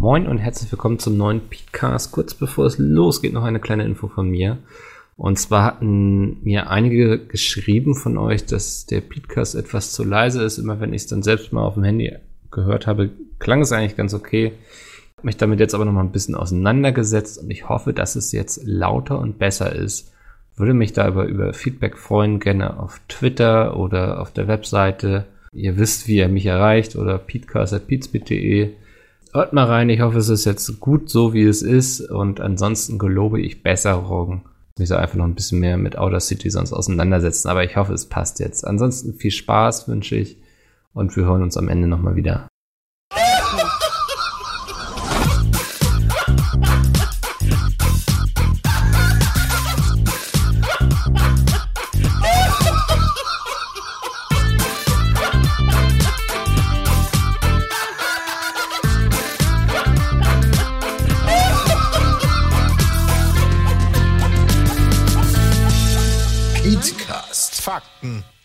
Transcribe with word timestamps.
Moin 0.00 0.28
und 0.28 0.38
herzlich 0.38 0.70
willkommen 0.70 1.00
zum 1.00 1.16
neuen 1.16 1.40
Podcast. 1.40 2.12
Kurz 2.12 2.32
bevor 2.32 2.66
es 2.66 2.78
losgeht, 2.78 3.32
noch 3.32 3.42
eine 3.42 3.58
kleine 3.58 3.84
Info 3.84 4.06
von 4.06 4.28
mir. 4.30 4.58
Und 5.16 5.40
zwar 5.40 5.64
hatten 5.64 6.40
mir 6.44 6.70
einige 6.70 7.18
geschrieben 7.18 7.96
von 7.96 8.16
euch, 8.16 8.46
dass 8.46 8.86
der 8.86 9.00
Podcast 9.00 9.56
etwas 9.56 9.90
zu 9.90 10.04
leise 10.04 10.44
ist. 10.44 10.58
Immer 10.58 10.78
wenn 10.78 10.92
ich 10.92 11.02
es 11.02 11.08
dann 11.08 11.24
selbst 11.24 11.52
mal 11.52 11.64
auf 11.64 11.74
dem 11.74 11.82
Handy 11.82 12.14
gehört 12.52 12.86
habe, 12.86 13.10
klang 13.40 13.60
es 13.62 13.72
eigentlich 13.72 13.96
ganz 13.96 14.14
okay. 14.14 14.52
Ich 14.52 15.16
habe 15.16 15.26
mich 15.26 15.36
damit 15.36 15.58
jetzt 15.58 15.74
aber 15.74 15.84
noch 15.84 15.92
mal 15.92 16.04
ein 16.04 16.12
bisschen 16.12 16.36
auseinandergesetzt 16.36 17.42
und 17.42 17.50
ich 17.50 17.68
hoffe, 17.68 17.92
dass 17.92 18.14
es 18.14 18.30
jetzt 18.30 18.60
lauter 18.64 19.18
und 19.18 19.40
besser 19.40 19.74
ist. 19.74 20.12
Würde 20.54 20.74
mich 20.74 20.92
da 20.92 21.06
aber 21.06 21.24
über 21.24 21.52
Feedback 21.54 21.98
freuen, 21.98 22.38
gerne 22.38 22.78
auf 22.78 23.00
Twitter 23.08 23.76
oder 23.76 24.20
auf 24.20 24.32
der 24.32 24.46
Webseite. 24.46 25.24
Ihr 25.52 25.76
wisst, 25.76 26.06
wie 26.06 26.18
ihr 26.18 26.28
mich 26.28 26.46
erreicht 26.46 26.94
oder 26.94 27.18
peatcast.peatsbit.de. 27.18 28.76
Hört 29.38 29.52
mal 29.52 29.66
rein, 29.66 29.88
ich 29.88 30.00
hoffe, 30.00 30.18
es 30.18 30.28
ist 30.30 30.46
jetzt 30.46 30.80
gut 30.80 31.08
so, 31.08 31.32
wie 31.32 31.44
es 31.44 31.62
ist 31.62 32.00
und 32.00 32.40
ansonsten 32.40 32.98
gelobe 32.98 33.40
ich 33.40 33.62
Besserung. 33.62 34.40
Ich 34.74 34.80
mich 34.80 34.88
so 34.88 34.96
einfach 34.96 35.14
noch 35.14 35.26
ein 35.26 35.36
bisschen 35.36 35.60
mehr 35.60 35.76
mit 35.76 35.96
Outer 35.96 36.18
City 36.18 36.50
sonst 36.50 36.72
auseinandersetzen, 36.72 37.46
aber 37.46 37.62
ich 37.62 37.76
hoffe, 37.76 37.92
es 37.92 38.08
passt 38.08 38.40
jetzt. 38.40 38.66
Ansonsten 38.66 39.14
viel 39.14 39.30
Spaß 39.30 39.86
wünsche 39.86 40.16
ich 40.16 40.38
und 40.92 41.14
wir 41.14 41.24
hören 41.24 41.44
uns 41.44 41.56
am 41.56 41.68
Ende 41.68 41.86
nochmal 41.86 42.16
wieder. 42.16 42.48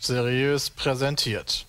Seriös 0.06 0.70
präsentiert. 0.70 1.66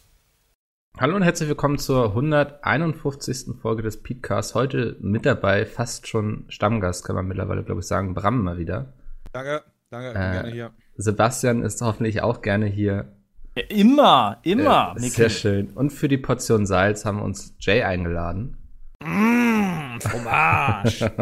Hallo 0.99 1.17
und 1.17 1.23
herzlich 1.23 1.49
willkommen 1.49 1.79
zur 1.79 2.07
151. 2.11 3.57
Folge 3.61 3.83
des 3.83 4.03
Peatcasts. 4.03 4.55
Heute 4.55 4.97
mit 5.01 5.25
dabei, 5.25 5.67
fast 5.67 6.09
schon 6.09 6.45
Stammgast, 6.49 7.05
kann 7.05 7.17
man 7.17 7.27
mittlerweile, 7.27 7.63
glaube 7.63 7.81
ich, 7.81 7.87
sagen, 7.87 8.15
Bram 8.15 8.43
mal 8.43 8.59
wieder. 8.59 8.93
Danke, 9.33 9.63
danke, 9.91 10.11
Äh, 10.11 10.13
gerne 10.13 10.51
hier. 10.51 10.71
Sebastian 10.97 11.63
ist 11.63 11.81
hoffentlich 11.81 12.23
auch 12.23 12.43
gerne 12.43 12.67
hier. 12.67 13.13
Ja, 13.57 13.63
immer, 13.69 14.39
immer. 14.43 14.95
Äh, 14.97 15.01
sehr 15.01 15.31
schön. 15.31 15.71
Und 15.71 15.91
für 15.91 16.09
die 16.09 16.19
Portion 16.19 16.67
Salz 16.67 17.05
haben 17.05 17.19
wir 17.19 17.25
uns 17.25 17.55
Jay 17.61 17.83
eingeladen. 17.83 18.57
Mm, 19.01 20.01
Fromage. 20.01 21.13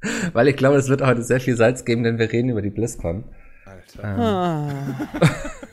Weil 0.32 0.48
ich 0.48 0.56
glaube, 0.56 0.76
es 0.76 0.88
wird 0.88 1.02
heute 1.02 1.22
sehr 1.22 1.40
viel 1.40 1.56
Salz 1.56 1.84
geben, 1.84 2.04
denn 2.04 2.18
wir 2.18 2.30
reden 2.30 2.50
über 2.50 2.62
die 2.62 2.70
BlizzCon. 2.70 3.24
Alter. 3.64 4.68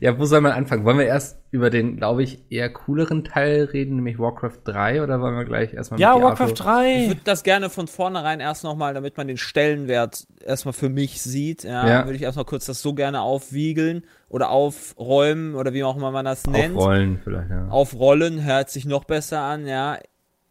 Ja, 0.00 0.18
wo 0.18 0.24
soll 0.24 0.40
man 0.40 0.50
anfangen? 0.52 0.84
Wollen 0.84 0.98
wir 0.98 1.06
erst 1.06 1.38
über 1.52 1.70
den, 1.70 1.96
glaube 1.96 2.24
ich, 2.24 2.40
eher 2.50 2.68
cooleren 2.70 3.22
Teil 3.24 3.64
reden, 3.64 3.94
nämlich 3.96 4.18
Warcraft 4.18 4.58
3, 4.64 5.02
oder 5.02 5.20
wollen 5.20 5.36
wir 5.36 5.44
gleich 5.44 5.72
erstmal 5.72 6.00
ja, 6.00 6.08
mit 6.14 6.18
Diablo- 6.24 6.28
Warcraft 6.30 6.48
Ich 6.52 6.58
3. 6.58 7.08
würde 7.08 7.20
das 7.24 7.42
gerne 7.44 7.70
von 7.70 7.86
vornherein 7.86 8.40
erst 8.40 8.64
nochmal, 8.64 8.92
damit 8.94 9.16
man 9.16 9.28
den 9.28 9.36
Stellenwert 9.38 10.26
erstmal 10.44 10.72
für 10.72 10.88
mich 10.88 11.22
sieht, 11.22 11.62
ja, 11.62 11.88
Ja. 11.88 12.04
würde 12.04 12.16
ich 12.16 12.22
erstmal 12.22 12.44
kurz 12.44 12.66
das 12.66 12.82
so 12.82 12.92
gerne 12.94 13.20
aufwiegeln 13.20 14.02
oder 14.28 14.50
aufräumen 14.50 15.54
oder 15.54 15.72
wie 15.72 15.84
auch 15.84 15.96
immer 15.96 16.10
man 16.10 16.24
das 16.24 16.46
nennt. 16.48 16.76
Aufrollen 16.76 17.20
vielleicht, 17.22 17.50
ja. 17.50 17.68
Aufrollen 17.68 18.42
hört 18.44 18.68
sich 18.68 18.84
noch 18.84 19.04
besser 19.04 19.40
an, 19.40 19.66
ja. 19.68 19.98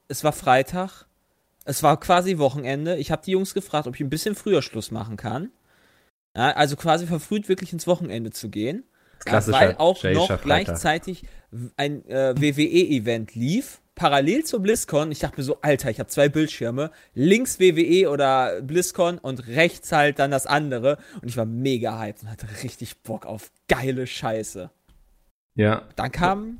Es 0.07 0.23
war 0.23 0.31
Freitag. 0.31 1.05
Es 1.65 1.83
war 1.83 1.99
quasi 1.99 2.37
Wochenende. 2.37 2.95
Ich 2.95 3.11
habe 3.11 3.21
die 3.23 3.31
Jungs 3.31 3.53
gefragt, 3.53 3.85
ob 3.87 3.95
ich 3.95 4.01
ein 4.01 4.09
bisschen 4.09 4.33
früher 4.33 4.61
Schluss 4.61 4.89
machen 4.91 5.15
kann. 5.17 5.49
Ja, 6.35 6.51
also 6.51 6.75
quasi 6.75 7.07
verfrüht 7.07 7.49
wirklich 7.49 7.73
ins 7.73 7.87
Wochenende 7.87 8.31
zu 8.31 8.49
gehen. 8.49 8.83
Ja, 9.19 9.31
Klassischer 9.31 9.59
weil 9.59 9.75
auch 9.77 10.03
noch 10.03 10.27
Freitag. 10.27 10.41
gleichzeitig 10.43 11.23
ein 11.77 12.05
äh, 12.07 12.33
WWE-Event 12.35 13.35
lief, 13.35 13.81
parallel 13.93 14.43
zur 14.45 14.61
BlizzCon. 14.61 15.11
Ich 15.11 15.19
dachte 15.19 15.39
mir 15.39 15.43
so, 15.43 15.59
Alter, 15.61 15.89
ich 15.91 15.99
habe 15.99 16.09
zwei 16.09 16.29
Bildschirme. 16.29 16.91
Links 17.13 17.59
WWE 17.59 18.09
oder 18.09 18.61
BlizzCon 18.61 19.17
und 19.19 19.47
rechts 19.47 19.91
halt 19.91 20.17
dann 20.19 20.31
das 20.31 20.47
andere. 20.47 20.97
Und 21.21 21.27
ich 21.27 21.37
war 21.37 21.45
mega 21.45 21.99
hyped 21.99 22.23
und 22.23 22.31
hatte 22.31 22.47
richtig 22.63 23.03
Bock 23.03 23.25
auf 23.25 23.51
geile 23.67 24.07
Scheiße. 24.07 24.71
Ja. 25.55 25.83
Dann 25.95 26.11
kam 26.11 26.59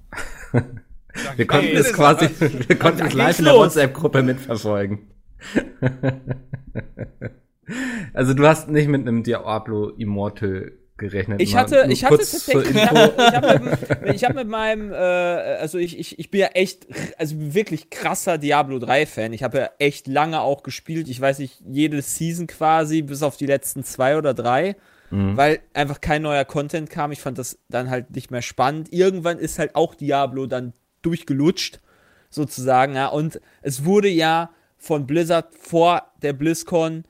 Wir 1.36 1.48
konnten 1.48 1.76
es 1.76 1.94
quasi, 1.94 2.30
wir 2.40 2.80
konnten 2.80 3.06
es 3.08 3.14
live 3.14 3.40
in 3.40 3.46
der. 3.46 3.56
WhatsApp-Gruppe 3.56 4.24
mitverfolgen. 4.24 5.12
also 8.14 8.34
du 8.34 8.48
hast 8.48 8.70
nicht 8.70 8.88
mit 8.88 9.02
einem 9.08 9.24
Diablo 9.24 9.90
Immortal 9.90 10.74
gerechnet. 10.98 11.42
Ich 11.42 11.56
hatte, 11.56 11.86
ich 11.90 12.06
hatte 12.06 12.18
tatsächlich, 12.18 12.70
ich 12.76 12.88
habe 12.88 13.60
mit, 14.04 14.24
hab 14.24 14.36
mit 14.36 14.48
meinem, 14.48 14.92
äh, 14.92 14.96
also 14.96 15.78
ich, 15.78 15.98
ich, 16.00 16.20
ich 16.20 16.30
bin 16.32 16.42
ja 16.42 16.48
echt, 16.48 16.88
also 17.18 17.36
wirklich 17.38 17.90
krasser 17.90 18.38
Diablo 18.38 18.80
3 18.80 19.06
Fan. 19.08 19.34
Ich 19.34 19.44
habe 19.44 19.58
ja 19.58 19.70
echt 19.80 20.08
lange 20.08 20.42
auch 20.42 20.64
gespielt. 20.64 21.10
Ich 21.10 21.20
weiß 21.20 21.40
nicht, 21.40 21.62
jede 21.68 22.02
Season 22.02 22.48
quasi, 22.48 23.02
bis 23.02 23.24
auf 23.24 23.36
die 23.36 23.48
letzten 23.48 23.84
zwei 23.84 24.18
oder 24.18 24.34
drei, 24.34 24.76
Mhm. 25.10 25.36
weil 25.36 25.60
einfach 25.74 26.00
kein 26.00 26.22
neuer 26.22 26.46
Content 26.46 26.90
kam. 26.90 27.12
Ich 27.12 27.20
fand 27.20 27.38
das 27.38 27.60
dann 27.68 27.90
halt 27.90 28.12
nicht 28.16 28.32
mehr 28.32 28.42
spannend. 28.42 28.94
Irgendwann 28.94 29.40
ist 29.40 29.60
halt 29.60 29.76
auch 29.76 29.94
Diablo 29.94 30.46
dann 30.46 30.72
durchgelutscht, 31.02 31.82
sozusagen, 32.30 32.96
ja. 32.96 33.08
Und 33.08 33.42
es 33.62 33.84
wurde 33.84 34.08
ja 34.08 34.52
von 34.78 35.06
Blizzard 35.08 35.54
vor 35.60 36.04
der 36.22 36.32
BlizzCon 36.32 37.04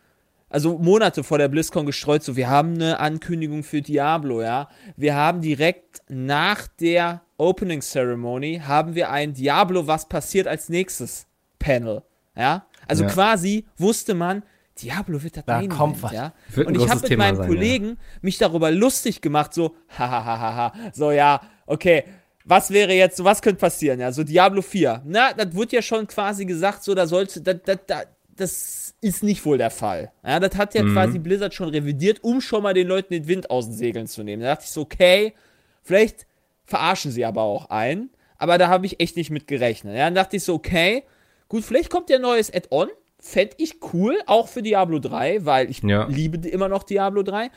also 0.51 0.77
Monate 0.77 1.23
vor 1.23 1.37
der 1.37 1.47
BlizzCon 1.47 1.85
gestreut, 1.85 2.23
so 2.23 2.35
wir 2.35 2.49
haben 2.49 2.75
eine 2.75 2.99
Ankündigung 2.99 3.63
für 3.63 3.81
Diablo, 3.81 4.41
ja. 4.41 4.67
Wir 4.97 5.15
haben 5.15 5.41
direkt 5.41 6.01
nach 6.09 6.67
der 6.67 7.21
Opening 7.37 7.81
Ceremony 7.81 8.61
haben 8.65 8.93
wir 8.93 9.09
ein 9.09 9.33
Diablo, 9.33 9.87
was 9.87 10.07
passiert 10.07 10.47
als 10.47 10.69
nächstes 10.69 11.25
Panel, 11.57 12.03
ja. 12.35 12.65
Also 12.87 13.03
Ja. 13.03 13.09
quasi 13.09 13.65
wusste 13.77 14.13
man, 14.13 14.43
Diablo 14.81 15.21
wird 15.21 15.37
das 15.37 15.45
Da 15.45 15.65
kommt 15.67 16.01
was. 16.01 16.11
ja. 16.11 16.33
Wird 16.49 16.67
Und 16.67 16.75
ich 16.75 16.89
habe 16.89 17.01
mit 17.01 17.09
Thema 17.09 17.25
meinem 17.25 17.35
sein, 17.37 17.47
Kollegen 17.47 17.97
mich 18.21 18.37
darüber 18.37 18.71
lustig 18.71 19.21
gemacht, 19.21 19.53
so, 19.53 19.75
hahaha, 19.97 20.73
so 20.93 21.11
ja, 21.11 21.41
okay, 21.65 22.03
was 22.45 22.71
wäre 22.71 22.93
jetzt, 22.93 23.17
so 23.17 23.23
was 23.23 23.41
könnte 23.41 23.59
passieren, 23.59 23.99
ja, 23.99 24.11
so 24.11 24.23
Diablo 24.23 24.61
4. 24.61 25.03
Na, 25.05 25.33
das 25.33 25.53
wurde 25.55 25.75
ja 25.75 25.81
schon 25.81 26.07
quasi 26.07 26.45
gesagt, 26.45 26.83
so, 26.83 26.93
da 26.95 27.05
sollte, 27.07 27.41
das, 27.41 27.57
das, 27.65 27.77
das, 27.87 28.07
das 28.35 28.90
ist 29.01 29.23
nicht 29.23 29.45
wohl 29.45 29.57
der 29.57 29.71
Fall. 29.71 30.11
Ja, 30.25 30.39
das 30.39 30.55
hat 30.55 30.73
ja 30.75 30.83
Mhm. 30.83 30.93
quasi 30.93 31.19
Blizzard 31.19 31.53
schon 31.53 31.69
revidiert, 31.69 32.23
um 32.23 32.39
schon 32.41 32.63
mal 32.63 32.73
den 32.73 32.87
Leuten 32.87 33.13
den 33.13 33.27
Wind 33.27 33.49
aus 33.49 33.65
den 33.65 33.73
Segeln 33.73 34.07
zu 34.07 34.23
nehmen. 34.23 34.41
Da 34.43 34.49
dachte 34.49 34.63
ich 34.65 34.71
so, 34.71 34.81
okay, 34.81 35.33
vielleicht 35.81 36.27
verarschen 36.65 37.11
sie 37.11 37.25
aber 37.25 37.41
auch 37.41 37.69
ein, 37.69 38.09
aber 38.37 38.57
da 38.57 38.67
habe 38.67 38.85
ich 38.85 38.99
echt 38.99 39.17
nicht 39.17 39.31
mit 39.31 39.47
gerechnet. 39.47 39.95
Ja, 39.97 40.05
dann 40.05 40.15
dachte 40.15 40.37
ich 40.37 40.43
so, 40.43 40.53
okay, 40.53 41.03
gut, 41.49 41.63
vielleicht 41.63 41.89
kommt 41.89 42.09
ja 42.09 42.17
ein 42.17 42.21
neues 42.21 42.53
Add-on. 42.53 42.89
Fände 43.19 43.55
ich 43.57 43.75
cool, 43.93 44.17
auch 44.25 44.47
für 44.47 44.61
Diablo 44.63 44.97
3, 44.99 45.45
weil 45.45 45.69
ich 45.69 45.83
Ja. 45.83 46.05
liebe 46.07 46.47
immer 46.47 46.69
noch 46.69 46.83
Diablo 46.83 47.21
3. 47.23 47.51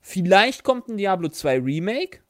Vielleicht 0.00 0.64
kommt 0.64 0.88
ein 0.88 0.96
Diablo 0.96 1.28
2 1.28 1.58
Remake. 1.60 2.20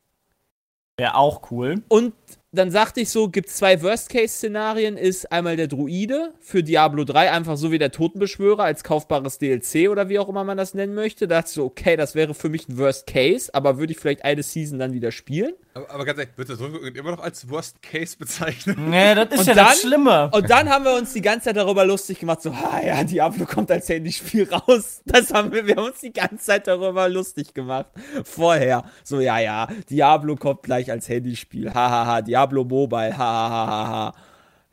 Wäre 0.96 1.14
auch 1.14 1.50
cool. 1.52 1.82
Und 1.88 2.14
dann 2.52 2.70
sagte 2.70 3.00
ich 3.00 3.10
so, 3.10 3.28
gibt 3.28 3.48
zwei 3.48 3.80
Worst-Case-Szenarien, 3.82 4.96
ist 4.96 5.30
einmal 5.30 5.56
der 5.56 5.68
Druide 5.68 6.32
für 6.40 6.62
Diablo 6.64 7.04
3, 7.04 7.30
einfach 7.30 7.56
so 7.56 7.70
wie 7.70 7.78
der 7.78 7.92
Totenbeschwörer 7.92 8.64
als 8.64 8.82
kaufbares 8.84 9.38
DLC 9.38 9.88
oder 9.88 10.08
wie 10.08 10.18
auch 10.18 10.28
immer 10.28 10.42
man 10.44 10.56
das 10.56 10.74
nennen 10.74 10.94
möchte. 10.94 11.28
Da 11.28 11.36
dachte 11.36 11.48
ich 11.50 11.54
so, 11.54 11.64
okay, 11.64 11.96
das 11.96 12.14
wäre 12.14 12.34
für 12.34 12.48
mich 12.48 12.68
ein 12.68 12.76
Worst-Case, 12.76 13.54
aber 13.54 13.78
würde 13.78 13.92
ich 13.92 13.98
vielleicht 14.00 14.24
eine 14.24 14.42
Season 14.42 14.78
dann 14.78 14.92
wieder 14.92 15.12
spielen. 15.12 15.52
Aber, 15.74 15.88
aber 15.90 16.04
ganz 16.04 16.18
ehrlich, 16.18 16.36
wird 16.36 16.48
das 16.50 16.58
immer 16.60 17.10
noch 17.12 17.20
als 17.22 17.48
Worst 17.48 17.80
Case 17.82 18.16
bezeichnen? 18.18 18.90
Nee, 18.90 19.14
das 19.14 19.28
ist 19.30 19.38
Und 19.38 19.46
ja 19.46 19.54
dann- 19.54 19.66
das 19.66 19.80
Schlimme. 19.80 20.30
Und 20.32 20.50
dann 20.50 20.68
haben 20.68 20.84
wir 20.84 20.94
uns 20.96 21.12
die 21.12 21.20
ganze 21.22 21.44
Zeit 21.44 21.56
darüber 21.56 21.84
lustig 21.84 22.18
gemacht, 22.18 22.42
so, 22.42 22.50
ah 22.50 22.80
ja, 22.84 23.04
Diablo 23.04 23.46
kommt 23.46 23.70
als 23.70 23.88
Handyspiel 23.88 24.48
raus. 24.52 25.02
Das 25.06 25.32
haben 25.32 25.52
wir, 25.52 25.64
wir 25.66 25.76
haben 25.76 25.86
uns 25.86 26.00
die 26.00 26.12
ganze 26.12 26.38
Zeit 26.44 26.66
darüber 26.66 27.08
lustig 27.08 27.54
gemacht. 27.54 27.86
Vorher. 28.24 28.82
So, 29.04 29.20
ja, 29.20 29.38
ja, 29.38 29.68
Diablo 29.88 30.34
kommt 30.34 30.64
gleich 30.64 30.90
als 30.90 31.08
Handyspiel. 31.08 31.72
Hahaha, 31.72 32.06
ha, 32.06 32.06
ha. 32.16 32.22
Diablo 32.40 32.64
Mobile. 32.64 33.16
Hahaha. 33.16 33.66
Ha, 33.66 33.66
ha, 33.66 33.88
ha. 33.88 34.14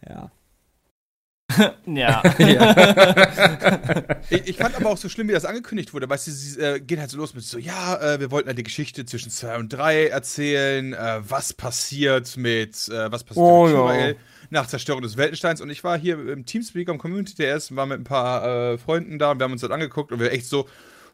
Ja. 0.08 0.32
Ja. 1.88 2.22
Ich, 4.30 4.48
ich 4.48 4.58
fand 4.58 4.76
aber 4.76 4.90
auch 4.90 4.98
so 4.98 5.08
schlimm, 5.08 5.30
wie 5.30 5.32
das 5.32 5.46
angekündigt 5.46 5.94
wurde. 5.94 6.10
Weißt 6.10 6.28
du, 6.28 6.32
sie 6.32 6.60
äh, 6.60 6.80
geht 6.80 7.00
halt 7.00 7.10
so 7.10 7.18
los 7.18 7.34
mit 7.34 7.44
so, 7.46 7.58
ja, 7.58 7.96
äh, 7.96 8.20
wir 8.20 8.30
wollten 8.32 8.50
halt 8.50 8.58
die 8.58 8.64
Geschichte 8.64 9.06
zwischen 9.06 9.32
2 9.32 9.58
und 9.58 9.70
3 9.70 10.08
erzählen, 10.08 10.94
äh, 10.94 11.20
was 11.22 11.54
passiert 11.54 12.36
mit, 12.36 12.90
äh, 12.90 13.12
was 13.12 13.24
passiert 13.24 13.46
Oh, 13.46 13.88
mit 13.88 14.00
ja. 14.00 14.14
Nach 14.50 14.68
Zerstörung 14.68 15.02
des 15.02 15.16
Weltensteins. 15.18 15.62
Und 15.62 15.70
ich 15.70 15.84
war 15.84 15.98
hier 15.98 16.20
im 16.28 16.46
Teamspeak 16.46 16.90
am 16.90 16.98
Community 16.98 17.34
TS, 17.36 17.76
war 17.76 17.86
mit 17.86 18.02
ein 18.02 18.04
paar 18.04 18.74
äh, 18.74 18.78
Freunden 18.78 19.18
da 19.18 19.32
und 19.32 19.40
wir 19.40 19.46
haben 19.46 19.54
uns 19.54 19.62
das 19.62 19.72
angeguckt 19.72 20.12
und 20.12 20.20
wir 20.20 20.32
echt 20.34 20.48
so, 20.48 20.68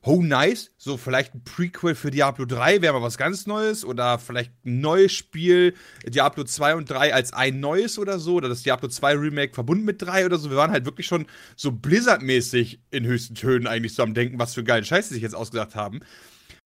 oh 0.05 0.21
nice, 0.21 0.71
so 0.77 0.97
vielleicht 0.97 1.33
ein 1.33 1.43
Prequel 1.43 1.95
für 1.95 2.11
Diablo 2.11 2.45
3 2.45 2.81
wäre 2.81 2.93
mal 2.93 3.01
was 3.01 3.17
ganz 3.17 3.47
Neues 3.47 3.85
oder 3.85 4.19
vielleicht 4.19 4.51
ein 4.65 4.81
neues 4.81 5.13
Spiel, 5.13 5.73
Diablo 6.05 6.43
2 6.43 6.75
und 6.75 6.89
3 6.89 7.13
als 7.13 7.31
ein 7.33 7.59
neues 7.59 7.97
oder 7.97 8.19
so, 8.19 8.35
oder 8.35 8.49
das 8.49 8.63
Diablo 8.63 8.89
2 8.89 9.13
Remake 9.15 9.53
verbunden 9.53 9.85
mit 9.85 10.01
3 10.01 10.25
oder 10.25 10.37
so. 10.37 10.49
Wir 10.49 10.57
waren 10.57 10.71
halt 10.71 10.85
wirklich 10.85 11.07
schon 11.07 11.25
so 11.55 11.71
Blizzard-mäßig 11.71 12.79
in 12.91 13.05
höchsten 13.05 13.35
Tönen 13.35 13.65
eigentlich 13.65 13.95
so 13.95 14.03
am 14.03 14.13
Denken, 14.13 14.39
was 14.39 14.53
für 14.53 14.63
geilen 14.63 14.83
Scheiß 14.83 15.07
sie 15.07 15.15
sich 15.15 15.23
jetzt 15.23 15.35
ausgedacht 15.35 15.75
haben. 15.75 16.01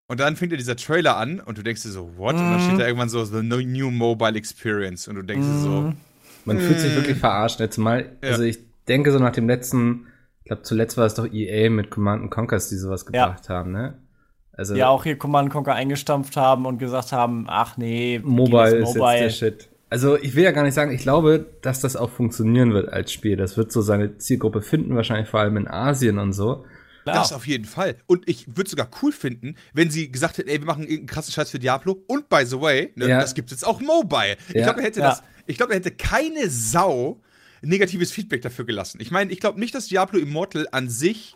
Und 0.09 0.19
dann 0.19 0.35
fängt 0.35 0.51
ja 0.53 0.57
dieser 0.57 0.77
Trailer 0.77 1.17
an 1.17 1.39
und 1.39 1.57
du 1.57 1.63
denkst 1.63 1.83
dir 1.83 1.89
so, 1.89 2.17
what? 2.17 2.35
Und 2.35 2.41
dann 2.41 2.61
steht 2.61 2.79
da 2.79 2.87
irgendwann 2.87 3.09
so, 3.09 3.23
the 3.25 3.41
new 3.43 3.91
mobile 3.91 4.35
experience. 4.37 5.07
Und 5.07 5.15
du 5.15 5.21
denkst 5.21 5.45
dir 5.45 5.59
so, 5.59 5.93
Man 6.45 6.59
fühlt 6.59 6.79
sich 6.79 6.95
wirklich 6.95 7.17
verarscht. 7.17 7.59
Jetzt 7.59 7.77
mal, 7.77 8.17
Ja. 8.23 8.29
also 8.29 8.43
ich 8.43 8.57
denke 8.87 9.11
so 9.11 9.19
nach 9.19 9.33
dem 9.33 9.47
letzten, 9.47 10.07
glaube 10.47 10.63
zuletzt 10.63 10.97
war 10.97 11.05
es 11.05 11.13
doch 11.15 11.31
EA 11.31 11.69
mit 11.69 11.89
Command 11.91 12.29
Conquers, 12.31 12.69
die 12.69 12.75
sowas 12.77 13.05
gebracht 13.05 13.49
haben, 13.49 13.71
ne? 13.71 13.97
Also 14.53 14.75
Ja, 14.75 14.87
auch 14.89 15.03
hier 15.03 15.17
Command 15.17 15.51
Conquer 15.51 15.75
eingestampft 15.75 16.35
haben 16.35 16.65
und 16.65 16.79
gesagt 16.79 17.11
haben, 17.11 17.45
ach 17.47 17.77
nee, 17.77 18.19
Mobile 18.23 18.77
ist 18.77 18.89
es 18.89 18.95
jetzt 18.95 19.19
der 19.21 19.29
Shit. 19.29 19.69
Also 19.89 20.17
ich 20.17 20.35
will 20.35 20.43
ja 20.43 20.51
gar 20.51 20.63
nicht 20.63 20.73
sagen, 20.73 20.91
ich 20.91 21.01
glaube, 21.01 21.45
dass 21.61 21.79
das 21.79 21.95
auch 21.95 22.09
funktionieren 22.09 22.73
wird 22.73 22.89
als 22.91 23.11
Spiel. 23.13 23.37
Das 23.37 23.55
wird 23.55 23.71
so 23.71 23.81
seine 23.81 24.17
Zielgruppe 24.17 24.61
finden, 24.61 24.95
wahrscheinlich 24.95 25.29
vor 25.29 25.39
allem 25.39 25.55
in 25.57 25.67
Asien 25.67 26.17
und 26.17 26.33
so. 26.33 26.65
Das 27.05 27.31
auf 27.31 27.47
jeden 27.47 27.63
Fall. 27.63 27.95
Und 28.05 28.27
ich 28.27 28.57
würde 28.57 28.69
sogar 28.69 28.89
cool 29.01 29.13
finden, 29.13 29.55
wenn 29.73 29.89
sie 29.89 30.11
gesagt 30.11 30.39
hätten, 30.39 30.49
ey, 30.49 30.59
wir 30.59 30.65
machen 30.65 30.81
irgendeinen 30.83 31.05
krassen 31.07 31.31
Scheiß 31.31 31.51
für 31.51 31.59
Diablo. 31.59 32.03
Und 32.07 32.27
by 32.27 32.43
the 32.45 32.59
way, 32.59 32.91
ne, 32.95 33.07
Ja. 33.07 33.21
das 33.21 33.33
gibt 33.33 33.49
jetzt 33.51 33.65
auch 33.65 33.79
Mobile. 33.79 34.35
Ich 34.49 34.55
Ja. 34.55 34.63
glaube, 34.65 34.81
da 34.81 34.85
hätte 34.87 34.99
Ja. 34.99 35.09
das, 35.11 35.23
ich 35.45 35.55
glaube, 35.55 35.71
da 35.71 35.77
hätte 35.77 35.91
keine 35.91 36.49
Sau 36.49 37.21
negatives 37.61 38.11
Feedback 38.11 38.41
dafür 38.41 38.65
gelassen. 38.65 38.99
Ich 39.01 39.11
meine, 39.11 39.31
ich 39.31 39.39
glaube 39.39 39.59
nicht, 39.59 39.73
dass 39.75 39.87
Diablo 39.87 40.19
Immortal 40.19 40.67
an 40.71 40.89
sich 40.89 41.35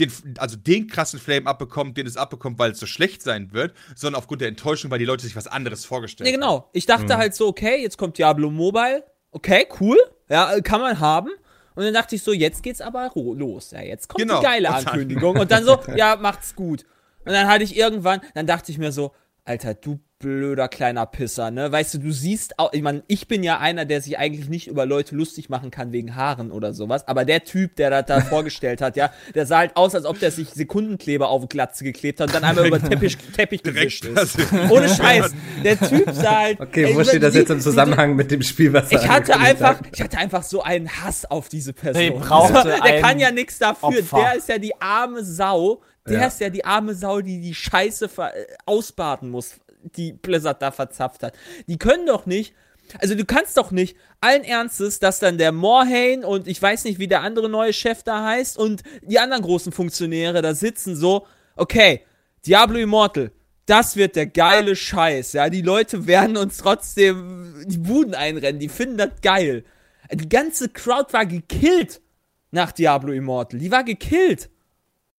den, 0.00 0.10
also 0.38 0.56
den 0.56 0.88
krassen 0.88 1.20
Flame 1.20 1.46
abbekommt, 1.46 1.96
den 1.96 2.06
es 2.06 2.16
abbekommt, 2.16 2.58
weil 2.58 2.72
es 2.72 2.80
so 2.80 2.86
schlecht 2.86 3.22
sein 3.22 3.52
wird, 3.52 3.74
sondern 3.94 4.18
aufgrund 4.18 4.40
der 4.40 4.48
Enttäuschung, 4.48 4.90
weil 4.90 4.98
die 4.98 5.04
Leute 5.04 5.22
sich 5.22 5.36
was 5.36 5.46
anderes 5.46 5.84
vorgestellt 5.84 6.26
Nee, 6.26 6.32
haben. 6.34 6.40
genau. 6.40 6.70
Ich 6.72 6.86
dachte 6.86 7.16
halt 7.16 7.34
so, 7.34 7.46
okay, 7.46 7.80
jetzt 7.80 7.96
kommt 7.96 8.18
Diablo 8.18 8.50
Mobile. 8.50 9.04
Okay, 9.30 9.66
cool. 9.80 9.98
Ja, 10.28 10.60
kann 10.62 10.80
man 10.80 10.98
haben. 10.98 11.30
Und 11.76 11.84
dann 11.84 11.94
dachte 11.94 12.16
ich 12.16 12.22
so, 12.22 12.32
jetzt 12.32 12.62
geht's 12.62 12.80
aber 12.80 13.10
los. 13.14 13.70
Ja, 13.72 13.82
jetzt 13.82 14.08
kommt 14.08 14.20
Genau. 14.20 14.38
die 14.40 14.44
geile 14.44 14.70
Ankündigung. 14.70 15.36
Und 15.38 15.50
dann 15.50 15.64
so, 15.64 15.78
ja, 15.96 16.16
macht's 16.16 16.54
gut. 16.56 16.84
Und 17.24 17.32
dann 17.32 17.46
hatte 17.48 17.64
ich 17.64 17.76
irgendwann, 17.76 18.20
dann 18.34 18.46
dachte 18.46 18.72
ich 18.72 18.78
mir 18.78 18.90
so, 18.92 19.12
Alter, 19.44 19.74
du 19.74 20.00
blöder 20.24 20.68
kleiner 20.68 21.04
Pisser, 21.04 21.50
ne? 21.50 21.70
Weißt 21.70 21.92
du, 21.94 21.98
du 21.98 22.10
siehst 22.10 22.58
auch, 22.58 22.72
ich 22.72 22.80
meine, 22.80 23.02
ich 23.08 23.28
bin 23.28 23.42
ja 23.42 23.58
einer, 23.58 23.84
der 23.84 24.00
sich 24.00 24.18
eigentlich 24.18 24.48
nicht 24.48 24.68
über 24.68 24.86
Leute 24.86 25.14
lustig 25.14 25.50
machen 25.50 25.70
kann 25.70 25.92
wegen 25.92 26.16
Haaren 26.16 26.50
oder 26.50 26.72
sowas, 26.72 27.06
aber 27.06 27.26
der 27.26 27.44
Typ, 27.44 27.76
der 27.76 27.90
das 27.90 28.06
da 28.06 28.20
vorgestellt 28.30 28.80
hat, 28.80 28.96
ja, 28.96 29.10
der 29.34 29.44
sah 29.44 29.58
halt 29.58 29.76
aus, 29.76 29.94
als 29.94 30.06
ob 30.06 30.18
der 30.18 30.30
sich 30.30 30.48
Sekundenkleber 30.48 31.28
auf 31.28 31.46
Glatze 31.48 31.84
geklebt 31.84 32.20
hat 32.20 32.28
und 32.28 32.34
dann 32.34 32.44
einmal 32.44 32.66
über 32.66 32.80
Teppich, 32.80 33.18
Teppich 33.36 33.62
gewischt 33.62 34.06
ist. 34.06 34.38
Ohne 34.70 34.88
Scheiß. 34.88 35.30
Der 35.62 35.78
Typ 35.78 36.10
sah 36.10 36.38
halt. 36.40 36.58
Okay, 36.60 36.84
ey, 36.84 36.94
wo 36.96 37.04
steht 37.04 37.22
das 37.22 37.32
die- 37.34 37.40
jetzt 37.40 37.50
im 37.50 37.58
die- 37.58 37.62
Zusammenhang 37.64 38.16
mit 38.16 38.30
dem 38.30 38.40
Spiel, 38.42 38.72
was 38.72 38.90
er 38.90 39.02
Ich 39.02 39.08
hatte 39.08 39.38
einfach, 39.38 39.80
hat? 39.80 39.86
ich 39.92 40.00
hatte 40.00 40.16
einfach 40.16 40.42
so 40.42 40.62
einen 40.62 40.88
Hass 40.88 41.26
auf 41.26 41.50
diese 41.50 41.74
Person. 41.74 42.02
Die 42.02 42.10
brauchte 42.10 42.76
der 42.84 43.00
kann 43.02 43.18
ja 43.18 43.30
nichts 43.30 43.58
dafür. 43.58 43.88
Opfer. 43.88 44.16
Der 44.20 44.34
ist 44.36 44.48
ja 44.48 44.56
die 44.58 44.72
arme 44.80 45.22
Sau. 45.22 45.82
Der 46.08 46.20
Ja. 46.20 46.26
ist 46.26 46.38
ja 46.40 46.50
die 46.50 46.64
arme 46.64 46.94
Sau, 46.94 47.20
die 47.22 47.40
die 47.40 47.54
Scheiße 47.54 48.10
äh, 48.18 48.44
ausbaden 48.66 49.30
muss, 49.30 49.54
die 49.96 50.12
Blizzard 50.12 50.62
da 50.62 50.70
verzapft 50.70 51.22
hat. 51.22 51.34
Die 51.66 51.78
können 51.78 52.06
doch 52.06 52.26
nicht. 52.26 52.54
Also 52.98 53.14
du 53.14 53.24
kannst 53.24 53.56
doch 53.56 53.70
nicht 53.70 53.96
allen 54.20 54.44
Ernstes, 54.44 54.98
dass 54.98 55.18
dann 55.18 55.38
der 55.38 55.52
Morhaine 55.52 56.26
und 56.26 56.46
ich 56.46 56.60
weiß 56.60 56.84
nicht, 56.84 56.98
wie 56.98 57.08
der 57.08 57.22
andere 57.22 57.48
neue 57.48 57.72
Chef 57.72 58.02
da 58.02 58.24
heißt 58.24 58.58
und 58.58 58.82
die 59.02 59.18
anderen 59.18 59.42
großen 59.42 59.72
Funktionäre 59.72 60.42
da 60.42 60.54
sitzen 60.54 60.94
so, 60.94 61.26
okay, 61.56 62.02
Diablo 62.46 62.78
Immortal, 62.78 63.32
das 63.66 63.96
wird 63.96 64.16
der 64.16 64.26
geile 64.26 64.76
Scheiß, 64.76 65.32
ja. 65.32 65.48
Die 65.48 65.62
Leute 65.62 66.06
werden 66.06 66.36
uns 66.36 66.58
trotzdem 66.58 67.64
die 67.66 67.78
Buden 67.78 68.14
einrennen, 68.14 68.60
die 68.60 68.68
finden 68.68 68.98
das 68.98 69.20
geil. 69.22 69.64
Die 70.12 70.28
ganze 70.28 70.68
Crowd 70.68 71.12
war 71.12 71.24
gekillt 71.24 72.02
nach 72.50 72.72
Diablo 72.72 73.12
Immortal. 73.12 73.58
Die 73.58 73.70
war 73.70 73.84
gekillt. 73.84 74.50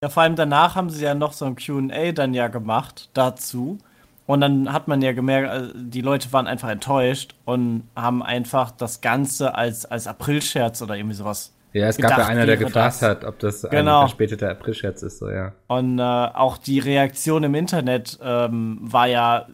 Ja, 0.02 0.10
vor 0.10 0.22
allem 0.22 0.36
danach 0.36 0.74
haben 0.74 0.90
sie 0.90 1.02
ja 1.02 1.14
noch 1.14 1.32
so 1.32 1.46
ein 1.46 1.56
QA 1.56 2.12
dann 2.12 2.34
ja 2.34 2.48
gemacht 2.48 3.10
dazu. 3.14 3.78
Und 4.26 4.40
dann 4.40 4.72
hat 4.72 4.88
man 4.88 5.02
ja 5.02 5.12
gemerkt, 5.12 5.52
äh, 5.52 5.72
die 5.76 6.00
Leute 6.00 6.32
waren 6.32 6.46
einfach 6.46 6.70
enttäuscht 6.70 7.34
und 7.44 7.84
haben 7.94 8.22
einfach 8.22 8.70
das 8.70 9.00
Ganze 9.00 9.54
als, 9.54 9.84
als 9.84 10.06
Aprilscherz 10.06 10.80
oder 10.82 10.96
irgendwie 10.96 11.14
sowas. 11.16 11.52
Ja, 11.74 11.88
es 11.88 11.96
gab 11.96 12.10
ja 12.10 12.16
gedacht 12.16 12.30
einer, 12.30 12.46
der 12.46 12.56
gefragt 12.56 12.94
das. 12.94 13.02
hat, 13.02 13.24
ob 13.24 13.38
das 13.40 13.64
ein 13.64 13.70
Genau. 13.72 14.00
verspäteter 14.02 14.48
Aprilscherz 14.50 15.02
ist, 15.02 15.18
so 15.18 15.28
ja. 15.28 15.52
Und 15.66 15.98
äh, 15.98 16.02
auch 16.02 16.56
die 16.56 16.78
Reaktion 16.78 17.42
im 17.42 17.54
Internet 17.54 18.18
ähm, 18.22 18.78
war 18.80 19.08
ja 19.08 19.46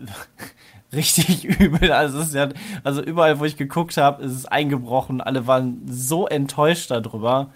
richtig 0.93 1.45
übel. 1.61 1.91
Also, 1.93 2.19
es 2.21 2.27
ist 2.29 2.35
ja, 2.35 2.49
also 2.85 3.03
überall, 3.03 3.41
wo 3.41 3.45
ich 3.47 3.57
geguckt 3.57 3.97
habe, 3.97 4.23
ist 4.23 4.33
es 4.33 4.47
eingebrochen. 4.47 5.21
Alle 5.21 5.47
waren 5.47 5.81
so 5.87 6.27
enttäuscht 6.29 6.91
darüber. 6.91 7.51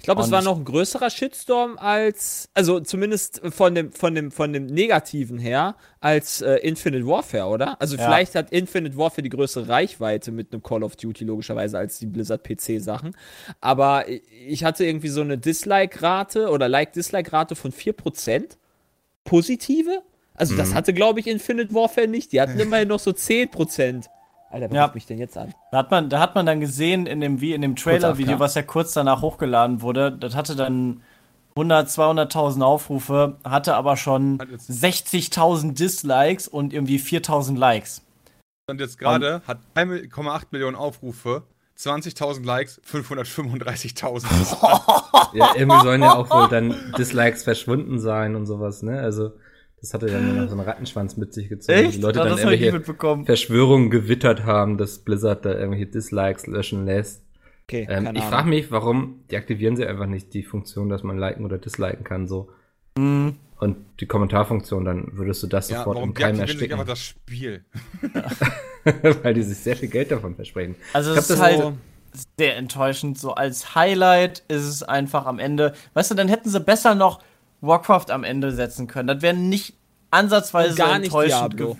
Ich 0.00 0.04
glaube, 0.04 0.22
es 0.22 0.30
war 0.30 0.40
noch 0.40 0.56
ein 0.56 0.64
größerer 0.64 1.10
Shitstorm 1.10 1.76
als, 1.78 2.48
also 2.54 2.80
zumindest 2.80 3.42
von 3.50 3.74
dem, 3.74 3.92
von 3.92 4.14
dem, 4.14 4.30
von 4.30 4.50
dem 4.52 4.64
Negativen 4.64 5.38
her, 5.38 5.76
als 6.00 6.40
äh, 6.40 6.54
Infinite 6.56 7.06
Warfare, 7.06 7.44
oder? 7.48 7.78
Also 7.82 7.96
Ja. 7.96 8.04
vielleicht 8.04 8.34
hat 8.34 8.50
Infinite 8.50 8.96
Warfare 8.96 9.22
die 9.22 9.28
größere 9.28 9.68
Reichweite 9.68 10.32
mit 10.32 10.52
einem 10.54 10.62
Call 10.62 10.82
of 10.82 10.96
Duty 10.96 11.24
logischerweise 11.26 11.76
als 11.78 11.98
die 11.98 12.06
Blizzard 12.06 12.42
PC-Sachen. 12.44 13.14
Aber 13.60 14.06
ich 14.08 14.64
hatte 14.64 14.86
irgendwie 14.86 15.08
so 15.08 15.20
eine 15.20 15.36
Dislike-Rate 15.36 16.48
oder 16.48 16.66
Like-Dislike-Rate 16.68 17.54
von 17.54 17.70
4%. 17.70 18.56
Positive? 19.24 20.02
Also 20.34 20.54
Mhm. 20.54 20.58
das 20.58 20.74
hatte, 20.74 20.94
glaube 20.94 21.20
ich, 21.20 21.26
Infinite 21.26 21.74
Warfare 21.74 22.08
nicht. 22.08 22.32
Die 22.32 22.40
hatten 22.40 22.58
immerhin 22.58 22.88
noch 22.88 23.00
so 23.00 23.10
10%. 23.12 24.08
Alter, 24.50 24.68
wer 24.70 24.76
Ja. 24.76 24.82
ruft 24.84 24.94
mich 24.96 25.06
denn 25.06 25.18
jetzt 25.18 25.38
an? 25.38 25.54
Da 25.70 25.78
hat 25.78 25.90
man, 25.90 26.08
da 26.10 26.18
hat 26.20 26.34
man 26.34 26.44
dann 26.44 26.60
gesehen 26.60 27.06
in 27.06 27.20
dem, 27.20 27.40
wie 27.40 27.54
in 27.54 27.62
dem 27.62 27.76
Trailer-Video, 27.76 28.38
was 28.40 28.54
ja 28.56 28.62
kurz 28.62 28.92
danach 28.92 29.22
hochgeladen 29.22 29.80
wurde, 29.80 30.10
das 30.12 30.34
hatte 30.34 30.56
dann 30.56 31.02
100, 31.54 31.88
200.000 31.88 32.62
Aufrufe, 32.62 33.36
hatte 33.44 33.74
aber 33.76 33.96
schon 33.96 34.38
Hat 34.40 34.48
jetzt- 34.50 34.68
60.000 34.70 35.74
Dislikes 35.78 36.48
und 36.48 36.72
irgendwie 36.72 36.98
4.000 36.98 37.56
Likes. 37.58 38.02
Und 38.68 38.80
jetzt 38.80 38.98
gerade 38.98 39.42
hat 39.46 39.58
1,8 39.74 40.48
Millionen 40.52 40.76
Aufrufe, 40.76 41.42
20.000 41.76 42.44
Likes, 42.44 42.80
535.000. 42.84 44.26
Ja, 45.32 45.50
irgendwie 45.56 45.80
sollen 45.82 46.02
ja 46.02 46.14
auch 46.16 46.28
wohl 46.30 46.48
dann 46.48 46.74
Dislikes 46.98 47.44
verschwunden 47.44 48.00
sein 48.00 48.34
und 48.34 48.46
sowas, 48.46 48.82
ne? 48.82 48.98
Also, 49.00 49.30
das 49.80 49.94
hatte 49.94 50.06
dann 50.06 50.36
noch 50.36 50.48
so 50.48 50.56
einen 50.56 50.60
Rattenschwanz 50.60 51.16
mit 51.16 51.32
sich 51.32 51.48
gezogen. 51.48 51.86
wo 51.86 51.90
Die 51.90 51.98
Leute 51.98 52.18
Ja, 52.18 52.24
dann 52.24 52.34
ich 52.34 52.44
nicht 52.44 52.44
irgendwelche 52.44 52.78
mitbekommen. 52.78 53.26
Verschwörungen 53.26 53.90
gewittert 53.90 54.44
haben, 54.44 54.76
dass 54.78 54.98
Blizzard 54.98 55.44
da 55.44 55.54
irgendwelche 55.54 55.86
Dislikes 55.86 56.46
löschen 56.46 56.84
lässt. 56.84 57.22
Okay, 57.64 57.86
Ähm, 57.88 58.04
keine 58.04 58.18
ich 58.18 58.24
frage 58.24 58.48
mich, 58.48 58.70
warum 58.70 59.22
deaktivieren 59.30 59.76
sie 59.76 59.86
einfach 59.86 60.06
nicht 60.06 60.34
die 60.34 60.42
Funktion, 60.42 60.88
dass 60.88 61.02
man 61.02 61.18
liken 61.18 61.44
oder 61.44 61.58
disliken 61.58 62.04
kann, 62.04 62.28
so. 62.28 62.50
Mhm. 62.98 63.36
Und 63.58 63.76
die 64.00 64.06
Kommentarfunktion, 64.06 64.84
dann 64.84 65.08
würdest 65.12 65.42
du 65.42 65.46
das 65.46 65.68
ja, 65.68 65.78
sofort 65.78 65.96
warum 65.96 66.10
im 66.10 66.14
Keim 66.14 66.40
ersticken. 66.40 66.72
einfach 66.78 66.86
das 66.86 67.00
Spiel? 67.02 67.64
weil 69.22 69.34
die 69.34 69.42
sich 69.42 69.58
sehr 69.58 69.76
viel 69.76 69.88
Geld 69.88 70.10
davon 70.10 70.34
versprechen. 70.34 70.76
Also 70.94 71.12
es 71.12 71.28
ist 71.28 71.40
halt 71.40 71.74
ist 72.12 72.28
sehr 72.38 72.56
enttäuschend. 72.56 73.18
So 73.18 73.34
als 73.34 73.74
Highlight 73.74 74.42
ist 74.48 74.64
es 74.64 74.82
einfach 74.82 75.26
am 75.26 75.38
Ende. 75.38 75.74
Weißt 75.94 76.10
du, 76.10 76.14
dann 76.14 76.28
hätten 76.28 76.48
sie 76.48 76.60
besser 76.60 76.94
noch 76.94 77.22
Warcraft 77.60 78.06
am 78.10 78.24
Ende 78.24 78.52
setzen 78.52 78.86
können. 78.86 79.08
Das 79.08 79.22
wäre 79.22 79.36
nicht 79.36 79.74
ansatzweise 80.10 80.70
Und 80.70 80.76
gar 80.76 80.98
nicht 80.98 81.14
enttäuschend. 81.14 81.78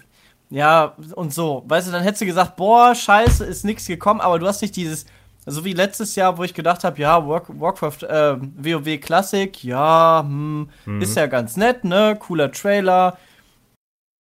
Ja, 0.51 0.97
und 1.15 1.33
so. 1.33 1.63
Weißt 1.67 1.89
du, 1.89 1.93
dann 1.93 2.03
hättest 2.03 2.23
du 2.23 2.27
gesagt, 2.27 2.57
boah, 2.57 2.95
scheiße, 2.95 3.45
ist 3.45 3.65
nichts 3.65 3.87
gekommen, 3.87 4.21
aber 4.21 4.39
du 4.39 4.47
hast 4.47 4.63
nicht 4.63 4.75
dieses, 4.75 5.07
so 5.47 5.65
wie 5.65 5.73
letztes 5.73 6.17
Jahr, 6.17 6.39
wo 6.39 6.45
ich 6.45 6.55
gedacht 6.55 6.83
habe, 6.85 7.01
ja, 7.01 7.27
War 7.27 7.43
Warcraft, 7.49 8.03
äh, 8.03 8.37
WoW 8.39 9.01
Classic, 9.01 9.63
ja, 9.63 10.25
hm, 10.27 10.69
ist 11.01 11.17
ja 11.17 11.27
ganz 11.27 11.57
nett, 11.57 11.85
ne, 11.85 12.17
cooler 12.19 12.51
Trailer. 12.51 13.17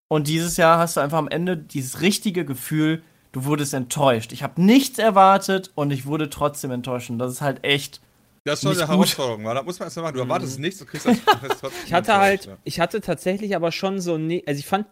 Und 0.08 0.28
dieses 0.28 0.56
Jahr 0.56 0.78
hast 0.78 0.96
du 0.96 1.00
einfach 1.00 1.18
am 1.18 1.28
Ende 1.28 1.56
dieses 1.56 2.00
richtige 2.00 2.44
Gefühl, 2.44 3.02
du 3.32 3.44
wurdest 3.44 3.74
enttäuscht. 3.74 4.32
Ich 4.32 4.42
habe 4.42 4.60
nichts 4.60 4.98
erwartet 4.98 5.70
und 5.74 5.92
ich 5.92 6.06
wurde 6.06 6.30
trotzdem 6.30 6.70
enttäuscht. 6.72 7.10
Und 7.10 7.18
das 7.18 7.32
ist 7.32 7.40
halt 7.42 7.64
echt. 7.64 8.00
Das 8.44 8.62
ist 8.62 8.62
schon 8.62 8.76
eine. 8.78 8.88
Herausforderung, 8.88 9.44
weil 9.44 9.54
da 9.54 9.62
muss 9.62 9.78
man 9.78 9.86
erstmal 9.86 10.04
machen. 10.04 10.14
Du 10.14 10.20
erwartest 10.20 10.58
nichts, 10.58 10.78
du 10.78 10.86
kriegst 10.86 11.06
das. 11.06 11.18
trotzdem 11.60 11.70
Ich 11.86 11.92
hatte 11.92 12.14
halt, 12.16 12.46
Ja. 12.46 12.56
ich 12.64 12.80
hatte 12.80 13.00
tatsächlich 13.00 13.54
aber 13.56 13.70
schon 13.72 14.00
so, 14.00 14.16
ne 14.18 14.42
also 14.46 14.58
ich 14.58 14.66
fand 14.66 14.86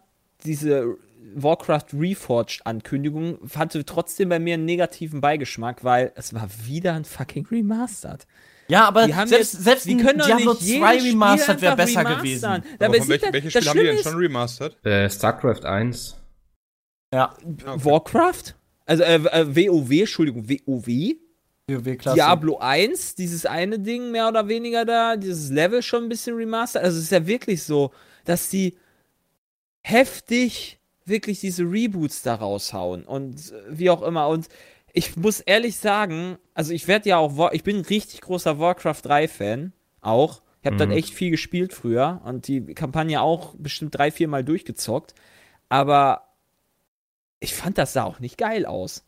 diese 0.45 0.95
Warcraft 1.35 1.85
Reforged 1.93 2.61
Ankündigung 2.65 3.37
hatte 3.55 3.83
trotzdem 3.85 4.29
bei 4.29 4.39
mir 4.39 4.55
einen 4.55 4.65
negativen 4.65 5.21
Beigeschmack, 5.21 5.83
weil 5.83 6.11
es 6.15 6.33
war 6.33 6.47
wieder 6.65 6.93
ein 6.93 7.05
fucking 7.05 7.45
Remastered. 7.47 8.25
Ja, 8.67 8.85
aber 8.87 9.07
Die 9.07 9.15
haben 9.15 9.27
selbst, 9.27 9.53
jetzt, 9.55 9.63
selbst 9.63 9.85
die 9.87 9.97
können 9.97 10.19
doch 10.19 10.27
Diablo 10.27 10.53
nicht 10.53 10.61
2 10.61 10.67
jedes 10.67 10.99
Spiel 11.01 11.11
Remastered 11.11 11.61
wäre 11.61 11.75
besser 11.75 11.99
remastern. 12.01 12.21
gewesen. 12.21 12.45
Aber 12.79 12.93
von 12.93 12.93
sieht 13.01 13.09
welchen, 13.09 13.21
das, 13.23 13.33
welche 13.33 13.49
das 13.49 13.65
Spiele 13.65 13.69
haben 13.69 13.97
die 13.97 14.03
denn 14.03 14.11
schon 14.11 14.19
remastered? 14.21 14.85
Äh, 14.85 15.09
StarCraft 15.09 15.65
1. 15.65 16.15
Ja. 17.13 17.35
Warcraft? 17.65 18.53
Also 18.85 19.03
äh, 19.03 19.15
äh, 19.15 19.55
WoW, 19.55 19.91
Entschuldigung, 19.99 20.47
WoW? 20.49 20.87
Diablo 22.15 22.57
1, 22.59 23.15
dieses 23.15 23.45
eine 23.45 23.79
Ding 23.79 24.11
mehr 24.11 24.27
oder 24.27 24.47
weniger 24.47 24.85
da, 24.85 25.15
dieses 25.15 25.49
Level 25.49 25.81
schon 25.81 26.03
ein 26.03 26.09
bisschen 26.09 26.35
remastered. 26.35 26.83
Also 26.83 26.97
es 26.97 27.05
ist 27.05 27.11
ja 27.11 27.25
wirklich 27.27 27.63
so, 27.63 27.91
dass 28.25 28.49
die 28.49 28.77
heftig 29.83 30.79
wirklich 31.05 31.39
diese 31.39 31.63
Reboots 31.63 32.21
da 32.21 32.35
raushauen 32.35 33.03
und 33.03 33.51
äh, 33.51 33.61
wie 33.69 33.89
auch 33.89 34.01
immer. 34.01 34.27
Und 34.27 34.47
ich 34.93 35.15
muss 35.17 35.39
ehrlich 35.39 35.77
sagen, 35.77 36.37
also 36.53 36.73
ich 36.73 36.87
werde 36.87 37.09
ja 37.09 37.17
auch, 37.17 37.51
ich 37.51 37.63
bin 37.63 37.77
ein 37.77 37.85
richtig 37.85 38.21
großer 38.21 38.59
Warcraft 38.59 39.01
3 39.03 39.27
Fan, 39.27 39.73
auch. 40.01 40.41
Ich 40.61 40.65
habe 40.67 40.75
dann 40.75 40.89
Mhm. 40.89 40.95
echt 40.97 41.13
viel 41.13 41.31
gespielt 41.31 41.73
früher 41.73 42.21
und 42.25 42.47
die 42.47 42.73
Kampagne 42.75 43.21
auch 43.21 43.55
bestimmt 43.57 43.97
drei, 43.97 44.11
vier 44.11 44.27
Mal 44.27 44.43
durchgezockt. 44.43 45.15
Aber 45.69 46.27
ich 47.39 47.53
fand 47.55 47.77
das 47.77 47.93
sah 47.93 48.03
auch 48.03 48.19
nicht 48.19 48.37
geil 48.37 48.65
aus. 48.65 49.05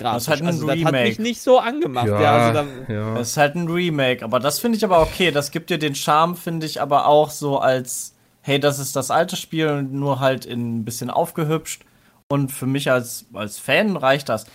Das 0.00 0.22
ist 0.24 0.28
halt 0.28 0.40
ein 0.42 0.46
also 0.48 0.66
das 0.66 0.70
hat 0.70 0.76
mich 0.76 0.86
Remake. 0.86 1.22
nicht 1.22 1.40
so 1.42 1.58
angemacht. 1.58 2.06
Ja, 2.08 2.48
also 2.48 2.62
da, 2.88 2.92
ja. 2.92 3.14
Das 3.14 3.30
ist 3.30 3.36
halt 3.36 3.54
ein 3.56 3.68
Remake, 3.68 4.24
aber 4.24 4.40
das 4.40 4.58
finde 4.58 4.78
ich 4.78 4.84
aber 4.84 5.00
okay. 5.02 5.30
Das 5.30 5.50
gibt 5.50 5.70
dir 5.70 5.78
den 5.78 5.94
Charme, 5.94 6.36
finde 6.36 6.66
ich, 6.66 6.80
aber 6.80 7.06
auch 7.06 7.30
so 7.30 7.58
als, 7.58 8.14
hey, 8.42 8.58
das 8.60 8.78
ist 8.78 8.96
das 8.96 9.10
alte 9.10 9.36
Spiel, 9.36 9.82
nur 9.82 10.20
halt 10.20 10.46
in 10.46 10.78
ein 10.78 10.84
bisschen 10.84 11.10
aufgehübscht. 11.10 11.82
Und 12.28 12.52
für 12.52 12.66
mich 12.66 12.90
als, 12.90 13.26
als 13.32 13.58
Fan 13.58 13.96
reicht 13.96 14.28
das. 14.28 14.46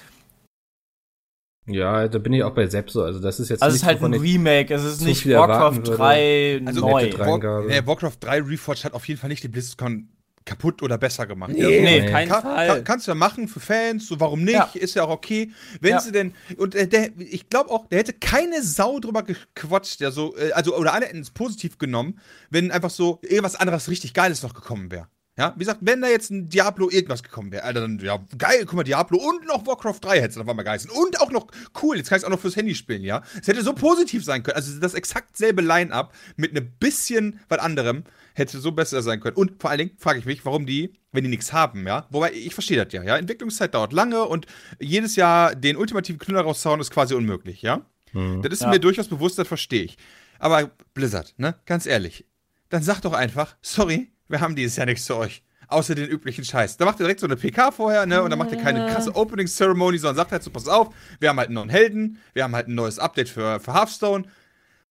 ja, 1.68 2.08
da 2.08 2.20
bin 2.20 2.32
ich 2.34 2.44
auch 2.44 2.54
bei 2.54 2.68
Sepp 2.68 2.90
so. 2.90 3.04
Also 3.04 3.20
das 3.20 3.40
ist 3.40 3.50
jetzt 3.50 3.62
Also 3.64 3.76
es 3.76 3.82
ist 3.82 3.88
halt 3.88 4.02
ein 4.02 4.14
Remake, 4.14 4.74
es 4.74 4.84
ist 4.84 5.02
nicht 5.02 5.28
Warcraft 5.28 5.78
würde. 5.78 5.98
3 5.98 6.62
Also 6.66 6.80
neu. 6.82 7.12
War, 7.18 7.64
nee, 7.64 7.82
Warcraft 7.86 8.18
3 8.22 8.42
Reforged 8.44 8.86
hat 8.86 8.94
auf 8.94 9.08
jeden 9.08 9.20
Fall 9.20 9.30
nicht 9.30 9.44
die 9.44 9.48
BlizzCon 9.48 10.08
kaputt 10.46 10.82
oder 10.84 10.98
besser 10.98 11.26
gemacht. 11.26 11.52
nee, 11.54 11.60
Ja, 11.62 11.68
nee, 12.04 12.10
keinen 12.12 12.30
Kann, 12.30 12.42
Fall. 12.44 12.68
kann, 12.68 12.84
kannst 12.84 13.08
du 13.08 13.12
ja 13.12 13.16
machen 13.16 13.48
für 13.48 13.60
Fans, 13.60 14.08
so 14.08 14.20
warum 14.20 14.44
nicht? 14.44 14.54
Ja. 14.54 14.70
Ist 14.76 14.96
ja 14.96 15.04
auch 15.04 15.10
okay. 15.10 15.52
Wenn 15.82 15.92
Ja. 15.92 16.00
sie 16.00 16.12
denn 16.12 16.34
und 16.58 16.76
äh, 16.76 16.88
der, 16.88 17.10
ich 17.18 17.50
glaube 17.50 17.72
auch, 17.72 17.88
der 17.88 18.00
hätte 18.00 18.14
keine 18.14 18.62
Sau 18.62 19.00
drüber 19.00 19.24
gequatscht, 19.24 20.00
der 20.02 20.12
so 20.12 20.36
äh, 20.38 20.52
also 20.52 20.76
oder 20.78 20.94
alle 20.94 21.08
hätten 21.08 21.20
es 21.22 21.32
positiv 21.32 21.78
genommen, 21.78 22.20
wenn 22.50 22.72
einfach 22.72 22.92
so 22.92 23.20
irgendwas 23.24 23.56
anderes 23.56 23.90
richtig 23.90 24.14
Geiles 24.14 24.44
noch 24.44 24.54
gekommen 24.54 24.92
wäre. 24.92 25.08
Ja, 25.38 25.54
wie 25.56 25.60
gesagt, 25.60 25.80
wenn 25.82 26.00
da 26.02 26.08
jetzt 26.08 26.30
ein 26.32 26.48
Diablo 26.48 26.90
irgendwas 26.90 27.22
gekommen 27.22 27.52
wäre, 27.52 27.64
Alter, 27.66 27.82
dann, 27.82 28.00
ja, 28.00 28.20
geil, 28.38 28.64
guck 28.66 28.76
mal, 28.76 28.84
Diablo 28.84 29.18
und 29.18 29.46
noch 29.46 29.68
Warcraft 29.68 29.98
3 30.00 30.22
hätte 30.22 30.30
es 30.30 30.38
auf 30.38 30.48
einmal 30.48 30.64
geheißen. 30.64 30.90
Und 30.90 31.20
auch 31.20 31.30
noch, 31.30 31.48
cool, 31.84 31.98
jetzt 31.98 32.08
kann 32.08 32.16
ich 32.16 32.22
es 32.22 32.26
auch 32.26 32.30
noch 32.32 32.40
fürs 32.40 32.56
Handy 32.56 32.74
spielen, 32.74 33.04
ja. 33.04 33.22
Es 33.42 33.46
hätte 33.50 33.62
so 33.62 33.74
positiv 33.74 34.24
sein 34.24 34.44
können. 34.44 34.56
Also 34.56 34.80
das 34.80 34.94
exakt 34.94 35.36
selbe 35.36 35.62
Line-Up 35.62 36.14
mit 36.38 36.52
einem 36.52 36.72
bisschen 36.80 37.42
was 37.50 37.60
anderem 37.60 38.06
hätte 38.36 38.60
so 38.60 38.72
besser 38.72 39.02
sein 39.02 39.20
können. 39.20 39.36
Und 39.36 39.60
vor 39.60 39.70
allen 39.72 39.80
Dingen 39.80 39.92
frage 39.98 40.20
ich 40.20 40.26
mich, 40.26 40.46
warum 40.46 40.66
die, 40.66 40.94
wenn 41.12 41.24
die 41.24 41.30
nichts 41.30 41.52
haben, 41.54 41.88
ja, 41.88 42.06
wobei 42.12 42.32
ich 42.34 42.54
verstehe 42.54 42.84
das 42.84 42.94
ja, 42.94 43.02
ja, 43.04 43.18
Entwicklungszeit 43.18 43.74
dauert 43.74 43.92
lange 43.94 44.24
und 44.26 44.46
jedes 44.80 45.16
Jahr 45.16 45.56
den 45.56 45.78
ultimativen 45.78 46.20
Knüller 46.20 46.42
rauszuhauen 46.42 46.80
ist 46.82 46.92
quasi 46.92 47.16
unmöglich, 47.16 47.62
ja. 47.64 47.86
Das 48.14 48.54
ist 48.54 48.62
Ja. 48.62 48.70
mir 48.70 48.80
durchaus 48.80 49.08
bewusst, 49.10 49.38
das 49.40 49.48
verstehe 49.48 49.84
ich. 49.84 49.98
Aber 50.40 50.70
Blizzard, 50.94 51.34
ne, 51.38 51.56
ganz 51.66 51.86
ehrlich, 51.86 52.26
dann 52.70 52.84
sag 52.84 53.02
doch 53.02 53.14
einfach, 53.14 53.56
sorry, 53.62 54.12
wir 54.30 54.40
haben 54.42 54.56
dieses 54.56 54.76
Jahr 54.78 54.86
nichts 54.86 55.06
für 55.08 55.18
euch. 55.18 55.44
Außer 55.68 55.96
den 55.96 56.08
üblichen 56.08 56.46
Scheiß. 56.46 56.78
Da 56.78 56.86
macht 56.86 57.00
ihr 57.00 57.06
direkt 57.06 57.20
so 57.22 57.26
eine 57.26 57.36
PK 57.36 57.72
vorher, 57.72 58.06
ne? 58.06 58.22
Und 58.22 58.30
dann 58.30 58.38
macht 58.38 58.52
ihr 58.52 58.58
keine 58.60 58.86
krasse 58.86 59.16
Opening 59.16 59.48
Ceremony, 59.48 59.98
sondern 59.98 60.16
sagt 60.18 60.32
halt 60.32 60.44
so, 60.44 60.52
pass 60.52 60.68
auf, 60.68 60.94
wir 61.20 61.28
haben 61.30 61.40
halt 61.40 61.48
einen 61.48 61.56
neuen 61.56 61.70
Helden, 61.70 62.20
wir 62.34 62.44
haben 62.44 62.54
halt 62.56 62.68
ein 62.68 62.76
neues 62.76 63.00
Update 63.00 63.30
für, 63.30 63.60
für 63.60 63.74
Hearthstone. 63.74 64.26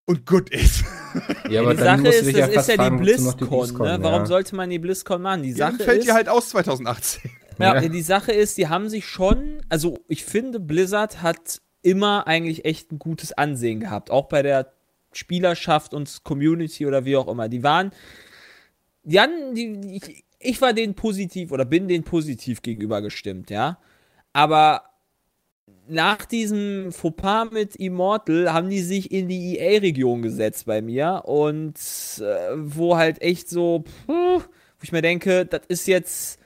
Und 0.07 0.27
gut 0.27 0.51
ist. 0.51 0.85
Ja, 1.49 1.71
die 1.73 1.79
Sache 1.79 2.01
musst 2.03 2.13
du 2.13 2.19
ist, 2.19 2.27
dich 2.27 2.37
das 2.37 2.51
ist 2.51 2.69
ja 2.77 2.91
die 2.91 2.97
BlizzCon, 2.97 3.87
ne? 3.87 3.99
Warum 4.03 4.21
ja. 4.21 4.27
sollte 4.27 4.55
man 4.55 4.69
die 4.69 4.79
BlizzCon 4.79 5.23
machen? 5.23 5.43
Die 5.43 5.55
Dann 5.55 5.73
Sache 5.79 5.85
fällt 5.85 6.01
ist, 6.01 6.07
ihr 6.09 6.15
halt 6.15 6.29
aus 6.29 6.51
2018. 6.51 7.31
ja. 7.59 7.81
Ja. 7.81 7.89
die 7.89 8.03
Sache 8.03 8.33
ist, 8.33 8.59
die 8.59 8.69
haben 8.69 8.89
sich 8.89 9.07
schon, 9.07 9.63
also 9.69 9.99
ich 10.09 10.25
finde, 10.25 10.61
Blizzard 10.61 11.23
hat 11.23 11.63
immer 11.81 12.27
eigentlich 12.27 12.65
echt 12.65 12.93
ein 12.93 12.99
gutes 12.99 13.33
Ansehen 13.33 13.81
gehabt, 13.81 14.11
auch 14.11 14.29
bei 14.29 14.43
der 14.43 14.73
Spielerschaft 15.13 15.95
und 15.95 16.25
Community 16.25 16.87
oder 16.87 17.05
wie 17.05 17.17
auch 17.17 17.29
immer. 17.29 17.49
Die 17.49 17.63
waren, 17.63 17.93
die 19.05 19.21
hatten, 19.21 19.55
die, 19.55 19.81
die- 19.81 19.97
ich, 19.97 20.25
ich 20.39 20.61
war 20.61 20.73
denen 20.75 20.95
positiv 20.95 21.51
oder 21.53 21.65
bin 21.65 21.89
denen 21.89 22.05
positiv 22.05 22.61
gegenüber 22.61 23.01
gestimmt, 23.01 23.49
ja. 23.51 23.79
Aber 24.33 24.83
nach 25.89 26.25
diesem 26.25 26.93
Fauxpas 26.93 27.51
mit 27.51 27.77
Immortal 27.77 28.53
haben 28.53 28.71
die 28.71 28.81
sich 28.81 29.11
in 29.13 29.29
die 29.29 29.59
EA-Region 29.59 30.23
gesetzt 30.23 30.67
bei 30.67 30.81
mir 30.83 31.23
und 31.27 31.77
äh, 32.21 32.53
wo 32.57 32.97
halt 32.97 33.21
echt 33.23 33.49
so, 33.49 33.85
puh, 34.07 34.41
wo 34.41 34.83
ich 34.83 34.93
mir 34.93 35.03
denke, 35.03 35.47
das 35.47 35.63
ist 35.69 35.87
jetzt, 35.87 36.41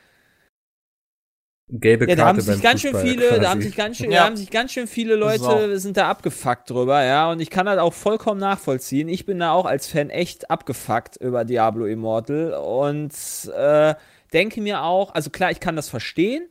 Gelbe 1.70 2.08
ja, 2.08 2.16
da 2.16 2.26
haben 2.26 2.40
sich 2.40 2.62
ganz 2.62 2.80
schön 2.80 2.96
viele, 2.96 3.40
da 3.40 3.50
haben 3.50 3.58
quasi. 3.58 3.68
sich 3.68 3.76
ganz 3.76 3.96
schön, 3.98 4.10
Ja. 4.10 4.20
da 4.20 4.24
haben 4.26 4.36
sich 4.38 4.50
ganz 4.50 4.72
schön 4.72 4.86
viele 4.86 5.16
Leute 5.16 5.42
So. 5.42 5.76
sind 5.76 5.98
da 5.98 6.08
abgefuckt 6.08 6.70
drüber, 6.70 7.04
ja, 7.04 7.30
und 7.30 7.40
ich 7.40 7.50
kann 7.50 7.66
das 7.66 7.76
auch 7.78 7.92
vollkommen 7.92 8.40
nachvollziehen. 8.40 9.08
Ich 9.08 9.26
bin 9.26 9.38
da 9.38 9.52
auch 9.52 9.66
als 9.66 9.86
Fan 9.86 10.08
echt 10.08 10.50
abgefuckt 10.50 11.16
über 11.18 11.44
Diablo 11.44 11.84
Immortal 11.84 12.54
und 12.54 13.12
äh, 13.54 13.94
denke 14.32 14.62
mir 14.62 14.82
auch, 14.82 15.14
also 15.14 15.28
klar, 15.28 15.50
ich 15.50 15.60
kann 15.60 15.76
das 15.76 15.90
verstehen, 15.90 16.48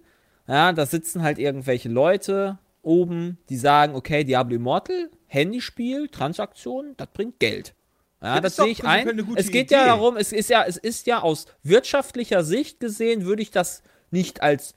ja, 0.47 0.71
da 0.71 0.85
sitzen 0.85 1.23
halt 1.23 1.39
irgendwelche 1.39 1.89
Leute 1.89 2.59
oben, 2.87 3.37
die 3.49 3.57
sagen, 3.57 3.93
okay, 3.95 4.23
Diablo 4.23 4.55
Immortal, 4.55 5.09
Handyspiel, 5.27 6.07
Transaktion, 6.09 6.93
das 6.97 7.07
bringt 7.13 7.39
Geld. 7.39 7.75
Ja, 8.21 8.35
Ja, 8.35 8.41
das 8.41 8.55
das 8.55 8.63
sehe 8.65 8.71
ich 8.71 8.83
ein. 8.85 9.07
Es 9.35 9.51
geht 9.51 9.69
ja 9.69 9.81
Idee. 9.81 9.87
darum, 9.89 10.17
es 10.17 10.31
ist 10.31 10.49
ja, 10.49 10.63
es 10.65 10.77
ist 10.77 11.05
ja 11.05 11.21
aus 11.21 11.45
wirtschaftlicher 11.63 12.43
Sicht 12.43 12.79
gesehen, 12.79 13.25
würde 13.25 13.41
ich 13.43 13.51
das 13.51 13.83
nicht 14.09 14.41
als 14.41 14.73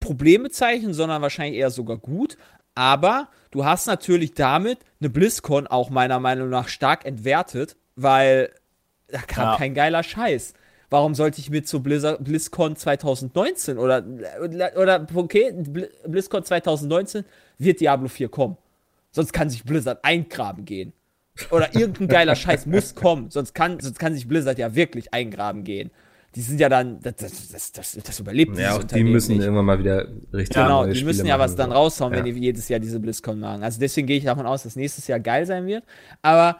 Problem 0.00 0.42
bezeichnen, 0.42 0.94
sondern 0.94 1.22
wahrscheinlich 1.22 1.58
eher 1.58 1.70
sogar 1.70 1.96
gut. 1.96 2.36
Aber 2.74 3.28
du 3.50 3.64
hast 3.64 3.86
natürlich 3.86 4.34
damit 4.34 4.78
eine 5.00 5.08
BlizzCon 5.10 5.66
auch 5.66 5.90
meiner 5.90 6.20
Meinung 6.20 6.50
nach 6.50 6.68
stark 6.68 7.04
entwertet, 7.06 7.76
weil 7.96 8.52
da 9.08 9.20
kam 9.22 9.44
Ja. 9.52 9.56
kein 9.56 9.74
geiler 9.74 10.02
Scheiß. 10.02 10.54
Warum 10.94 11.14
sollte 11.16 11.40
ich 11.40 11.50
mir 11.50 11.64
zu 11.64 11.82
Blizzard, 11.82 12.22
BlizzCon 12.22 12.76
2019 12.76 13.78
oder, 13.78 14.04
oder 14.76 15.06
okay, 15.14 15.52
Bli- 15.52 15.88
BlizzCon 16.06 16.44
2019 16.44 17.24
wird 17.58 17.80
Diablo 17.80 18.06
4 18.08 18.28
kommen. 18.28 18.56
Sonst 19.10 19.32
kann 19.32 19.50
sich 19.50 19.64
Blizzard 19.64 20.04
eingraben 20.04 20.64
gehen. 20.64 20.92
Oder 21.50 21.74
irgendein 21.74 22.06
geiler 22.06 22.36
Scheiß 22.36 22.66
muss 22.74 22.94
kommen. 22.94 23.30
Sonst 23.30 23.54
kann, 23.54 23.80
sonst 23.80 23.98
kann 23.98 24.14
sich 24.14 24.28
Blizzard 24.28 24.56
ja 24.58 24.74
wirklich 24.76 25.12
eingraben 25.12 25.64
gehen. 25.64 25.90
Die 26.36 26.40
sind 26.42 26.60
ja 26.60 26.68
dann, 26.68 27.00
das, 27.00 27.14
das, 27.16 27.72
das, 27.72 27.98
das, 28.02 28.20
überlebt 28.20 28.56
Ja, 28.58 28.76
auch 28.76 28.84
die 28.84 29.02
müssen 29.04 29.32
nicht. 29.36 29.42
irgendwann 29.44 29.64
mal 29.66 29.78
wieder 29.78 30.06
richtig 30.32 30.54
Genau, 30.56 30.84
die 30.84 30.90
Spiele 30.94 31.06
müssen 31.06 31.26
ja 31.26 31.38
was 31.38 31.52
machen, 31.52 31.58
dann 31.58 31.70
so. 31.70 31.76
raushauen, 31.76 32.12
wenn 32.12 32.26
Ja. 32.26 32.32
die 32.32 32.40
jedes 32.40 32.68
Jahr 32.68 32.80
diese 32.80 32.98
BlizzCon 33.00 33.38
machen. 33.40 33.62
Also 33.64 33.78
deswegen 33.80 34.06
gehe 34.06 34.18
ich 34.18 34.24
davon 34.24 34.46
aus, 34.46 34.62
dass 34.64 34.74
nächstes 34.76 35.06
Jahr 35.08 35.20
geil 35.20 35.44
sein 35.46 35.66
wird. 35.66 35.84
Aber 36.22 36.58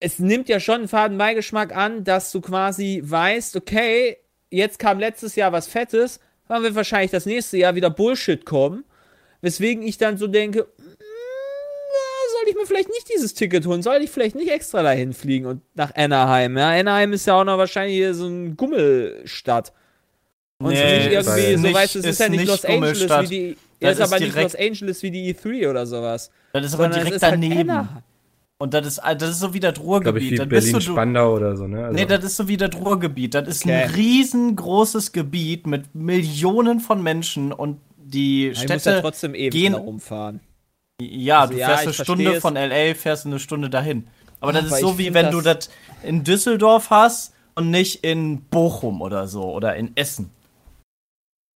es 0.00 0.18
nimmt 0.18 0.48
ja 0.48 0.60
schon 0.60 0.76
einen 0.76 0.88
faden 0.88 1.18
Beigeschmack 1.18 1.74
an, 1.74 2.04
dass 2.04 2.30
du 2.32 2.40
quasi 2.40 3.00
weißt, 3.04 3.56
okay, 3.56 4.18
jetzt 4.50 4.78
kam 4.78 4.98
letztes 4.98 5.34
Jahr 5.36 5.52
was 5.52 5.66
Fettes, 5.68 6.20
dann 6.48 6.62
wird 6.62 6.74
wahrscheinlich 6.74 7.10
das 7.10 7.26
nächste 7.26 7.58
Jahr 7.58 7.74
wieder 7.74 7.90
Bullshit 7.90 8.44
kommen. 8.46 8.84
Weswegen 9.40 9.82
ich 9.82 9.98
dann 9.98 10.16
so 10.16 10.26
denke, 10.26 10.62
"Mm, 10.62 10.82
soll 12.32 12.48
ich 12.48 12.54
mir 12.54 12.66
vielleicht 12.66 12.88
nicht 12.88 13.08
dieses 13.12 13.34
Ticket 13.34 13.66
holen? 13.66 13.82
Soll 13.82 13.96
ich 14.02 14.10
vielleicht 14.10 14.34
nicht 14.36 14.50
extra 14.50 14.82
dahin 14.82 15.12
fliegen 15.12 15.46
und 15.46 15.62
nach 15.74 15.94
Anaheim? 15.94 16.56
Ja, 16.56 16.70
Anaheim 16.70 17.12
ist 17.12 17.26
ja 17.26 17.34
auch 17.34 17.44
noch 17.44 17.58
wahrscheinlich 17.58 17.96
hier 17.96 18.14
so 18.14 18.26
ein 18.26 18.56
Gummelstadt. 18.56 19.72
Und 20.60 20.70
Nee, 20.72 20.98
nicht 20.98 21.12
irgendwie, 21.12 21.54
so 21.54 21.58
nicht- 21.62 21.74
weißt 21.74 21.94
du, 21.94 21.98
es 22.00 22.04
ist, 22.04 22.10
ist 22.12 22.20
ja 22.20 22.28
nicht 22.28 22.40
nicht 22.40 22.48
Los 22.48 22.64
Angeles 22.64 23.00
wie 23.22 23.26
die. 23.28 23.56
Das 23.80 23.92
ist 23.94 24.00
aber 24.00 24.16
ist 24.16 24.22
nicht 24.22 24.34
direkt- 24.34 24.52
Los 24.54 24.60
Angeles 24.68 25.02
wie 25.04 25.10
die 25.12 25.34
E3 25.34 25.70
oder 25.70 25.86
sowas. 25.86 26.30
Das 26.52 26.64
ist 26.64 26.74
aber 26.74 26.88
direkt 26.88 27.12
ist 27.16 27.22
halt 27.22 27.34
daneben. 27.34 27.70
Anaheim. 27.70 28.02
Und 28.60 28.74
das 28.74 28.86
ist, 28.86 29.00
das 29.18 29.30
ist 29.30 29.38
so 29.40 29.54
wie 29.54 29.60
das 29.60 29.74
Glaube 29.74 29.86
ich, 30.18 30.32
Ruhrgebiet. 30.32 30.40
wie 30.40 30.46
Berlin-Spandau 30.46 31.34
oder 31.34 31.56
so, 31.56 31.68
ne? 31.68 31.84
Also, 31.86 31.94
nee, 31.96 32.06
das 32.06 32.24
ist 32.24 32.36
so 32.36 32.48
wie 32.48 32.56
das 32.56 32.74
Ruhrgebiet. 32.74 33.34
Das 33.34 33.46
ist 33.46 33.64
Okay. 33.64 33.84
ein 33.84 33.90
riesengroßes 33.90 35.12
Gebiet 35.12 35.66
mit 35.68 35.94
Millionen 35.94 36.80
von 36.80 37.00
Menschen 37.02 37.52
und 37.52 37.80
die 37.96 38.46
Ja, 38.46 38.50
ich 38.52 38.58
muss 38.62 38.68
ja 38.68 38.78
Städte 38.80 39.00
trotzdem 39.02 39.34
eben 39.36 39.52
gehen- 39.56 39.72
da 39.74 39.78
rumfahren. 39.78 40.40
Ja, 41.00 41.42
Also 41.42 41.52
du 41.52 41.60
ja, 41.60 41.66
fährst 41.68 41.82
eine 41.84 41.92
Stunde 41.94 42.32
es. 42.34 42.40
von 42.42 42.56
LA, 42.56 42.94
fährst 42.96 43.26
eine 43.26 43.38
Stunde 43.38 43.70
dahin. 43.70 44.08
Aber 44.40 44.52
das 44.52 44.66
Aber 44.66 44.74
ist 44.76 44.80
so, 44.80 44.98
wie 44.98 45.14
wenn 45.14 45.30
du 45.30 45.40
das- 45.40 45.68
das 45.68 45.70
in 46.02 46.24
Düsseldorf 46.24 46.90
hast 46.90 47.34
und 47.54 47.70
nicht 47.70 48.02
in 48.04 48.42
Bochum 48.42 49.02
oder 49.02 49.28
so 49.28 49.44
oder 49.52 49.76
in 49.76 49.96
Essen. 49.96 50.30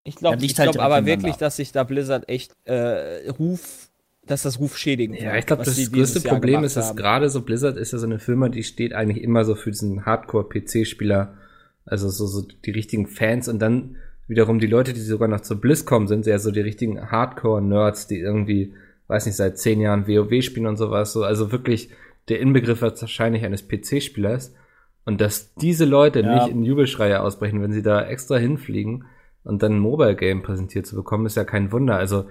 Ich 0.04 0.16
glaube 0.16 0.44
Ja, 0.46 0.58
halt 0.60 0.72
glaub 0.74 0.84
aber 0.86 1.06
wirklich, 1.08 1.36
dass 1.38 1.56
sich 1.56 1.72
da 1.72 1.84
Blizzard 1.84 2.28
echt 2.30 2.54
äh, 2.66 3.30
Ruf, 3.30 3.81
dass 4.32 4.44
das 4.44 4.60
Ruf 4.60 4.78
schädigen 4.78 5.14
Ja, 5.14 5.36
ich 5.36 5.46
glaube, 5.46 5.64
das 5.64 5.92
größte 5.92 6.22
Problem 6.22 6.64
ist, 6.64 6.78
dass 6.78 6.96
gerade 6.96 7.30
so 7.30 7.42
Blizzard 7.42 7.78
ist 7.78 7.92
ja 7.92 8.00
so 8.00 8.06
eine 8.06 8.20
Firma, 8.20 8.50
die 8.50 8.64
steht 8.64 8.94
eigentlich 8.94 9.24
immer 9.24 9.44
so 9.46 9.56
für 9.56 9.72
diesen 9.72 10.06
Hardcore-PC-Spieler, 10.06 11.34
also 11.86 12.10
so, 12.10 12.26
so 12.28 12.42
die 12.66 12.72
richtigen 12.72 13.08
Fans 13.08 13.48
und 13.48 13.60
dann 13.60 13.98
wiederum 14.28 14.60
die 14.60 14.68
Leute, 14.68 14.94
die 14.94 15.02
sogar 15.02 15.28
noch 15.28 15.42
zur 15.42 15.60
BlizzCon 15.60 16.08
sind, 16.08 16.24
sind 16.24 16.32
ja 16.32 16.40
so 16.40 16.52
die 16.52 16.62
richtigen 16.62 17.12
Hardcore-Nerds, 17.12 18.08
die 18.08 18.20
irgendwie, 18.20 18.74
weiß 19.08 19.26
nicht, 19.26 19.36
seit 19.36 19.58
zehn 19.58 19.82
Jahren 19.82 20.08
WoW 20.08 20.42
spielen 20.42 20.68
und 20.68 20.78
sowas, 20.78 21.12
so, 21.12 21.24
also 21.24 21.52
wirklich 21.52 21.90
der 22.30 22.40
Inbegriff 22.40 22.82
wahrscheinlich 22.82 23.44
eines 23.44 23.68
PC-Spielers 23.68 24.54
und 25.06 25.20
dass 25.20 25.54
diese 25.56 25.86
Leute 25.86 26.22
Ja. 26.22 26.36
nicht 26.36 26.48
in 26.48 26.64
Jubelschreie 26.64 27.22
ausbrechen, 27.22 27.62
wenn 27.62 27.74
sie 27.74 27.82
da 27.82 28.06
extra 28.06 28.38
hinfliegen 28.38 29.06
und 29.44 29.64
dann 29.64 29.74
ein 29.74 29.80
Mobile-Game 29.80 30.44
präsentiert 30.44 30.86
zu 30.86 30.96
bekommen, 30.96 31.26
ist 31.26 31.36
ja 31.36 31.44
kein 31.44 31.72
Wunder, 31.72 31.98
also 31.98 32.26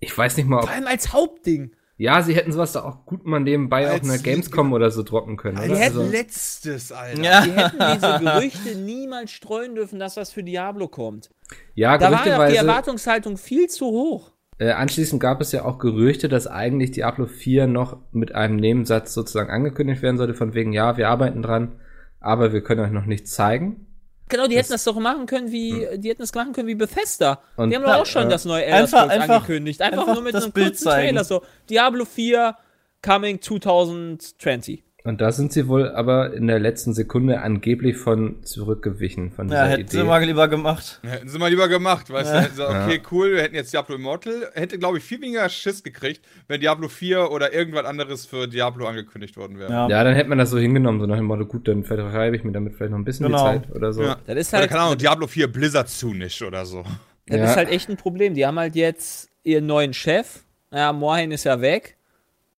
Ich 0.00 0.16
weiß 0.16 0.36
nicht 0.36 0.48
mal, 0.48 0.60
Vor 0.60 0.68
ob. 0.68 0.74
allem 0.74 0.86
als 0.86 1.12
Hauptding. 1.12 1.72
Ja, 1.98 2.20
sie 2.22 2.34
hätten 2.34 2.52
sowas 2.52 2.72
da 2.72 2.82
auch 2.84 3.06
gut 3.06 3.24
mal 3.24 3.40
nebenbei 3.40 3.90
auf 3.90 4.02
einer 4.02 4.18
Gamescom 4.18 4.74
oder 4.74 4.90
so 4.90 5.02
droppen 5.02 5.38
können. 5.38 5.56
Als 5.56 5.70
Oder? 5.70 5.78
hätten 5.78 5.98
Also, 5.98 6.10
letztes, 6.12 6.92
Alter. 6.92 7.22
Ja. 7.22 7.40
Die 7.42 7.52
hätten 7.52 7.78
diese 7.94 8.18
Gerüchte 8.20 8.74
niemals 8.78 9.30
streuen 9.30 9.74
dürfen, 9.74 9.98
dass 9.98 10.18
was 10.18 10.30
für 10.30 10.42
Diablo 10.42 10.88
kommt. 10.88 11.30
ja, 11.74 11.96
Da 11.96 12.12
war 12.12 12.26
ja 12.26 12.48
die. 12.50 12.56
Erwartungshaltung 12.56 13.38
viel 13.38 13.68
zu 13.68 13.86
hoch. 13.86 14.32
Äh, 14.58 14.72
anschließend 14.72 15.22
gab 15.22 15.40
es 15.40 15.52
ja 15.52 15.64
auch 15.64 15.78
Gerüchte, 15.78 16.28
dass 16.28 16.46
eigentlich 16.46 16.90
Diablo 16.90 17.26
4 17.26 17.66
noch 17.66 17.98
mit 18.12 18.34
einem 18.34 18.56
Nebensatz 18.56 19.14
sozusagen 19.14 19.50
angekündigt 19.50 20.02
werden 20.02 20.16
sollte, 20.18 20.34
von 20.34 20.52
wegen, 20.54 20.72
ja, 20.74 20.96
wir 20.98 21.08
arbeiten 21.08 21.42
dran, 21.42 21.80
aber 22.20 22.52
wir 22.52 22.62
können 22.62 22.80
euch 22.84 22.90
noch 22.92 23.04
nichts 23.06 23.32
zeigen. 23.32 23.86
Genau, 24.28 24.46
die 24.48 24.56
hätten 24.56 24.72
das 24.72 24.82
doch 24.84 24.98
machen 24.98 25.26
können 25.26 25.52
wie, 25.52 25.86
die 25.98 26.08
hätten 26.08 26.22
das 26.22 26.34
machen 26.34 26.52
können 26.52 26.66
wie 26.68 26.74
Bethesda. 26.74 27.40
Und- 27.56 27.70
die 27.70 27.76
haben 27.76 27.84
doch 27.84 27.94
auch 27.94 28.06
schon 28.06 28.26
äh, 28.26 28.30
das 28.30 28.44
neue 28.44 28.64
Elder 28.64 28.76
einfach- 28.78 28.98
Scrolls 29.04 29.12
einfach- 29.12 29.34
angekündigt. 29.36 29.82
Einfach, 29.82 30.00
einfach 30.00 30.14
nur 30.14 30.22
mit 30.22 30.34
einem 30.34 30.52
Bild 30.52 30.66
kurzen 30.70 30.82
zeigen. 30.84 31.08
Trailer. 31.10 31.24
So, 31.24 31.42
Diablo 31.70 32.04
4 32.04 32.56
coming 33.02 33.40
2020. 33.40 34.82
Und 35.06 35.20
da 35.20 35.30
sind 35.30 35.52
sie 35.52 35.68
wohl 35.68 35.88
aber 35.90 36.32
in 36.34 36.48
der 36.48 36.58
letzten 36.58 36.92
Sekunde 36.92 37.40
angeblich 37.40 37.96
von 37.96 38.42
zurückgewichen, 38.42 39.30
von 39.30 39.46
dieser 39.46 39.62
Ja, 39.64 39.66
hätten 39.70 39.82
Idee. 39.82 39.98
sie 39.98 40.02
mal 40.04 40.22
lieber 40.24 40.48
gemacht. 40.48 41.00
Hätten 41.04 41.28
sie 41.28 41.38
mal 41.38 41.48
lieber 41.48 41.68
gemacht, 41.68 42.10
weißt 42.10 42.34
Ja. 42.34 42.40
du? 42.42 42.54
So, 42.54 42.68
okay, 42.68 43.00
cool, 43.12 43.32
wir 43.34 43.42
hätten 43.42 43.54
jetzt 43.54 43.72
Diablo 43.72 43.94
Immortal. 43.94 44.50
Hätte, 44.54 44.78
glaube 44.78 44.98
ich, 44.98 45.04
viel 45.04 45.20
weniger 45.20 45.48
Schiss 45.48 45.82
gekriegt, 45.84 46.22
wenn 46.48 46.60
Diablo 46.60 46.88
4 46.88 47.30
oder 47.30 47.52
irgendwas 47.54 47.84
anderes 47.84 48.26
für 48.26 48.48
Diablo 48.48 48.86
angekündigt 48.86 49.36
worden 49.36 49.58
wäre. 49.60 49.70
Ja. 49.70 49.88
ja, 49.88 50.02
dann 50.02 50.14
hätte 50.14 50.28
man 50.28 50.38
das 50.38 50.50
so 50.50 50.58
hingenommen, 50.58 51.00
so 51.00 51.06
nach 51.06 51.16
dem 51.18 51.26
Motto, 51.26 51.46
gut, 51.46 51.68
dann 51.68 51.84
vertreibe 51.84 52.34
ich 52.34 52.42
mir 52.42 52.50
damit 52.52 52.74
vielleicht 52.74 52.90
noch 52.90 52.98
ein 52.98 53.04
bisschen 53.04 53.26
Genau. 53.26 53.52
die 53.52 53.60
Zeit 53.62 53.76
oder 53.76 53.92
so. 53.92 54.02
Ja. 54.02 54.16
Das 54.26 54.36
ist 54.36 54.52
Oder 54.52 54.60
halt, 54.62 54.70
keine 54.70 54.82
Ahnung, 54.82 54.98
Diablo 54.98 55.28
4 55.28 55.46
Blizzard 55.52 55.88
Zunisch 55.88 56.42
oder 56.42 56.66
so. 56.66 56.82
das 57.26 57.38
Ja. 57.38 57.44
ist 57.44 57.56
halt 57.56 57.68
echt 57.70 57.88
ein 57.88 57.96
Problem. 57.96 58.34
Die 58.34 58.44
haben 58.44 58.58
halt 58.58 58.74
jetzt 58.74 59.28
ihren 59.44 59.66
neuen 59.66 59.94
Chef. 59.94 60.40
Ja, 60.72 60.92
Morhain 60.92 61.30
ist 61.30 61.44
ja 61.44 61.60
weg. 61.60 61.96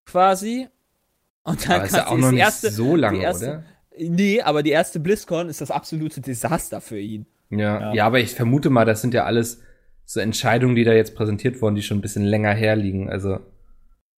Quasi. 0.06 0.68
Und 1.48 1.66
dann 1.68 1.76
Aber 1.76 1.84
ist 1.86 1.96
ja 1.96 2.06
auch 2.08 2.16
noch 2.18 2.30
nicht 2.30 2.40
erste, 2.40 2.70
so 2.70 2.94
lange, 2.96 3.20
erste, 3.22 3.46
oder? 3.48 3.62
Nee, 3.98 4.40
aber 4.42 4.62
die 4.62 4.70
erste 4.70 5.00
BlizzCon 5.00 5.48
ist 5.48 5.60
das 5.60 5.70
absolute 5.70 6.20
Desaster 6.20 6.80
für 6.80 6.98
ihn. 6.98 7.26
Ja. 7.50 7.80
Ja. 7.80 7.92
ja, 7.94 8.06
aber 8.06 8.20
ich 8.20 8.34
vermute 8.34 8.70
mal, 8.70 8.84
das 8.84 9.00
sind 9.00 9.14
ja 9.14 9.24
alles 9.24 9.60
so 10.04 10.20
Entscheidungen, 10.20 10.74
die 10.76 10.84
da 10.84 10.92
jetzt 10.92 11.14
präsentiert 11.14 11.60
wurden, 11.60 11.74
die 11.74 11.82
schon 11.82 11.98
ein 11.98 12.02
bisschen 12.02 12.24
länger 12.24 12.52
herliegen. 12.54 13.10
Also, 13.10 13.40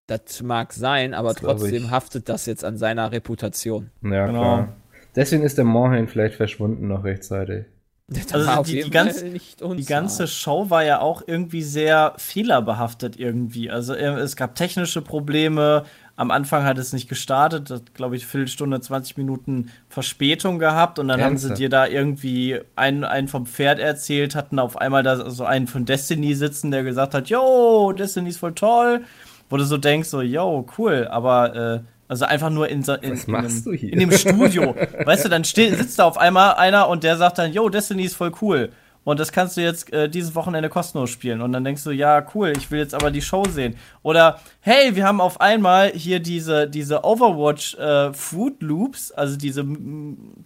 Das 0.06 0.42
mag 0.42 0.72
sein, 0.72 1.14
aber 1.14 1.34
trotzdem 1.34 1.90
haftet 1.90 2.28
das 2.28 2.46
jetzt 2.46 2.64
an 2.64 2.76
seiner 2.76 3.12
Reputation. 3.12 3.90
ja, 4.02 4.26
Genau. 4.26 4.40
klar. 4.42 4.76
Deswegen 5.16 5.42
ist 5.42 5.56
der 5.58 5.64
Morhain 5.64 6.06
vielleicht 6.08 6.34
verschwunden 6.36 6.86
noch 6.88 7.02
rechtzeitig. 7.04 7.64
Das 8.08 8.32
Also 8.32 8.62
die- 8.72 8.82
die 8.82 8.90
ganz- 8.90 9.22
Die 9.22 9.84
ganze. 9.84 10.26
Show 10.26 10.68
war 10.68 10.84
ja 10.84 11.00
auch 11.00 11.22
irgendwie 11.26 11.62
sehr 11.62 12.14
fehlerbehaftet 12.16 13.18
irgendwie. 13.18 13.70
Also 13.70 13.94
äh, 13.94 14.04
es 14.18 14.34
gab 14.36 14.56
technische 14.56 15.00
Probleme. 15.02 15.84
Am 16.20 16.30
Anfang 16.30 16.64
hat 16.64 16.76
es 16.76 16.92
nicht 16.92 17.08
gestartet. 17.08 17.70
Das 17.70 17.82
glaube 17.94 18.14
ich 18.14 18.26
Viertelstunde, 18.26 18.78
20 18.78 19.16
Minuten 19.16 19.70
Verspätung 19.88 20.58
gehabt. 20.58 20.98
Und 20.98 21.08
dann 21.08 21.18
haben 21.18 21.30
Ernsthaft? 21.30 21.56
sie 21.56 21.62
dir 21.62 21.70
da 21.70 21.86
irgendwie 21.86 22.60
einen, 22.76 23.04
einen 23.04 23.26
vom 23.26 23.46
Pferd 23.46 23.78
erzählt, 23.78 24.34
hatten 24.34 24.58
auf 24.58 24.76
einmal 24.76 25.02
da 25.02 25.30
so 25.30 25.46
einen 25.46 25.66
von 25.66 25.86
Destiny 25.86 26.34
sitzen, 26.34 26.70
der 26.72 26.82
gesagt 26.82 27.14
hat, 27.14 27.30
yo, 27.30 27.94
Destiny 27.96 28.28
ist 28.28 28.36
voll 28.36 28.52
toll. 28.52 29.00
Wo 29.48 29.56
du 29.56 29.64
so 29.64 29.78
denkst, 29.78 30.10
so, 30.10 30.20
yo, 30.20 30.66
cool, 30.76 31.08
aber 31.10 31.56
äh, 31.56 31.80
also 32.06 32.26
einfach 32.26 32.50
nur 32.50 32.68
in, 32.68 32.82
in, 32.82 33.12
in, 33.12 33.76
hier? 33.78 33.92
in 33.94 33.98
dem 34.00 34.12
Studio. 34.12 34.76
weißt 35.06 35.24
du, 35.24 35.30
dann 35.30 35.44
steht, 35.44 35.78
sitzt 35.78 35.98
da 35.98 36.04
auf 36.04 36.18
einmal 36.18 36.52
einer 36.56 36.90
und 36.90 37.02
der 37.02 37.16
sagt 37.16 37.38
dann, 37.38 37.54
yo, 37.54 37.70
Destiny 37.70 38.02
ist 38.02 38.16
voll 38.16 38.32
cool. 38.42 38.72
Und 39.04 39.18
das 39.18 39.32
kannst 39.32 39.56
du 39.56 39.62
jetzt 39.62 39.92
äh, 39.92 40.08
dieses 40.08 40.34
Wochenende 40.34 40.68
kostenlos 40.68 41.10
spielen. 41.10 41.40
Und 41.40 41.52
dann 41.52 41.64
denkst 41.64 41.84
du, 41.84 41.90
ja, 41.90 42.24
cool, 42.34 42.52
ich 42.56 42.70
will 42.70 42.80
jetzt 42.80 42.94
aber 42.94 43.10
die 43.10 43.22
Show 43.22 43.44
sehen. 43.44 43.76
Oder, 44.02 44.40
hey, 44.60 44.94
wir 44.94 45.06
haben 45.06 45.20
auf 45.20 45.40
einmal 45.40 45.90
hier 45.90 46.20
diese, 46.20 46.68
diese 46.68 47.04
Overwatch 47.04 47.76
äh, 47.76 48.12
Fruit 48.12 48.60
Loops, 48.62 49.10
also 49.12 49.36
diese 49.36 49.64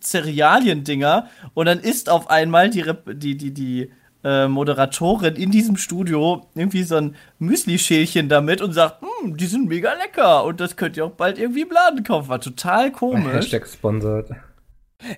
Cerealien-Dinger. 0.00 1.28
Und 1.54 1.66
dann 1.66 1.80
ist 1.80 2.08
auf 2.08 2.30
einmal 2.30 2.70
die, 2.70 2.84
die, 3.14 3.36
die, 3.36 3.52
die 3.52 3.90
äh, 4.22 4.48
Moderatorin 4.48 5.34
in 5.34 5.50
diesem 5.50 5.76
Studio 5.76 6.46
irgendwie 6.54 6.84
so 6.84 6.96
ein 6.96 7.16
Müsli-Schälchen 7.40 8.28
damit 8.28 8.62
und 8.62 8.72
sagt, 8.72 9.02
hm, 9.02 9.36
die 9.36 9.46
sind 9.46 9.68
mega 9.68 9.92
lecker 9.94 10.44
und 10.44 10.60
das 10.60 10.76
könnt 10.76 10.96
ihr 10.96 11.04
auch 11.04 11.10
bald 11.10 11.38
irgendwie 11.38 11.62
im 11.62 11.70
Laden 11.70 12.02
kaufen. 12.04 12.28
War 12.28 12.40
total 12.40 12.90
komisch. 12.90 13.34
Hashtag 13.34 13.66
sponsored. 13.66 14.30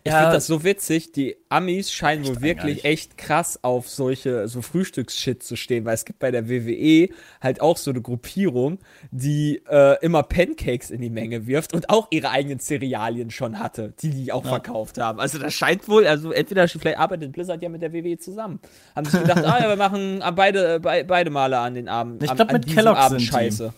Ich 0.02 0.10
Ja. 0.10 0.18
finde 0.20 0.32
das 0.34 0.46
so 0.48 0.64
witzig. 0.64 1.12
Die 1.12 1.36
Amis 1.48 1.92
scheinen 1.92 2.26
wohl 2.26 2.40
wirklich 2.40 2.84
echt 2.84 3.16
krass 3.18 3.62
auf 3.62 3.88
solche 3.88 4.48
so 4.48 4.60
Frühstücksshit 4.62 5.42
zu 5.44 5.54
stehen, 5.54 5.84
weil 5.84 5.94
es 5.94 6.04
gibt 6.04 6.18
bei 6.18 6.30
der 6.30 6.48
WWE 6.48 7.08
halt 7.40 7.60
auch 7.60 7.76
so 7.76 7.90
eine 7.92 8.00
Gruppierung, 8.00 8.78
die 9.12 9.62
äh, 9.70 9.96
immer 10.04 10.22
Pancakes 10.24 10.90
in 10.90 11.00
die 11.02 11.10
Menge 11.10 11.46
wirft 11.46 11.72
und 11.72 11.88
auch 11.90 12.08
ihre 12.10 12.30
eigenen 12.30 12.58
Cerealien 12.58 13.30
schon 13.30 13.58
hatte, 13.60 13.92
die 14.00 14.10
die 14.10 14.32
auch 14.32 14.44
verkauft 14.46 14.98
haben. 14.98 15.20
Also 15.20 15.38
das 15.38 15.54
scheint 15.54 15.86
wohl, 15.88 16.06
also 16.06 16.32
entweder 16.32 16.66
vielleicht 16.66 16.98
arbeitet 16.98 17.32
Blizzard 17.32 17.62
ja 17.62 17.68
mit 17.68 17.82
der 17.82 17.92
WWE 17.92 18.18
zusammen. 18.18 18.58
Haben 18.96 19.06
sich 19.06 19.20
gedacht, 19.20 19.38
ah 19.44 19.60
ja, 19.60 19.68
wir 19.68 19.76
machen 19.76 20.20
äh, 20.22 20.32
beide 20.32 20.80
be 20.80 21.04
beide 21.06 21.30
Male 21.30 21.58
an 21.58 21.74
den 21.74 21.88
Abend. 21.88 22.22
Ich 22.24 22.30
am- 22.30 22.36
glaub, 22.36 22.48
an 22.48 22.54
mit 22.54 22.64
diesem 22.64 22.76
Kellogg's 22.76 22.98
Abend. 22.98 23.22
Scheiße. 23.22 23.72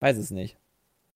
Weiß 0.00 0.16
es 0.16 0.30
nicht. 0.30 0.56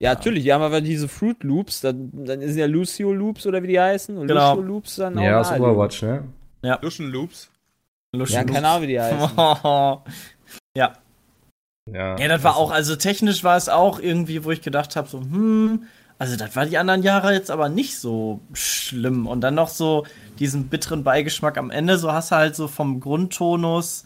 Ja, 0.01 0.15
natürlich, 0.15 0.43
die 0.43 0.51
haben 0.51 0.63
aber 0.63 0.81
diese 0.81 1.07
Fruit 1.07 1.43
Loops, 1.43 1.81
dann, 1.81 2.09
dann 2.11 2.39
sind 2.39 2.57
ja 2.57 2.65
Lucio 2.65 3.13
Loops 3.13 3.45
oder 3.45 3.61
wie 3.61 3.67
die 3.67 3.79
heißen. 3.79 4.17
Und 4.17 4.27
Genau. 4.27 4.55
Lucio 4.55 4.67
Loops 4.67 4.95
dann 4.95 5.17
auch 5.17 5.23
Ja, 5.23 5.39
aus 5.39 5.49
naheliegend. 5.51 5.73
Overwatch, 5.75 6.01
ne? 6.01 6.23
Luschen 6.81 7.11
Loops. 7.11 7.49
Ja, 8.33 8.43
keine 8.43 8.67
Ahnung, 8.67 8.81
wie 8.83 8.87
die 8.87 8.99
heißen. 8.99 9.37
ja. 10.75 10.93
Ja. 11.91 12.17
Ja, 12.17 12.27
das 12.27 12.43
war 12.43 12.57
auch, 12.57 12.71
also 12.71 12.95
technisch 12.95 13.43
war 13.43 13.57
es 13.57 13.69
auch 13.69 13.99
irgendwie, 13.99 14.43
wo 14.43 14.51
ich 14.51 14.61
gedacht 14.61 14.95
habe, 14.95 15.07
so, 15.07 15.19
hm, 15.21 15.83
also 16.17 16.35
das 16.35 16.55
war 16.55 16.65
die 16.65 16.77
anderen 16.77 17.03
Jahre 17.03 17.33
jetzt 17.33 17.51
aber 17.51 17.69
nicht 17.69 17.97
so 17.97 18.39
schlimm. 18.53 19.27
Und 19.27 19.41
dann 19.41 19.55
noch 19.55 19.69
so 19.69 20.05
diesen 20.39 20.67
bitteren 20.67 21.03
Beigeschmack 21.03 21.57
am 21.57 21.69
Ende, 21.71 21.97
so 21.97 22.11
hast 22.11 22.31
du 22.31 22.35
halt 22.35 22.55
so 22.55 22.67
vom 22.67 22.99
Grundtonus 22.99 24.05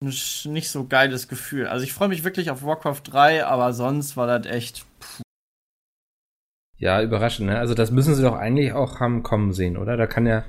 nicht 0.00 0.70
so 0.70 0.86
geiles 0.86 1.28
Gefühl. 1.28 1.66
Also 1.66 1.84
ich 1.84 1.92
freue 1.92 2.08
mich 2.08 2.24
wirklich 2.24 2.50
auf 2.50 2.62
Warcraft 2.62 3.02
3, 3.04 3.46
aber 3.46 3.72
sonst 3.72 4.16
war 4.16 4.26
das 4.26 4.52
echt. 4.52 4.84
Ja, 6.78 7.00
überraschend, 7.00 7.48
ne? 7.48 7.58
Also 7.58 7.74
das 7.74 7.90
müssen 7.90 8.14
sie 8.14 8.22
doch 8.22 8.34
eigentlich 8.34 8.72
auch 8.72 9.00
haben 9.00 9.22
kommen 9.22 9.52
sehen, 9.52 9.78
oder? 9.78 9.96
Da 9.96 10.06
kann 10.06 10.26
ja, 10.26 10.44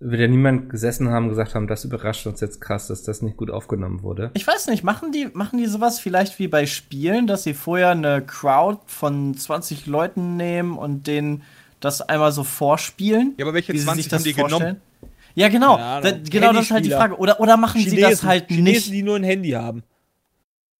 wird 0.00 0.22
ja 0.22 0.28
niemand 0.28 0.70
gesessen 0.70 1.10
haben, 1.10 1.28
gesagt 1.28 1.54
haben, 1.54 1.66
das 1.66 1.84
überrascht 1.84 2.26
uns 2.26 2.40
jetzt 2.40 2.62
krass, 2.62 2.88
dass 2.88 3.02
das 3.02 3.20
nicht 3.20 3.36
gut 3.36 3.50
aufgenommen 3.50 4.02
wurde. 4.02 4.30
Ich 4.32 4.46
weiß 4.46 4.68
nicht, 4.68 4.82
machen 4.82 5.12
die, 5.12 5.28
machen 5.34 5.58
die 5.58 5.66
sowas 5.66 6.00
vielleicht 6.00 6.38
wie 6.38 6.48
bei 6.48 6.64
Spielen, 6.64 7.26
dass 7.26 7.42
sie 7.42 7.52
vorher 7.52 7.90
eine 7.90 8.22
Crowd 8.22 8.80
von 8.86 9.34
20 9.34 9.86
Leuten 9.86 10.38
nehmen 10.38 10.78
und 10.78 11.06
denen 11.06 11.42
das 11.80 12.00
einmal 12.00 12.32
so 12.32 12.44
vorspielen? 12.44 13.34
Ja, 13.36 13.44
aber 13.44 13.52
welche 13.52 13.74
wie 13.74 13.78
sie 13.78 13.84
20 13.84 14.04
sich 14.04 14.10
das 14.10 14.20
haben 14.20 14.24
die 14.24 14.32
vorstellen? 14.32 14.60
genommen? 14.60 14.91
Ja, 15.34 15.48
genau. 15.48 15.76
Da, 15.76 16.00
genau, 16.30 16.52
das 16.52 16.64
ist 16.66 16.70
halt 16.70 16.84
die. 16.84 16.90
Frage. 16.90 17.16
Oder, 17.16 17.40
oder 17.40 17.56
machen 17.56 17.80
sie 17.80 18.00
das 18.00 18.22
halt 18.22 18.48
Chinesen, 18.48 18.64
nicht? 18.64 18.92
die 18.92 19.02
nur 19.02 19.16
ein 19.16 19.24
Handy 19.24 19.50
haben. 19.50 19.82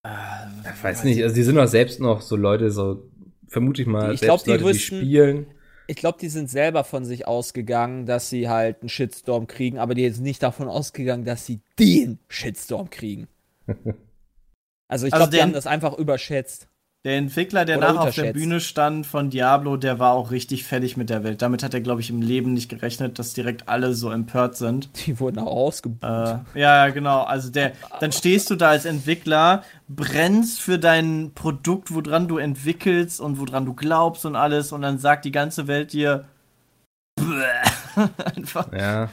Ich 0.05 0.83
weiß 0.85 1.05
nicht, 1.05 1.23
also 1.23 1.35
die 1.35 1.43
sind 1.43 1.55
doch 1.57 1.67
selbst 1.67 2.01
noch 2.01 2.21
so 2.21 2.37
Leute, 2.37 2.71
so 2.71 3.09
vermute 3.49 3.83
ich 3.83 3.89
mal, 3.89 4.13
Ich 4.15 4.21
glaub, 4.21 4.41
selbst 4.41 4.47
die 4.47 4.51
Leute, 4.51 4.63
die 4.65 4.69
wussten- 4.71 4.97
spielen. 5.01 5.47
Ich 5.89 5.97
glaube, 5.97 6.19
die 6.21 6.29
sind 6.29 6.49
selber 6.49 6.85
von 6.85 7.05
sich 7.05 7.27
ausgegangen, 7.27 8.07
dass 8.07 8.31
sie 8.31 8.49
halt 8.49 8.81
einen 8.81 8.89
Shitstorm 8.89 9.47
kriegen, 9.47 9.79
aber 9.79 9.95
die 9.95 10.09
sind 10.11 10.23
nicht 10.23 10.43
davon 10.43 10.69
ausgegangen, 10.69 11.25
dass 11.25 11.45
sie 11.45 11.61
den 11.79 12.19
Shitstorm 12.29 12.91
kriegen. 12.91 13.29
Also 14.89 15.07
ich 15.07 15.15
Also 15.15 15.23
glaube, 15.25 15.35
die 15.37 15.41
haben 15.43 15.55
das 15.55 15.67
einfach 15.67 15.97
überschätzt. 15.97 16.69
Der 17.05 17.17
Entwickler, 17.17 17.65
der 17.65 17.79
nachher 17.79 18.03
auf 18.03 18.15
der. 18.15 18.33
Bühne 18.33 18.61
stand 18.61 19.07
von 19.07 19.29
Diablo, 19.29 19.77
der 19.77 19.99
war 19.99 20.13
auch 20.13 20.31
richtig 20.31 20.63
fertig 20.63 20.97
mit 20.97 21.11
der 21.11 21.25
Welt. 21.25 21.43
Damit 21.43 21.65
hat 21.65 21.75
er, 21.75 21.81
glaube 21.81 22.01
ich, 22.01 22.11
im 22.11 22.23
Leben 22.23 22.53
nicht 22.53 22.69
gerechnet, 22.69 23.19
dass 23.19 23.35
direkt 23.35 23.69
alle 23.69 23.95
so 23.95 24.11
empört 24.11 24.57
sind. 24.57 24.89
Die 25.07 25.19
wurden 25.19 25.41
auch 25.41 25.51
ausgebucht. 25.51 26.41
Äh, 26.55 26.61
ja, 26.61 26.89
genau. 26.91 27.23
Also 27.23 27.51
der, 27.51 27.73
dann 27.99 28.13
stehst 28.13 28.51
du 28.51 28.55
da 28.55 28.71
als 28.71 28.85
Entwickler, 28.85 29.65
brennst 29.89 30.61
für 30.61 30.79
dein 30.79 31.33
Produkt, 31.35 31.93
woran 31.93 32.29
du 32.29 32.39
entwickelst 32.39 33.21
und 33.21 33.41
woran 33.41 33.67
du 33.67 33.75
glaubst 33.75 34.25
und 34.25 34.37
alles, 34.37 34.71
und 34.71 34.83
dann 34.83 34.99
sagt 34.99 35.25
die 35.25 35.33
ganze 35.33 35.67
Welt 35.67 35.93
dir 35.93 36.27
Bäh. 37.17 38.05
einfach, 38.37 38.73
Ja, 38.73 39.11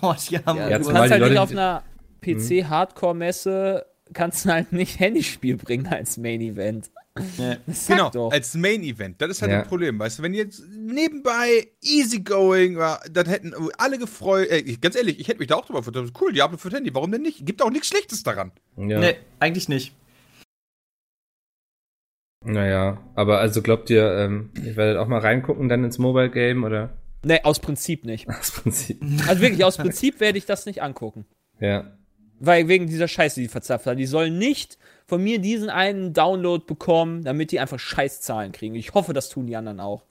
boah, 0.00 0.16
die 0.30 0.38
haben 0.38 0.58
ja, 0.58 0.68
ja, 0.68 0.78
du 0.78 0.88
kannst 0.90 1.10
halt 1.10 1.22
nicht 1.22 1.38
auf 1.38 1.50
einer 1.50 1.82
PC-Hardcore-Messe 2.24 3.84
kannst 4.12 4.44
du 4.44 4.50
halt 4.52 4.72
nicht 4.72 4.98
Handyspiel 5.00 5.56
bringen 5.56 5.88
als 5.88 6.16
Main-Event. 6.16 6.86
Nee. 6.86 7.01
Das 7.66 7.86
sagt 7.86 7.98
Genau, 7.98 8.10
doch. 8.10 8.32
als 8.32 8.54
Main 8.54 8.82
Event. 8.82 9.20
Das 9.20 9.30
ist 9.30 9.42
halt 9.42 9.52
Ja. 9.52 9.60
ein 9.60 9.66
Problem, 9.68 9.98
weißt 9.98 10.18
du, 10.18 10.22
wenn 10.22 10.32
jetzt 10.34 10.62
nebenbei 10.70 11.68
easygoing 11.82 12.76
war, 12.76 13.00
dann 13.10 13.26
hätten 13.26 13.52
alle 13.78 13.98
gefreut, 13.98 14.48
äh, 14.48 14.58
ich- 14.58 14.80
ganz 14.80 14.96
ehrlich, 14.96 15.20
ich 15.20 15.28
hätte 15.28 15.38
mich 15.40 15.48
da 15.48 15.56
auch 15.56 15.66
drüber 15.66 15.82
gefreut. 15.82 16.12
Cool, 16.20 16.32
Diablo 16.32 16.56
für 16.56 16.70
Handy, 16.70 16.94
warum 16.94 17.12
denn 17.12 17.22
nicht? 17.22 17.44
Gibt 17.44 17.60
auch 17.62 17.70
nichts 17.70 17.88
Schlechtes 17.88 18.22
daran. 18.22 18.52
ja. 18.76 18.98
Nee, 18.98 19.16
eigentlich 19.40 19.68
nicht. 19.68 19.94
Naja, 22.44 22.98
aber 23.14 23.38
also 23.38 23.62
glaubt 23.62 23.88
ihr, 23.90 24.04
ähm, 24.16 24.50
ihr 24.64 24.74
werdet 24.76 24.96
auch 24.98 25.06
mal 25.06 25.20
reingucken 25.20 25.68
dann 25.68 25.84
ins 25.84 25.98
Mobile 25.98 26.30
Game 26.30 26.64
oder 26.64 26.96
Nee, 27.24 27.40
aus 27.44 27.60
Prinzip 27.60 28.04
nicht. 28.04 28.26
das 28.28 28.50
Prinzip? 28.50 29.00
Also 29.28 29.42
wirklich, 29.42 29.64
aus 29.64 29.76
Prinzip 29.76 30.18
werde 30.18 30.38
ich 30.38 30.44
das 30.46 30.66
nicht 30.66 30.82
angucken. 30.82 31.24
Ja. 31.60 31.96
Weil 32.40 32.66
wegen 32.66 32.88
dieser 32.88 33.06
Scheiße, 33.06 33.40
die 33.40 33.46
verzapft 33.46 33.86
haben. 33.86 33.96
Die 33.96 34.06
sollen 34.06 34.38
nicht 34.38 34.76
von 35.12 35.22
mir 35.22 35.38
diesen 35.40 35.68
einen 35.68 36.14
Download 36.14 36.64
bekommen, 36.66 37.22
damit 37.22 37.52
die 37.52 37.60
einfach 37.60 37.78
Scheißzahlen 37.78 38.50
kriegen. 38.52 38.74
Ich 38.76 38.94
hoffe, 38.94 39.12
das 39.12 39.28
tun 39.28 39.46
die 39.46 39.56
anderen 39.56 39.78
auch. 39.78 40.04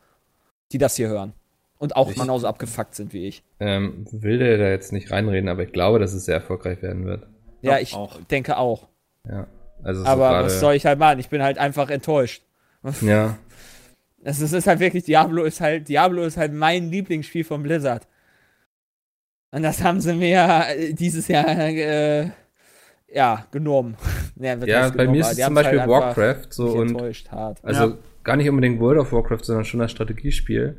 Die 0.71 0.77
das 0.77 0.95
hier 0.95 1.07
hören. 1.07 1.33
Und 1.79 1.95
auch 1.95 2.11
Ich- 2.11 2.17
genauso 2.19 2.45
abgefuckt 2.45 2.93
sind 2.93 3.11
wie 3.11 3.25
ich. 3.27 3.41
Ähm, 3.59 4.05
will 4.11 4.37
der 4.37 4.59
da 4.59 4.69
jetzt 4.69 4.91
nicht 4.93 5.09
reinreden, 5.09 5.49
aber 5.49 5.63
ich 5.63 5.71
glaube, 5.73 5.97
dass 5.97 6.13
es 6.13 6.25
sehr 6.25 6.35
erfolgreich 6.35 6.83
werden 6.83 7.05
wird. 7.05 7.25
Ja, 7.63 7.79
ich 7.79 7.95
auch. 7.95 8.21
denke 8.25 8.57
auch. 8.57 8.89
Ja. 9.27 9.47
Also 9.81 10.01
so 10.01 10.05
Aber 10.07 10.29
gerade- 10.29 10.45
was 10.45 10.59
soll 10.59 10.75
ich 10.75 10.85
halt 10.85 10.99
machen? 10.99 11.17
Ich 11.17 11.29
bin 11.29 11.41
halt 11.41 11.57
einfach 11.57 11.89
enttäuscht. 11.89 12.43
Ja. 13.01 13.39
Es 14.23 14.39
ist, 14.39 14.53
ist 14.53 14.67
halt 14.67 14.79
wirklich, 14.79 15.05
Diablo 15.05 15.43
ist 15.45 15.61
halt, 15.61 15.87
Diablo 15.89 16.21
ist 16.21 16.37
halt 16.37 16.53
mein 16.53 16.91
Lieblingsspiel 16.91 17.43
von 17.43 17.63
Blizzard. 17.63 18.07
Und 19.49 19.63
das 19.63 19.81
haben 19.83 19.99
sie 19.99 20.13
mir 20.13 20.65
äh, 20.69 20.93
dieses 20.93 21.27
Jahr, 21.27 21.49
äh, 21.49 22.29
ja, 23.13 23.45
genommen. 23.51 23.95
ja, 24.35 24.55
Ja, 24.55 24.89
bei 24.89 24.89
genommen, 24.89 25.11
mir 25.11 25.21
ist 25.21 25.37
es 25.37 25.45
zum 25.45 25.55
Beispiel 25.55 25.79
halt 25.81 25.89
Warcraft 25.89 26.47
so 26.49 26.67
und 26.67 27.01
also 27.63 27.83
Ja. 27.83 27.97
gar 28.23 28.35
nicht 28.35 28.49
unbedingt 28.49 28.79
World 28.79 28.99
of 28.99 29.11
Warcraft, 29.11 29.43
sondern 29.43 29.65
schon 29.65 29.79
das 29.79 29.91
Strategiespiel. 29.91 30.77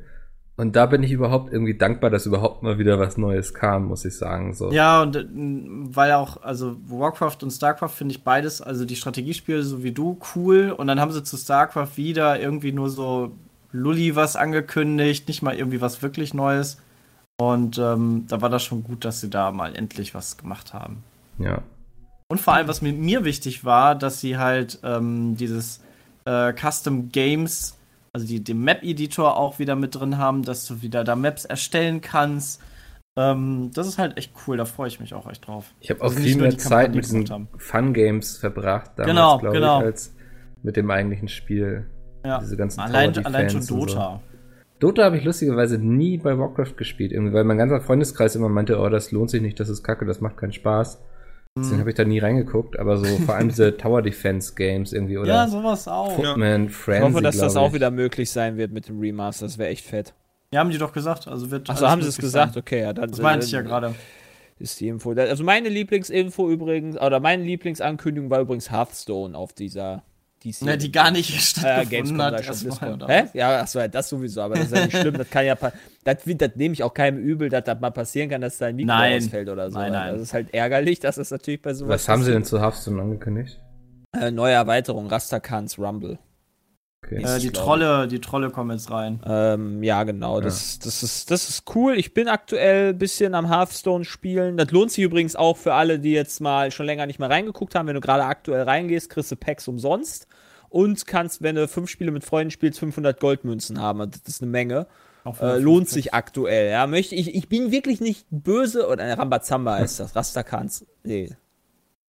Und 0.56 0.76
da 0.76 0.84
bin 0.86 1.02
ich 1.02 1.12
überhaupt 1.12 1.50
irgendwie 1.52 1.76
dankbar, 1.76 2.10
dass 2.10 2.26
überhaupt 2.26 2.62
mal 2.62 2.78
wieder 2.78 2.98
was 2.98 3.16
Neues 3.16 3.54
kam, 3.54 3.86
muss 3.86 4.04
ich 4.04 4.16
sagen. 4.16 4.52
So. 4.52 4.70
Ja, 4.70 5.00
und 5.02 5.16
äh, 5.16 5.24
weil 5.34 6.12
auch, 6.12 6.42
also 6.42 6.76
Warcraft 6.86 7.38
und 7.42 7.50
StarCraft 7.50 7.88
finde 7.88 8.12
ich 8.12 8.22
beides, 8.22 8.60
also 8.60 8.84
die 8.84 8.96
Strategiespiele, 8.96 9.62
so 9.62 9.82
wie 9.82 9.92
du, 9.92 10.18
cool. 10.34 10.70
Und 10.70 10.88
dann 10.88 11.00
haben 11.00 11.10
sie 11.10 11.22
zu 11.24 11.38
StarCraft 11.38 11.96
wieder 11.96 12.38
irgendwie 12.38 12.72
nur 12.72 12.90
so 12.90 13.32
Lulli 13.72 14.14
was 14.14 14.36
angekündigt, 14.36 15.26
nicht 15.26 15.42
mal 15.42 15.54
irgendwie 15.56 15.80
was 15.80 16.02
wirklich 16.02 16.34
Neues. 16.34 16.76
Und 17.40 17.78
ähm, 17.78 18.26
da 18.28 18.42
war 18.42 18.50
das 18.50 18.62
schon 18.62 18.84
gut, 18.84 19.06
dass 19.06 19.20
sie 19.20 19.30
da 19.30 19.50
mal 19.50 19.74
endlich 19.74 20.14
was 20.14 20.36
gemacht 20.36 20.74
haben. 20.74 21.02
ja. 21.38 21.62
Und 22.28 22.40
vor 22.40 22.54
allem, 22.54 22.68
was 22.68 22.82
mir, 22.82 22.92
mir 22.92 23.24
wichtig 23.24 23.64
war, 23.64 23.94
dass 23.94 24.20
sie 24.20 24.38
halt 24.38 24.78
ähm, 24.82 25.36
dieses 25.36 25.82
äh, 26.24 26.52
Custom 26.52 27.10
Games, 27.10 27.78
also 28.12 28.26
die, 28.26 28.42
den 28.42 28.62
Map-Editor 28.62 29.36
auch 29.36 29.58
wieder 29.58 29.76
mit 29.76 29.94
drin 29.94 30.18
haben, 30.18 30.42
dass 30.42 30.66
du 30.66 30.82
wieder 30.82 31.04
da 31.04 31.16
Maps 31.16 31.44
erstellen 31.44 32.00
kannst. 32.00 32.62
Ähm, 33.16 33.70
das 33.74 33.86
ist 33.86 33.98
halt 33.98 34.16
echt 34.16 34.32
cool, 34.46 34.56
da 34.56 34.64
freue 34.64 34.88
ich 34.88 34.98
mich 34.98 35.12
auch 35.12 35.28
echt 35.30 35.46
drauf. 35.46 35.72
Ich 35.80 35.90
habe 35.90 36.02
auch 36.02 36.12
viel 36.12 36.36
mehr 36.36 36.56
Zeit 36.56 36.94
mit 36.94 37.04
diesen. 37.04 37.48
Fun-Games 37.58 38.38
verbracht, 38.38 38.92
damals, 38.96 39.10
Genau, 39.10 39.38
glaube 39.38 39.56
genau. 39.56 39.80
ich, 39.80 39.86
als 39.86 40.14
mit 40.62 40.76
dem 40.76 40.90
eigentlichen 40.90 41.28
Spiel. 41.28 41.86
Ja. 42.24 42.38
Diese 42.38 42.56
ganzen 42.56 42.80
Allein, 42.80 43.12
Tower 43.12 43.26
allein 43.26 43.50
schon 43.50 43.62
so. 43.62 43.84
Dota. 43.84 44.20
Dota 44.78 45.04
habe 45.04 45.16
ich 45.16 45.24
lustigerweise 45.24 45.78
nie 45.78 46.18
bei 46.18 46.38
Warcraft 46.38 46.76
gespielt, 46.76 47.12
weil 47.32 47.44
mein 47.44 47.58
ganzer 47.58 47.80
Freundeskreis 47.80 48.34
immer 48.34 48.48
meinte, 48.48 48.78
oh, 48.78 48.88
das 48.88 49.12
lohnt 49.12 49.30
sich 49.30 49.42
nicht, 49.42 49.60
das 49.60 49.68
ist 49.68 49.82
kacke, 49.84 50.06
das 50.06 50.20
macht 50.20 50.36
keinen 50.36 50.52
Spaß. 50.52 51.00
Deswegen 51.56 51.76
Mhm. 51.76 51.80
habe 51.80 51.90
ich 51.90 51.96
da 51.96 52.04
nie 52.04 52.18
reingeguckt, 52.18 52.78
aber 52.78 52.96
so 52.96 53.04
vor 53.26 53.34
allem 53.34 53.48
diese 53.50 53.76
Tower 53.76 54.00
Defense 54.00 54.54
Games 54.54 54.92
irgendwie 54.94 55.18
oder 55.18 55.28
Ja, 55.28 55.48
sowas 55.48 55.86
auch. 55.86 56.18
Ja. 56.18 56.30
Footman, 56.30 56.66
Ich 56.66 56.72
Frenzy, 56.74 57.12
hoffe, 57.12 57.22
dass 57.22 57.36
das 57.36 57.56
auch 57.56 57.68
ich. 57.68 57.74
wieder 57.74 57.90
möglich 57.90 58.30
sein 58.30 58.56
wird 58.56 58.72
mit 58.72 58.88
dem 58.88 58.98
Remaster. 59.00 59.44
Das 59.44 59.58
wäre 59.58 59.68
echt 59.68 59.84
fett. 59.84 60.14
Ja, 60.50 60.60
haben 60.60 60.70
die 60.70 60.78
doch 60.78 60.92
gesagt. 60.92 61.28
Also 61.28 61.50
wird 61.50 61.68
Achso, 61.68 61.86
haben 61.88 62.00
sie 62.02 62.08
es 62.08 62.16
gesagt? 62.16 62.54
sein. 62.54 62.62
Okay, 62.62 62.80
ja, 62.80 62.92
dann 62.94 63.10
Das 63.10 63.20
meinte 63.20 63.44
ich 63.44 63.52
ja 63.52 63.60
gerade. 63.60 63.94
ist 64.58 64.80
die 64.80 64.88
Info. 64.88 65.12
Also 65.12 65.44
meine 65.44 65.68
Lieblingsinfo 65.68 66.48
übrigens, 66.50 66.96
oder 66.98 67.20
meine 67.20 67.42
Lieblingsankündigung 67.42 68.30
war 68.30 68.40
übrigens 68.40 68.70
Hearthstone 68.70 69.36
auf 69.36 69.52
dieser 69.52 70.04
DC. 70.44 70.62
Ne, 70.62 70.78
die 70.78 70.92
gar 70.92 71.10
nicht 71.10 71.30
äh, 71.30 71.38
stattgefunden 71.38 72.18
Gamescom, 72.18 72.20
hat. 72.20 72.46
erstmal? 72.46 73.08
Hä? 73.08 73.28
Ja, 73.34 73.60
achso, 73.60 73.78
ja, 73.78 73.88
das 73.88 74.08
sowieso, 74.08 74.42
aber 74.42 74.54
das 74.56 74.66
ist 74.66 74.76
ja 74.76 74.84
nicht 74.84 74.96
schlimm, 74.96 75.18
das 75.18 75.30
kann 75.30 75.46
ja, 75.46 75.56
das, 76.04 76.16
das 76.24 76.50
nehme 76.56 76.72
ich 76.74 76.82
auch 76.82 76.94
keinem 76.94 77.18
übel, 77.18 77.48
dass 77.48 77.64
das 77.64 77.80
mal 77.80 77.90
passieren 77.90 78.30
kann, 78.30 78.40
dass 78.40 78.58
dein 78.58 78.76
Mikro 78.76 78.88
Nein. 78.88 79.18
ausfällt 79.18 79.48
oder 79.48 79.70
so. 79.70 79.78
Nein, 79.78 79.92
nein. 79.92 80.12
Das 80.14 80.22
ist 80.22 80.34
halt 80.34 80.52
ärgerlich, 80.52 81.00
das 81.00 81.18
ist 81.18 81.30
natürlich 81.30 81.62
bei 81.62 81.74
sowas. 81.74 81.94
Was 81.94 82.08
haben 82.08 82.22
sie 82.22 82.32
denn 82.32 82.44
zu 82.44 82.60
Hearthstone 82.60 83.00
angekündigt? 83.00 83.60
Äh, 84.12 84.30
neue 84.30 84.52
Erweiterung, 84.52 85.06
Rastakans 85.06 85.78
Rumble. 85.78 86.18
Okay. 87.04 87.22
Äh, 87.22 87.38
die 87.40 87.50
Trolle, 87.50 88.06
die 88.06 88.20
Trolle 88.20 88.50
kommen 88.50 88.70
jetzt 88.70 88.90
rein. 88.90 89.20
Ähm, 89.26 89.82
ja, 89.82 90.04
genau. 90.04 90.40
Das, 90.40 90.78
das, 90.78 91.02
ist, 91.02 91.30
das 91.30 91.48
ist 91.48 91.64
cool. 91.74 91.94
Ich 91.98 92.14
bin 92.14 92.28
aktuell 92.28 92.90
ein 92.90 92.98
bisschen 92.98 93.34
am 93.34 93.48
Hearthstone 93.48 94.04
spielen. 94.04 94.56
Das 94.56 94.70
lohnt 94.70 94.92
sich 94.92 95.02
übrigens 95.02 95.34
auch 95.34 95.56
für 95.56 95.74
alle, 95.74 95.98
die 95.98 96.12
jetzt 96.12 96.40
mal 96.40 96.70
schon 96.70 96.86
länger 96.86 97.06
nicht 97.06 97.18
mehr 97.18 97.30
reingeguckt 97.30 97.74
haben. 97.74 97.88
Wenn 97.88 97.94
du 97.94 98.00
gerade 98.00 98.24
aktuell 98.24 98.62
reingehst, 98.62 99.10
kriegst 99.10 99.32
du 99.32 99.36
Packs 99.36 99.66
umsonst. 99.66 100.26
Und 100.72 101.06
kannst, 101.06 101.42
wenn 101.42 101.54
du 101.54 101.68
fünf 101.68 101.90
Spiele 101.90 102.10
mit 102.10 102.24
Freunden 102.24 102.50
spielst, 102.50 102.78
500 102.78 103.20
Goldmünzen 103.20 103.78
haben. 103.78 104.10
Das 104.10 104.22
ist 104.26 104.40
eine 104.40 104.50
Menge. 104.50 104.86
Äh, 105.40 105.58
lohnt 105.58 105.88
sich 105.88 106.14
aktuell. 106.14 106.70
Ja, 106.70 106.86
möchte 106.86 107.14
ich, 107.14 107.34
ich 107.34 107.48
bin 107.48 107.70
wirklich 107.70 108.00
nicht 108.00 108.26
böse. 108.30 108.88
Oder 108.88 109.04
äh, 109.04 109.12
Rambazamba 109.12 109.78
ist 109.78 110.00
das. 110.00 110.16
Rastakans. 110.16 110.86
Nee. 111.04 111.30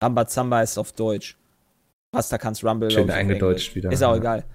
Rambazamba 0.01 0.61
ist 0.61 0.77
auf 0.77 0.93
Deutsch. 0.93 1.37
Rastakans 2.13 2.63
Rumble. 2.63 2.89
Schön 2.89 3.11
eingedeutscht 3.11 3.67
Englisch. 3.67 3.75
wieder, 3.75 3.91
Ist 3.91 4.01
auch 4.01 4.13
ja. 4.13 4.19
egal. 4.19 4.45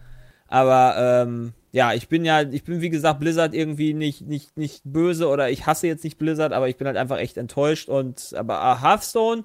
Aber 0.47 0.94
ähm, 0.99 1.53
ja, 1.73 1.92
ich 1.92 2.09
bin 2.09 2.25
ja, 2.25 2.42
ich 2.42 2.64
bin 2.64 2.81
wie 2.81 2.88
gesagt 2.88 3.21
Blizzard 3.21 3.55
irgendwie 3.55 3.92
nicht, 3.92 4.27
nicht, 4.27 4.57
nicht 4.57 4.81
böse 4.85 5.29
oder 5.29 5.51
ich 5.51 5.66
hasse 5.66 5.87
jetzt 5.87 6.05
nicht 6.05 6.16
Blizzard, 6.16 6.55
aber 6.55 6.68
ich 6.68 6.79
bin 6.79 6.87
halt 6.87 6.97
einfach 6.97 7.18
echt 7.18 7.37
enttäuscht 7.37 7.90
und 7.90 8.35
aber 8.35 8.55
äh, 8.55 8.83
Hearthstone 8.83 9.44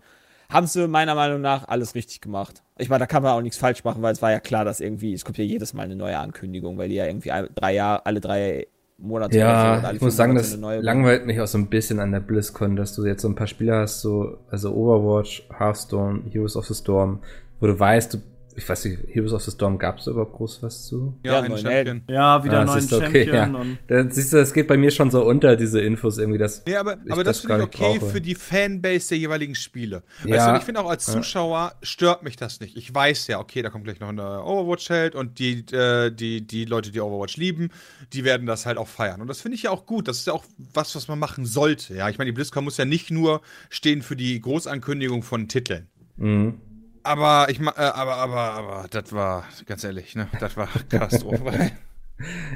haben 0.54 0.68
sie 0.68 0.88
meiner 0.88 1.16
Meinung 1.16 1.42
nach 1.42 1.68
alles 1.68 1.96
richtig 1.96 2.22
gemacht. 2.22 2.63
Ich 2.78 2.89
meine, 2.89 3.00
da 3.00 3.06
kann 3.08 3.24
man 3.24 3.34
auch 3.34 3.42
nichts 3.42 3.58
falsch 3.58 3.84
machen, 3.84 4.02
weil 4.02 4.13
es 4.13 4.22
war 4.22 4.32
ja 4.32 4.39
klar, 4.39 4.63
dass 4.66 4.80
irgendwie, 4.80 5.13
es 5.13 5.26
kommt 5.26 5.38
ja 5.38 5.44
jedes 5.44 5.74
Mal 5.74 5.84
eine 5.84 5.96
neue 5.96 6.18
Ankündigung, 6.18 6.78
weil 6.78 6.89
die 6.89 6.96
ja 6.96 7.06
irgendwie 7.06 7.32
alle 7.32 7.50
drei 7.54 7.74
Jahre, 7.74 8.06
alle 8.06 8.22
drei 8.22 8.68
Monate 8.98 9.38
Ja, 9.38 9.92
ich 9.92 10.02
muss 10.02 10.16
sagen, 10.16 10.36
das 10.36 10.56
langweilt 10.56 11.26
mich 11.26 11.42
auch 11.42 11.48
so 11.48 11.58
ein 11.58 11.68
bisschen 11.68 12.00
an 12.00 12.12
der 12.12 12.20
BlizzCon, 12.20 12.76
dass 12.76 12.96
du 12.96 13.06
jetzt 13.06 13.24
so 13.24 13.28
ein 13.28 13.36
paar 13.36 13.48
Spiele 13.48 13.76
hast, 13.76 14.02
so, 14.02 14.38
also 14.50 14.74
Overwatch, 14.74 15.48
Hearthstone, 15.58 16.22
Heroes 16.32 16.56
of 16.56 16.66
the 16.68 16.74
Storm, 16.74 17.20
wo 17.60 17.68
du 17.68 17.78
weißt, 17.78 18.13
du, 18.13 18.18
ich 18.56 18.68
weiß 18.68 18.86
nicht, 18.86 19.00
Heroes 19.10 19.34
of 19.34 19.42
the 19.44 19.52
Storm 19.52 19.78
gab 19.78 20.00
es 20.00 20.08
überhaupt 20.08 20.34
groß 20.34 20.63
was 20.63 20.86
zu? 20.86 21.18
Ja, 21.24 21.42
ein 21.42 21.50
neuen 21.52 21.62
Champion. 21.62 22.02
Ja, 22.08 22.44
wieder 22.44 22.58
Ah, 22.58 22.60
einen 22.62 22.68
neuen 22.68 22.80
siehst 22.82 22.92
du, 22.92 22.98
okay, 22.98 23.26
Champion 23.26 23.54
ja. 23.54 23.60
und 23.60 23.78
Da, 23.88 24.10
siehst 24.10 24.34
du, 24.34 24.38
das 24.38 24.54
geht 24.54 24.68
bei 24.68 24.78
mir 24.78 24.92
schon 24.92 25.12
so 25.12 25.26
unter, 25.26 25.56
diese 25.56 25.82
Infos 25.82 26.18
irgendwie, 26.18 26.38
dass 26.39 26.63
Nee, 26.66 26.76
aber, 26.76 26.98
ich 27.06 27.12
aber 27.12 27.24
das, 27.24 27.42
das 27.42 27.46
finde 27.52 27.58
ich 27.72 27.80
okay 27.82 28.00
brauche. 28.00 28.12
für 28.12 28.22
die 28.22 28.36
Fanbase 28.36 29.10
der 29.10 29.18
jeweiligen 29.18 29.56
Spiele. 29.56 30.04
Weißt 30.24 30.28
Ja. 30.30 30.46
du, 30.48 30.52
und 30.54 30.58
ich 30.60 30.63
finde 30.66 30.82
auch 30.82 30.89
als 30.89 31.06
Zuschauer 31.06 31.74
stört 31.82 32.24
mich 32.24 32.36
das 32.36 32.60
nicht. 32.60 32.78
Ich 32.78 32.94
weiß 32.94 33.28
ja, 33.28 33.39
okay, 33.39 33.62
da 33.62 33.70
kommt 33.70 33.84
gleich 33.86 34.00
noch 34.00 34.10
ein 34.10 34.20
Overwatch-Held 34.20 35.16
und 35.16 35.39
die, 35.39 35.66
äh, 35.72 36.12
die, 36.12 36.46
die 36.46 36.66
Leute, 36.66 36.92
die 36.92 37.02
Overwatch 37.02 37.38
lieben, 37.38 37.70
die 38.13 38.24
werden 38.24 38.46
das 38.46 38.66
halt 38.66 38.78
auch 38.78 38.88
feiern. 38.88 39.22
Und 39.22 39.28
das 39.28 39.42
finde 39.42 39.56
ich 39.56 39.63
ja 39.63 39.72
auch 39.72 39.86
gut. 39.86 40.08
Das 40.08 40.18
ist 40.18 40.28
ja 40.28 40.34
auch 40.34 40.44
was, 40.74 40.96
was 40.96 41.08
man 41.08 41.20
machen 41.20 41.46
sollte. 41.46 41.96
Ja, 41.96 42.10
ich 42.10 42.18
meine, 42.18 42.30
die 42.32 42.36
BlizzCon 42.36 42.63
muss 42.63 42.78
ja 42.78 42.86
nicht 42.86 43.12
nur 43.12 43.42
stehen 43.70 44.02
für 44.02 44.16
die 44.16 44.39
Großankündigung 44.39 45.24
von 45.24 45.48
Titeln. 45.48 45.88
Mhm. 46.18 46.56
Aber 47.04 47.48
ich 47.50 47.60
äh, 47.60 47.66
aber, 47.66 48.16
aber, 48.16 48.39
aber, 48.54 48.86
das 48.89 49.12
war, 49.12 49.46
ganz 49.66 49.84
ehrlich, 49.84 50.16
ne, 50.16 50.28
das 50.39 50.56
war 50.56 50.68
Katastrophe. 50.89 51.72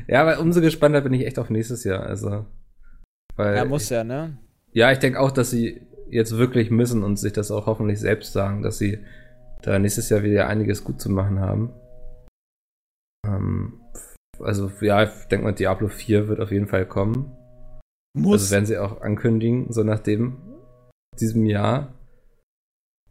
Ja, 0.07 0.21
aber 0.21 0.39
umso 0.39 0.61
gespannter 0.61 1.01
bin 1.01 1.13
ich 1.13 1.25
echt 1.25 1.39
auf 1.39 1.49
nächstes 1.49 1.83
Jahr, 1.83 2.03
also. 2.03 2.45
Weil 3.35 3.57
Ja, 3.57 3.65
muss 3.65 3.89
ja, 3.89 4.03
ne? 4.03 4.37
Ja, 4.71 4.91
ich 4.91 4.99
denke 4.99 5.19
auch, 5.19 5.31
dass 5.31 5.51
sie 5.51 5.81
jetzt 6.09 6.37
wirklich 6.37 6.71
müssen 6.71 7.03
und 7.03 7.17
sich 7.17 7.33
das 7.33 7.51
auch 7.51 7.65
hoffentlich 7.65 7.99
selbst 7.99 8.31
sagen, 8.33 8.61
dass 8.61 8.77
sie 8.77 9.03
da 9.61 9.79
nächstes 9.79 10.09
Jahr 10.09 10.23
wieder 10.23 10.47
einiges 10.47 10.83
gut 10.83 11.01
zu 11.01 11.09
machen 11.09 11.39
haben. 11.39 11.73
Ähm, 13.25 13.81
also 14.39 14.71
ja, 14.81 15.03
ich 15.03 15.27
denke 15.29 15.45
mal, 15.45 15.53
Diablo 15.53 15.87
4 15.87 16.27
wird 16.27 16.39
auf 16.39 16.51
jeden 16.51 16.67
Fall 16.67 16.85
kommen. 16.85 17.35
Muss. 18.13 18.43
Also 18.43 18.51
werden 18.51 18.65
sie 18.65 18.77
auch 18.77 19.01
ankündigen, 19.01 19.71
so 19.71 19.83
nach 19.83 19.99
dem 19.99 20.37
diesem 21.19 21.45
Jahr. 21.45 21.93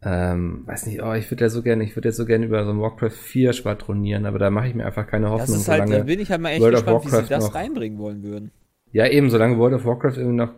Ähm, 0.03 0.61
weiß 0.67 0.85
nicht, 0.85 1.01
oh, 1.01 1.13
ich 1.13 1.29
würde 1.31 1.45
ja 1.45 1.49
so 1.49 1.63
gerne, 1.63 1.83
ich 1.83 1.95
würde 1.95 2.09
ja 2.09 2.13
so 2.13 2.25
gerne 2.25 2.45
über 2.45 2.63
so 2.65 2.69
ein 2.71 2.79
Warcraft 2.79 3.09
4 3.09 3.51
schwadronieren, 3.53 4.25
aber 4.27 4.37
da 4.37 4.51
mache 4.51 4.67
ich 4.67 4.75
mir 4.75 4.85
einfach 4.85 5.07
keine 5.07 5.25
das 5.25 5.41
Hoffnung, 5.41 5.57
ist 5.57 5.67
halt, 5.67 5.89
da 5.89 6.03
bin 6.03 6.19
ich 6.19 6.29
halt 6.29 6.39
mal 6.41 6.49
echt 6.51 6.61
World 6.61 6.75
gespannt, 6.75 7.05
wie 7.05 7.09
sie 7.09 7.25
das 7.27 7.45
noch- 7.47 7.55
reinbringen 7.55 7.97
wollen 7.97 8.21
würden. 8.23 8.51
ja 8.91 9.07
eben, 9.07 9.29
solange 9.31 9.57
World 9.57 9.73
of 9.73 9.85
Warcraft 9.85 10.17
irgendwie 10.17 10.35
noch 10.37 10.53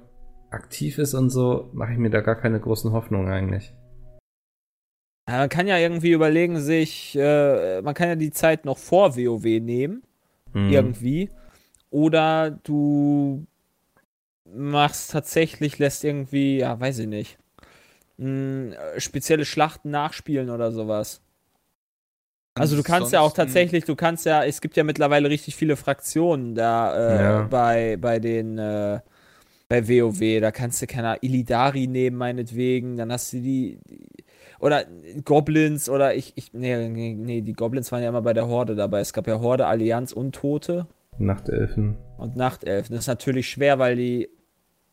aktiv 0.52 0.98
ist 0.98 1.14
und 1.14 1.30
so, 1.30 1.70
mache 1.74 1.94
ich 1.94 1.98
mir 1.98 2.10
da 2.10 2.20
gar 2.22 2.36
keine 2.36 2.60
großen 2.60 2.92
Hoffnungen 2.92 3.32
eigentlich. 3.32 3.74
Ja, 5.30 5.38
man 5.38 5.50
kann 5.50 5.68
ja 5.68 5.78
irgendwie 5.78 6.12
überlegen, 6.12 6.60
sich, 6.60 7.16
äh, 7.18 7.82
man 7.82 7.94
kann 7.94 8.10
ja 8.10 8.16
die 8.16 8.32
Zeit 8.32 8.66
noch 8.66 8.78
vor 8.78 9.16
WoW 9.16 9.44
nehmen, 9.62 10.04
Mhm. 10.54 10.70
irgendwie. 10.70 11.30
Oder 11.92 12.52
du 12.64 13.46
machst 14.52 15.12
tatsächlich, 15.12 15.78
lässt 15.78 16.04
irgendwie, 16.04 16.58
ja, 16.58 16.80
weiß 16.80 17.00
ich 17.00 17.08
nicht, 17.08 17.38
mh, 18.20 18.76
äh, 18.76 19.00
spezielle 19.00 19.46
Schlachten 19.46 19.90
nachspielen 19.92 20.50
oder 20.50 20.72
sowas. 20.72 21.22
Also 22.56 22.76
du 22.76 22.84
kannst 22.84 23.14
ja 23.14 23.20
auch 23.22 23.26
Ansonsten- 23.32 23.42
tatsächlich, 23.42 23.86
du 23.86 23.96
kannst 23.96 24.26
ja, 24.26 24.44
es 24.44 24.60
gibt 24.60 24.76
ja 24.76 24.84
mittlerweile 24.84 25.30
richtig 25.30 25.56
viele 25.56 25.76
Fraktionen 25.78 26.56
da 26.56 26.96
äh, 26.96 27.24
Ja. 27.24 27.42
bei, 27.44 27.98
bei 27.98 28.20
den 28.20 28.58
äh, 28.58 29.00
bei 29.70 29.88
WoW, 29.88 30.42
da 30.42 30.52
kannst 30.52 30.82
du 30.82 30.88
keine 30.88 31.18
Illidari 31.22 31.86
nehmen, 31.88 32.18
meinetwegen, 32.18 32.98
dann 32.98 33.12
hast 33.12 33.32
du 33.34 33.38
die, 33.40 33.80
die 33.88 34.08
oder 34.60 34.84
Goblins 35.24 35.88
oder 35.90 36.16
ich, 36.16 36.34
ich 36.36 36.52
nee, 36.54 36.90
nee, 36.90 37.14
nee, 37.14 37.42
die 37.42 37.54
Goblins 37.54 37.92
waren 37.92 38.02
ja 38.04 38.10
immer 38.10 38.24
bei 38.24 38.34
der 38.34 38.48
Horde 38.48 38.76
dabei. 38.76 39.00
Es 39.00 39.14
gab 39.14 39.28
ja 39.28 39.40
Horde, 39.40 39.68
Allianz 39.68 40.12
und 40.12 40.34
Tote 40.36 40.88
Nachtelfen. 41.20 41.98
und 42.18 42.36
Nachtelfen. 42.36 42.94
Das 42.96 43.04
ist 43.06 43.08
natürlich 43.08 43.48
schwer, 43.50 43.78
weil 43.80 43.96
die 43.96 44.28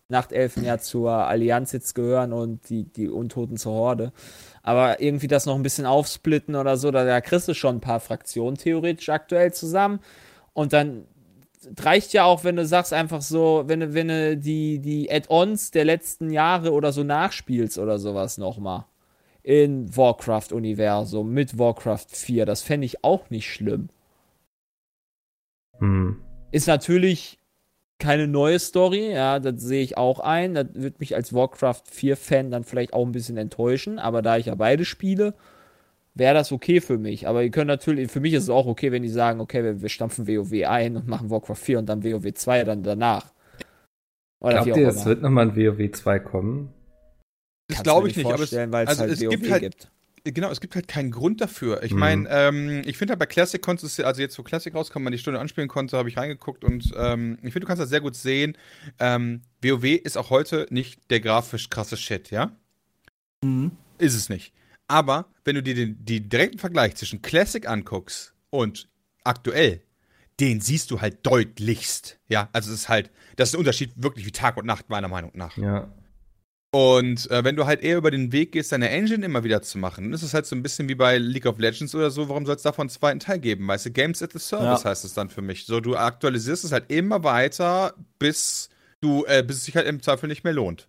Nachtelfen 0.09 0.65
ja 0.65 0.79
zur 0.79 1.11
Allianz 1.11 1.73
jetzt 1.73 1.95
gehören 1.95 2.33
und 2.33 2.69
die, 2.71 2.85
die 2.85 3.09
Untoten 3.09 3.57
zur 3.57 3.73
Horde. 3.73 4.13
Aber 4.63 5.01
irgendwie 5.01 5.27
das 5.27 5.47
noch 5.47 5.57
ein 5.57 5.63
bisschen 5.63 5.87
aufsplitten 5.87 6.55
oder 6.55 6.77
so, 6.77 6.91
da, 6.91 7.05
da 7.05 7.21
kriegst 7.21 7.49
du 7.49 7.55
schon 7.55 7.77
ein 7.77 7.81
paar 7.81 8.01
Fraktionen 8.01 8.57
theoretisch 8.57 9.09
aktuell 9.09 9.53
zusammen. 9.53 10.01
Und 10.53 10.73
dann 10.73 11.07
reicht 11.81 12.13
ja 12.13 12.25
auch, 12.25 12.45
wenn 12.45 12.57
du 12.57 12.65
sagst 12.65 12.93
einfach 12.93 13.23
so, 13.23 13.65
wenn 13.67 13.81
du, 13.81 13.95
wenn 13.95 14.09
du 14.09 14.37
die, 14.37 14.79
die 14.79 15.11
Add-ons 15.11 15.73
der 15.73 15.85
letzten 15.85 16.31
Jahre 16.31 16.73
oder 16.73 16.93
so 16.93 17.03
nachspielst 17.03 17.79
oder 17.79 17.99
sowas 17.99 18.39
nochmal 18.39 18.85
in 19.43 19.97
Warcraft-Universum 19.97 21.33
mit 21.33 21.59
Warcraft 21.59 22.07
4. 22.11 22.47
Das 22.47 22.63
fände 22.63 22.85
ich 22.85 23.05
auch 23.05 23.31
nicht 23.31 23.53
schlimm. 23.53 23.89
Hm. 25.79 26.21
Ist 26.51 26.67
natürlich 26.67 27.39
keine 27.99 28.29
neue 28.29 28.59
Story, 28.59 29.13
ja, 29.13 29.39
das 29.39 29.61
sehe 29.63 29.83
ich 29.83 29.97
auch 29.97 30.21
ein. 30.21 30.55
Das 30.55 30.67
wird 30.75 31.01
mich 31.01 31.15
als 31.15 31.33
Warcraft 31.33 31.83
4-Fan 31.93 32.51
dann 32.51 32.65
vielleicht 32.65 32.93
auch 32.93 33.05
ein 33.05 33.13
bisschen 33.13 33.37
enttäuschen, 33.37 33.99
aber 33.99 34.23
da 34.23 34.37
ich 34.37 34.47
ja 34.47 34.55
beide 34.55 34.85
spiele, 34.85 35.35
wäre 36.15 36.35
das 36.35 36.53
okay 36.53 36.81
für 36.81 36.99
mich. 36.99 37.27
Aber 37.27 37.43
ihr 37.43 37.51
könnt 37.51 37.69
natürlich, 37.69 38.11
für 38.11 38.21
mich 38.21 38.35
ist 38.35 38.45
es 38.45 38.51
auch 38.51 38.67
okay, 38.67 38.93
wenn 38.93 39.03
die 39.03 39.09
sagen, 39.09 39.41
okay, 39.41 39.63
wir, 39.63 39.83
wir 39.83 39.89
stampfen 39.89 40.27
WoW 40.27 40.67
ein 40.67 40.97
und 40.97 41.07
machen 41.07 41.31
Warcraft 41.31 41.57
4 41.57 41.79
und 41.79 41.87
dann 41.87 42.05
WoW 42.05 42.33
2 42.33 42.65
dann 42.65 42.83
danach. 42.83 43.33
Oder 44.41 44.63
Glaubt 44.63 44.79
ihr, 44.79 44.89
es 44.89 45.05
wird 45.07 45.23
nochmal 45.23 45.51
ein 45.51 45.57
WoW 45.57 45.91
2 45.91 46.19
kommen? 46.21 46.73
Das 47.69 47.83
glaube 47.83 48.09
ich 48.09 48.17
nicht, 48.17 48.27
aber 48.27 48.43
es, 48.43 48.53
weil 48.53 48.87
also 48.87 49.01
halt 49.01 49.13
es 49.13 49.23
WoW 49.23 49.31
gibt 49.31 49.51
halt, 49.51 49.63
gibt. 49.63 49.91
Genau, 50.35 50.51
es 50.51 50.61
gibt 50.61 50.75
halt 50.75 50.89
keinen 50.89 51.11
Grund 51.11 51.41
dafür. 51.41 51.83
Ich 51.83 51.93
Mhm. 51.93 51.99
meine, 51.99 52.29
ähm, 52.31 52.83
ich 52.85 52.99
finde 52.99 53.13
halt 53.13 53.21
bei 53.21 53.27
Classic 53.27 53.61
konntest 53.63 53.99
du, 53.99 54.05
also 54.07 54.21
jetzt 54.21 54.39
wo 54.39 54.43
Classic 54.43 54.75
rauskommt, 54.75 55.05
man 55.05 55.13
die 55.13 55.19
Stunde 55.19 55.39
anspielen 55.41 55.69
konnte, 55.69 55.97
habe 55.97 56.09
ich 56.09 56.17
reingeguckt 56.17 56.65
und 56.65 56.93
ähm, 56.97 57.35
ich 57.43 57.53
finde, 57.53 57.61
du 57.61 57.67
kannst 57.67 57.81
das 57.81 57.89
sehr 57.91 58.01
gut 58.01 58.17
sehen. 58.17 58.57
Ähm, 58.99 59.43
WoW 59.63 59.85
ist 59.85 60.17
auch 60.19 60.31
heute 60.31 60.67
nicht 60.71 61.11
der 61.11 61.21
grafisch 61.21 61.71
krasse 61.71 61.97
Shit, 61.97 62.31
ja? 62.31 62.51
Mhm. 63.43 63.73
Ist 63.99 64.15
es 64.15 64.29
nicht. 64.29 64.53
Aber 64.89 65.27
wenn 65.45 65.55
du 65.57 65.63
dir 65.63 65.75
den, 65.75 66.05
den 66.05 66.29
direkten 66.29 66.59
Vergleich 66.59 66.95
zwischen 66.97 67.23
Classic 67.23 67.67
anguckst 67.69 68.35
und 68.51 68.89
aktuell, 69.25 69.83
den 70.39 70.61
siehst 70.61 70.91
du 70.91 71.01
halt 71.01 71.25
deutlichst. 71.27 72.19
Ja, 72.29 72.49
also 72.53 72.73
es 72.73 72.81
ist 72.81 72.89
halt, 72.89 73.11
das 73.37 73.49
ist 73.49 73.55
ein 73.55 73.59
Unterschied 73.61 73.93
wirklich 73.97 74.27
wie 74.27 74.33
Tag 74.33 74.57
und 74.57 74.67
Nacht, 74.67 74.89
meiner 74.91 75.09
Meinung 75.09 75.33
nach. 75.35 75.57
Ja. 75.57 75.89
Und 76.77 77.31
äh, 77.31 77.43
wenn 77.43 77.57
du 77.57 77.65
halt 77.65 77.83
eher 77.83 77.97
über 77.97 78.11
den 78.11 78.33
Weg 78.33 78.53
gehst, 78.53 78.71
deine 78.71 78.91
Engine 78.91 79.25
immer 79.25 79.45
wieder 79.45 79.63
zu 79.63 79.79
machen, 79.79 80.05
dann 80.05 80.13
ist 80.13 80.23
es 80.23 80.35
halt 80.35 80.45
so 80.45 80.55
ein 80.55 80.63
bisschen 80.63 80.91
wie 80.91 80.95
bei 80.95 81.17
League 81.17 81.47
of 81.47 81.59
Legends 81.59 81.95
oder 81.95 82.11
so, 82.11 82.29
warum 82.29 82.45
soll 82.45 82.57
es 82.57 82.61
davon 82.63 82.83
einen 82.83 82.91
zweiten 82.91 83.19
Teil 83.19 83.39
geben? 83.39 83.67
Weißt 83.67 83.87
du, 83.87 83.91
Games 83.93 84.23
at 84.23 84.33
the 84.35 84.39
Service 84.39 84.83
Ja. 84.83 84.91
heißt 84.91 85.03
es 85.07 85.15
dann 85.15 85.31
für 85.31 85.41
mich. 85.41 85.65
So, 85.65 85.81
du 85.81 85.97
aktualisierst 85.97 86.65
es 86.67 86.73
halt 86.73 86.91
immer 86.93 87.25
weiter, 87.25 87.95
bis 88.19 88.69
du, 89.01 89.25
äh, 89.27 89.43
bis 89.43 89.57
es 89.57 89.65
sich 89.65 89.75
halt 89.75 89.87
im 89.87 90.03
Zweifel 90.03 90.29
nicht 90.29 90.45
mehr 90.45 90.53
lohnt. 90.53 90.87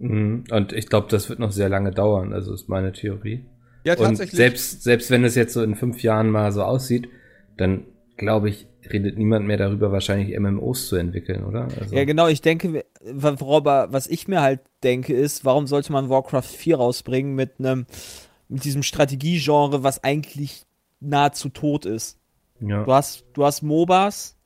Mhm. 0.00 0.42
Und 0.50 0.72
ich 0.72 0.88
glaube, 0.88 1.06
das 1.08 1.28
wird 1.28 1.38
noch 1.38 1.52
sehr 1.52 1.68
lange 1.68 1.92
dauern, 1.92 2.32
also 2.32 2.52
ist 2.52 2.68
meine 2.68 2.92
Theorie. 2.92 3.44
Ja, 3.84 3.94
Und 3.94 4.06
tatsächlich. 4.06 4.36
selbst, 4.36 4.82
selbst 4.82 5.10
wenn 5.12 5.22
es 5.22 5.36
jetzt 5.36 5.52
so 5.52 5.62
in 5.62 5.76
fünf 5.76 6.02
Jahren 6.02 6.30
mal 6.30 6.50
so 6.50 6.64
aussieht, 6.64 7.08
dann 7.58 7.84
glaube 8.16 8.48
ich, 8.48 8.66
redet 8.92 9.16
niemand 9.18 9.46
mehr 9.46 9.56
darüber, 9.56 9.92
wahrscheinlich 9.92 10.38
MMOs 10.38 10.88
zu 10.88 10.96
entwickeln, 10.96 11.44
oder? 11.44 11.68
Also, 11.80 11.94
Ja, 11.94 12.04
genau, 12.04 12.28
ich 12.28 12.40
denke, 12.40 12.84
worüber, 13.02 13.88
was 13.90 14.06
ich 14.06 14.28
mir 14.28 14.40
halt 14.42 14.60
denke, 14.82 15.14
ist, 15.14 15.44
warum 15.44 15.66
sollte 15.66 15.92
man 15.92 16.08
Warcraft 16.08 16.42
4 16.42 16.76
rausbringen 16.76 17.34
mit 17.34 17.58
einem, 17.58 17.86
mit 18.48 18.64
diesem 18.64 18.82
Strategiegenre, 18.82 19.82
was 19.82 20.02
eigentlich 20.04 20.64
nahezu 21.00 21.48
tot 21.48 21.84
ist. 21.86 22.18
ja. 22.60 22.84
Du 22.84 22.92
hast, 22.92 23.24
du 23.34 23.44
hast 23.44 23.62
MOBAs, 23.62 24.36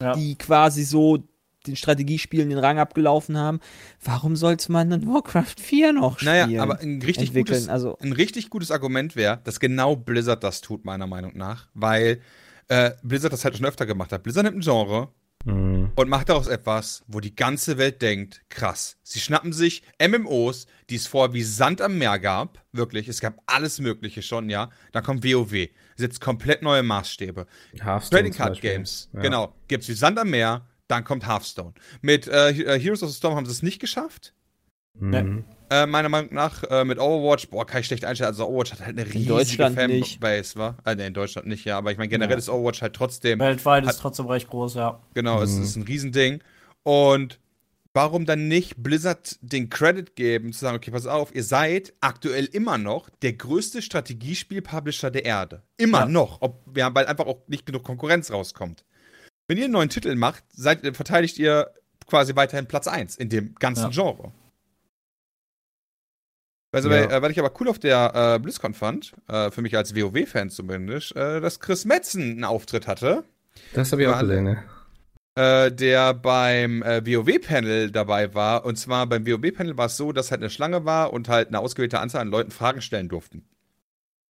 Ja. 0.00 0.14
die 0.14 0.36
quasi 0.36 0.84
so 0.84 1.18
den 1.66 1.76
Strategiespielen 1.76 2.48
den 2.48 2.58
Rang 2.58 2.80
abgelaufen 2.80 3.38
haben. 3.38 3.60
Warum 4.02 4.34
sollte 4.34 4.72
man 4.72 4.90
dann 4.90 5.06
Warcraft 5.06 5.54
4 5.60 5.92
noch 5.92 6.18
spielen? 6.18 6.48
Naja, 6.48 6.62
aber 6.62 6.80
ein 6.80 7.00
richtig, 7.02 7.28
entwickeln? 7.28 7.58
gutes, 7.58 7.68
Also, 7.68 7.96
ein 8.00 8.10
richtig 8.12 8.50
gutes 8.50 8.72
Argument 8.72 9.14
wäre, 9.14 9.40
dass 9.44 9.60
genau 9.60 9.94
Blizzard 9.94 10.42
das 10.42 10.60
tut, 10.60 10.84
meiner 10.84 11.06
Meinung 11.06 11.36
nach. 11.36 11.68
Weil 11.74 12.20
äh, 12.72 12.92
Blizzard 13.02 13.32
das 13.32 13.44
halt 13.44 13.56
schon 13.56 13.66
öfter 13.66 13.84
gemacht 13.86 14.12
hat. 14.12 14.22
Blizzard 14.22 14.44
nimmt 14.44 14.58
ein 14.58 14.60
Genre 14.60 15.08
Mhm. 15.44 15.90
und 15.96 16.08
macht 16.08 16.28
daraus 16.28 16.46
etwas, 16.46 17.02
wo 17.08 17.18
die 17.18 17.34
ganze 17.34 17.76
Welt 17.76 18.00
denkt, 18.00 18.42
krass. 18.48 18.96
Sie 19.02 19.18
schnappen 19.18 19.52
sich 19.52 19.82
MMOs, 19.98 20.66
die 20.88 20.94
es 20.94 21.08
vorher 21.08 21.34
wie 21.34 21.42
Sand 21.42 21.80
am 21.80 21.98
Meer 21.98 22.20
gab, 22.20 22.64
wirklich, 22.70 23.08
es 23.08 23.20
gab 23.20 23.40
alles 23.46 23.80
Mögliche 23.80 24.22
schon, 24.22 24.48
ja. 24.48 24.70
Dann 24.92 25.02
kommt 25.02 25.24
WoW, 25.24 25.68
setzt 25.96 26.20
komplett 26.20 26.62
neue 26.62 26.84
Maßstäbe. 26.84 27.46
Hearthstone 27.72 28.22
Trading 28.22 28.32
Card. 28.38 28.60
Games, 28.60 29.08
Ja. 29.12 29.20
genau, 29.20 29.52
gibt's 29.66 29.88
wie 29.88 29.94
Sand 29.94 30.16
am 30.20 30.30
Meer, 30.30 30.68
dann 30.86 31.02
kommt 31.02 31.26
Hearthstone. 31.26 31.74
Mit 32.02 32.28
äh, 32.28 32.50
äh, 32.50 32.78
Heroes 32.78 33.02
of 33.02 33.10
the 33.10 33.16
Storm 33.16 33.34
haben 33.34 33.46
sie 33.46 33.52
es 33.52 33.62
nicht 33.64 33.80
geschafft. 33.80 34.34
Mhm. 34.98 35.44
Äh, 35.72 35.86
meiner 35.86 36.08
Meinung 36.10 36.34
nach 36.34 36.62
äh, 36.64 36.84
mit 36.84 36.98
Overwatch, 36.98 37.48
boah, 37.48 37.66
kann 37.66 37.80
ich 37.80 37.86
schlecht 37.86 38.04
einstellen. 38.04 38.28
Also 38.28 38.46
Overwatch 38.46 38.72
hat 38.72 38.80
halt 38.80 38.98
eine 38.98 39.06
riesige 39.06 39.26
Deutschland 39.32 39.76
nicht. 39.88 40.20
Fanbase, 40.20 40.56
wa? 40.56 40.76
Äh, 40.84 40.94
nee, 40.96 41.06
in 41.06 41.14
Deutschland 41.14 41.48
nicht, 41.48 41.64
ja. 41.64 41.78
Aber 41.78 41.90
ich 41.92 41.98
meine, 41.98 42.08
generell 42.08 42.32
Ja. 42.34 42.38
ist 42.38 42.50
Overwatch 42.50 42.82
halt 42.82 42.94
trotzdem 42.94 43.38
Weltweit 43.38 43.84
Hat- 43.84 43.94
ist 43.94 44.00
trotzdem 44.00 44.26
recht 44.26 44.48
groß, 44.50 44.74
ja. 44.74 45.00
Genau, 45.14 45.40
es 45.42 45.52
Mhm. 45.56 45.62
ist 45.62 45.76
ein 45.76 45.82
Riesending. 45.84 46.40
Und 46.82 47.38
warum 47.94 48.26
dann 48.26 48.48
nicht 48.48 48.82
Blizzard 48.82 49.38
den 49.40 49.70
Credit 49.70 50.14
geben, 50.16 50.52
zu 50.52 50.60
sagen, 50.60 50.76
okay, 50.76 50.90
pass 50.90 51.06
auf, 51.06 51.34
ihr 51.34 51.44
seid 51.44 51.92
aktuell 52.00 52.44
immer 52.46 52.76
noch 52.78 53.08
der 53.22 53.32
größte 53.34 53.80
Strategiespiel-Publisher 53.82 55.10
der 55.10 55.24
Erde. 55.24 55.62
Immer 55.78 56.00
Ja. 56.00 56.06
noch. 56.06 56.42
Ob, 56.42 56.76
ja, 56.76 56.94
weil 56.94 57.06
einfach 57.06 57.26
auch 57.26 57.38
nicht 57.48 57.66
genug 57.66 57.82
Konkurrenz 57.84 58.30
rauskommt. 58.30 58.84
Wenn 59.48 59.58
ihr 59.58 59.64
einen 59.64 59.72
neuen 59.72 59.88
Titel 59.90 60.14
macht, 60.16 60.44
seid, 60.52 60.80
verteidigt 60.96 61.38
ihr 61.38 61.70
quasi 62.06 62.34
weiterhin 62.36 62.66
Platz 62.66 62.86
1 62.88 63.16
in 63.16 63.28
dem 63.28 63.54
ganzen 63.56 63.90
Ja. 63.90 64.02
Genre. 64.02 64.32
Also, 66.72 66.90
Ja. 66.90 67.08
weil, 67.08 67.12
äh, 67.18 67.22
weil 67.22 67.30
ich 67.30 67.38
aber 67.38 67.52
cool 67.60 67.68
auf 67.68 67.78
der 67.78 68.34
äh, 68.36 68.38
BlizzCon 68.38 68.74
fand, 68.74 69.12
äh, 69.28 69.50
für 69.50 69.62
mich 69.62 69.76
als 69.76 69.94
WoW-Fan 69.94 70.50
zumindest, 70.50 71.14
äh, 71.14 71.40
dass 71.40 71.60
Chris 71.60 71.84
Metzen 71.84 72.22
einen 72.22 72.44
Auftritt 72.44 72.86
hatte 72.86 73.24
Das 73.74 73.92
habe 73.92 74.02
ich 74.02 74.08
auch 74.08 74.18
gesehen, 74.18 74.44
ne? 74.44 74.62
äh, 75.34 75.70
der 75.70 76.14
beim 76.14 76.82
äh, 76.82 77.04
WoW-Panel 77.06 77.90
dabei 77.90 78.34
war. 78.34 78.64
Und 78.64 78.76
zwar 78.76 79.06
beim 79.06 79.26
WoW-Panel 79.26 79.76
war 79.76 79.86
es 79.86 79.96
so, 79.96 80.12
dass 80.12 80.30
halt 80.30 80.40
eine 80.40 80.50
Schlange 80.50 80.84
war 80.84 81.12
und 81.12 81.28
halt 81.28 81.48
eine 81.48 81.58
ausgewählte 81.60 82.00
Anzahl 82.00 82.22
an 82.22 82.28
Leuten 82.28 82.50
Fragen 82.50 82.80
stellen 82.82 83.08
durften. 83.08 83.44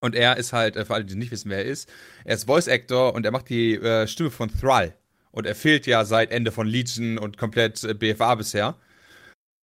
Und 0.01 0.17
er 0.17 0.37
ist 0.37 0.53
halt, 0.53 0.75
äh, 0.77 0.85
für 0.85 0.95
alle, 0.95 1.05
die 1.05 1.15
nicht 1.15 1.31
wissen, 1.31 1.49
wer 1.51 1.59
er 1.59 1.65
ist, 1.67 1.89
er 2.25 2.35
ist 2.35 2.47
Voice-Actor 2.47 3.15
und 3.15 3.25
er 3.25 3.31
macht 3.31 3.49
die 3.49 3.75
äh, 3.77 4.07
Stimme 4.09 4.31
von 4.33 4.51
Thrall. 4.53 4.95
Und 5.31 5.47
er 5.47 5.55
fehlt 5.55 5.87
ja 5.87 6.05
seit 6.05 6.31
Ende 6.33 6.51
von 6.53 6.67
Legion 6.67 7.19
und 7.19 7.39
komplett 7.39 7.99
BFA 8.01 8.35
bisher. 8.35 8.75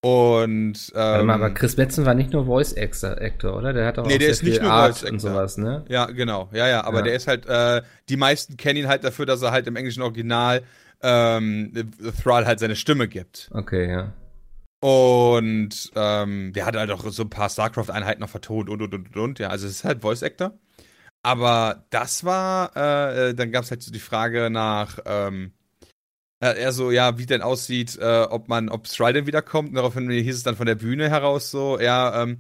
Und, 0.02 0.92
Warte 0.94 1.20
ähm, 1.20 1.26
mal, 1.28 1.34
aber 1.34 1.50
Chris 1.50 1.76
Metzen 1.76 2.06
war 2.06 2.14
nicht 2.14 2.32
nur 2.32 2.46
Voice 2.46 2.74
Actor, 2.78 3.58
oder? 3.58 3.74
Der 3.74 3.86
hat 3.86 4.00
auch, 4.00 4.06
Nee, 4.06 4.14
auch 4.16 4.20
der 4.20 4.30
ist 4.30 4.44
nicht 4.44 4.62
nur 4.62 4.72
Art 4.72 4.94
Voice 5.00 5.10
und 5.10 5.16
Actor. 5.18 5.32
sowas, 5.32 5.58
ne? 5.58 5.84
Ja, 5.90 6.06
genau. 6.06 6.48
Ja, 6.54 6.68
ja, 6.70 6.86
aber 6.86 7.00
Ja. 7.00 7.04
der 7.04 7.14
ist 7.16 7.28
halt, 7.28 7.46
äh, 7.48 7.82
die 8.08 8.16
meisten 8.16 8.56
kennen 8.56 8.78
ihn 8.80 8.88
halt 8.88 9.04
dafür, 9.04 9.26
dass 9.26 9.42
er 9.42 9.52
halt 9.52 9.68
im 9.68 9.76
englischen 9.76 10.02
Original 10.02 10.62
ähm, 11.02 11.74
Thrall 12.24 12.46
halt 12.46 12.60
seine 12.60 12.76
Stimme 12.78 13.08
gibt. 13.10 13.50
Okay, 13.54 13.92
ja. 13.92 14.14
Und 14.82 15.92
ähm, 15.96 16.54
der 16.54 16.66
hat 16.66 16.76
halt 16.78 16.92
auch 16.92 17.04
so 17.10 17.24
ein 17.24 17.30
paar 17.30 17.50
StarCraft-Einheiten 17.50 18.22
noch 18.22 18.30
vertont 18.30 18.70
und 18.70 18.82
und 18.82 18.94
und 18.94 19.08
und, 19.10 19.18
und. 19.18 19.40
Ja, 19.40 19.50
also 19.50 19.68
es 19.68 19.74
ist 19.74 19.84
halt 19.84 20.02
Voice 20.02 20.24
Actor. 20.24 20.54
Aber 21.22 21.84
das 21.90 22.24
war, 22.24 22.72
äh, 22.78 23.30
äh, 23.30 23.34
dann 23.34 23.52
gab 23.52 23.66
es 23.66 23.72
halt 23.72 23.82
so 23.84 23.92
die 23.92 24.00
Frage 24.00 24.50
nach, 24.50 25.00
ähm, 25.06 25.52
äh, 25.52 25.59
er 26.48 26.72
so, 26.72 26.92
ja, 26.92 27.18
wie 27.18 27.26
denn 27.26 27.42
aussieht, 27.42 27.98
äh, 28.00 28.22
ob 28.30 28.48
man, 28.48 28.70
ob 28.70 28.88
Strident 28.88 29.28
wiederkommt. 29.28 29.70
Und 29.70 29.76
daraufhin 29.76 30.10
hieß 30.10 30.36
es 30.36 30.44
dann 30.44 30.56
von 30.56 30.66
der 30.66 30.76
Bühne 30.76 31.10
heraus 31.10 31.52
so, 31.52 31.80
ja, 31.80 32.24
ähm, 32.24 32.40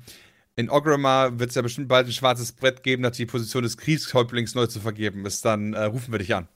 in 0.55 0.69
Ogrimmar 0.69 1.39
wird 1.39 1.49
es 1.49 1.55
ja 1.55 1.61
bestimmt 1.61 1.87
bald 1.87 2.07
ein 2.07 2.11
schwarzes 2.13 2.51
Brett 2.51 2.83
geben, 2.83 3.03
dass 3.03 3.17
die 3.17 3.25
Position 3.25 3.63
des 3.63 3.77
Kriegshäuptlings 3.77 4.55
neu 4.55 4.67
zu 4.67 4.79
vergeben 4.79 5.25
ist. 5.25 5.45
Dann 5.45 5.73
äh, 5.73 5.83
rufen 5.83 6.11
wir 6.11 6.19
dich 6.19 6.35
an. 6.35 6.47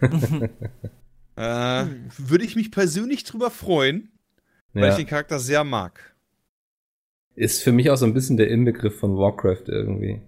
äh, 1.36 1.84
würde 2.18 2.44
ich 2.44 2.56
mich 2.56 2.70
persönlich 2.70 3.24
drüber 3.24 3.50
freuen, 3.50 4.10
weil 4.72 4.84
ja. 4.84 4.90
ich 4.90 4.96
den 4.96 5.06
Charakter 5.06 5.38
sehr 5.38 5.64
mag. 5.64 6.14
Ist 7.34 7.62
für 7.62 7.72
mich 7.72 7.90
auch 7.90 7.96
so 7.96 8.06
ein 8.06 8.14
bisschen 8.14 8.36
der 8.36 8.48
Inbegriff 8.48 8.98
von 8.98 9.16
Warcraft 9.16 9.64
irgendwie. 9.68 10.22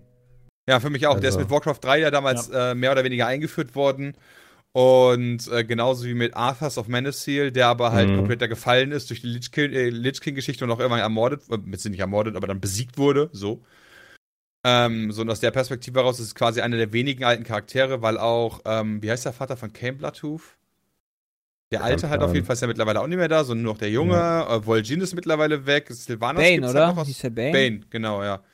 Ja, 0.68 0.78
für 0.80 0.90
mich 0.90 1.06
auch. 1.06 1.18
Der 1.18 1.30
ist 1.30 1.36
Also- 1.36 1.40
mit 1.40 1.50
Warcraft 1.50 1.80
3 1.80 2.00
ja 2.00 2.10
damals 2.10 2.50
äh, 2.50 2.74
mehr 2.74 2.92
oder 2.92 3.02
weniger 3.02 3.26
eingeführt 3.26 3.74
worden. 3.74 4.14
Und 4.78 5.48
äh, 5.50 5.64
genauso 5.64 6.04
wie 6.04 6.14
mit 6.14 6.36
Arthas 6.36 6.78
of 6.78 6.86
Menacil, 6.86 7.50
der 7.50 7.66
aber 7.66 7.90
halt 7.90 8.08
Mhm. 8.10 8.14
komplett 8.14 8.40
da 8.42 8.46
gefallen 8.46 8.92
ist 8.92 9.10
durch 9.10 9.22
die 9.22 9.26
Lich 9.26 9.50
King- 9.50 9.72
äh, 9.72 10.12
King-Geschichte 10.12 10.64
und 10.64 10.70
auch 10.70 10.78
irgendwann 10.78 11.00
ermordet, 11.00 11.42
äh, 11.50 11.88
nicht 11.88 11.98
ermordet, 11.98 12.36
aber 12.36 12.46
dann 12.46 12.60
besiegt 12.60 12.96
wurde, 12.96 13.28
so. 13.32 13.64
Ähm, 14.64 15.10
so 15.10 15.22
und 15.22 15.30
aus 15.30 15.40
der 15.40 15.50
Perspektive 15.50 15.98
heraus 15.98 16.20
ist 16.20 16.26
es 16.26 16.34
quasi 16.36 16.60
einer 16.60 16.76
der 16.76 16.92
wenigen 16.92 17.24
alten 17.24 17.42
Charaktere, 17.42 18.02
weil 18.02 18.18
auch, 18.18 18.60
ähm, 18.66 19.02
wie 19.02 19.10
heißt 19.10 19.24
der 19.24 19.32
Vater 19.32 19.56
von 19.56 19.72
Cain 19.72 19.98
Bloodhoof? 19.98 20.56
Der 21.72 21.82
alte 21.82 22.08
halt 22.08 22.22
auf 22.22 22.32
jeden 22.32 22.46
Fall 22.46 22.54
ist 22.54 22.60
ja 22.60 22.68
mittlerweile 22.68 23.00
auch 23.00 23.08
nicht 23.08 23.18
mehr 23.18 23.26
da, 23.26 23.42
sondern 23.42 23.64
nur 23.64 23.72
noch 23.72 23.80
der 23.80 23.90
Junge. 23.90 24.14
Äh, 24.14 24.60
Vol'jin 24.64 25.00
ist 25.02 25.12
mittlerweile 25.16 25.66
weg. 25.66 25.88
Sylvanas 25.90 26.44
Bane, 26.44 26.70
oder? 26.70 26.86
Halt 26.86 26.96
noch 26.96 27.20
der 27.20 27.30
Bane? 27.30 27.52
Bane, 27.52 27.80
genau, 27.90 28.22
ja. 28.22 28.44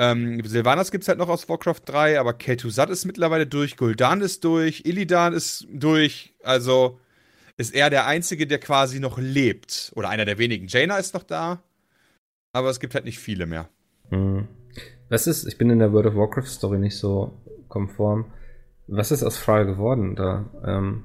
Ähm, 0.00 0.42
Sylvanas 0.42 0.90
gibt 0.90 1.02
es 1.04 1.08
halt 1.08 1.18
noch 1.18 1.28
aus 1.28 1.46
Warcraft 1.46 1.82
3, 1.84 2.18
aber 2.18 2.30
Kel'Thuzad 2.30 2.88
ist 2.88 3.04
mittlerweile 3.04 3.46
durch, 3.46 3.74
Gul'dan 3.74 4.22
ist 4.22 4.44
durch, 4.44 4.86
Illidan 4.86 5.34
ist 5.34 5.66
durch, 5.70 6.34
also 6.42 6.98
ist 7.58 7.74
er 7.74 7.90
der 7.90 8.06
Einzige, 8.06 8.46
der 8.46 8.58
quasi 8.60 8.98
noch 8.98 9.18
lebt. 9.18 9.92
Oder 9.94 10.08
einer 10.08 10.24
der 10.24 10.38
wenigen. 10.38 10.68
Jaina 10.68 10.96
ist 10.96 11.12
noch 11.12 11.22
da, 11.22 11.62
aber 12.54 12.70
es 12.70 12.80
gibt 12.80 12.94
halt 12.94 13.04
nicht 13.04 13.18
viele 13.18 13.44
mehr. 13.44 13.68
Hm. 14.08 14.48
Was 15.10 15.26
ist, 15.26 15.46
ich 15.46 15.58
bin 15.58 15.68
in 15.68 15.80
der 15.80 15.92
World 15.92 16.06
of 16.06 16.14
Warcraft 16.14 16.46
Story 16.46 16.78
nicht 16.78 16.96
so 16.96 17.38
konform. 17.68 18.32
Was 18.86 19.10
ist 19.10 19.22
aus 19.22 19.38
Thrall 19.38 19.66
geworden 19.66 20.16
da? 20.16 20.46
Ähm, 20.64 21.04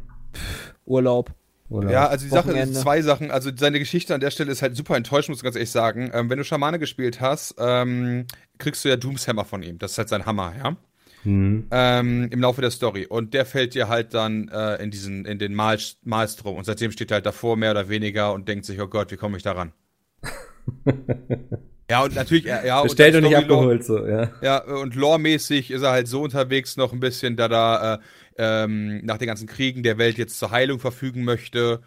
Urlaub. 0.85 1.31
Oder? 1.69 1.89
Ja, 1.91 2.07
also 2.07 2.25
die 2.25 2.29
Sache 2.29 2.49
Wochenende. 2.49 2.73
ist 2.73 2.81
zwei 2.81 3.01
Sachen. 3.01 3.31
Also 3.31 3.49
seine 3.55 3.79
Geschichte 3.79 4.13
an 4.13 4.21
der 4.21 4.31
Stelle 4.31 4.51
ist 4.51 4.61
halt 4.61 4.75
super 4.75 4.95
enttäuschend, 4.95 5.29
muss 5.29 5.39
ich 5.39 5.43
ganz 5.43 5.55
ehrlich 5.55 5.71
sagen. 5.71 6.11
Ähm, 6.13 6.29
wenn 6.29 6.37
du 6.37 6.43
Schamane 6.43 6.77
gespielt 6.79 7.21
hast, 7.21 7.55
ähm, 7.57 8.25
kriegst 8.57 8.85
du 8.85 8.89
ja 8.89 8.97
Doomshammer 8.97 9.45
von 9.45 9.63
ihm. 9.63 9.79
Das 9.79 9.93
ist 9.93 9.97
halt 9.97 10.09
sein 10.09 10.25
Hammer, 10.25 10.53
ja. 10.57 10.77
Hm. 11.23 11.65
Ähm, 11.71 12.29
Im 12.31 12.39
Laufe 12.39 12.61
der 12.61 12.69
Story. 12.69 13.07
Und 13.07 13.33
der 13.33 13.45
fällt 13.45 13.73
dir 13.73 13.87
halt 13.89 14.13
dann 14.13 14.47
äh, 14.49 14.75
in 14.75 14.91
diesen, 14.91 15.25
in 15.25 15.39
den 15.39 15.55
Mal 15.55 15.79
Malstrom. 16.03 16.55
Und 16.55 16.65
seitdem 16.65 16.91
steht 16.91 17.11
er 17.11 17.15
halt 17.15 17.25
davor, 17.25 17.57
mehr 17.57 17.71
oder 17.71 17.89
weniger, 17.89 18.33
und 18.33 18.47
denkt 18.47 18.65
sich, 18.65 18.79
oh 18.79 18.87
Gott, 18.87 19.11
wie 19.11 19.17
komme 19.17 19.37
ich 19.37 19.43
da 19.43 19.53
ran? 19.53 19.73
ja, 21.89 22.03
und 22.03 22.15
natürlich, 22.15 22.45
ja, 22.45 22.63
ja 22.63 22.79
und 22.79 22.89
Bestellt 22.89 23.15
und 23.15 23.23
nicht 23.23 23.33
Story-Lore- 23.33 23.53
abgeholt, 23.55 23.83
so, 23.83 24.05
ja. 24.05 24.31
Ja, 24.41 24.63
und 24.63 24.93
loremäßig 24.93 25.71
ist 25.71 25.81
er 25.81 25.91
halt 25.91 26.07
so 26.07 26.21
unterwegs 26.21 26.77
noch 26.77 26.93
ein 26.93 26.99
bisschen, 26.99 27.35
da 27.35 27.47
da 27.47 27.95
äh, 27.95 27.99
ähm, 28.37 29.03
nach 29.05 29.17
den 29.17 29.27
ganzen 29.27 29.47
Kriegen 29.47 29.83
der 29.83 29.97
Welt 29.97 30.17
jetzt 30.17 30.39
zur 30.39 30.51
Heilung 30.51 30.79
verfügen 30.79 31.23
möchte 31.23 31.81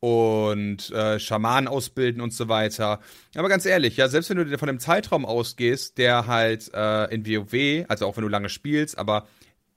und 0.00 0.90
äh, 0.90 1.18
Schamanen 1.18 1.66
ausbilden 1.66 2.20
und 2.20 2.32
so 2.32 2.48
weiter. 2.48 3.00
Aber 3.34 3.48
ganz 3.48 3.64
ehrlich, 3.64 3.96
ja, 3.96 4.08
selbst 4.08 4.28
wenn 4.28 4.36
du 4.36 4.58
von 4.58 4.68
einem 4.68 4.78
Zeitraum 4.78 5.24
ausgehst, 5.24 5.96
der 5.96 6.26
halt 6.26 6.70
äh, 6.74 7.14
in 7.14 7.26
WoW, 7.26 7.86
also 7.88 8.06
auch 8.06 8.16
wenn 8.16 8.22
du 8.22 8.28
lange 8.28 8.50
spielst, 8.50 8.98
aber 8.98 9.26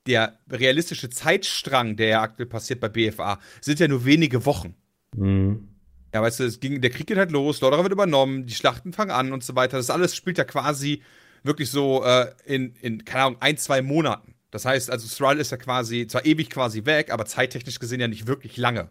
der 0.06 0.38
realistische 0.50 1.10
Zeitstrang, 1.10 1.96
der 1.96 2.08
ja 2.08 2.22
aktuell 2.22 2.48
passiert 2.48 2.80
bei 2.80 2.90
BFA, 2.90 3.40
sind 3.62 3.80
ja 3.80 3.88
nur 3.88 4.06
wenige 4.06 4.46
Wochen. 4.46 4.76
Hm. 5.16 5.68
Ja, 6.14 6.22
weißt 6.22 6.40
du, 6.40 6.44
es 6.46 6.60
ging, 6.60 6.82
der 6.82 6.90
Krieg 6.90 7.08
geht 7.08 7.18
halt 7.18 7.32
los, 7.32 7.62
Lordaeron 7.62 7.86
wird 7.86 7.94
übernommen, 7.94 8.46
die 8.46 8.54
Schlachten 8.54 8.94
fangen 8.94 9.12
an 9.12 9.32
und 9.32 9.44
so 9.44 9.56
weiter. 9.56 9.78
Das 9.78 9.90
alles 9.90 10.16
spielt 10.16 10.38
ja 10.38 10.46
quasi 10.46 11.04
wirklich 11.44 11.70
so 11.70 12.04
äh, 12.04 12.34
in, 12.46 12.74
in, 12.82 13.06
keine 13.06 13.24
Ahnung, 13.26 13.38
ein, 13.42 13.58
zwei 13.58 13.82
Monaten. 13.82 14.34
Das 14.52 14.66
heißt, 14.66 14.90
also 14.90 15.08
Thrall 15.08 15.40
ist 15.40 15.52
ja 15.52 15.58
quasi, 15.58 16.08
zwar 16.08 16.26
ewig 16.26 16.50
quasi 16.50 16.86
weg, 16.86 17.12
aber 17.12 17.26
zeittechnisch 17.26 17.80
gesehen 17.80 18.00
ja 18.00 18.08
nicht 18.08 18.28
wirklich 18.28 18.58
lange. 18.58 18.90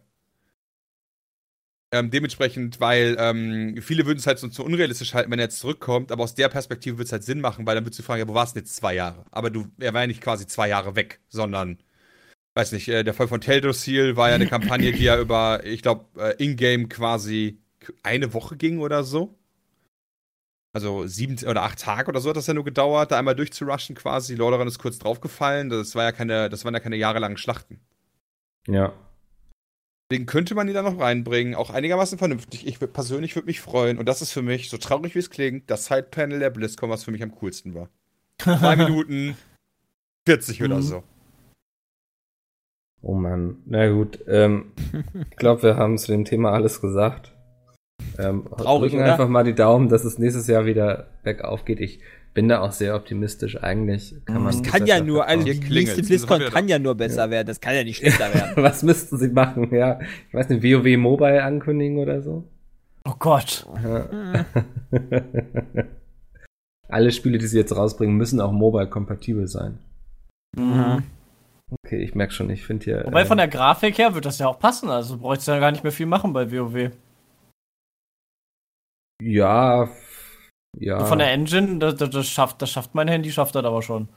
Ähm, 1.92 2.10
dementsprechend, 2.10 2.80
weil 2.80 3.16
ähm, 3.18 3.80
viele 3.80 4.06
würden 4.06 4.18
es 4.18 4.26
halt 4.26 4.38
so, 4.40 4.48
so 4.50 4.64
unrealistisch 4.64 5.14
halten, 5.14 5.30
wenn 5.30 5.38
er 5.38 5.44
jetzt 5.44 5.60
zurückkommt, 5.60 6.10
aber 6.10 6.24
aus 6.24 6.34
der 6.34 6.48
Perspektive 6.48 6.98
wird 6.98 7.06
es 7.06 7.12
halt 7.12 7.22
Sinn 7.22 7.40
machen, 7.40 7.64
weil 7.64 7.76
dann 7.76 7.84
würdest 7.84 8.00
du 8.00 8.02
fragen, 8.02 8.20
ja, 8.20 8.28
wo 8.28 8.34
warst 8.34 8.56
du 8.56 8.60
jetzt 8.60 8.74
zwei 8.74 8.94
Jahre? 8.94 9.24
Aber 9.30 9.50
du, 9.50 9.66
er 9.78 9.94
war 9.94 10.00
ja 10.02 10.06
nicht 10.08 10.20
quasi 10.20 10.46
zwei 10.46 10.68
Jahre 10.68 10.96
weg, 10.96 11.20
sondern, 11.28 11.78
weiß 12.54 12.72
nicht, 12.72 12.88
äh, 12.88 13.04
der 13.04 13.14
Fall 13.14 13.28
von 13.28 13.40
Teldrassil 13.40 14.16
war 14.16 14.30
ja 14.30 14.36
eine 14.36 14.48
Kampagne, 14.48 14.92
die 14.92 15.04
ja 15.04 15.18
über, 15.20 15.64
ich 15.64 15.82
glaube, 15.82 16.06
äh, 16.20 16.34
in-game 16.42 16.88
quasi 16.88 17.60
eine 18.02 18.34
Woche 18.34 18.56
ging 18.56 18.80
oder 18.80 19.04
so. 19.04 19.38
Also 20.76 21.06
sieben 21.06 21.38
oder 21.48 21.62
acht 21.62 21.78
Tage 21.78 22.10
oder 22.10 22.20
so 22.20 22.28
hat 22.28 22.36
das 22.36 22.48
ja 22.48 22.52
nur 22.52 22.62
gedauert, 22.64 23.10
da 23.10 23.18
einmal 23.18 23.34
durchzurushen 23.34 23.96
quasi. 23.96 24.34
Lordaeron 24.34 24.68
ist 24.68 24.78
kurz 24.78 24.98
draufgefallen. 24.98 25.70
Das 25.70 25.94
war 25.94 26.04
ja 26.04 26.12
keine, 26.12 26.50
das 26.50 26.66
waren 26.66 26.74
ja 26.74 26.80
keine 26.80 26.96
jahrelangen 26.96 27.38
Schlachten. 27.38 27.80
Ja. 28.68 28.92
Den 30.12 30.26
könnte 30.26 30.54
man 30.54 30.66
die 30.66 30.74
da 30.74 30.82
noch 30.82 31.00
reinbringen, 31.00 31.54
auch 31.54 31.70
einigermaßen 31.70 32.18
vernünftig. 32.18 32.66
Ich 32.66 32.78
persönlich 32.78 33.34
würde 33.36 33.46
mich 33.46 33.62
freuen. 33.62 33.96
Und 33.96 34.04
das 34.06 34.20
ist 34.20 34.32
für 34.32 34.42
mich, 34.42 34.68
so 34.68 34.76
traurig 34.76 35.14
wie 35.14 35.18
es 35.20 35.30
klingt, 35.30 35.70
das 35.70 35.86
Side-Panel 35.86 36.40
der 36.40 36.50
BlizzCon, 36.50 36.90
was 36.90 37.04
für 37.04 37.10
mich 37.10 37.22
am 37.22 37.34
coolsten 37.36 37.74
war. 37.74 37.88
Zwei 38.36 38.76
Minuten 38.76 39.34
40 40.26 40.62
oder 40.62 40.76
Mhm. 40.76 40.82
so. 40.82 41.02
Oh 43.00 43.14
Mann. 43.14 43.62
Na 43.64 43.88
gut, 43.88 44.18
ähm, 44.28 44.72
ich 45.30 45.36
glaube, 45.38 45.62
wir 45.62 45.76
haben 45.76 45.96
zu 45.96 46.12
dem 46.12 46.26
Thema 46.26 46.52
alles 46.52 46.82
gesagt. 46.82 47.32
Ähm, 48.18 48.44
Traurig, 48.56 48.92
drücken 48.92 49.02
oder? 49.02 49.12
einfach 49.12 49.28
mal 49.28 49.44
die 49.44 49.54
Daumen, 49.54 49.88
dass 49.88 50.04
es 50.04 50.18
nächstes 50.18 50.46
Jahr 50.46 50.64
wieder 50.66 51.08
bergauf 51.22 51.64
geht. 51.64 51.80
Ich 51.80 52.00
bin 52.34 52.48
da 52.48 52.60
auch 52.60 52.72
sehr 52.72 52.94
optimistisch. 52.94 53.62
Eigentlich 53.62 54.14
kann 54.24 54.42
man. 54.42 54.46
Das 54.46 54.56
gut 54.62 54.66
kann 54.66 54.86
ja 54.86 55.02
nur, 55.02 55.26
also 55.26 55.44
die 55.44 55.58
nächste 55.58 56.02
BlizzCon 56.02 56.40
kann 56.50 56.68
ja 56.68 56.78
nur 56.78 56.94
besser 56.94 57.30
werden. 57.30 57.46
Das 57.46 57.60
kann 57.60 57.74
ja 57.74 57.82
nicht 57.84 57.98
schlechter 57.98 58.32
werden. 58.32 58.52
Was 58.62 58.82
müssten 58.82 59.16
sie 59.18 59.28
machen? 59.28 59.74
Ja, 59.74 59.98
ich 60.28 60.34
weiß 60.34 60.48
nicht, 60.50 60.62
WoW 60.62 60.96
Mobile 60.98 61.42
ankündigen 61.42 61.98
oder 61.98 62.22
so? 62.22 62.44
Oh 63.04 63.14
Gott. 63.18 63.66
Alle 66.88 67.10
Spiele, 67.10 67.38
die 67.38 67.46
sie 67.46 67.58
jetzt 67.58 67.74
rausbringen, 67.74 68.16
müssen 68.16 68.40
auch 68.40 68.52
mobile 68.52 68.88
kompatibel 68.88 69.48
sein. 69.48 69.78
Mhm. 70.56 71.02
Okay, 71.84 72.02
ich 72.02 72.14
merke 72.14 72.32
schon, 72.32 72.48
ich 72.50 72.64
finde 72.64 72.84
hier. 72.84 73.02
Wobei 73.04 73.22
äh, 73.22 73.26
von 73.26 73.38
der 73.38 73.48
Grafik 73.48 73.98
her 73.98 74.14
wird 74.14 74.24
das 74.24 74.38
ja 74.38 74.46
auch 74.46 74.58
passen. 74.58 74.88
Also 74.88 75.18
bräuchtest 75.18 75.48
du 75.48 75.52
ja 75.52 75.58
gar 75.58 75.72
nicht 75.72 75.82
mehr 75.82 75.92
viel 75.92 76.06
machen 76.06 76.32
bei 76.32 76.52
WoW. 76.52 76.92
Ja, 79.22 79.88
ja. 80.78 81.04
Von 81.06 81.18
der 81.18 81.32
Engine, 81.32 81.78
das, 81.78 81.96
das, 81.96 82.10
das 82.10 82.28
schafft, 82.28 82.60
das 82.62 82.70
schafft 82.70 82.94
mein 82.94 83.08
Handy, 83.08 83.30
schafft 83.32 83.54
das 83.54 83.64
aber 83.64 83.82
schon. 83.82 84.08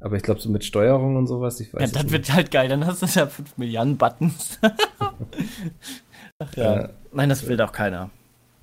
aber 0.00 0.16
ich 0.16 0.22
glaube, 0.22 0.40
so 0.40 0.48
mit 0.50 0.64
Steuerung 0.64 1.16
und 1.16 1.26
sowas, 1.26 1.60
ich 1.60 1.72
weiß 1.74 1.80
Ja, 1.82 1.86
das 1.88 2.04
nicht. 2.04 2.12
wird 2.12 2.32
halt 2.32 2.50
geil, 2.50 2.68
dann 2.68 2.86
hast 2.86 3.02
du 3.02 3.06
ja 3.06 3.26
5 3.26 3.58
Milliarden 3.58 3.96
Buttons. 3.98 4.58
Ach 6.38 6.54
ja. 6.56 6.74
Äh, 6.84 6.88
Nein, 7.12 7.28
das 7.28 7.46
will 7.48 7.56
doch 7.56 7.72
keiner. 7.72 8.10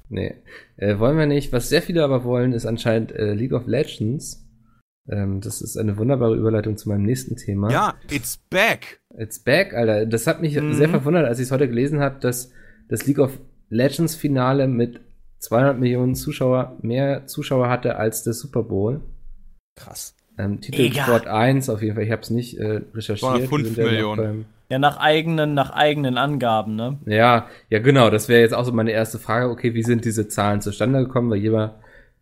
Nee, 0.09 0.35
äh, 0.77 0.97
wollen 0.99 1.17
wir 1.17 1.25
nicht. 1.25 1.51
Was 1.51 1.69
sehr 1.69 1.81
viele 1.81 2.03
aber 2.03 2.23
wollen, 2.23 2.53
ist 2.53 2.65
anscheinend 2.65 3.11
äh, 3.11 3.33
League 3.33 3.53
of 3.53 3.65
Legends. 3.67 4.47
Ähm, 5.09 5.41
das 5.41 5.61
ist 5.61 5.77
eine 5.77 5.97
wunderbare 5.97 6.35
Überleitung 6.35 6.77
zu 6.77 6.89
meinem 6.89 7.03
nächsten 7.03 7.35
Thema. 7.35 7.71
Ja, 7.71 7.95
it's 8.09 8.37
back. 8.49 8.99
It's 9.17 9.39
back, 9.43 9.73
Alter. 9.73 10.05
Das 10.05 10.25
hat 10.27 10.41
mich 10.41 10.55
Mhm. 10.59 10.73
sehr 10.73 10.89
verwundert, 10.89 11.25
als 11.25 11.39
ich 11.39 11.45
es 11.45 11.51
heute 11.51 11.67
gelesen 11.67 11.99
habe, 11.99 12.19
dass 12.19 12.51
das 12.87 13.05
League 13.07 13.19
of 13.19 13.39
Legends 13.69 14.15
Finale 14.15 14.67
mit 14.67 15.01
200 15.39 15.79
Millionen 15.79 16.15
Zuschauer 16.15 16.75
mehr 16.81 17.27
Zuschauer 17.27 17.69
hatte 17.69 17.97
als 17.97 18.23
der 18.23 18.33
Super 18.33 18.63
Bowl. 18.63 19.01
Krass. 19.75 20.15
Ähm, 20.37 20.59
Titel 20.61 20.81
Mega. 20.81 21.03
Sport 21.03 21.27
1 21.27 21.69
auf 21.69 21.81
jeden 21.81 21.95
Fall. 21.95 22.03
Ich 22.03 22.11
habe 22.11 22.21
es 22.21 22.29
nicht 22.29 22.57
äh, 22.57 22.81
recherchiert. 22.93 23.19
205 23.47 23.51
Wir 23.51 23.65
sind 23.67 23.77
ja 23.77 23.83
Millionen. 23.91 24.17
beim- 24.21 24.45
Ja, 24.69 24.79
nach 24.79 24.97
eigenen, 24.97 25.53
nach 25.53 25.69
eigenen 25.71 26.17
Angaben, 26.17 26.75
ne? 26.75 26.97
Ja, 27.05 27.47
ja, 27.69 27.79
genau. 27.79 28.09
Das 28.09 28.27
wäre 28.27 28.41
jetzt 28.41 28.53
auch 28.53 28.65
so 28.65 28.71
meine 28.73 28.91
erste 28.91 29.19
Frage. 29.19 29.49
Okay, 29.49 29.73
wie 29.73 29.83
sind 29.83 30.03
diese 30.05 30.27
Zahlen 30.27 30.61
zustande 30.61 30.99
gekommen? 31.05 31.29
Weil 31.29 31.37
jeder, 31.37 31.75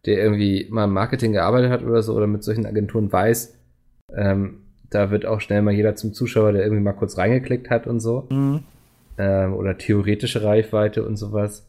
der 0.05 0.17
irgendwie 0.17 0.67
mal 0.69 0.83
im 0.83 0.93
Marketing 0.93 1.31
gearbeitet 1.31 1.71
hat 1.71 1.83
oder 1.83 2.03
so 2.03 2.13
oder 2.13 2.27
mit 2.27 2.43
solchen 2.43 2.65
Agenturen 2.65 3.11
weiß, 3.11 3.57
ähm, 4.15 4.59
da 4.89 5.09
wird 5.09 5.25
auch 5.25 5.41
schnell 5.41 5.61
mal 5.63 5.73
jeder 5.73 5.95
zum 5.95 6.13
Zuschauer, 6.13 6.51
der 6.51 6.63
irgendwie 6.63 6.83
mal 6.83 6.93
kurz 6.93 7.17
reingeklickt 7.17 7.69
hat 7.71 7.87
und 7.87 7.99
so. 7.99 8.27
Mhm. 8.29 8.63
Ähm, 9.17 9.53
oder 9.55 9.77
theoretische 9.77 10.43
Reichweite 10.43 11.03
und 11.05 11.15
sowas. 11.17 11.67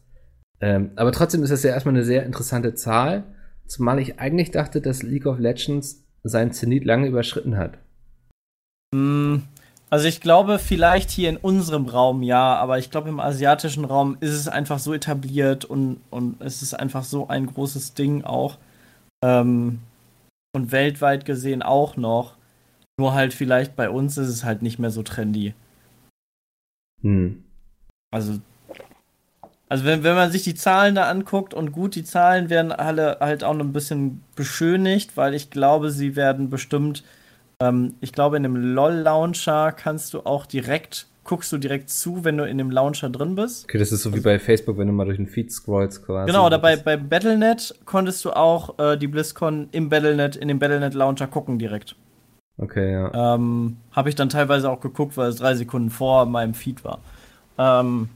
Ähm, 0.61 0.91
aber 0.95 1.11
trotzdem 1.11 1.43
ist 1.43 1.51
das 1.51 1.63
ja 1.63 1.71
erstmal 1.71 1.95
eine 1.95 2.05
sehr 2.05 2.23
interessante 2.23 2.73
Zahl. 2.75 3.23
Zumal 3.67 3.99
ich 3.99 4.19
eigentlich 4.19 4.51
dachte, 4.51 4.81
dass 4.81 5.03
League 5.03 5.25
of 5.25 5.39
Legends 5.39 6.03
sein 6.23 6.51
Zenit 6.51 6.85
lange 6.85 7.07
überschritten 7.07 7.57
hat. 7.57 7.77
Mm, 8.93 9.37
Also 9.89 10.07
ich 10.07 10.21
glaube, 10.21 10.59
vielleicht 10.59 11.09
hier 11.11 11.29
in 11.29 11.37
unserem 11.37 11.85
Raum 11.85 12.23
ja, 12.23 12.55
aber 12.55 12.79
ich 12.79 12.89
glaube, 12.89 13.09
im 13.09 13.19
asiatischen 13.19 13.85
Raum 13.85 14.17
ist 14.19 14.33
es 14.33 14.47
einfach 14.47 14.79
so 14.79 14.93
etabliert 14.93 15.65
und, 15.65 16.01
und 16.09 16.41
es 16.41 16.61
ist 16.61 16.73
einfach 16.73 17.03
so 17.03 17.27
ein 17.27 17.45
großes 17.45 17.93
Ding 17.93 18.23
auch. 18.23 18.57
Ähm, 19.23 19.79
und 20.55 20.71
weltweit 20.71 21.25
gesehen 21.25 21.61
auch 21.61 21.97
noch. 21.97 22.37
Nur 22.97 23.13
halt 23.13 23.33
vielleicht 23.33 23.75
bei 23.75 23.89
uns 23.89 24.17
ist 24.17 24.29
es 24.29 24.43
halt 24.43 24.61
nicht 24.61 24.79
mehr 24.79 24.89
so 24.89 25.03
trendy. 25.03 25.53
Hm. 27.01 27.43
Also, 28.11 28.39
also 29.67 29.85
wenn, 29.85 30.03
wenn 30.03 30.15
man 30.15 30.31
sich 30.31 30.43
die 30.43 30.55
Zahlen 30.55 30.95
da 30.95 31.09
anguckt 31.09 31.53
und 31.53 31.71
gut, 31.71 31.95
die 31.95 32.03
Zahlen 32.03 32.49
werden 32.49 32.71
alle 32.71 33.17
halt 33.19 33.43
auch 33.43 33.53
noch 33.53 33.65
ein 33.65 33.73
bisschen 33.73 34.21
beschönigt, 34.35 35.17
weil 35.17 35.33
ich 35.33 35.49
glaube, 35.49 35.89
sie 35.89 36.15
werden 36.15 36.49
bestimmt, 36.49 37.03
ähm, 37.59 37.95
ich 37.99 38.11
glaube, 38.11 38.37
in 38.37 38.45
einem 38.45 38.55
LOL-Launcher 38.55 39.71
kannst 39.71 40.13
du 40.13 40.21
auch 40.21 40.45
direkt, 40.45 41.07
guckst 41.23 41.51
du 41.51 41.57
direkt 41.57 41.89
zu, 41.89 42.23
wenn 42.23 42.37
du 42.37 42.47
in 42.47 42.59
dem 42.59 42.69
Launcher 42.69 43.09
drin 43.09 43.33
bist. 43.33 43.63
Okay, 43.63 43.79
das 43.79 43.91
ist 43.91 44.03
so 44.03 44.13
wie 44.13 44.19
bei 44.19 44.37
Facebook, 44.37 44.77
wenn 44.77 44.85
du 44.85 44.93
mal 44.93 45.05
durch 45.05 45.17
den 45.17 45.27
Feed 45.27 45.51
scrollst 45.51 46.05
quasi. 46.05 46.27
Genau, 46.27 46.45
oder 46.45 46.59
bei, 46.59 46.75
bei 46.75 46.95
Battlenet 46.95 47.73
konntest 47.85 48.23
du 48.23 48.31
auch 48.33 48.77
äh, 48.77 48.97
die 48.97 49.07
BlizzCon 49.07 49.69
im 49.71 49.89
Battlenet, 49.89 50.35
in 50.35 50.47
dem 50.47 50.59
Battlenet-Launcher 50.59 51.25
gucken 51.25 51.57
direkt. 51.57 51.95
Okay, 52.57 52.93
ja. 52.93 53.35
Ähm, 53.35 53.77
Habe 53.91 54.09
ich 54.09 54.15
dann 54.15 54.29
teilweise 54.29 54.69
auch 54.69 54.79
geguckt, 54.79 55.17
weil 55.17 55.29
es 55.29 55.37
drei 55.37 55.55
Sekunden 55.55 55.89
vor 55.89 56.25
meinem 56.27 56.53
Feed 56.53 56.85
war. 56.85 56.99
Ähm, 57.57 58.09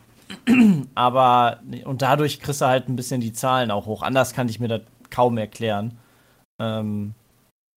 aber, 0.95 1.59
und 1.85 2.01
dadurch 2.01 2.39
kriegst 2.39 2.61
du 2.61 2.65
halt 2.65 2.89
ein 2.89 2.95
bisschen 2.95 3.21
die 3.21 3.33
Zahlen 3.33 3.71
auch 3.71 3.85
hoch. 3.85 4.01
Anders 4.03 4.33
kann 4.33 4.49
ich 4.49 4.59
mir 4.59 4.67
das 4.67 4.81
kaum 5.09 5.37
erklären. 5.37 5.97
Ähm, 6.61 7.13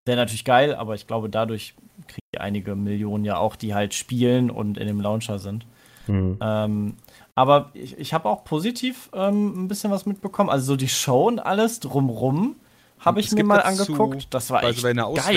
Wäre 0.05 0.19
natürlich 0.19 0.45
geil, 0.45 0.75
aber 0.75 0.97
ich 0.97 1.07
glaube, 1.07 1.29
dadurch 1.29 1.75
kriege 2.09 2.21
ich 2.35 2.41
einige 2.41 2.75
Millionen 2.75 3.25
ja 3.25 3.37
auch, 3.37 3.55
die 3.55 3.73
halt 3.73 3.95
spielen 3.95 4.51
und 4.51 4.77
in 4.77 4.89
dem 4.89 5.01
Launcher 5.01 5.39
sind. 5.39 5.65
Hm. 6.07 6.39
Ähm, 6.41 6.95
aber 7.37 7.71
ich, 7.75 7.97
ich 7.97 8.13
habe 8.13 8.29
auch 8.29 8.43
positiv 8.43 9.09
ähm, 9.15 9.65
ein 9.65 9.69
bisschen 9.69 9.93
was 9.93 10.05
mitbekommen. 10.05 10.51
Also 10.51 10.67
so 10.67 10.77
die 10.77 10.89
Show 10.89 11.29
und 11.29 11.39
alles 11.39 11.79
drumrum 11.79 12.57
habe 12.99 13.21
ich 13.21 13.31
mir 13.31 13.45
mal 13.45 13.59
dazu- 13.59 13.93
angeguckt. 13.93 14.27
Das 14.35 14.51
war 14.51 14.59
Also 14.59 14.71
echt 14.71 14.83
bei 14.83 14.91
einer 14.91 15.13
geil. 15.13 15.37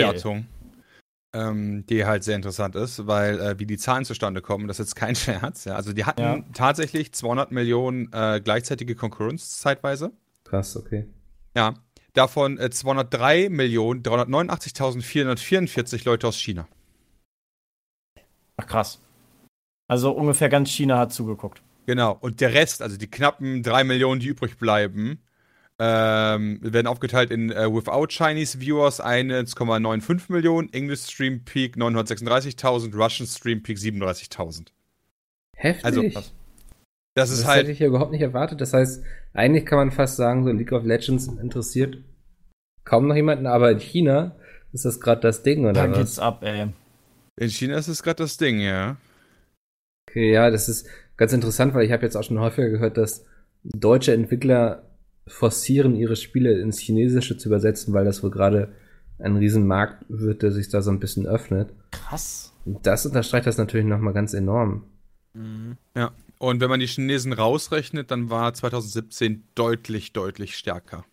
Ähm, 1.35 1.85
die 1.87 2.05
halt 2.05 2.23
sehr 2.23 2.37
interessant 2.37 2.75
ist, 2.75 3.07
weil 3.07 3.39
äh, 3.41 3.59
wie 3.59 3.65
die 3.65 3.77
Zahlen 3.77 4.05
zustande 4.05 4.41
kommen, 4.41 4.69
das 4.69 4.79
ist 4.79 4.85
jetzt 4.87 4.95
kein 4.95 5.15
Scherz. 5.15 5.65
Ja? 5.65 5.75
Also 5.75 5.91
die 5.91 6.05
hatten 6.05 6.21
Ja. 6.21 6.41
tatsächlich 6.53 7.11
200 7.13 7.51
Millionen 7.51 8.07
äh, 8.13 8.39
gleichzeitige 8.41 8.95
Concurrence 8.95 9.59
zeitweise. 9.59 10.13
Krass, 10.45 10.77
okay. 10.77 11.07
Ja. 11.55 11.73
Davon 12.13 12.57
äh, 12.57 12.69
203 12.69 13.49
Millionen 13.49 14.01
389.444 14.01 16.05
Leute 16.05 16.27
aus 16.27 16.39
China. 16.39 16.69
Ach 18.57 18.67
krass. 18.67 19.01
Also 19.89 20.11
ungefähr 20.11 20.47
ganz 20.47 20.69
China 20.69 20.99
hat 20.99 21.11
zugeguckt. 21.11 21.61
Genau. 21.85 22.17
Und 22.21 22.39
der 22.39 22.53
Rest, 22.53 22.81
also 22.81 22.95
die 22.97 23.11
knappen 23.11 23.61
3 23.61 23.83
Millionen, 23.83 24.21
die 24.21 24.27
übrig 24.27 24.57
bleiben, 24.57 25.19
ähm, 25.79 26.59
werden 26.61 26.87
aufgeteilt 26.87 27.31
in 27.31 27.51
äh, 27.51 27.67
Without 27.73 28.07
Chinese 28.09 28.59
Viewers 28.59 29.03
1,95 29.03 30.31
Millionen, 30.31 30.71
English 30.71 31.01
Stream 31.01 31.43
Peak 31.43 31.75
936.000, 31.75 32.95
Russian 32.95 33.27
Stream 33.27 33.61
Peak 33.61 33.77
37.000. 33.77 34.67
Heftig. 35.57 35.85
Also, 35.85 36.01
das 36.03 36.33
Das 37.13 37.29
ist 37.31 37.45
halt 37.45 37.63
hätte 37.63 37.71
ich 37.71 37.79
ja 37.79 37.87
überhaupt 37.87 38.11
nicht 38.11 38.21
erwartet. 38.21 38.61
Das 38.61 38.73
heißt, 38.73 39.03
eigentlich 39.33 39.65
kann 39.65 39.77
man 39.77 39.91
fast 39.91 40.15
sagen, 40.17 40.43
so 40.45 40.51
League 40.51 40.71
of 40.71 40.83
Legends 40.85 41.27
interessiert 41.27 41.97
kaum 42.85 43.07
noch 43.07 43.15
jemanden, 43.15 43.47
aber 43.47 43.71
in 43.71 43.79
China 43.79 44.35
ist 44.71 44.85
das 44.85 45.01
gerade 45.01 45.21
das 45.21 45.43
Ding, 45.43 45.63
Da 45.63 45.69
oder 45.71 45.87
geht's 45.87 46.17
was? 46.17 46.19
ab, 46.19 46.43
ey. 46.43 46.67
In 47.37 47.49
China 47.49 47.77
ist 47.77 47.87
es 47.87 48.03
gerade 48.03 48.17
das 48.23 48.37
Ding, 48.37 48.59
ja. 48.59 48.97
Okay, 50.09 50.31
ja, 50.31 50.49
das 50.51 50.69
ist 50.69 50.87
ganz 51.17 51.33
interessant, 51.33 51.73
weil 51.73 51.85
ich 51.85 51.91
habe 51.91 52.03
jetzt 52.03 52.15
auch 52.15 52.23
schon 52.23 52.39
häufiger 52.39 52.69
gehört, 52.69 52.97
dass 52.97 53.25
deutsche 53.63 54.13
Entwickler 54.13 54.83
forcieren, 55.27 55.95
ihre 55.95 56.15
Spiele 56.15 56.59
ins 56.59 56.79
Chinesische 56.79 57.37
zu 57.37 57.49
übersetzen, 57.49 57.93
weil 57.93 58.05
das 58.05 58.23
wohl 58.23 58.31
gerade 58.31 58.73
ein 59.19 59.37
Riesenmarkt 59.37 60.05
wird, 60.09 60.41
der 60.41 60.51
sich 60.51 60.69
da 60.69 60.81
so 60.81 60.91
ein 60.91 60.99
bisschen 60.99 61.25
öffnet. 61.25 61.73
Krass. 61.91 62.53
Das 62.65 63.05
unterstreicht 63.05 63.47
das 63.47 63.57
natürlich 63.57 63.85
nochmal 63.85 64.13
ganz 64.13 64.33
enorm. 64.33 64.83
Ja. 65.95 66.11
Und 66.37 66.61
wenn 66.61 66.69
man 66.69 66.79
die 66.79 66.87
Chinesen 66.87 67.33
rausrechnet, 67.33 68.11
dann 68.11 68.29
war 68.29 68.53
2017 68.53 69.43
deutlich, 69.55 70.13
deutlich 70.13 70.57
stärker. 70.57 71.05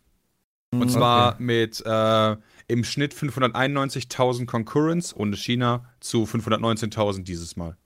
Und 0.73 0.91
zwar 0.91 1.39
mit 1.39 1.83
äh, 1.85 2.37
im 2.67 2.85
Schnitt 2.85 3.15
591.000 3.15 4.47
Concurrence 4.47 5.15
ohne 5.15 5.37
China 5.37 5.93
zu 6.01 6.25
519.000 6.25 7.25
dieses 7.25 7.57
Mal. 7.57 7.77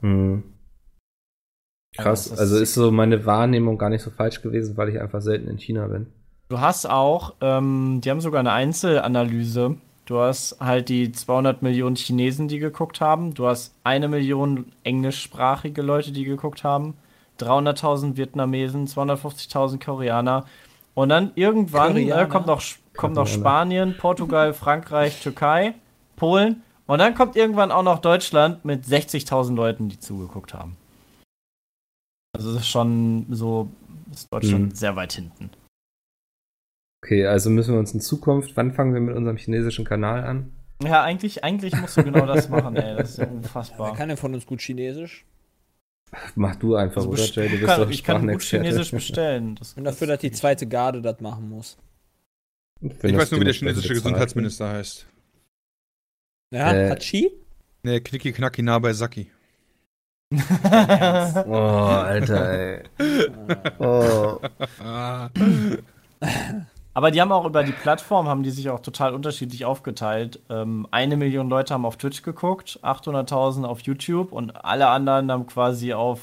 Hm. 0.00 0.44
Krass, 2.02 2.30
also 2.30 2.54
sick. 2.54 2.62
ist 2.62 2.74
so 2.74 2.90
meine 2.90 3.26
Wahrnehmung 3.26 3.76
gar 3.78 3.90
nicht 3.90 4.02
so 4.02 4.10
falsch 4.10 4.40
gewesen, 4.40 4.76
weil 4.76 4.88
ich 4.88 5.00
einfach 5.00 5.20
selten 5.20 5.48
in 5.48 5.58
China 5.58 5.86
bin. 5.88 6.06
Du 6.48 6.60
hast 6.60 6.88
auch, 6.88 7.34
ähm, 7.40 8.00
die 8.02 8.10
haben 8.10 8.20
sogar 8.20 8.40
eine 8.40 8.52
Einzelanalyse. 8.52 9.76
Du 10.06 10.18
hast 10.18 10.56
halt 10.60 10.88
die 10.88 11.12
200 11.12 11.60
Millionen 11.60 11.96
Chinesen, 11.96 12.48
die 12.48 12.58
geguckt 12.58 13.02
haben. 13.02 13.34
Du 13.34 13.46
hast 13.46 13.74
eine 13.84 14.08
Million 14.08 14.72
englischsprachige 14.82 15.82
Leute, 15.82 16.12
die 16.12 16.24
geguckt 16.24 16.64
haben. 16.64 16.94
300.000 17.38 18.16
Vietnamesen, 18.16 18.86
250.000 18.86 19.84
Koreaner. 19.84 20.46
Und 20.94 21.10
dann 21.10 21.32
irgendwann 21.34 21.96
äh, 21.96 22.26
kommt, 22.28 22.46
noch, 22.46 22.62
kommt 22.96 23.16
noch. 23.16 23.26
Spanien, 23.26 23.96
Portugal, 23.98 24.54
Frankreich, 24.54 25.20
Türkei, 25.20 25.74
Polen. 26.16 26.62
Und 26.86 27.00
dann 27.00 27.14
kommt 27.14 27.36
irgendwann 27.36 27.70
auch 27.70 27.82
noch 27.82 27.98
Deutschland 27.98 28.64
mit 28.64 28.84
60.000 28.84 29.54
Leuten, 29.54 29.90
die 29.90 30.00
zugeguckt 30.00 30.54
haben. 30.54 30.76
Also 32.38 32.52
das 32.54 32.62
ist 32.62 32.68
schon 32.68 33.26
so, 33.30 33.68
ist 34.12 34.32
Deutschland 34.32 34.70
Hm. 34.70 34.76
sehr 34.76 34.94
weit 34.94 35.12
hinten. 35.12 35.50
Okay, 37.04 37.26
also 37.26 37.50
müssen 37.50 37.72
wir 37.74 37.80
uns 37.80 37.92
in 37.94 38.00
Zukunft, 38.00 38.56
wann 38.56 38.72
fangen 38.72 38.94
wir 38.94 39.00
mit 39.00 39.16
unserem 39.16 39.36
chinesischen 39.36 39.84
Kanal 39.84 40.22
an? 40.24 40.52
Ja, 40.82 41.02
eigentlich, 41.02 41.42
eigentlich 41.42 41.74
musst 41.80 41.96
du 41.96 42.04
genau 42.04 42.26
das 42.26 42.48
machen, 42.48 42.76
ey. 42.76 42.96
Das 42.96 43.10
ist 43.10 43.18
ja 43.18 43.24
Wer 43.24 43.32
unfassbar. 43.32 43.96
kann 43.96 44.08
denn 44.08 44.16
von 44.16 44.32
uns 44.34 44.46
gut 44.46 44.60
Chinesisch? 44.60 45.24
Mach 46.36 46.54
du 46.56 46.76
einfach, 46.76 46.98
Also 46.98 47.10
oder 47.10 47.24
Jay? 47.24 47.48
Du 47.48 47.54
ich 47.54 47.60
bist 47.60 47.66
kann, 47.66 47.80
doch 47.80 47.90
ich 47.90 48.04
kann 48.04 48.26
gut. 48.28 48.42
Chinesisch 48.42 48.92
bestellen. 48.92 49.56
Das, 49.56 49.70
Ich 49.70 49.74
bin 49.74 49.84
dafür, 49.84 50.06
dass 50.06 50.20
die 50.20 50.30
zweite 50.30 50.66
Garde 50.68 51.02
das 51.02 51.20
machen 51.20 51.48
muss. 51.50 51.76
Ich 52.80 52.96
das 52.96 53.12
weiß 53.12 53.30
nur, 53.32 53.40
wie 53.40 53.44
der 53.46 53.54
chinesische 53.54 53.94
Gesundheitsminister 53.94 54.68
heißt. 54.70 55.06
Ja, 56.54 56.72
Äh, 56.72 56.90
Hachi? 56.90 57.32
Ne, 57.82 58.00
Knicki 58.00 58.32
Knacki 58.32 58.62
Nabai 58.62 58.92
Saki. 58.92 59.30
Oh, 61.46 61.54
Alter, 61.54 62.50
ey. 62.50 62.82
Oh. 63.78 64.38
Aber 66.94 67.10
die 67.10 67.20
haben 67.20 67.32
auch 67.32 67.46
über 67.46 67.62
die 67.62 67.72
Plattform, 67.72 68.28
haben 68.28 68.42
die 68.42 68.50
sich 68.50 68.68
auch 68.70 68.80
total 68.80 69.14
unterschiedlich 69.14 69.64
aufgeteilt. 69.64 70.40
Ähm, 70.50 70.86
eine 70.90 71.16
Million 71.16 71.48
Leute 71.48 71.72
haben 71.72 71.86
auf 71.86 71.96
Twitch 71.96 72.22
geguckt, 72.22 72.80
800.000 72.82 73.64
auf 73.64 73.80
YouTube 73.80 74.32
und 74.32 74.64
alle 74.64 74.88
anderen 74.88 75.30
haben 75.30 75.46
quasi 75.46 75.92
auf 75.92 76.20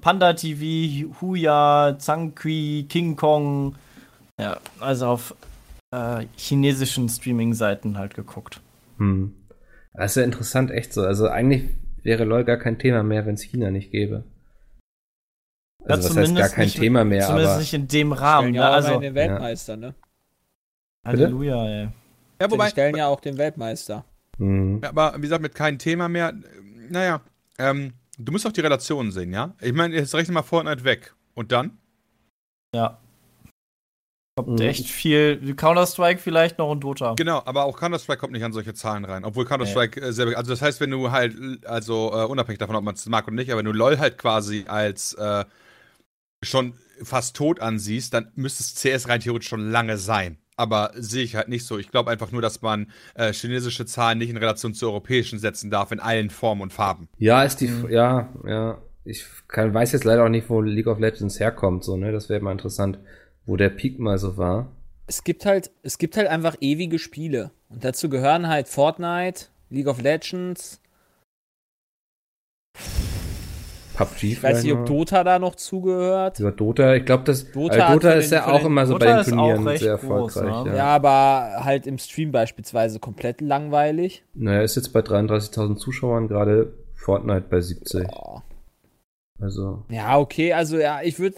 Panda 0.00 0.34
TV, 0.34 1.12
Huya, 1.20 1.96
Zangqi, 1.98 2.86
King 2.88 3.16
Kong, 3.16 3.74
ja, 4.40 4.58
also 4.78 5.08
auf 5.08 5.34
äh, 5.90 6.26
chinesischen 6.36 7.08
Streaming-Seiten 7.08 7.98
halt 7.98 8.14
geguckt. 8.14 8.60
Hm. 8.98 9.34
Das 9.92 10.12
ist 10.12 10.16
ja 10.16 10.22
interessant, 10.22 10.70
echt 10.70 10.92
so. 10.92 11.02
Also 11.02 11.28
eigentlich 11.28 11.64
wäre 12.02 12.24
LOL 12.24 12.44
gar 12.44 12.56
kein 12.56 12.78
Thema 12.78 13.02
mehr, 13.02 13.26
wenn 13.26 13.34
es 13.34 13.42
China 13.42 13.70
nicht 13.70 13.90
gäbe. 13.90 14.24
Ja, 15.86 15.94
Also 15.94 16.10
was 16.10 16.16
heißt 16.16 16.16
gar 16.16 16.24
zumindest 16.26 16.54
kein 16.54 16.64
nicht- 16.66 16.78
Thema 16.78 17.04
mehr, 17.04 17.26
Zumindest 17.26 17.50
aber 17.52 17.60
nicht 17.60 17.74
in 17.74 17.88
dem 17.88 18.12
Rahmen. 18.12 18.54
ja 18.54 18.62
Ne? 18.68 18.74
Also, 18.74 19.00
den 19.00 19.14
Weltmeister, 19.14 19.76
ne? 19.76 19.94
Halleluja, 21.06 21.66
ey. 21.66 21.88
Ja, 22.40 22.46
Die 22.46 22.52
wobei, 22.52 22.68
stellen 22.68 22.96
ja 22.96 23.06
auch 23.06 23.20
den 23.20 23.38
Weltmeister. 23.38 24.04
hm. 24.38 24.80
Ja, 24.82 24.90
aber 24.90 25.14
wie 25.16 25.22
gesagt, 25.22 25.42
mit 25.42 25.54
keinem 25.54 25.78
Thema 25.78 26.08
mehr. 26.08 26.34
Naja, 26.90 27.20
ähm, 27.58 27.94
du 28.18 28.32
musst 28.32 28.46
auch 28.46 28.52
die 28.52 28.60
Relationen 28.60 29.10
sehen, 29.12 29.32
ja? 29.32 29.54
Ich 29.60 29.72
meine, 29.72 29.94
jetzt 29.94 30.14
rechne 30.14 30.34
mal 30.34 30.42
Fortnite 30.42 30.84
weg. 30.84 31.14
Und 31.34 31.52
dann? 31.52 31.78
Ja. 32.74 32.98
Kommt 34.44 34.60
Mhm. 34.60 34.66
echt 34.66 34.86
viel. 34.88 35.54
Counter-Strike 35.54 36.20
vielleicht 36.20 36.58
noch 36.58 36.70
und 36.70 36.80
Dota. 36.84 37.14
Genau, 37.16 37.42
aber 37.44 37.64
auch 37.64 37.78
Counter-Strike 37.78 38.18
kommt 38.20 38.32
nicht 38.32 38.44
an 38.44 38.52
solche 38.52 38.74
Zahlen 38.74 39.04
rein. 39.04 39.24
Obwohl 39.24 39.44
Counter-Strike 39.44 40.00
äh, 40.00 40.12
selber. 40.12 40.36
Also, 40.36 40.50
das 40.50 40.62
heißt, 40.62 40.80
wenn 40.80 40.90
du 40.90 41.10
halt, 41.10 41.34
also 41.66 42.12
äh, 42.14 42.24
unabhängig 42.24 42.58
davon, 42.58 42.76
ob 42.76 42.84
man 42.84 42.94
es 42.94 43.06
mag 43.06 43.26
oder 43.26 43.36
nicht, 43.36 43.50
aber 43.50 43.58
wenn 43.58 43.66
du 43.66 43.72
LOL 43.72 43.98
halt 43.98 44.18
quasi 44.18 44.64
als 44.68 45.14
äh, 45.14 45.44
schon 46.42 46.74
fast 47.02 47.36
tot 47.36 47.60
ansiehst, 47.60 48.14
dann 48.14 48.30
müsste 48.34 48.62
es 48.62 48.74
CS 48.74 49.08
rein 49.08 49.20
theoretisch 49.20 49.48
schon 49.48 49.70
lange 49.70 49.98
sein. 49.98 50.38
Aber 50.56 50.90
sehe 50.96 51.22
ich 51.22 51.36
halt 51.36 51.48
nicht 51.48 51.64
so. 51.64 51.78
Ich 51.78 51.90
glaube 51.92 52.10
einfach 52.10 52.32
nur, 52.32 52.42
dass 52.42 52.62
man 52.62 52.90
äh, 53.14 53.32
chinesische 53.32 53.86
Zahlen 53.86 54.18
nicht 54.18 54.30
in 54.30 54.36
Relation 54.36 54.74
zu 54.74 54.86
europäischen 54.86 55.38
setzen 55.38 55.70
darf, 55.70 55.92
in 55.92 56.00
allen 56.00 56.30
Formen 56.30 56.62
und 56.62 56.72
Farben. 56.72 57.08
Ja, 57.18 57.44
ist 57.44 57.60
die, 57.60 57.68
Mhm. 57.68 57.90
ja, 57.90 58.28
ja. 58.44 58.78
Ich 59.04 59.24
kann, 59.46 59.72
weiß 59.72 59.92
jetzt 59.92 60.04
leider 60.04 60.24
auch 60.24 60.28
nicht, 60.28 60.50
wo 60.50 60.60
League 60.60 60.88
of 60.88 60.98
Legends 60.98 61.38
herkommt, 61.40 61.84
so, 61.84 61.96
ne? 61.96 62.10
Das 62.12 62.28
wäre 62.28 62.40
mal 62.42 62.52
interessant, 62.52 62.98
wo 63.48 63.56
der 63.56 63.70
Peak 63.70 63.98
mal 63.98 64.18
so 64.18 64.36
war. 64.36 64.68
Es 65.06 65.24
gibt 65.24 65.46
halt, 65.46 65.70
es 65.82 65.96
gibt 65.98 66.16
halt 66.18 66.28
einfach 66.28 66.56
ewige 66.60 66.98
Spiele. 66.98 67.50
Und 67.70 67.82
dazu 67.82 68.08
gehören 68.10 68.46
halt 68.46 68.68
Fortnite, 68.68 69.46
League 69.70 69.86
of 69.88 70.00
Legends. 70.02 70.80
PUBG 73.96 74.32
Ich 74.32 74.42
weiß 74.42 74.62
nicht, 74.62 74.72
ob 74.74 74.86
Dota 74.86 75.24
da 75.24 75.38
noch 75.40 75.56
zugehört. 75.56 76.38
Ja, 76.38 76.50
Dota, 76.52 76.94
ich 76.94 77.04
glaube, 77.04 77.24
das 77.24 77.50
Dota 77.50 77.74
Dota, 77.74 77.88
hat 77.88 77.94
Dota 77.96 78.12
ist 78.12 78.30
den- 78.30 78.36
ja 78.36 78.46
auch 78.46 78.58
den- 78.58 78.66
immer 78.66 78.86
so 78.86 78.92
Dota 78.92 79.04
bei 79.06 79.22
den 79.22 79.24
Turnieren 79.24 79.62
sehr 79.76 79.96
groß, 79.96 80.36
erfolgreich. 80.36 80.64
ne? 80.64 80.70
ja. 80.70 80.76
Ja, 80.76 80.84
aber 80.86 81.64
halt 81.64 81.86
im 81.88 81.98
Stream 81.98 82.30
beispielsweise 82.30 83.00
komplett 83.00 83.40
langweilig. 83.40 84.24
Naja, 84.34 84.60
ist 84.62 84.76
jetzt 84.76 84.92
bei 84.92 85.00
33.000 85.00 85.78
Zuschauern 85.80 86.28
gerade 86.28 86.72
Fortnite 86.94 87.46
bei 87.50 87.60
70. 87.60 88.06
Oh. 88.12 88.40
Also, 89.40 89.82
Ja, 89.88 90.18
okay, 90.18 90.52
also 90.52 90.78
ja, 90.78 91.00
ich 91.02 91.18
würde. 91.18 91.36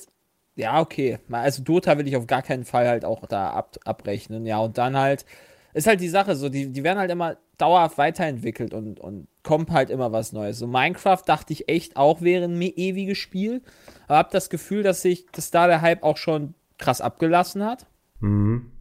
Ja, 0.61 0.81
okay. 0.81 1.19
Also 1.31 1.63
Dota 1.63 1.99
will 1.99 2.07
ich 2.07 2.17
auf 2.17 2.27
gar 2.27 2.43
keinen 2.43 2.65
Fall 2.65 2.89
halt 2.89 3.05
auch 3.05 3.27
da 3.27 3.51
ab, 3.51 3.77
abrechnen. 3.85 4.47
Ja, 4.47 4.59
und 4.59 4.79
dann 4.79 4.97
halt. 4.97 5.25
Ist 5.73 5.87
halt 5.87 6.01
die 6.01 6.09
Sache, 6.09 6.35
so, 6.35 6.49
die, 6.49 6.73
die 6.73 6.83
werden 6.83 6.99
halt 6.99 7.13
immer 7.13 7.37
dauerhaft 7.57 7.97
weiterentwickelt 7.97 8.75
und, 8.75 8.99
und 8.99 9.29
kommt 9.45 9.71
halt 9.71 9.89
immer 9.91 10.11
was 10.11 10.33
Neues. 10.33 10.59
So 10.59 10.67
Minecraft 10.67 11.23
dachte 11.25 11.53
ich 11.53 11.69
echt 11.69 11.97
auch 11.97 12.23
wäre 12.23 12.47
ein 12.47 12.61
ewiges 12.61 13.19
Spiel. 13.19 13.63
Aber 14.09 14.19
hab 14.19 14.31
das 14.31 14.51
Gefühl, 14.51 14.83
dass 14.83 15.03
sich, 15.03 15.27
dass 15.33 15.51
da 15.51 15.67
der 15.69 15.81
Hype 15.81 16.03
auch 16.03 16.17
schon 16.17 16.55
krass 16.79 17.01
abgelassen 17.01 17.65
hat. 17.65 17.87
mhm. 18.21 18.73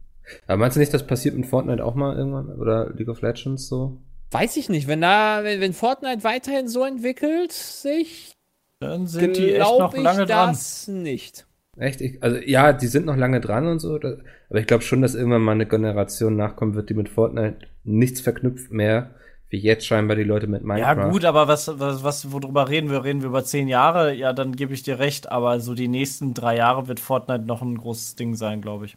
Aber 0.46 0.58
meinst 0.58 0.76
du 0.76 0.80
nicht, 0.80 0.94
das 0.94 1.06
passiert 1.06 1.34
mit 1.34 1.46
Fortnite 1.46 1.84
auch 1.84 1.96
mal 1.96 2.16
irgendwann? 2.16 2.50
Oder 2.58 2.90
League 2.90 3.08
of 3.08 3.20
Legends 3.20 3.66
so? 3.66 3.98
Weiß 4.30 4.56
ich 4.56 4.68
nicht, 4.68 4.86
wenn 4.86 5.00
da, 5.00 5.42
wenn, 5.42 5.60
wenn 5.60 5.72
Fortnite 5.72 6.22
weiterhin 6.22 6.68
so 6.68 6.84
entwickelt 6.84 7.50
sich, 7.52 8.32
Dann 8.78 9.08
sind 9.08 9.36
die 9.36 9.54
echt 9.54 9.60
noch 9.60 9.76
glaube 9.76 9.96
ich 9.96 10.02
lange 10.04 10.26
dran. 10.26 10.50
das 10.50 10.86
nicht. 10.86 11.46
Echt? 11.80 12.00
Ich, 12.00 12.22
also 12.22 12.36
ja, 12.38 12.72
die 12.72 12.86
sind 12.86 13.06
noch 13.06 13.16
lange 13.16 13.40
dran 13.40 13.66
und 13.66 13.78
so, 13.80 13.98
da- 13.98 14.16
aber 14.50 14.58
ich 14.60 14.66
glaube 14.66 14.84
schon, 14.84 15.00
dass 15.02 15.14
irgendwann 15.14 15.42
mal 15.42 15.52
eine 15.52 15.66
Generation 15.66 16.36
nachkommen 16.36 16.74
wird, 16.74 16.90
die 16.90 16.94
mit 16.94 17.08
Fortnite 17.08 17.56
nichts 17.84 18.20
verknüpft 18.20 18.70
mehr, 18.70 19.14
wie 19.48 19.58
jetzt 19.58 19.86
scheinbar 19.86 20.16
die 20.16 20.22
Leute 20.24 20.46
mit 20.46 20.60
Ja, 20.62 20.66
Minecraft. 20.66 21.10
gut, 21.10 21.24
aber 21.24 21.48
was, 21.48 21.66
was, 21.80 22.04
was, 22.04 22.30
worüber 22.32 22.68
reden 22.68 22.90
wir? 22.90 23.02
Reden 23.02 23.22
wir 23.22 23.28
über 23.28 23.44
zehn 23.44 23.66
Jahre? 23.66 24.14
Ja, 24.14 24.32
dann 24.32 24.54
gebe 24.54 24.74
ich 24.74 24.82
dir 24.82 24.98
recht, 24.98 25.32
aber 25.32 25.58
so 25.60 25.74
die 25.74 25.88
nächsten 25.88 26.34
drei 26.34 26.56
Jahre 26.56 26.86
wird 26.86 27.00
Fortnite 27.00 27.44
noch 27.46 27.62
ein 27.62 27.76
großes 27.78 28.14
Ding 28.14 28.34
sein, 28.36 28.60
glaube 28.62 28.84
ich. 28.84 28.96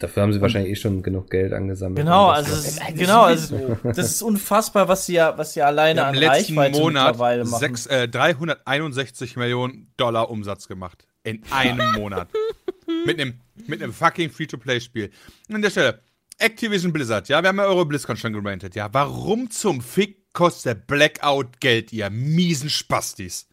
Dafür 0.00 0.24
haben 0.24 0.32
sie 0.32 0.40
wahrscheinlich 0.40 0.72
eh 0.72 0.76
schon 0.76 1.02
genug 1.02 1.30
Geld 1.30 1.52
angesammelt. 1.52 1.98
Genau, 2.04 2.28
das 2.30 2.38
also, 2.38 2.50
noch- 2.50 2.58
es 2.58 2.66
ist, 2.66 2.80
Das 2.80 2.94
genau, 2.98 3.22
also 3.22 3.76
das 3.84 3.98
ist 3.98 4.22
unfassbar, 4.22 4.88
was 4.88 5.06
sie 5.06 5.14
ja, 5.14 5.38
was 5.38 5.54
sie 5.54 5.62
alleine 5.62 6.00
haben 6.04 6.08
an 6.16 6.20
letzten 6.20 6.58
Reichweite 6.58 6.80
Monat 6.80 7.06
mittlerweile 7.12 7.44
machen. 7.44 7.60
sechs, 7.60 7.86
äh, 7.86 8.08
361 8.08 9.36
Millionen 9.36 9.92
Dollar 9.96 10.30
Umsatz 10.30 10.66
gemacht. 10.68 11.06
In 11.24 11.42
einem 11.50 11.92
Monat. 11.94 12.28
mit 13.06 13.18
einem 13.20 13.40
mit 13.66 13.82
einem 13.82 13.92
fucking 13.92 14.30
Free-to-Play-Spiel. 14.30 15.10
An 15.52 15.62
der 15.62 15.70
Stelle, 15.70 16.00
Activision 16.38 16.92
Blizzard, 16.92 17.28
ja, 17.28 17.40
wir 17.42 17.48
haben 17.48 17.56
ja 17.58 17.64
eure 17.64 17.86
BlizzCon 17.86 18.16
schon 18.16 18.32
gerantet, 18.32 18.74
ja. 18.74 18.92
Warum 18.92 19.50
zum 19.50 19.80
Fick 19.80 20.32
kostet 20.32 20.86
Blackout 20.86 21.60
Geld, 21.60 21.92
ihr 21.92 22.10
miesen 22.10 22.68
Spastis? 22.68 23.48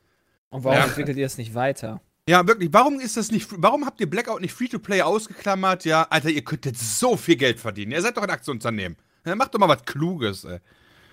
Und 0.50 0.64
warum 0.64 0.78
Ja. 0.80 0.86
entwickelt 0.86 1.18
ihr 1.18 1.26
es 1.26 1.38
nicht 1.38 1.54
weiter? 1.56 2.02
Ja, 2.28 2.46
wirklich, 2.48 2.70
warum 2.74 3.00
ist 3.00 3.18
das 3.18 3.32
nicht, 3.32 3.48
warum 3.52 3.86
habt 3.86 4.00
ihr 4.02 4.10
Blackout 4.10 4.42
nicht 4.42 4.54
Free-to-Play 4.54 5.02
ausgeklammert? 5.02 5.86
Ja, 5.86 6.04
Alter, 6.10 6.30
ihr 6.30 6.44
könntet 6.44 6.78
so 6.78 7.16
viel 7.16 7.36
Geld 7.36 7.60
verdienen. 7.60 7.92
Ihr 7.94 8.02
seid 8.02 8.18
doch 8.18 8.24
ein 8.24 8.30
Aktienunternehmen. 8.30 8.98
Ja, 9.26 9.36
macht 9.36 9.54
doch 9.54 9.60
mal 9.60 9.70
was 9.70 9.86
Kluges, 9.86 10.44
ey. 10.44 10.60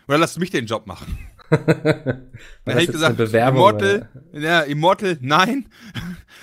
Oder 0.09 0.19
lasst 0.19 0.39
mich 0.39 0.51
den 0.51 0.67
Job 0.67 0.87
machen. 0.87 1.19
Dann 1.51 2.31
hätte 2.67 2.81
ich 2.83 2.91
gesagt, 2.91 3.19
Immortal, 3.21 4.09
ja, 4.33 4.61
Immortal, 4.63 5.19
nein. 5.21 5.69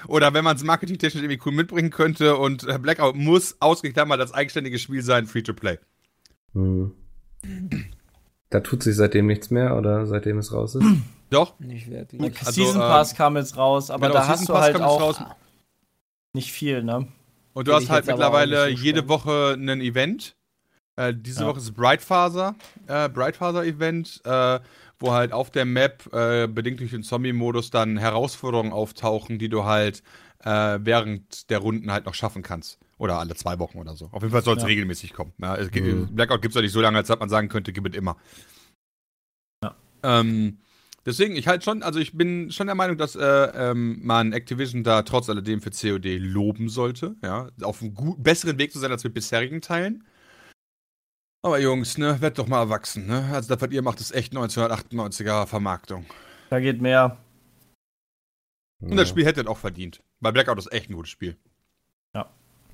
Oder 0.08 0.34
wenn 0.34 0.44
man 0.44 0.56
es 0.56 0.64
marketingtechnisch 0.64 1.22
irgendwie 1.24 1.42
cool 1.46 1.54
mitbringen 1.54 1.90
könnte 1.90 2.38
und 2.38 2.68
äh, 2.68 2.78
Blackout 2.80 3.16
muss 3.16 3.56
ausgeklammert 3.60 4.20
als 4.20 4.34
eigenständiges 4.34 4.82
Spiel 4.82 5.02
sein, 5.02 5.26
Free-to-Play. 5.28 5.80
Hm. 6.54 6.92
Da 8.50 8.60
tut 8.62 8.84
sich 8.84 8.96
seitdem 8.96 9.26
nichts 9.28 9.50
mehr 9.50 9.76
oder 9.78 10.06
seitdem 10.06 10.38
es 10.38 10.52
raus 10.54 10.76
ist? 10.76 10.86
Doch, 11.32 11.60
Nicht 11.60 11.90
wirklich. 11.90 12.22
Der 12.22 12.48
Also, 12.48 12.52
Season 12.64 12.82
ähm, 12.82 12.88
Pass 12.88 13.16
kam 13.16 13.36
jetzt 13.36 13.58
raus, 13.58 13.90
aber 13.90 14.08
genau, 14.08 14.20
da 14.20 14.28
hast 14.28 14.40
Season 14.42 14.54
du 14.56 14.60
Pass 14.60 14.64
halt 14.74 14.82
auch 14.82 15.02
raus. 15.02 15.20
nicht 16.34 16.52
viel, 16.52 16.84
ne? 16.84 17.08
Und 17.54 17.68
du 17.68 17.72
Bin 17.72 17.82
hast 17.82 17.90
halt 17.90 18.06
mittlerweile 18.06 18.70
jede. 18.70 19.08
Woche 19.08 19.56
ein 19.58 19.82
Event. 19.82 20.36
Äh, 20.98 21.14
diese 21.16 21.42
Ja. 21.42 21.48
Woche 21.48 21.58
ist 21.60 21.74
Brightfather, 21.74 22.56
äh, 22.88 23.10
Brightfather-Event, 23.10 24.22
äh, 24.24 24.60
wo 25.00 25.12
halt 25.12 25.32
auf 25.34 25.52
der 25.52 25.66
Map, 25.66 26.12
äh, 26.14 26.48
bedingt 26.48 26.80
durch 26.80 26.92
den 26.92 27.04
Zombie-Modus, 27.04 27.70
dann 27.70 27.98
Herausforderungen 27.98 28.72
auftauchen, 28.74 29.40
die 29.40 29.50
du 29.50 29.66
halt 29.66 30.04
äh, 30.44 30.80
während 30.82 31.50
der 31.50 31.58
Runden 31.60 31.92
halt 31.92 32.06
noch 32.06 32.14
schaffen 32.14 32.44
kannst. 32.44 32.78
Oder 32.98 33.18
alle 33.20 33.36
zwei 33.36 33.58
Wochen 33.60 33.78
oder 33.80 33.96
so. 33.96 34.10
Auf 34.12 34.22
jeden 34.22 34.32
Fall 34.32 34.44
soll 34.44 34.56
es 34.58 34.64
Ja. 34.64 34.68
regelmäßig 34.68 35.12
kommen. 35.14 35.34
Ja, 35.40 35.56
es, 35.56 35.72
gibt- 35.72 35.88
Mhm. 35.88 36.16
Blackout 36.16 36.42
gibt 36.42 36.52
es 36.52 36.56
ja 36.56 36.62
nicht 36.62 36.72
so 36.72 36.82
lange, 36.82 36.98
als 36.98 37.08
dass 37.08 37.20
man 37.20 37.30
sagen 37.30 37.50
könnte, 37.50 37.74
gib 37.74 37.86
es 37.88 37.96
immer. 37.96 38.16
Ja. 39.64 39.76
Ähm, 40.04 40.60
deswegen, 41.06 41.36
ich 41.36 41.48
halt 41.48 41.64
schon, 41.64 41.84
also 41.84 42.00
ich 42.00 42.16
bin 42.16 42.52
schon 42.52 42.68
der 42.68 42.76
Meinung, 42.76 42.98
dass 42.98 43.16
äh, 43.16 43.24
ähm, 43.26 44.00
man 44.04 44.34
Activision 44.34 44.84
da 44.84 45.02
trotz 45.02 45.30
alledem 45.30 45.62
für 45.62 45.72
COD 45.72 46.20
loben 46.20 46.70
sollte. 46.70 47.16
Ja, 47.24 47.50
auf 47.62 47.82
einem 47.82 47.94
gut, 47.94 48.22
besseren 48.24 48.58
Weg 48.58 48.72
zu 48.72 48.80
sein 48.80 48.92
als 48.92 49.04
mit 49.04 49.14
bisherigen 49.14 49.62
Teilen. 49.62 50.04
Aber 51.46 51.60
Jungs, 51.60 52.00
ne, 52.00 52.20
werdet 52.22 52.40
doch 52.40 52.48
mal 52.48 52.60
erwachsen, 52.60 53.06
ne? 53.06 53.30
Also 53.32 53.54
das, 53.54 53.62
was 53.62 53.72
ihr 53.72 53.84
macht, 53.84 54.02
ist 54.02 54.16
echt 54.16 54.34
1998er 54.34 55.46
Vermarktung. 55.46 56.06
Da 56.50 56.60
geht 56.60 56.82
mehr. 56.82 57.18
Und 58.82 58.98
das 58.98 59.10
Spiel 59.10 59.26
hättet 59.26 59.48
auch 59.48 59.58
verdient. 59.58 60.02
Weil 60.22 60.34
Blackout 60.34 60.58
ist 60.58 60.74
echt 60.74 60.90
ein 60.90 60.96
gutes 60.96 61.12
Spiel. 61.12 61.38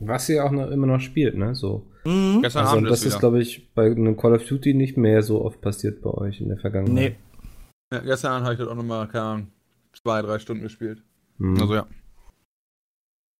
Was 0.03 0.29
ihr 0.29 0.43
auch 0.43 0.51
noch, 0.51 0.71
immer 0.71 0.87
noch 0.87 0.99
spielt, 0.99 1.35
ne? 1.35 1.53
So. 1.53 1.85
Mhm. 2.05 2.41
Gestern 2.41 2.63
Also, 2.63 2.77
Abend 2.77 2.89
das 2.89 3.03
ist, 3.03 3.19
glaube 3.19 3.41
ich, 3.41 3.71
bei 3.75 3.85
einem 3.85 4.17
Call 4.17 4.33
of 4.33 4.45
Duty 4.45 4.73
nicht 4.73 4.97
mehr 4.97 5.21
so 5.21 5.43
oft 5.45 5.61
passiert 5.61 6.01
bei 6.01 6.09
euch 6.09 6.41
in 6.41 6.49
der 6.49 6.57
Vergangenheit. 6.57 7.17
Nee. 7.41 7.47
Ja, 7.93 7.99
gestern 7.99 8.31
Abend 8.31 8.45
habe 8.45 8.53
ich 8.53 8.59
das 8.59 8.67
auch 8.67 8.75
nochmal, 8.75 9.07
keine 9.09 9.23
Ahnung, 9.23 9.47
zwei, 9.93 10.21
drei 10.23 10.39
Stunden 10.39 10.63
gespielt. 10.63 11.03
Hm. 11.37 11.61
Also 11.61 11.75
ja. 11.75 11.87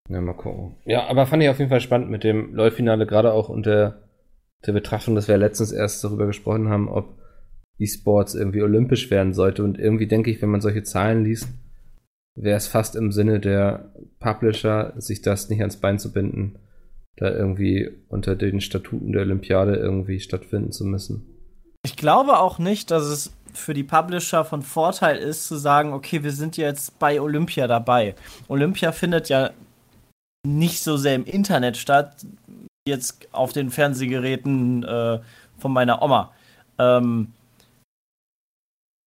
Ja, 0.10 0.22
mal 0.22 0.34
gucken. 0.34 0.76
Ja, 0.86 1.08
aber 1.08 1.26
fand 1.26 1.42
ich 1.42 1.50
auf 1.50 1.58
jeden 1.58 1.70
Fall 1.70 1.82
spannend 1.82 2.12
mit 2.12 2.24
dem 2.24 2.54
LoL-Finale, 2.54 3.08
gerade 3.08 3.34
auch 3.34 3.50
unter 3.50 4.11
der 4.66 4.74
Betrachtung, 4.74 5.16
dass 5.16 5.28
wir 5.28 5.38
letztens 5.38 5.72
erst 5.72 6.04
darüber 6.04 6.28
gesprochen 6.28 6.70
haben, 6.70 6.88
ob 6.88 7.18
E-Sports 7.80 8.36
irgendwie 8.36 8.62
olympisch 8.62 9.10
werden 9.10 9.34
sollte. 9.34 9.64
Und 9.64 9.80
irgendwie 9.80 10.08
denke 10.08 10.30
ich, 10.30 10.42
wenn 10.42 10.50
man 10.50 10.62
solche 10.62 10.84
Zahlen 10.84 11.24
liest, 11.24 11.48
wäre 12.36 12.58
es 12.58 12.68
fast 12.68 12.96
im 12.96 13.12
Sinne 13.12 13.40
der 13.40 13.94
Publisher, 14.20 14.94
sich 14.98 15.22
das 15.22 15.50
nicht 15.50 15.62
ans 15.62 15.78
Bein 15.78 16.00
zu 16.00 16.14
binden, 16.14 16.60
da 17.18 17.30
irgendwie 17.30 17.90
unter 18.08 18.36
den 18.36 18.62
Statuten 18.62 19.12
der 19.12 19.24
Olympiade 19.24 19.76
irgendwie 19.76 20.20
stattfinden 20.20 20.72
zu 20.72 20.86
müssen. 20.86 21.26
Ich 21.84 21.98
glaube 21.98 22.40
auch 22.40 22.60
nicht, 22.60 22.92
dass 22.92 23.04
es 23.04 23.34
für 23.54 23.74
die 23.74 23.84
Publisher 23.84 24.46
von 24.46 24.62
Vorteil 24.62 25.18
ist, 25.18 25.48
zu 25.48 25.56
sagen, 25.56 25.94
okay, 25.94 26.24
wir 26.24 26.32
sind 26.32 26.56
jetzt 26.56 27.00
bei 27.00 27.20
Olympia 27.20 27.68
dabei. 27.68 28.16
Olympia 28.48 28.92
findet 28.92 29.30
ja 29.30 29.52
nicht 30.46 30.82
so 30.82 30.98
sehr 30.98 31.16
im 31.16 31.26
Internet 31.26 31.78
statt, 31.78 32.26
jetzt 32.88 33.28
auf 33.32 33.54
den 33.54 33.70
Fernsehgeräten 33.70 34.84
äh, 34.84 35.20
von 35.58 35.74
meiner 35.74 36.02
Oma. 36.02 36.32
Ähm, 36.78 37.34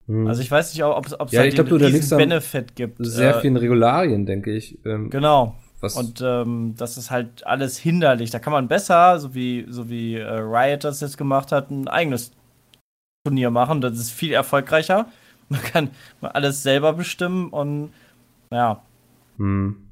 Hm. 0.06 0.26
also 0.26 0.42
ich 0.42 0.50
weiß 0.50 0.74
nicht, 0.74 0.84
ob 0.84 1.06
es 1.06 1.32
Ja, 1.32 1.44
ich 1.44 1.54
glaub, 1.54 1.66
du, 1.68 1.78
am- 2.12 2.18
Benefit 2.18 2.76
gibt. 2.76 2.98
sehr 3.00 3.36
äh, 3.36 3.40
vielen 3.40 3.56
Regularien, 3.56 4.26
denke 4.26 4.54
ich. 4.54 4.78
Ähm, 4.84 5.08
Genau. 5.08 5.54
was, 5.80 5.96
Und 5.96 6.20
ähm, 6.20 6.74
das 6.76 6.98
ist 6.98 7.10
halt 7.10 7.46
alles 7.46 7.78
hinderlich. 7.78 8.30
Da 8.30 8.38
kann 8.38 8.52
man 8.52 8.68
besser, 8.68 9.18
so 9.18 9.34
wie, 9.34 9.64
so 9.68 9.88
wie 9.88 10.16
äh, 10.16 10.22
Riot 10.28 10.84
das 10.84 11.00
jetzt 11.00 11.16
gemacht 11.16 11.52
hat, 11.52 11.70
ein 11.70 11.88
eigenes 11.88 12.32
Turnier 13.26 13.50
machen. 13.50 13.80
Das 13.80 13.98
ist 13.98 14.10
viel 14.12 14.32
erfolgreicher. 14.32 15.06
Man 15.48 15.62
kann 15.62 15.90
alles 16.20 16.62
selber 16.62 16.92
bestimmen 16.92 17.48
und 17.48 17.92
ja, 18.50 18.82
hm. 19.38 19.83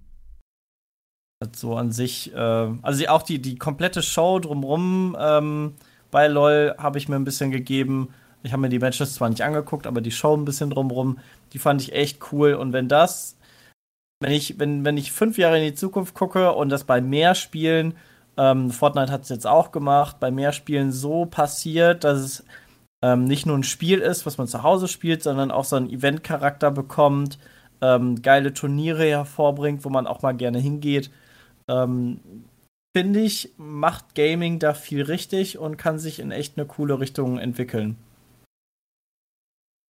So 1.53 1.77
an 1.77 1.93
sich, 1.93 2.35
äh, 2.35 2.39
also 2.83 3.07
auch 3.09 3.23
die, 3.23 3.41
die 3.41 3.57
komplette 3.57 4.03
Show 4.03 4.39
drumrum 4.39 5.17
ähm, 5.19 5.75
bei 6.11 6.27
LOL 6.29 6.75
habe 6.79 6.99
ich 6.99 7.09
mir 7.09 7.17
ein 7.17 7.25
bisschen 7.25 7.51
gegeben. 7.51 8.09
Ich 8.43 8.53
habe 8.53 8.63
mir 8.63 8.69
die 8.69 8.79
Matches 8.79 9.15
zwar 9.15 9.31
nicht 9.31 9.43
angeguckt, 9.43 9.87
aber 9.87 10.01
die 10.01 10.11
Show 10.11 10.37
ein 10.37 10.45
bisschen 10.45 10.71
drumrum, 10.71 11.19
die 11.53 11.59
fand 11.59 11.81
ich 11.81 11.93
echt 11.95 12.33
cool. 12.33 12.55
Und 12.55 12.73
wenn 12.73 12.89
das, 12.89 13.37
wenn 14.21 14.33
ich, 14.33 14.59
wenn, 14.59 14.85
wenn 14.85 14.97
ich 14.97 15.13
fünf 15.13 15.39
Jahre 15.39 15.59
in 15.59 15.65
die 15.65 15.75
Zukunft 15.75 16.15
gucke 16.15 16.53
und 16.53 16.69
das 16.69 16.85
bei 16.85 17.01
mehr 17.01 17.35
Spielen, 17.35 17.95
ähm, 18.37 18.71
Fortnite 18.71 19.13
hat 19.13 19.23
es 19.23 19.29
jetzt 19.29 19.47
auch 19.47 19.73
gemacht, 19.73 20.21
bei 20.21 20.31
mehr 20.31 20.53
Spielen 20.53 20.93
so 20.93 21.27
passiert, 21.27 22.05
dass 22.05 22.19
es 22.19 22.45
ähm, 23.03 23.25
nicht 23.25 23.47
nur 23.47 23.57
ein 23.57 23.65
Spiel 23.65 23.99
ist, 23.99 24.27
was 24.27 24.39
man 24.39 24.47
zu 24.47 24.63
Hause 24.63 24.89
spielt, 24.89 25.23
sondern 25.23 25.51
auch 25.51 25.65
so 25.65 25.77
einen 25.77 25.91
Event-Charakter 25.91 26.71
bekommt, 26.71 27.39
ähm, 27.81 28.23
geile 28.23 28.55
Turniere 28.55 29.05
hervorbringt, 29.05 29.85
wo 29.85 29.89
man 29.91 30.07
auch 30.07 30.23
mal 30.23 30.33
gerne 30.33 30.59
hingeht. 30.59 31.11
Ähm, 31.73 32.21
Finde 32.95 33.21
ich, 33.21 33.55
macht 33.57 34.15
Gaming 34.15 34.59
da 34.59 34.75
viel 34.75 35.03
richtig 35.03 35.57
und 35.57 35.79
kann 35.79 35.99
sich 35.99 36.21
in 36.21 36.31
echt 36.31 36.59
eine 36.59 36.67
coole 36.67 37.01
Richtung 37.01 37.39
entwickeln. 37.39 37.97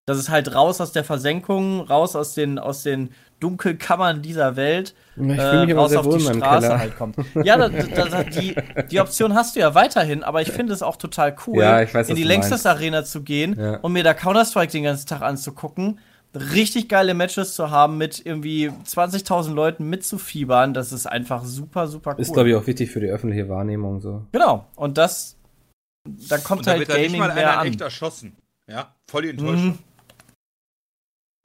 Das 0.07 0.19
ist 0.19 0.31
halt 0.31 0.55
raus 0.55 0.81
aus 0.81 0.93
der 0.93 1.05
Versenkung, 1.05 1.81
raus 1.81 2.15
aus 2.17 2.35
den, 2.35 2.59
aus 2.61 2.83
den 2.83 3.11
Dunkelkammern 3.41 4.23
dieser 4.23 4.55
Welt, 4.57 4.95
Ich 5.17 5.23
äh, 5.23 5.67
mich 5.67 5.77
raus 5.77 5.95
auf 5.97 6.09
die 6.09 6.21
Straße 6.21 6.79
halt 6.79 6.97
kommt. 6.97 7.17
Ja, 7.43 7.57
da, 7.57 7.69
da, 7.69 8.05
da, 8.09 8.23
die, 8.23 8.55
die 8.91 9.01
Option 9.01 9.35
hast 9.35 9.57
du 9.57 9.61
ja 9.61 9.75
weiterhin, 9.75 10.23
aber 10.23 10.43
ich 10.43 10.51
finde 10.53 10.73
es 10.73 10.83
auch 10.83 10.97
total 10.97 11.37
cool, 11.47 11.61
Ja, 11.63 11.93
weiß, 11.93 12.09
in 12.09 12.17
die 12.17 12.23
Längstes. 12.23 12.67
Arena 12.67 13.05
zu 13.05 13.23
gehen 13.23 13.57
Ja. 13.59 13.77
und 13.77 13.93
mir 13.93 14.05
da 14.05 14.15
Counter-Strike 14.15 14.71
den 14.73 14.85
ganzen 14.85 15.09
Tag 15.09 15.23
anzugucken, 15.23 15.99
richtig 16.35 16.89
geile 16.89 17.15
Matches 17.15 17.55
zu 17.55 17.71
haben, 17.71 17.99
mit 17.99 18.25
irgendwie 18.25 18.71
20.000 18.71 19.53
Leuten 19.53 19.89
mitzufiebern, 19.91 20.75
das 20.75 20.93
ist 20.93 21.07
einfach 21.07 21.45
super, 21.45 21.87
super 21.87 22.15
cool. 22.15 22.21
Ist, 22.21 22.33
glaube 22.33 22.51
ich, 22.51 22.55
auch 22.57 22.67
wichtig 22.67 22.91
für 22.91 23.01
die 23.01 23.09
öffentliche 23.09 23.49
Wahrnehmung 23.49 24.01
so. 24.01 24.27
Genau, 24.33 24.67
und 24.77 24.99
das, 24.99 25.37
da 26.05 26.39
kommt 26.39 26.61
Und 26.61 26.67
da 26.67 26.71
halt 26.73 26.81
wird 26.81 26.91
da 26.91 26.95
nicht 26.95 27.07
Gaming 27.07 27.21
mal 27.21 27.35
mehr 27.35 27.51
einer 27.51 27.61
an. 27.61 27.67
echt 27.67 27.81
erschossen. 27.81 28.37
Ja, 28.67 28.95
voll 29.11 29.23
die 29.23 29.31
Enttäuschung. 29.31 29.67
Mhm. 29.67 29.79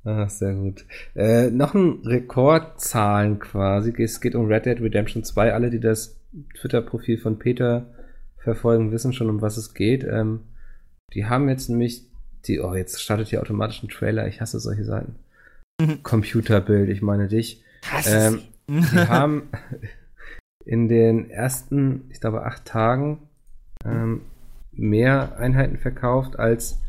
Ah, 0.05 0.29
sehr 0.29 0.53
gut. 0.53 0.85
Äh, 1.15 1.49
noch 1.49 1.73
ein 1.73 1.99
Rekordzahlen 2.05 3.39
quasi. 3.39 3.93
Es 4.01 4.21
geht 4.21 4.35
um 4.35 4.45
Red 4.45 4.65
Dead 4.65 4.79
Redemption 4.79 5.25
2. 5.25 5.53
Alle, 5.53 5.69
die 5.69 5.81
das 5.81 6.17
Twitter-Profil 6.59 7.17
von 7.17 7.39
Peter 7.39 7.93
verfolgen, 8.37 8.93
wissen 8.93 9.11
schon, 9.11 9.29
um 9.29 9.41
was 9.41 9.57
es 9.57 9.73
geht. 9.73 10.05
Ähm, 10.05 10.45
die 11.13 11.25
haben 11.25 11.49
jetzt 11.49 11.69
nämlich 11.69 12.05
die, 12.45 12.59
oh, 12.59 12.73
jetzt 12.75 13.01
startet 13.01 13.27
hier 13.29 13.41
automatisch 13.41 13.83
ein 13.83 13.89
Trailer. 13.89 14.27
Ich 14.27 14.41
hasse 14.41 14.59
solche 14.59 14.83
Seiten. 14.83 15.15
Computerbild, 16.03 16.89
ich 16.89 17.01
meine 17.01 17.27
dich. 17.27 17.63
Ähm, 18.05 18.41
die 18.69 18.97
haben 19.07 19.49
in 20.65 20.87
den 20.87 21.29
ersten, 21.29 22.05
ich 22.09 22.19
glaube, 22.19 22.43
acht 22.45 22.65
Tagen 22.65 23.19
ähm, 23.85 24.21
mehr 24.73 25.37
Einheiten 25.37 25.77
verkauft 25.77 26.37
als 26.37 26.79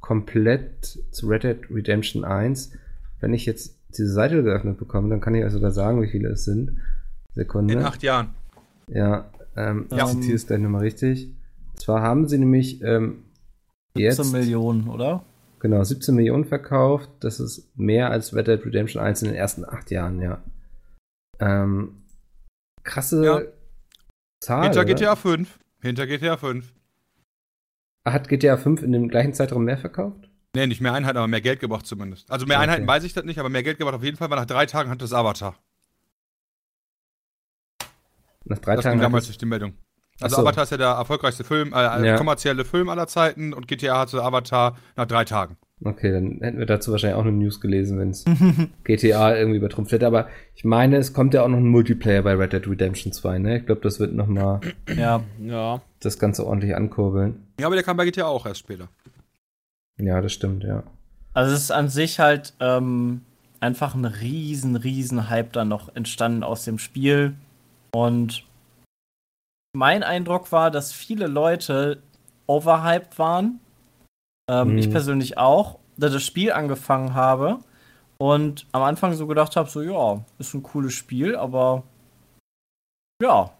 komplett 0.00 0.98
zu 1.10 1.28
Red 1.28 1.44
Dead 1.44 1.58
Redemption 1.70 2.24
1. 2.24 2.72
Wenn 3.20 3.32
ich 3.32 3.46
jetzt 3.46 3.78
diese 3.96 4.12
Seite 4.12 4.42
geöffnet 4.42 4.78
bekomme, 4.78 5.08
dann 5.08 5.20
kann 5.20 5.34
ich 5.34 5.44
euch 5.44 5.52
sogar 5.52 5.70
sagen, 5.70 6.02
wie 6.02 6.08
viele 6.08 6.30
es 6.30 6.44
sind. 6.44 6.78
Sekunde. 7.34 7.74
In 7.74 7.80
acht 7.82 8.02
Jahren. 8.02 8.30
Ja, 8.88 9.30
ähm, 9.56 9.86
Ja. 9.90 10.04
ich 10.04 10.12
zitiere 10.12 10.34
es 10.36 10.46
gleich 10.46 10.60
nochmal 10.60 10.82
richtig. 10.82 11.32
Zwar 11.76 12.02
haben 12.02 12.28
sie 12.28 12.38
nämlich 12.38 12.82
ähm, 12.82 13.24
jetzt 13.94 14.16
17 14.16 14.32
Millionen, 14.40 14.88
oder? 14.88 15.24
genau 15.60 15.84
17 15.84 16.14
Millionen 16.16 16.44
verkauft. 16.44 17.08
Das 17.20 17.38
ist 17.38 17.70
mehr 17.78 18.10
als 18.10 18.34
Red 18.34 18.48
Dead 18.48 18.64
Redemption 18.64 19.00
1 19.02 19.22
in 19.22 19.28
den 19.28 19.36
ersten 19.36 19.64
acht 19.64 19.90
Jahren, 19.92 20.20
ja. 20.20 20.42
Ähm, 21.38 22.02
krasse, 22.82 23.24
Ja. 23.24 23.40
Zahl. 24.40 24.64
Hinter 24.64 24.80
oder? 24.80 24.84
GTA 24.94 25.14
5. 25.16 25.58
Hinter 25.80 26.06
GTA 26.08 26.36
5. 26.36 26.74
Hat 28.04 28.28
GTA 28.28 28.56
5 28.56 28.82
in 28.82 28.90
dem 28.90 29.08
gleichen 29.08 29.34
Zeitraum 29.34 29.64
mehr 29.64 29.78
verkauft? 29.78 30.28
Nee, 30.56 30.66
nicht 30.66 30.80
mehr 30.80 30.92
Einheiten, 30.94 31.16
aber 31.18 31.28
mehr 31.28 31.40
Geld 31.40 31.60
gebracht 31.60 31.86
zumindest. 31.86 32.28
Also 32.30 32.44
mehr 32.46 32.56
Okay. 32.58 32.64
Einheiten 32.64 32.86
weiß 32.86 33.04
ich 33.04 33.12
das 33.12 33.24
nicht, 33.24 33.38
aber 33.38 33.48
mehr 33.48 33.62
Geld 33.62 33.78
gebracht 33.78 33.94
auf 33.94 34.02
jeden 34.02 34.16
Fall, 34.16 34.28
weil 34.30 34.38
nach 34.38 34.46
drei 34.46 34.66
Tagen 34.66 34.90
hat 34.90 35.00
das 35.00 35.12
Avatar. 35.12 35.54
Nach 38.44 38.58
drei 38.58 38.74
Das 38.74 38.82
Tagen. 38.84 38.96
ging 38.96 39.00
hat 39.00 39.06
damals 39.06 39.24
es- 39.24 39.28
durch 39.28 39.38
die 39.38 39.46
Meldung. 39.46 39.74
Also 40.20 40.36
so. 40.36 40.42
Avatar 40.42 40.64
ist 40.64 40.70
ja 40.70 40.76
der 40.76 40.88
erfolgreichste 40.88 41.42
Film, 41.44 41.72
äh, 41.72 42.06
Ja. 42.06 42.16
kommerzielle 42.16 42.64
Film 42.64 42.88
aller 42.88 43.06
Zeiten 43.08 43.52
und 43.52 43.66
GTA 43.66 43.98
hatte 44.00 44.22
Avatar 44.22 44.76
nach 44.96 45.06
drei 45.06 45.24
Tagen. 45.24 45.56
Okay, 45.84 46.12
dann 46.12 46.38
hätten 46.40 46.58
wir 46.60 46.66
dazu 46.66 46.92
wahrscheinlich 46.92 47.16
auch 47.16 47.22
eine 47.22 47.32
News 47.32 47.60
gelesen, 47.60 47.98
wenn 47.98 48.10
es 48.10 48.24
GTA 48.84 49.34
irgendwie 49.36 49.56
übertrumpft 49.58 49.90
hätte. 49.90 50.06
Aber 50.06 50.28
ich 50.54 50.64
meine, 50.64 50.96
es 50.96 51.12
kommt 51.12 51.34
ja 51.34 51.42
auch 51.42 51.48
noch 51.48 51.58
ein 51.58 51.66
Multiplayer 51.66 52.22
bei 52.22 52.34
Red 52.34 52.52
Dead 52.52 52.68
Redemption 52.68 53.12
2, 53.12 53.38
ne? 53.40 53.58
Ich 53.58 53.66
glaube, 53.66 53.80
das 53.80 53.98
wird 53.98 54.12
noch 54.12 54.28
mal 54.28 54.60
Ja. 54.96 55.22
Ja. 55.40 55.82
das 55.98 56.20
Ganze 56.20 56.46
ordentlich 56.46 56.76
ankurbeln. 56.76 57.46
Ja, 57.58 57.66
aber 57.66 57.74
der 57.74 57.82
kam 57.84 57.96
bei 57.96 58.04
GTA 58.04 58.26
auch 58.26 58.46
erst 58.46 58.60
später. 58.60 58.88
Ja, 59.98 60.20
das 60.20 60.32
stimmt, 60.32 60.62
ja. 60.62 60.84
Also 61.34 61.52
es 61.52 61.62
ist 61.62 61.72
an 61.72 61.88
sich 61.88 62.20
halt 62.20 62.54
ähm, 62.60 63.22
einfach 63.58 63.94
ein 63.96 64.04
riesen, 64.04 64.76
riesen 64.76 65.30
Hype 65.30 65.52
dann 65.52 65.66
noch 65.68 65.94
entstanden 65.96 66.44
aus 66.44 66.64
dem 66.64 66.78
Spiel. 66.78 67.34
Und 67.92 68.44
mein 69.72 70.02
Eindruck 70.02 70.52
war, 70.52 70.70
dass 70.70 70.92
viele 70.92 71.26
Leute 71.26 72.02
overhyped 72.46 73.18
waren. 73.18 73.60
Ähm, 74.50 74.72
Mhm. 74.72 74.78
Ich 74.78 74.90
persönlich 74.90 75.38
auch, 75.38 75.78
da 75.96 76.08
das 76.08 76.22
Spiel 76.22 76.52
angefangen 76.52 77.14
habe 77.14 77.60
und 78.18 78.66
am 78.72 78.82
Anfang 78.82 79.14
so 79.14 79.26
gedacht 79.26 79.56
habe, 79.56 79.70
so 79.70 79.82
ja, 79.82 80.24
ist 80.38 80.54
ein 80.54 80.62
cooles 80.62 80.92
Spiel, 80.92 81.36
aber 81.36 81.84
ja, 83.22 83.50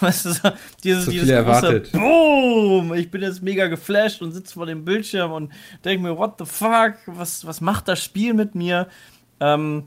weißt 0.00 0.26
du, 0.26 0.32
so, 0.32 0.50
dieses, 0.82 1.06
Zu 1.06 1.10
dieses 1.10 1.28
große 1.28 1.34
erwartet. 1.34 1.92
Boom, 1.92 2.92
ich 2.94 3.10
bin 3.10 3.22
jetzt 3.22 3.42
mega 3.42 3.66
geflasht 3.66 4.20
und 4.20 4.32
sitze 4.32 4.54
vor 4.54 4.66
dem 4.66 4.84
Bildschirm 4.84 5.32
und 5.32 5.52
denke 5.84 6.02
mir, 6.02 6.18
what 6.18 6.34
the 6.38 6.44
fuck, 6.44 6.94
was, 7.06 7.46
was 7.46 7.60
macht 7.60 7.88
das 7.88 8.02
Spiel 8.04 8.34
mit 8.34 8.54
mir? 8.54 8.88
Ähm, 9.40 9.84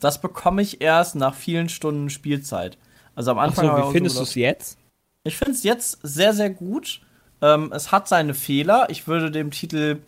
das 0.00 0.20
bekomme 0.20 0.62
ich 0.62 0.80
erst 0.80 1.14
nach 1.14 1.34
vielen 1.34 1.68
Stunden 1.68 2.10
Spielzeit. 2.10 2.78
Also 3.14 3.30
am 3.30 3.38
Anfang. 3.38 3.68
Achso, 3.68 3.82
auch 3.82 3.88
wie 3.90 3.92
findest 3.92 4.16
so 4.16 4.22
du 4.22 4.24
es 4.28 4.34
jetzt? 4.34 4.78
Ich 5.24 5.36
finde 5.36 5.52
es 5.52 5.62
jetzt 5.62 5.98
sehr, 6.02 6.32
sehr 6.32 6.50
gut. 6.50 7.00
Ähm, 7.40 7.72
es 7.74 7.92
hat 7.92 8.08
seine 8.08 8.34
Fehler. 8.34 8.86
Ich 8.90 9.06
würde 9.06 9.30
dem 9.30 9.50
Titel. 9.50 9.98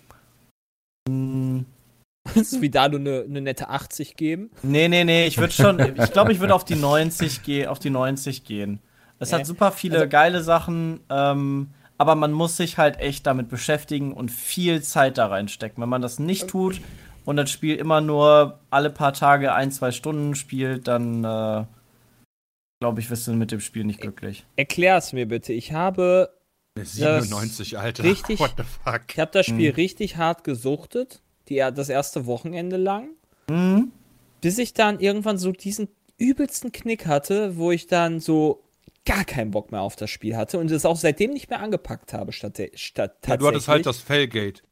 Mh, 1.08 1.64
Kannst 2.32 2.54
du 2.54 2.60
wie 2.62 2.70
da 2.70 2.88
nur 2.88 3.00
eine, 3.00 3.24
eine 3.28 3.40
nette 3.42 3.68
80 3.68 4.16
geben? 4.16 4.50
nee, 4.62 4.88
nee, 4.88 5.04
nee. 5.04 5.26
Ich 5.26 5.36
würde 5.38 5.52
schon. 5.52 5.78
ich 5.78 6.12
glaube, 6.12 6.32
ich 6.32 6.40
würde 6.40 6.54
auf 6.54 6.64
die 6.64 6.74
90 6.76 7.42
gehen. 7.42 7.68
Auf 7.68 7.78
die 7.78 7.90
90 7.90 8.44
gehen. 8.44 8.80
Es 9.18 9.30
Nee. 9.30 9.38
hat 9.38 9.46
super 9.46 9.72
viele 9.72 9.98
Also- 9.98 10.08
geile 10.08 10.42
Sachen. 10.42 11.00
Ähm, 11.10 11.68
aber 11.98 12.14
man 12.16 12.32
muss 12.32 12.56
sich 12.56 12.76
halt 12.78 12.98
echt 12.98 13.26
damit 13.26 13.48
beschäftigen 13.48 14.12
und 14.12 14.30
viel 14.30 14.82
Zeit 14.82 15.16
da 15.18 15.26
reinstecken. 15.26 15.80
Wenn 15.82 15.88
man 15.88 16.02
das 16.02 16.18
nicht 16.18 16.48
tut 16.48 16.80
und 17.24 17.36
das 17.36 17.50
Spiel 17.50 17.76
immer 17.76 18.00
nur 18.00 18.58
alle 18.70 18.90
paar 18.90 19.12
Tage 19.12 19.54
ein, 19.54 19.70
zwei 19.70 19.92
Stunden 19.92 20.34
spielt, 20.34 20.88
dann 20.88 21.22
äh, 21.24 21.64
glaube 22.84 23.00
ich, 23.00 23.08
wirst 23.08 23.26
du 23.26 23.32
mit 23.32 23.50
dem 23.50 23.60
Spiel 23.60 23.84
nicht 23.84 24.00
glücklich. 24.02 24.44
Erklär 24.56 24.98
es 24.98 25.14
mir 25.14 25.26
bitte. 25.26 25.54
Ich 25.54 25.72
habe, 25.72 26.30
Eine 26.76 26.84
Das- 26.84 26.92
97, 26.92 27.78
Alter. 27.78 28.02
richtig- 28.04 28.40
What 28.40 28.54
the 28.58 28.62
fuck? 28.64 29.02
ich 29.10 29.18
habe 29.18 29.30
das 29.32 29.46
Spiel 29.46 29.70
Mhm. 29.70 29.76
richtig 29.76 30.16
hart 30.18 30.44
gesuchtet, 30.44 31.22
die, 31.48 31.56
das 31.56 31.88
erste 31.88 32.26
Wochenende 32.26 32.76
lang, 32.76 33.08
Mhm. 33.48 33.90
bis 34.42 34.58
ich 34.58 34.74
dann 34.74 35.00
irgendwann 35.00 35.38
so 35.38 35.50
diesen 35.52 35.88
übelsten 36.18 36.72
Knick 36.72 37.06
hatte, 37.06 37.56
wo 37.56 37.70
ich 37.70 37.86
dann 37.86 38.20
so 38.20 38.62
gar 39.06 39.24
keinen 39.24 39.50
Bock 39.50 39.70
mehr 39.72 39.80
auf 39.80 39.96
das 39.96 40.10
Spiel 40.10 40.36
hatte 40.36 40.58
und 40.58 40.70
es 40.70 40.84
auch 40.84 40.96
seitdem 40.96 41.30
nicht 41.32 41.48
mehr 41.48 41.60
angepackt 41.60 42.12
habe 42.12 42.32
statt, 42.32 42.60
statt 42.74 43.16
Ja, 43.26 43.36
du 43.38 43.46
hattest 43.46 43.68
halt 43.68 43.86
das 43.86 43.98
Fellgate. 43.98 44.62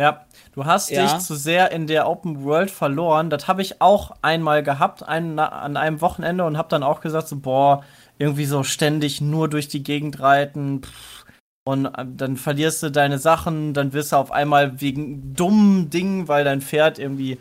Ja, 0.00 0.24
du 0.54 0.64
hast 0.64 0.88
Ja. 0.88 1.02
dich 1.02 1.18
zu 1.18 1.34
sehr 1.34 1.72
in 1.72 1.86
der 1.86 2.08
Open 2.08 2.42
World 2.42 2.70
verloren. 2.70 3.28
Das 3.28 3.48
habe 3.48 3.60
ich 3.60 3.82
auch 3.82 4.12
einmal 4.22 4.62
gehabt, 4.62 5.06
ein, 5.06 5.38
an 5.38 5.76
einem 5.76 6.00
Wochenende 6.00 6.44
und 6.46 6.56
habe 6.56 6.70
dann 6.70 6.82
auch 6.82 7.02
gesagt, 7.02 7.28
so, 7.28 7.36
boah, 7.36 7.84
irgendwie 8.18 8.46
so 8.46 8.62
ständig 8.62 9.20
nur 9.20 9.48
durch 9.48 9.68
die 9.68 9.82
Gegend 9.82 10.20
reiten. 10.20 10.80
Pff. 10.82 11.24
Und 11.64 11.84
äh, 11.84 12.06
dann 12.16 12.38
verlierst 12.38 12.82
du 12.82 12.90
deine 12.90 13.18
Sachen, 13.18 13.74
dann 13.74 13.92
wirst 13.92 14.12
du 14.12 14.16
auf 14.16 14.32
einmal 14.32 14.80
wegen 14.80 15.34
dummen 15.34 15.90
Dingen, 15.90 16.28
weil 16.28 16.44
dein 16.44 16.62
Pferd 16.62 16.98
irgendwie 16.98 17.36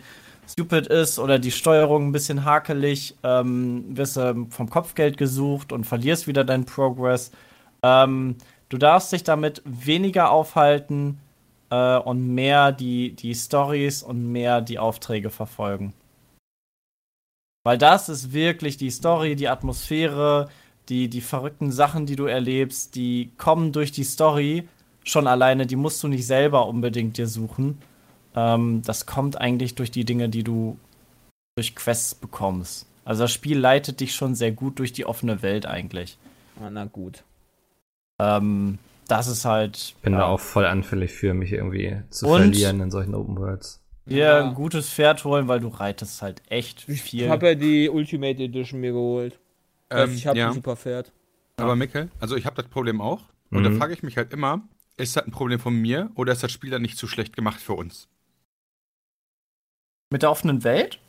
stupid 0.46 0.88
ist 0.88 1.18
oder 1.18 1.40
die 1.40 1.52
Steuerung 1.52 2.10
ein 2.10 2.12
bisschen 2.12 2.44
hakelig, 2.44 3.16
ähm, 3.24 3.86
wirst 3.96 4.18
du 4.18 4.48
vom 4.50 4.70
Kopfgeld 4.70 5.16
gesucht 5.16 5.72
und 5.72 5.86
verlierst 5.86 6.28
wieder 6.28 6.44
deinen 6.44 6.66
Progress. 6.66 7.32
Ähm, 7.84 8.36
du 8.68 8.78
darfst 8.78 9.14
dich 9.14 9.24
damit 9.24 9.62
weniger 9.64 10.30
aufhalten 10.32 11.20
äh, 11.70 11.98
und 11.98 12.34
mehr 12.34 12.72
die, 12.72 13.14
die 13.14 13.36
Stories 13.36 14.04
und 14.04 14.32
mehr 14.32 14.62
die 14.62 14.80
Aufträge 14.80 15.30
verfolgen. 15.30 15.94
Weil 17.64 17.78
das 17.78 18.10
ist 18.10 18.34
wirklich 18.34 18.78
die 18.78 18.90
Story, 18.90 19.36
die 19.36 19.50
Atmosphäre, 19.50 20.50
die, 20.88 21.08
die 21.08 21.22
verrückten 21.22 21.72
Sachen, 21.72 22.06
die 22.06 22.16
du 22.16 22.26
erlebst, 22.26 22.96
die 22.96 23.32
kommen 23.38 23.72
durch 23.72 23.92
die 23.92 24.04
Story 24.04 24.68
schon 25.04 25.28
alleine, 25.28 25.66
die 25.66 25.76
musst 25.76 26.02
du 26.04 26.08
nicht 26.08 26.26
selber 26.26 26.68
unbedingt 26.68 27.18
dir 27.18 27.28
suchen. 27.28 27.82
Ähm, 28.36 28.82
das 28.84 29.06
kommt 29.06 29.40
eigentlich 29.40 29.76
durch 29.76 29.92
die 29.92 30.06
Dinge, 30.06 30.30
die 30.30 30.44
du 30.44 30.78
durch 31.56 31.76
Quests 31.76 32.16
bekommst. 32.16 32.88
Also 33.06 33.24
das 33.24 33.32
Spiel 33.32 33.58
leitet 33.58 34.00
dich 34.00 34.14
schon 34.16 34.36
sehr 34.36 34.52
gut 34.52 34.80
durch 34.80 34.94
die 34.94 35.06
offene 35.06 35.42
Welt 35.42 35.66
eigentlich. 35.66 36.18
Ah, 36.62 36.70
na 36.70 36.86
gut. 36.86 37.24
Ähm, 38.20 38.78
das 39.12 39.28
ist 39.28 39.46
halt. 39.46 39.96
Bin 40.02 40.14
ja, 40.14 40.20
da 40.20 40.26
auch 40.28 40.40
voll 40.40 40.66
anfällig 40.66 41.12
für, 41.12 41.34
mich 41.34 41.52
irgendwie 41.52 42.02
zu 42.10 42.28
Und? 42.28 42.42
verlieren 42.42 42.80
in 42.82 42.92
solchen 42.92 43.16
Open 43.16 43.38
Worlds. 43.38 43.84
dir 44.06 44.18
Ja. 44.18 44.44
ein 44.48 44.56
gutes 44.56 44.90
Pferd 44.90 45.24
holen, 45.26 45.48
weil 45.48 45.60
du 45.60 45.68
reitest 45.68 46.22
halt 46.22 46.42
echt 46.50 46.88
Ich 46.88 47.02
viel. 47.02 47.30
habe 47.30 47.48
ja 47.50 47.56
die 47.56 47.90
Ultimate 47.90 48.42
Edition 48.42 48.80
mir 48.80 48.92
geholt. 48.92 49.40
Ähm, 49.90 50.14
ich 50.14 50.26
habe 50.28 50.38
ja. 50.40 50.48
ein 50.48 50.54
super 50.54 50.76
Pferd. 50.76 51.12
Aber 51.58 51.76
Mikkel, 51.76 52.10
also 52.20 52.36
ich 52.36 52.46
habe 52.46 52.56
das 52.56 52.70
Problem 52.72 53.02
auch. 53.02 53.24
Und 53.52 53.64
da 53.64 53.70
Mhm. 53.70 53.78
frage 53.78 53.94
ich 53.94 54.04
mich 54.04 54.16
halt 54.18 54.32
immer, 54.32 54.62
ist 54.98 55.16
das 55.16 55.26
ein 55.26 55.32
Problem 55.32 55.60
von 55.60 55.74
mir 55.76 56.12
oder 56.16 56.32
ist 56.34 56.44
das 56.44 56.52
Spiel 56.52 56.70
dann 56.70 56.82
nicht 56.84 56.98
zu 56.98 57.08
schlecht 57.08 57.36
gemacht 57.36 57.60
für 57.60 57.74
uns? 57.74 58.08
Mit 60.12 60.22
der 60.24 60.32
offenen 60.32 60.64
Welt? 60.64 61.00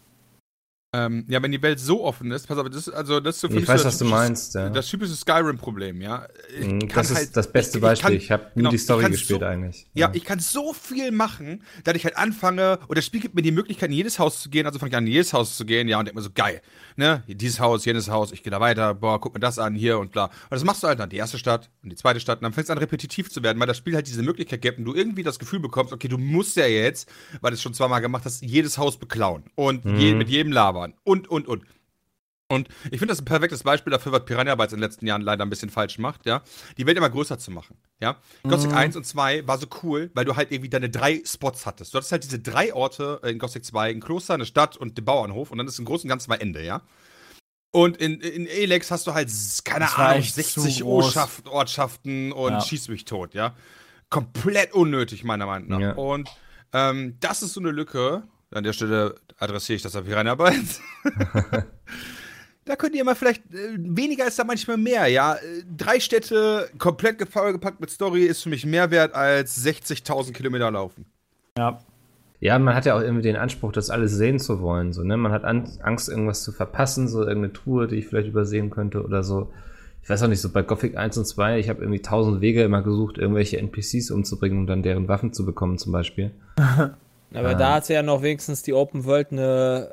Ähm, 0.93 1.25
ja, 1.29 1.41
wenn 1.41 1.53
die 1.53 1.63
Welt 1.63 1.79
so 1.79 2.03
offen 2.03 2.33
ist, 2.33 2.49
pass 2.49 2.59
auf, 2.59 2.69
das 2.69 2.89
ist, 2.89 2.93
also 2.93 3.21
das 3.21 3.37
ist 3.37 3.43
so 3.43 3.47
für 3.49 3.55
Ich 3.55 3.61
mich 3.61 3.69
weiß, 3.69 3.83
so 3.83 3.85
das 3.85 3.95
was 3.95 3.99
du 4.01 4.05
meinst, 4.07 4.55
ja. 4.57 4.71
Das 4.71 4.89
typische 4.89 5.15
Skyrim-Problem, 5.15 6.01
ja. 6.03 6.27
Ich 6.59 6.67
Mhm, 6.67 6.89
Das 6.89 7.11
ist 7.13 7.17
halt- 7.17 7.37
das 7.37 7.53
beste 7.53 7.71
ich- 7.71 7.77
ich 7.77 7.81
Beispiel. 7.83 8.09
kann- 8.11 8.17
Ich 8.17 8.31
habe 8.33 8.43
nie 8.47 8.51
genau, 8.57 8.71
die 8.71 8.77
ich 8.77 8.83
Story 8.83 9.09
gespielt 9.09 9.39
so- 9.39 9.47
eigentlich. 9.47 9.87
Ja, 9.95 10.11
ich 10.13 10.25
kann 10.25 10.41
so 10.41 10.73
viel 10.73 11.13
machen, 11.13 11.63
dass 11.85 11.95
ich 11.95 12.05
halt 12.05 12.17
anfange, 12.17 12.81
und 12.89 12.99
das 12.99 13.07
Spiel 13.07 13.21
gibt 13.21 13.37
mir 13.37 13.43
die 13.43 13.53
Möglichkeit, 13.53 13.91
in 13.91 13.95
jedes 13.95 14.19
Haus 14.19 14.43
zu 14.43 14.51
gehen, 14.51 14.67
also 14.67 14.81
fange 14.81 14.91
ich 14.91 14.97
an, 14.97 15.07
in 15.07 15.13
jedes 15.13 15.33
Haus 15.33 15.57
zu 15.57 15.65
gehen, 15.65 15.87
ja, 15.87 15.97
und 16.01 16.07
denke 16.07 16.19
mir 16.19 16.25
so, 16.25 16.31
geil, 16.35 16.61
ne, 16.97 17.23
dieses 17.29 17.61
Haus, 17.61 17.85
jenes 17.85 18.11
Haus, 18.11 18.33
ich 18.33 18.43
gehe 18.43 18.51
da 18.51 18.59
weiter, 18.59 18.93
boah, 18.95 19.21
guck 19.21 19.33
mir 19.35 19.39
das 19.41 19.61
an, 19.61 19.77
hier 19.77 19.97
und 20.01 20.11
bla. 20.11 20.25
Und 20.25 20.33
das 20.51 20.65
machst 20.65 20.83
du 20.83 20.89
halt 20.89 20.99
dann, 20.99 21.09
die 21.09 21.19
erste 21.19 21.39
Stadt 21.39 21.71
und 21.85 21.91
die 21.91 21.97
zweite 21.97 22.19
Stadt, 22.19 22.39
und 22.41 22.43
dann 22.43 22.53
fängst 22.53 22.69
du 22.69 22.73
an, 22.73 22.79
repetitiv 22.79 23.31
zu 23.31 23.45
werden, 23.45 23.61
weil 23.61 23.69
das 23.69 23.77
Spiel 23.77 23.95
halt 23.95 24.09
diese 24.09 24.25
Möglichkeit 24.25 24.61
gibt 24.61 24.79
und 24.81 24.87
du 24.87 24.95
irgendwie 24.97 25.23
das 25.23 25.39
Gefühl 25.39 25.61
bekommst, 25.61 25.93
okay, 25.93 26.09
du 26.09 26.19
musst 26.19 26.57
ja 26.57 26.67
jetzt, 26.67 27.09
weil 27.43 27.53
du 27.53 27.55
es 27.55 27.63
schon 27.63 27.75
zweimal 27.75 28.01
gemacht 28.01 28.25
hast, 28.25 28.43
jedes 28.43 28.77
Haus 28.77 28.97
beklauen 28.99 29.45
und 29.55 29.85
je, 29.85 30.11
Mhm. 30.15 30.19
mit 30.19 30.29
jedem 30.29 30.51
labern 30.51 30.80
und, 31.05 31.29
und, 31.29 31.47
und. 31.49 31.65
Und 32.49 32.67
ich 32.91 32.99
finde 32.99 33.07
das 33.13 33.21
ein 33.21 33.27
perfektes 33.27 33.63
Beispiel 33.63 33.93
dafür, 33.93 34.11
was 34.11 34.25
Piranha 34.25 34.57
Bytes 34.57 34.73
in 34.73 34.79
den 34.79 34.83
letzten 34.83 35.07
Jahren 35.07 35.23
leider 35.23 35.45
ein 35.45 35.51
bisschen 35.51 35.71
falsch 35.71 35.99
macht, 35.99 36.27
ja. 36.27 36.43
Die 36.79 36.85
Welt 36.85 36.99
immer 36.99 37.09
größer 37.09 37.39
zu 37.39 37.53
machen, 37.53 37.77
ja. 38.01 38.17
Gothic 38.43 38.73
1 38.75 38.97
und 38.97 39.07
2 39.07 39.47
war 39.47 39.57
so 39.57 39.69
cool, 39.85 40.11
weil 40.15 40.25
du 40.25 40.35
halt 40.35 40.51
irgendwie 40.51 40.69
deine 40.69 40.91
drei 40.91 41.23
Spots 41.25 41.65
hattest. 41.65 41.95
Du 41.95 41.99
hattest 41.99 42.11
halt 42.11 42.25
diese 42.25 42.41
drei 42.41 42.75
Orte 42.75 43.21
in 43.25 43.39
Gothic 43.39 43.65
2, 43.65 43.91
ein 43.91 44.01
Kloster, 44.01 44.35
eine 44.35 44.47
Stadt 44.47 44.77
und 44.77 44.99
den 44.99 45.05
Bauernhof 45.05 45.53
und 45.53 45.59
dann 45.59 45.69
ist 45.69 45.79
im 45.79 45.85
Großen 45.85 46.07
und 46.07 46.09
Ganzen 46.09 46.29
mal 46.29 46.37
Ende, 46.41 46.65
ja. 46.65 46.83
Und 47.73 47.99
in, 47.99 48.21
in 48.21 48.49
Elex 48.49 48.91
hast 48.91 49.07
du 49.07 49.15
halt, 49.15 49.31
keine 49.65 49.97
Ahnung, 49.97 50.19
echt 50.19 50.35
60 50.35 50.79
zu 50.79 50.83
groß. 50.83 51.05
Ortschaft, 51.05 51.47
Ortschaften 51.47 52.33
und 52.33 52.51
Ja. 52.55 52.61
schieß 52.61 52.89
mich 52.89 53.05
tot, 53.05 53.33
ja. 53.35 53.55
Komplett 54.09 54.73
unnötig, 54.73 55.23
meiner 55.23 55.47
Meinung 55.47 55.69
nach. 55.69 55.81
Ja. 55.81 55.93
Und 55.93 56.29
ähm, 56.73 57.17
das 57.21 57.45
ist 57.45 57.53
so 57.53 57.61
eine 57.61 57.71
Lücke. 57.71 58.25
An 58.53 58.65
der 58.65 58.73
Stelle 58.73 59.15
adressiere 59.39 59.77
ich 59.77 59.83
das 59.83 59.95
auf 59.95 60.05
Piranha 60.05 60.35
Bytes. 60.35 60.81
Da 62.67 62.77
könnt 62.77 62.95
ihr 62.95 63.03
mal 63.05 63.17
vielleicht, 63.17 63.43
äh, 63.53 63.77
weniger 63.79 64.27
ist 64.27 64.39
da 64.39 64.45
manchmal 64.45 64.77
mehr, 64.77 65.09
ja. 65.09 65.35
Äh, 65.35 65.65
Drei 65.77 65.99
Städte, 65.99 66.69
komplett 66.79 67.27
vollgepackt 67.29 67.81
mit 67.81 67.91
Story, 67.91 68.25
ist 68.25 68.43
für 68.43 68.49
mich 68.49 68.65
mehr 68.65 68.93
wert 68.93 69.15
als 69.15 69.65
60.000 69.67 70.33
Kilometer 70.33 70.71
laufen. 70.71 71.07
Ja. 71.59 71.81
Ja, 72.39 72.59
man 72.59 72.75
hat 72.75 72.87
ja 72.87 72.97
auch 72.97 73.01
irgendwie 73.01 73.23
den 73.23 73.37
Anspruch, 73.37 73.73
das 73.73 73.91
alles 73.91 74.13
sehen 74.13 74.39
zu 74.39 74.61
wollen. 74.61 74.93
So, 74.93 75.03
ne? 75.03 75.17
Man 75.17 75.33
hat 75.33 75.45
an 75.45 75.69
Angst, 75.83 76.09
irgendwas 76.09 76.45
zu 76.45 76.53
verpassen, 76.53 77.09
so 77.09 77.21
irgendeine 77.21 77.53
Tour, 77.53 77.89
die 77.89 77.97
ich 77.97 78.07
vielleicht 78.07 78.29
übersehen 78.29 78.71
könnte 78.71 79.03
oder 79.03 79.25
so. 79.25 79.53
Ich 80.03 80.09
weiß 80.09 80.23
auch 80.23 80.29
nicht, 80.29 80.41
so 80.41 80.51
bei 80.51 80.63
Gothic 80.63 80.97
1 80.97 81.19
und 81.19 81.25
2, 81.25 81.59
ich 81.59 81.69
habe 81.69 81.81
irgendwie 81.81 82.03
tausend 82.03 82.41
Wege 82.41 82.63
immer 82.63 82.83
gesucht, 82.83 83.19
irgendwelche 83.19 83.59
NPCs 83.59 84.11
umzubringen, 84.11 84.61
um 84.61 84.67
dann 84.67 84.83
deren 84.83 85.09
Waffen 85.09 85.33
zu 85.33 85.45
bekommen, 85.45 85.77
zum 85.77 85.93
Beispiel. 85.93 86.31
Aber 87.35 87.51
Ah. 87.51 87.55
da 87.55 87.75
hat 87.75 87.87
sie 87.87 87.93
ja 87.95 88.03
noch 88.03 88.23
wenigstens 88.23 88.63
die 88.63 88.73
Open 88.75 89.05
World 89.05 89.33
eine, 89.33 89.91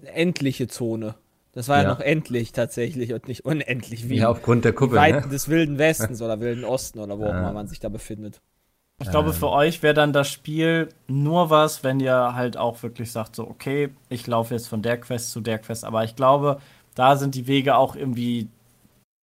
eine 0.00 0.10
endliche 0.10 0.66
Zone. 0.68 1.14
Das 1.52 1.68
war 1.68 1.76
ja, 1.78 1.82
Ja. 1.84 1.88
noch 1.90 2.00
endlich 2.00 2.52
tatsächlich 2.52 3.12
und 3.12 3.28
nicht 3.28 3.44
unendlich 3.44 4.08
wie 4.08 4.16
Ja, 4.16 4.28
aufgrund 4.30 4.64
der 4.64 4.72
die 4.72 4.76
Kuppel. 4.76 4.96
Weiten 4.98 5.26
Ne? 5.26 5.32
des 5.32 5.48
Wilden 5.48 5.78
Westens 5.78 6.20
oder 6.20 6.40
Wilden 6.40 6.64
Osten 6.64 6.98
oder 6.98 7.18
wo 7.18 7.24
auch 7.26 7.28
Ja. 7.30 7.38
immer 7.40 7.52
man 7.52 7.68
sich 7.68 7.78
da 7.80 7.88
befindet. 7.88 8.40
Ich 9.00 9.10
glaube, 9.10 9.32
für 9.32 9.50
euch 9.50 9.82
wäre 9.82 9.92
dann 9.94 10.12
das 10.12 10.28
Spiel 10.30 10.88
nur 11.08 11.50
was, 11.50 11.82
wenn 11.82 11.98
ihr 11.98 12.34
halt 12.34 12.56
auch 12.56 12.80
wirklich 12.84 13.10
sagt, 13.10 13.34
so, 13.34 13.42
okay, 13.48 13.90
ich 14.08 14.26
laufe 14.28 14.54
jetzt 14.54 14.68
von 14.68 14.82
der 14.82 14.98
Quest 15.00 15.32
zu 15.32 15.40
der 15.40 15.58
Quest. 15.58 15.84
Aber 15.84 16.04
ich 16.04 16.14
glaube, 16.14 16.60
da 16.94 17.16
sind 17.16 17.34
die 17.34 17.48
Wege 17.48 17.76
auch 17.76 17.96
irgendwie 17.96 18.48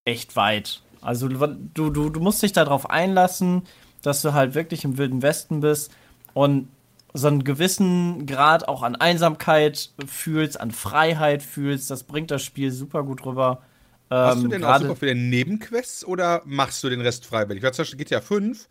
echt 0.05 0.35
weit. 0.35 0.81
Also 1.01 1.27
du, 1.29 1.89
du, 1.89 2.09
du 2.09 2.19
musst 2.19 2.43
dich 2.43 2.51
darauf 2.51 2.89
einlassen, 2.89 3.63
dass 4.01 4.21
du 4.21 4.33
halt 4.33 4.55
wirklich 4.55 4.83
im 4.83 4.97
Wilden 4.97 5.21
Westen 5.21 5.61
bist 5.61 5.91
und 6.33 6.67
so 7.13 7.27
einen 7.27 7.43
gewissen 7.43 8.25
Grad 8.25 8.67
auch 8.67 8.83
an 8.83 8.95
Einsamkeit 8.95 9.91
fühlst, 10.05 10.59
an 10.59 10.71
Freiheit 10.71 11.43
fühlst. 11.43 11.89
Das 11.91 12.03
bringt 12.03 12.31
das 12.31 12.43
Spiel 12.43 12.71
super 12.71 13.03
gut 13.03 13.25
rüber. 13.25 13.61
Hast 14.09 14.43
du 14.43 14.47
denn 14.49 14.63
auch 14.63 14.77
super 14.79 14.95
viele 14.95 15.15
Nebenquests 15.15 16.05
oder 16.05 16.41
machst 16.45 16.83
du 16.83 16.89
den 16.89 17.01
Rest 17.01 17.25
freiwillig? 17.25 17.63
Weil 17.63 17.73
zum 17.73 17.83
Beispiel 17.83 17.99
GTA 17.99 18.19
5, 18.19 18.67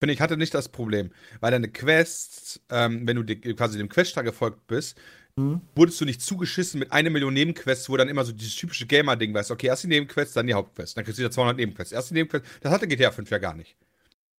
finde 0.00 0.14
ich, 0.14 0.20
hatte 0.20 0.36
nicht 0.38 0.54
das 0.54 0.70
Problem. 0.70 1.10
Weil 1.40 1.50
deine 1.50 1.68
Quests, 1.68 2.60
ähm, 2.70 3.06
wenn 3.06 3.16
du 3.16 3.22
die, 3.22 3.36
quasi 3.36 3.76
dem 3.76 3.88
Queststrang 3.90 4.24
gefolgt 4.24 4.66
bist, 4.66 4.96
Mhm. 5.36 5.60
wurdest 5.76 6.00
du 6.00 6.04
nicht 6.04 6.20
zugeschissen 6.20 6.80
mit 6.80 6.92
einer 6.92 7.10
Million 7.10 7.32
Nebenquests, 7.32 7.88
wo 7.88 7.96
dann 7.96 8.08
immer 8.08 8.24
so 8.24 8.32
dieses 8.32 8.56
typische 8.56 8.86
Gamer-Ding 8.86 9.32
weißt, 9.32 9.50
okay, 9.50 9.68
erst 9.68 9.84
die 9.84 9.88
Nebenquests, 9.88 10.34
dann 10.34 10.46
die 10.46 10.54
Hauptquests, 10.54 10.94
dann 10.94 11.04
kriegst 11.04 11.18
du 11.18 11.22
wieder 11.22 11.30
200 11.30 11.56
Nebenquests. 11.56 11.92
Erst 11.92 12.10
die 12.10 12.14
Nebenquests, 12.14 12.48
das 12.60 12.72
hatte 12.72 12.88
GTA 12.88 13.10
5 13.10 13.30
ja 13.30 13.38
gar 13.38 13.54
nicht. 13.54 13.76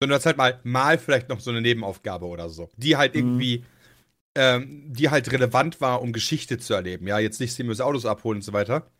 Sondern 0.02 0.18
das 0.18 0.26
halt 0.26 0.36
mal, 0.36 0.58
mal 0.64 0.98
vielleicht 0.98 1.28
noch 1.28 1.38
so 1.38 1.52
eine 1.52 1.60
Nebenaufgabe 1.60 2.26
oder 2.26 2.50
so, 2.50 2.68
die 2.76 2.96
halt 2.96 3.14
irgendwie, 3.14 3.64
ähm, 4.34 4.92
die 4.92 5.10
halt 5.10 5.30
relevant 5.30 5.80
war, 5.80 6.02
um 6.02 6.12
Geschichte 6.12 6.58
zu 6.58 6.74
erleben. 6.74 7.06
Ja, 7.06 7.20
jetzt 7.20 7.38
nicht 7.38 7.54
sinnlose 7.54 7.86
Autos 7.86 8.04
abholen 8.04 8.38
und 8.38 8.42
so 8.42 8.52
weiter. 8.52 8.90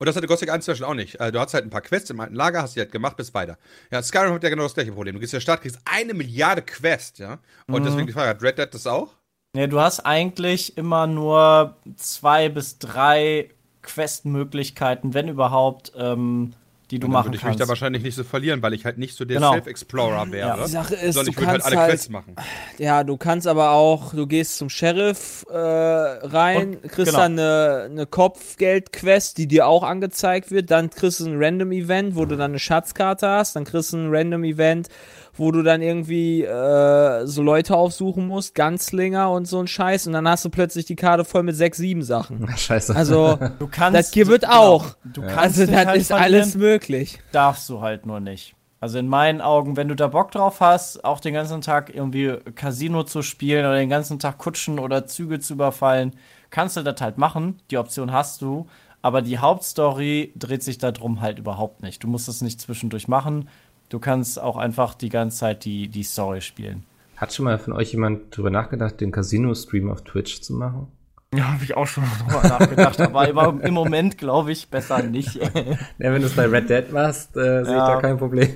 Und 0.00 0.06
das 0.06 0.16
hatte 0.16 0.26
Gothic 0.26 0.50
1 0.50 0.64
zum 0.64 0.72
Beispiel 0.72 0.86
auch 0.86 0.94
nicht. 0.94 1.20
Äh, 1.20 1.30
Du 1.30 1.38
hast 1.38 1.54
halt 1.54 1.62
ein 1.62 1.70
paar 1.70 1.82
Quests 1.82 2.10
im 2.10 2.18
alten 2.18 2.34
Lager, 2.34 2.62
hast 2.62 2.74
die 2.74 2.80
halt 2.80 2.90
gemacht, 2.90 3.16
bis 3.16 3.32
weiter. 3.32 3.56
Ja, 3.92 4.02
Skyrim 4.02 4.34
hat 4.34 4.42
ja 4.42 4.48
genau 4.50 4.64
das 4.64 4.74
gleiche 4.74 4.90
Problem. 4.90 5.14
Du 5.14 5.20
gehst 5.20 5.34
in 5.34 5.36
der 5.36 5.42
Stadt, 5.42 5.60
kriegst 5.62 5.78
eine 5.84 6.14
Milliarde 6.14 6.62
Quests, 6.62 7.20
ja. 7.20 7.38
Und 7.68 7.82
Mhm. 7.82 7.84
deswegen 7.84 8.06
die 8.08 8.12
Frage, 8.12 8.30
hat 8.30 8.42
Red 8.42 8.58
Dead 8.58 8.74
das 8.74 8.88
auch? 8.88 9.14
Nee, 9.54 9.68
du 9.68 9.78
hast 9.78 10.00
eigentlich 10.00 10.76
immer 10.76 11.06
nur 11.06 11.76
zwei 11.94 12.48
bis 12.48 12.78
drei 12.80 13.50
Quest-Möglichkeiten, 13.82 15.14
wenn 15.14 15.28
überhaupt, 15.28 15.92
ähm, 15.96 16.54
die 17.00 17.06
du 17.06 17.08
machen 17.08 17.26
würde 17.26 17.36
ich 17.36 17.42
kannst. 17.42 17.58
mich 17.58 17.64
da 17.64 17.68
wahrscheinlich 17.68 18.02
nicht 18.02 18.14
so 18.14 18.24
verlieren, 18.24 18.62
weil 18.62 18.74
ich 18.74 18.84
halt 18.84 18.98
nicht 18.98 19.16
so 19.16 19.24
der 19.24 19.36
Genau. 19.38 19.52
Self-Explorer 19.52 20.30
wäre. 20.30 20.62
Die 20.64 20.70
Sache 20.70 20.94
ist, 20.94 21.14
sondern 21.14 21.24
du 21.26 21.30
ich 21.32 21.36
würde 21.38 21.46
halt 21.48 21.60
kannst 21.62 21.66
alle 21.66 21.80
halt, 21.82 21.90
Quests 21.90 22.08
machen. 22.10 22.36
ja, 22.78 23.02
du 23.04 23.16
kannst 23.16 23.46
aber 23.46 23.70
auch, 23.72 24.14
du 24.14 24.26
gehst 24.26 24.56
zum 24.58 24.68
Sheriff 24.68 25.44
äh, 25.50 25.56
rein, 25.56 26.76
Und- 26.76 26.82
kriegst 26.82 27.12
genau. 27.12 27.18
dann 27.18 27.32
eine, 27.38 27.88
eine 27.90 28.06
Kopfgeld-Quest, 28.06 29.38
die 29.38 29.46
dir 29.46 29.66
auch 29.66 29.82
angezeigt 29.82 30.50
wird, 30.50 30.70
dann 30.70 30.90
kriegst 30.90 31.20
du 31.20 31.26
ein 31.26 31.42
Random-Event, 31.42 32.14
wo 32.16 32.24
du 32.24 32.36
dann 32.36 32.52
eine 32.52 32.58
Schatzkarte 32.58 33.28
hast, 33.28 33.56
dann 33.56 33.64
kriegst 33.64 33.92
du 33.92 33.96
ein 33.98 34.14
Random-Event, 34.14 34.88
wo 35.34 35.50
du 35.50 35.62
dann 35.62 35.82
irgendwie 35.82 36.42
äh, 36.42 37.26
so 37.26 37.42
Leute 37.42 37.76
aufsuchen 37.76 38.26
musst, 38.26 38.54
Ganzlinger 38.54 39.30
und 39.30 39.46
so 39.46 39.58
ein 39.58 39.66
Scheiß, 39.66 40.06
und 40.06 40.12
dann 40.12 40.28
hast 40.28 40.44
du 40.44 40.50
plötzlich 40.50 40.84
die 40.84 40.96
Karte 40.96 41.24
voll 41.24 41.42
mit 41.42 41.56
sechs, 41.56 41.78
sieben 41.78 42.02
Sachen. 42.02 42.48
Scheiße. 42.56 42.94
Also, 42.94 43.38
du 43.58 43.66
kannst, 43.66 43.98
das 43.98 44.12
hier 44.12 44.26
wird 44.26 44.42
genau, 44.42 44.54
auch. 44.54 44.96
Du 45.04 45.22
kannst 45.22 45.58
also 45.58 45.66
das 45.66 45.86
halt 45.86 46.00
ist 46.00 46.12
alles 46.12 46.54
möglich. 46.54 47.20
darfst 47.32 47.68
du 47.68 47.80
halt 47.80 48.06
nur 48.06 48.20
nicht. 48.20 48.54
Also 48.82 48.98
in 48.98 49.06
meinen 49.06 49.40
Augen, 49.40 49.76
wenn 49.76 49.86
du 49.86 49.94
da 49.94 50.08
Bock 50.08 50.32
drauf 50.32 50.60
hast, 50.60 51.04
auch 51.04 51.20
den 51.20 51.34
ganzen 51.34 51.60
Tag 51.60 51.94
irgendwie 51.94 52.36
Casino 52.56 53.04
zu 53.04 53.22
spielen 53.22 53.64
oder 53.64 53.76
den 53.76 53.88
ganzen 53.88 54.18
Tag 54.18 54.38
Kutschen 54.38 54.80
oder 54.80 55.06
Züge 55.06 55.38
zu 55.38 55.52
überfallen, 55.52 56.16
kannst 56.50 56.76
du 56.76 56.82
das 56.82 57.00
halt 57.00 57.16
machen. 57.16 57.60
Die 57.70 57.78
Option 57.78 58.10
hast 58.10 58.42
du. 58.42 58.66
Aber 59.00 59.22
die 59.22 59.38
Hauptstory 59.38 60.32
dreht 60.36 60.64
sich 60.64 60.78
darum 60.78 61.20
halt 61.20 61.38
überhaupt 61.38 61.82
nicht. 61.82 62.02
Du 62.02 62.08
musst 62.08 62.28
es 62.28 62.40
nicht 62.40 62.60
zwischendurch 62.60 63.06
machen. 63.06 63.48
Du 63.92 63.98
kannst 63.98 64.40
auch 64.40 64.56
einfach 64.56 64.94
die 64.94 65.10
ganze 65.10 65.36
Zeit 65.40 65.66
die, 65.66 65.86
die 65.88 66.02
Story 66.02 66.40
spielen. 66.40 66.84
Hat 67.18 67.34
schon 67.34 67.44
mal 67.44 67.58
von 67.58 67.74
euch 67.74 67.92
jemand 67.92 68.34
drüber 68.34 68.48
nachgedacht, 68.48 68.98
den 69.02 69.12
Casino-Stream 69.12 69.90
auf 69.90 70.02
Twitch 70.02 70.40
zu 70.40 70.54
machen? 70.54 70.86
Ja, 71.34 71.52
habe 71.52 71.62
ich 71.62 71.76
auch 71.76 71.86
schon 71.86 72.04
drüber 72.26 72.42
nachgedacht. 72.48 72.98
aber 73.02 73.28
im, 73.28 73.60
im 73.60 73.74
Moment 73.74 74.16
glaube 74.16 74.50
ich 74.52 74.68
besser 74.70 75.02
nicht. 75.02 75.34
Ja, 75.98 76.10
wenn 76.10 76.22
du 76.22 76.26
es 76.26 76.34
bei 76.34 76.46
Red 76.46 76.70
Dead 76.70 76.90
machst, 76.90 77.36
äh, 77.36 77.40
sehe 77.40 77.60
ich 77.64 77.68
Ja. 77.68 77.94
da 77.96 78.00
kein 78.00 78.16
Problem. 78.16 78.48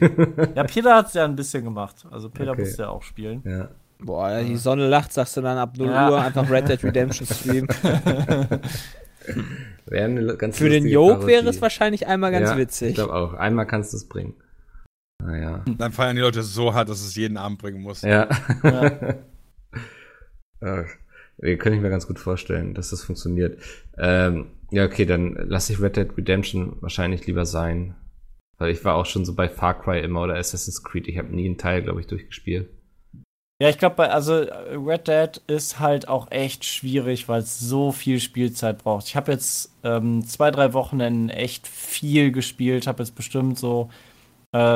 ja, 0.54 0.64
Peter 0.64 0.96
hat 0.96 1.08
es 1.08 1.12
ja 1.14 1.24
ein 1.26 1.36
bisschen 1.36 1.64
gemacht. 1.64 2.06
Also 2.10 2.30
Peter 2.30 2.52
Okay. 2.52 2.62
musste 2.62 2.82
ja 2.84 2.88
auch 2.88 3.02
spielen. 3.02 3.42
ja. 3.44 3.68
Boah, 3.98 4.40
die 4.42 4.56
Sonne 4.56 4.88
lacht, 4.88 5.12
sagst 5.12 5.36
du 5.36 5.42
dann 5.42 5.58
ab 5.58 5.74
0 5.76 5.86
Ja. 5.88 6.10
Uhr 6.10 6.20
einfach 6.22 6.50
Red 6.50 6.68
Dead 6.70 6.82
Redemption 6.82 7.26
streamen. 7.26 7.68
Wäre 9.86 10.04
eine 10.04 10.36
ganz 10.36 10.58
Für 10.58 10.68
den 10.68 10.86
Joke 10.86 11.26
wäre 11.26 11.46
es 11.48 11.60
wahrscheinlich 11.62 12.06
einmal 12.06 12.30
ganz 12.32 12.48
ja, 12.48 12.52
Ich 12.54 12.58
witzig. 12.58 12.94
glaube 12.94 13.14
auch. 13.14 13.34
Einmal 13.34 13.66
kannst 13.66 13.92
du 13.92 13.96
es 13.98 14.06
bringen. 14.08 14.34
Naja. 15.22 15.64
Dann 15.78 15.92
feiern 15.92 16.16
die 16.16 16.22
Leute 16.22 16.42
so 16.42 16.74
hart, 16.74 16.88
dass 16.88 17.00
es 17.00 17.16
jeden 17.16 17.36
Abend 17.36 17.58
bringen 17.58 17.82
muss. 17.82 18.02
Ja. 18.02 18.28
Ja. 18.62 19.14
Äh, 20.62 20.84
nee, 21.36 21.56
Könnte 21.58 21.76
ich 21.76 21.82
mir 21.82 21.90
ganz 21.90 22.06
gut 22.06 22.18
vorstellen, 22.18 22.72
dass 22.72 22.88
das 22.88 23.04
funktioniert. 23.04 23.60
Ähm, 23.98 24.46
ja, 24.70 24.86
okay, 24.86 25.04
dann 25.04 25.34
lasse 25.34 25.74
ich 25.74 25.82
Red 25.82 25.96
Dead 25.96 26.08
Redemption 26.16 26.78
wahrscheinlich 26.80 27.26
lieber 27.26 27.44
sein. 27.44 27.94
Weil 28.58 28.70
ich 28.70 28.82
war 28.84 28.94
auch 28.94 29.04
schon 29.04 29.26
so 29.26 29.34
bei 29.34 29.50
Far 29.50 29.78
Cry 29.78 30.00
immer 30.00 30.22
oder 30.22 30.36
Assassin's 30.36 30.82
Creed. 30.82 31.08
Ich 31.08 31.18
habe 31.18 31.34
nie 31.34 31.44
einen 31.44 31.58
Teil, 31.58 31.82
glaube 31.82 32.00
ich, 32.00 32.06
durchgespielt. 32.06 32.70
Ja, 33.60 33.70
ich 33.70 33.78
glaube, 33.78 34.10
also 34.10 34.34
Red 34.34 35.08
Dead 35.08 35.40
ist 35.46 35.78
halt 35.78 36.08
auch 36.08 36.30
echt 36.30 36.64
schwierig, 36.64 37.26
weil 37.28 37.40
es 37.40 37.58
so 37.58 37.90
viel 37.90 38.20
Spielzeit 38.20 38.82
braucht. 38.82 39.06
Ich 39.06 39.16
habe 39.16 39.32
jetzt 39.32 39.72
ähm, 39.82 40.26
zwei, 40.26 40.50
drei 40.50 40.74
Wochenenden 40.74 41.30
echt 41.30 41.66
viel 41.66 42.32
gespielt, 42.32 42.86
habe 42.86 43.02
jetzt 43.02 43.14
bestimmt 43.14 43.58
so 43.58 43.88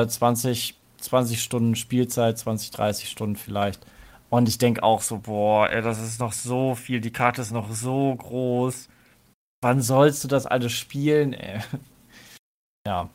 äh, 0.03 0.07
20, 0.07 0.75
20 0.97 1.41
Stunden 1.41 1.75
Spielzeit, 1.75 2.37
20, 2.37 2.71
30 2.71 3.09
Stunden 3.09 3.35
vielleicht. 3.35 3.85
Und 4.29 4.47
ich 4.47 4.57
denke 4.57 4.83
auch 4.83 5.01
so, 5.01 5.19
boah, 5.19 5.69
ey, 5.69 5.81
das 5.81 6.01
ist 6.01 6.19
noch 6.19 6.31
so 6.33 6.75
viel, 6.75 7.01
die 7.01 7.11
Karte 7.11 7.41
ist 7.41 7.51
noch 7.51 7.71
so 7.71 8.15
groß. 8.15 8.87
Wann 9.63 9.81
sollst 9.81 10.23
du 10.23 10.27
das 10.27 10.45
alles 10.45 10.71
spielen, 10.71 11.33
ey? 11.33 11.59
Ja, 12.87 13.09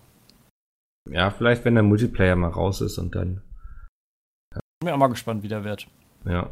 Ja, 1.10 1.30
vielleicht, 1.32 1.64
wenn 1.64 1.74
der 1.74 1.82
Multiplayer 1.82 2.36
mal 2.36 2.50
raus 2.50 2.80
ist 2.80 2.98
und 2.98 3.14
dann, 3.16 3.42
bin 4.80 4.84
mir 4.84 4.94
auch 4.94 4.98
mal 4.98 5.08
gespannt, 5.08 5.42
wie 5.42 5.48
der 5.48 5.64
wird. 5.64 5.88
ja. 6.24 6.50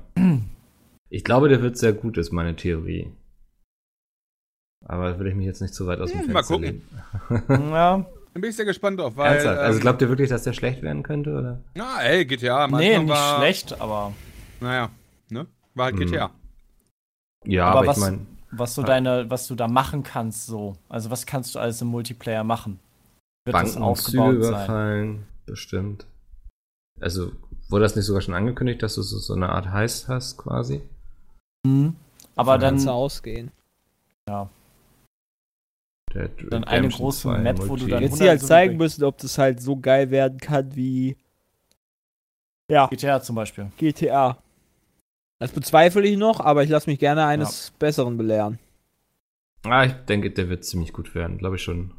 Ich 1.11 1.23
glaube, 1.23 1.49
der 1.49 1.63
wird 1.63 1.77
sehr 1.79 1.93
gut, 1.93 2.19
ist 2.19 2.33
meine 2.33 2.57
Theorie. 2.57 3.13
Aber 4.85 5.13
da 5.13 5.19
will 5.19 5.29
ich 5.29 5.35
mich 5.37 5.47
jetzt 5.47 5.63
nicht 5.63 5.75
zu 5.75 5.87
weit 5.87 6.01
aus 6.01 6.11
dem 6.11 6.23
Ja, 6.23 6.27
Fenster 6.27 6.59
mal 6.59 6.61
gucken. 6.61 6.89
lehnen. 7.31 7.49
Ja, 7.73 8.07
Dann 8.35 8.41
bin 8.41 8.51
ich 8.51 8.57
sehr 8.57 8.65
gespannt 8.65 8.99
drauf, 8.99 9.17
weil. 9.17 9.33
Ernsthaft? 9.33 9.59
Also 9.61 9.77
ähm, 9.79 9.83
glaubt 9.83 10.03
ihr 10.03 10.09
wirklich, 10.09 10.29
dass 10.29 10.43
der 10.43 10.53
schlecht 10.53 10.83
werden 10.83 11.03
könnte, 11.05 11.31
oder? 11.35 11.61
na, 11.75 12.03
ey, 12.03 12.25
GTA. 12.27 12.67
nee, 12.67 12.99
nicht 12.99 13.09
war, 13.09 13.39
schlecht, 13.39 13.81
aber 13.81 14.13
Naja, 14.61 14.91
ne? 15.31 15.47
War 15.75 15.87
halt 15.87 15.99
Hm. 15.99 16.07
GTA. 16.07 16.31
Ja, 17.45 17.67
Aber 17.67 17.79
aber, 17.81 17.87
was- 17.89 17.97
ich 17.97 18.03
meine, 18.03 18.27
was 18.51 18.75
so 18.75 18.83
Ja. 18.83 18.87
deine, 18.89 19.31
was 19.31 19.47
du 19.47 19.55
da 19.55 19.69
machen 19.69 20.03
kannst, 20.03 20.47
so. 20.47 20.77
Also 20.89 21.11
was 21.11 21.27
kannst 21.27 21.55
du 21.55 21.59
alles 21.61 21.81
im 21.81 21.89
Multiplayer 21.89 22.43
machen? 22.45 22.81
Wird 23.45 23.55
das 23.55 23.61
Banken 23.63 23.73
Züge 23.73 23.85
aufgebaut 23.85 24.43
sein? 24.43 24.49
überfallen, 24.51 25.27
bestimmt. 25.47 26.07
Also, 27.01 27.33
wurde 27.69 27.83
das 27.85 27.95
nicht 27.97 28.05
sogar 28.07 28.23
schon 28.23 28.35
angekündigt, 28.35 28.83
dass 28.83 28.95
du 28.97 29.03
so, 29.03 29.19
so 29.19 29.35
eine 29.35 29.49
Art 29.51 29.71
Heist 29.71 30.09
hast, 30.09 30.39
quasi? 30.39 30.83
Mhm. 31.67 31.95
Aber 32.37 32.59
dann, 32.59 32.75
Kannst 32.75 32.87
du 32.87 32.91
ausgehen. 32.91 33.53
Der 34.29 34.49
Dann 36.51 36.65
eine 36.65 36.89
große 36.89 37.23
2 37.23 37.39
Map, 37.39 37.59
wo 37.69 37.77
du 37.77 37.87
dann- 37.87 38.03
Jetzt 38.03 38.17
sie 38.19 38.29
halt 38.29 38.41
100 38.41 38.47
zeigen 38.49 38.77
müssen, 38.77 39.05
ob 39.05 39.19
das 39.19 39.37
halt 39.39 39.61
so 39.61 39.77
geil 39.77 40.11
werden 40.11 40.39
kann 40.39 40.75
wie 40.77 41.17
ja, 42.71 42.87
GTA 42.87 43.21
zum 43.21 43.37
Beispiel. 43.37 43.71
GTA. 43.77 44.39
Das 45.41 45.53
bezweifle 45.53 46.07
ich 46.07 46.17
noch, 46.17 46.41
aber 46.41 46.63
ich 46.63 46.71
lasse 46.71 46.89
mich 46.89 46.99
gerne 46.99 47.27
eines 47.27 47.73
Besseren 47.79 48.17
belehren. 48.17 48.59
Ah, 49.65 49.85
ich 49.85 49.93
denke, 49.93 50.31
der 50.31 50.49
wird 50.49 50.65
ziemlich 50.65 50.93
gut 50.93 51.15
werden, 51.15 51.37
glaube 51.39 51.57
ich 51.57 51.63
schon. 51.63 51.93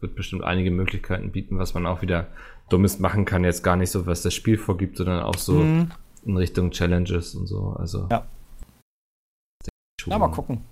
Wird 0.00 0.14
bestimmt 0.16 0.44
einige 0.44 0.70
Möglichkeiten 0.70 1.32
bieten, 1.32 1.58
was 1.58 1.74
man 1.74 1.86
auch 1.86 2.02
wieder 2.02 2.26
Dummes 2.68 2.98
machen 2.98 3.24
kann. 3.24 3.44
Jetzt 3.44 3.62
gar 3.62 3.76
nicht 3.76 3.90
so, 3.90 4.06
was 4.06 4.22
das 4.22 4.34
Spiel 4.34 4.58
vorgibt, 4.58 4.96
sondern 4.96 5.22
auch 5.22 5.36
so 5.38 5.54
Mhm. 5.54 5.90
in 6.24 6.36
Richtung 6.36 6.70
Challenges 6.70 7.34
und 7.34 7.46
so. 7.46 7.70
Also. 7.78 8.08
Ja. 8.10 8.26
Ja, 10.06 10.18
mal 10.18 10.30
gucken. 10.30 10.62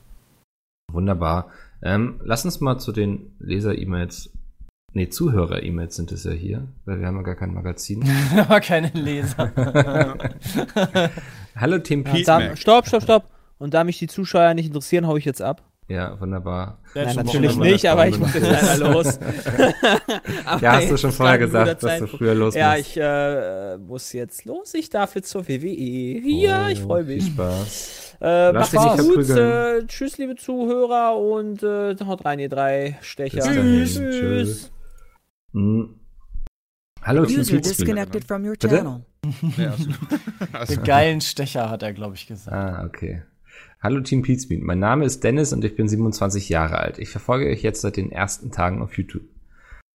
Wunderbar. 0.93 1.51
Ähm, 1.83 2.21
lass 2.25 2.45
uns 2.45 2.61
mal 2.61 2.79
zu 2.79 2.93
den 2.93 3.35
Leser-E-Mails. 3.39 4.31
Nee, 4.93 5.09
Zuhörer-E-Mails 5.11 5.95
sind 5.97 6.11
es 6.13 6.25
ja 6.25 6.31
hier, 6.33 6.69
weil 6.87 7.01
wir 7.01 7.07
haben 7.07 7.17
ja 7.17 7.23
gar 7.23 7.35
kein 7.35 7.53
Magazin. 7.53 8.03
Aber 8.39 8.61
keine 8.61 8.89
Leser. 8.95 9.53
Hallo 11.57 11.79
Team 11.79 12.05
Ja, 12.05 12.13
Pete. 12.13 12.57
stopp, 12.57 12.87
stopp, 12.87 13.03
stopp. 13.03 13.31
Und 13.59 13.75
da 13.75 13.85
mich 13.85 13.99
die 13.99 14.07
Zuschauer 14.07 14.55
nicht 14.55 14.67
interessieren, 14.67 15.07
hau 15.07 15.17
ich 15.17 15.25
jetzt 15.25 15.43
ab. 15.43 15.63
Ja, 15.89 16.21
wunderbar. 16.21 16.81
Nein, 16.95 17.15
natürlich 17.15 17.57
nicht, 17.57 17.87
aber 17.87 18.09
ich 18.09 18.19
muss 18.19 18.35
jetzt 18.35 18.51
leider 18.51 18.93
los. 18.93 19.19
Ja, 20.61 20.73
hast 20.73 20.91
du 20.91 20.97
schon 20.97 21.13
vorher 21.13 21.39
gesagt, 21.39 21.83
dass 21.83 22.01
du 22.01 22.07
früher 22.09 22.35
los 22.35 22.55
Ja, 22.55 22.75
musst. 22.75 22.81
ich 22.89 22.97
äh, 23.01 23.77
muss 23.79 24.13
jetzt 24.13 24.45
los. 24.45 24.75
Ich 24.75 24.91
darf 24.91 25.15
jetzt 25.15 25.31
zur 25.31 25.47
WWE. 25.47 26.21
Ja, 26.29 26.69
ich 26.71 26.81
freue 26.81 27.05
mich. 27.05 27.23
Viel 27.25 27.33
Spaß. 27.33 28.17
Äh, 28.21 28.51
Lass 28.51 28.73
macht's 28.73 29.05
gut. 29.07 29.31
Äh, 29.31 29.87
tschüss, 29.87 30.19
liebe 30.19 30.35
Zuhörer 30.35 31.17
und 31.17 31.63
äh, 31.63 31.95
haut 32.05 32.25
rein, 32.25 32.41
ihr 32.41 32.49
drei 32.49 32.99
Stecher. 33.03 33.41
Tschüss. 33.43 33.95
Tschüss. 33.95 34.73
Hm. 35.53 36.01
Hallo, 37.03 37.23
User 37.23 37.59
disconnected 37.59 38.25
from 38.25 38.45
your 38.45 38.53
Bitte? 38.53 38.69
channel. 38.69 39.05
Ja, 39.57 39.71
also, 39.71 39.91
also, 40.53 40.75
Den 40.75 40.83
geilen 40.83 41.21
Stecher 41.21 41.71
hat 41.71 41.83
er, 41.85 41.93
glaube 41.93 42.17
ich, 42.17 42.27
gesagt. 42.27 42.57
Ah, 42.57 42.85
okay. 42.85 43.23
Hallo 43.87 44.01
Team 44.01 44.23
Pizmeet. 44.23 44.65
Mein 44.65 44.81
Name 44.81 45.05
ist 45.05 45.23
Dennis 45.23 45.53
und 45.53 45.65
ich 45.65 45.77
bin 45.77 45.87
27 45.87 46.49
Jahre 46.49 46.79
alt. 46.79 46.99
Ich 46.99 47.09
verfolge 47.09 47.49
euch 47.49 47.63
jetzt 47.63 47.83
seit 47.83 47.97
den 47.97 48.11
ersten 48.11 48.51
Tagen 48.51 48.83
auf 48.83 48.99
YouTube. 48.99 49.23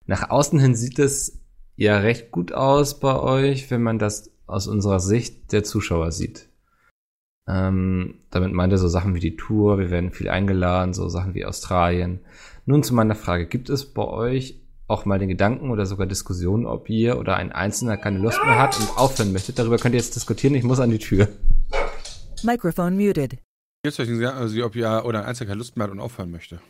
Nach 0.06 0.30
außen 0.30 0.58
hin 0.60 0.76
sieht 0.76 0.98
es 0.98 1.42
ja 1.76 1.98
recht 1.98 2.32
gut 2.32 2.54
aus 2.54 3.02
bei 3.02 3.20
euch, 3.20 3.70
wenn 3.70 3.84
man 3.84 4.00
das 4.00 4.32
aus 4.48 4.68
unserer 4.68 5.02
Sicht 5.02 5.52
der 5.52 5.66
Zuschauer 5.66 6.14
sieht. 6.14 6.48
Ähm, 7.50 8.20
damit 8.30 8.54
meint 8.54 8.72
er 8.72 8.78
so 8.78 8.88
Sachen 8.88 9.14
wie 9.14 9.20
die 9.20 9.36
Tour, 9.36 9.78
wir 9.78 9.92
werden 9.92 10.14
viel 10.14 10.30
eingeladen, 10.30 10.94
so 10.94 11.10
Sachen 11.10 11.34
wie 11.34 11.44
Australien. 11.44 12.22
Nun 12.66 12.84
zu 12.84 12.96
meiner 12.96 13.16
Frage, 13.16 13.46
gibt 13.46 13.70
es 13.70 13.94
bei 13.94 14.06
euch 14.06 14.62
auch 14.88 15.04
mal 15.04 15.20
den 15.20 15.28
Gedanken 15.28 15.70
oder 15.70 15.86
sogar 15.86 16.08
Diskussionen, 16.08 16.66
ob 16.66 16.90
ihr 16.90 17.20
oder 17.20 17.36
ein 17.36 17.52
Einzelner 17.52 17.98
keine 17.98 18.20
Lust 18.20 18.40
mehr 18.46 18.58
hat 18.58 18.80
und 18.80 18.98
aufhören 18.98 19.34
möchtet? 19.34 19.60
Darüber 19.60 19.76
könnt 19.76 19.96
ihr 19.96 20.00
jetzt 20.00 20.16
diskutieren, 20.16 20.56
ich 20.56 20.64
muss 20.64 20.80
an 20.80 20.92
die 20.92 20.98
Tür. 20.98 21.28
Microphone 22.42 22.96
muted. 22.96 23.38
Jetzt 23.86 23.96
soll 23.96 24.06
ich 24.06 24.20
sagen, 24.20 24.38
also, 24.38 24.66
ob 24.66 24.76
ihr 24.76 25.04
oder 25.06 25.20
ein 25.20 25.26
Einzelner 25.26 25.50
keine 25.50 25.58
Lust 25.60 25.78
mehr 25.78 25.86
hat 25.86 25.92
und 25.92 26.00
aufhören 26.00 26.32
möchte. 26.32 26.62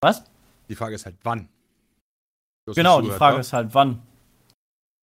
Was? 0.00 0.24
Die 0.68 0.74
Frage 0.74 0.94
ist 0.94 1.06
halt, 1.06 1.16
wann. 1.22 1.48
Genau, 2.74 3.00
die 3.00 3.10
Frage 3.10 3.36
ne? 3.36 3.40
ist 3.40 3.52
halt, 3.52 3.74
wann. 3.74 4.02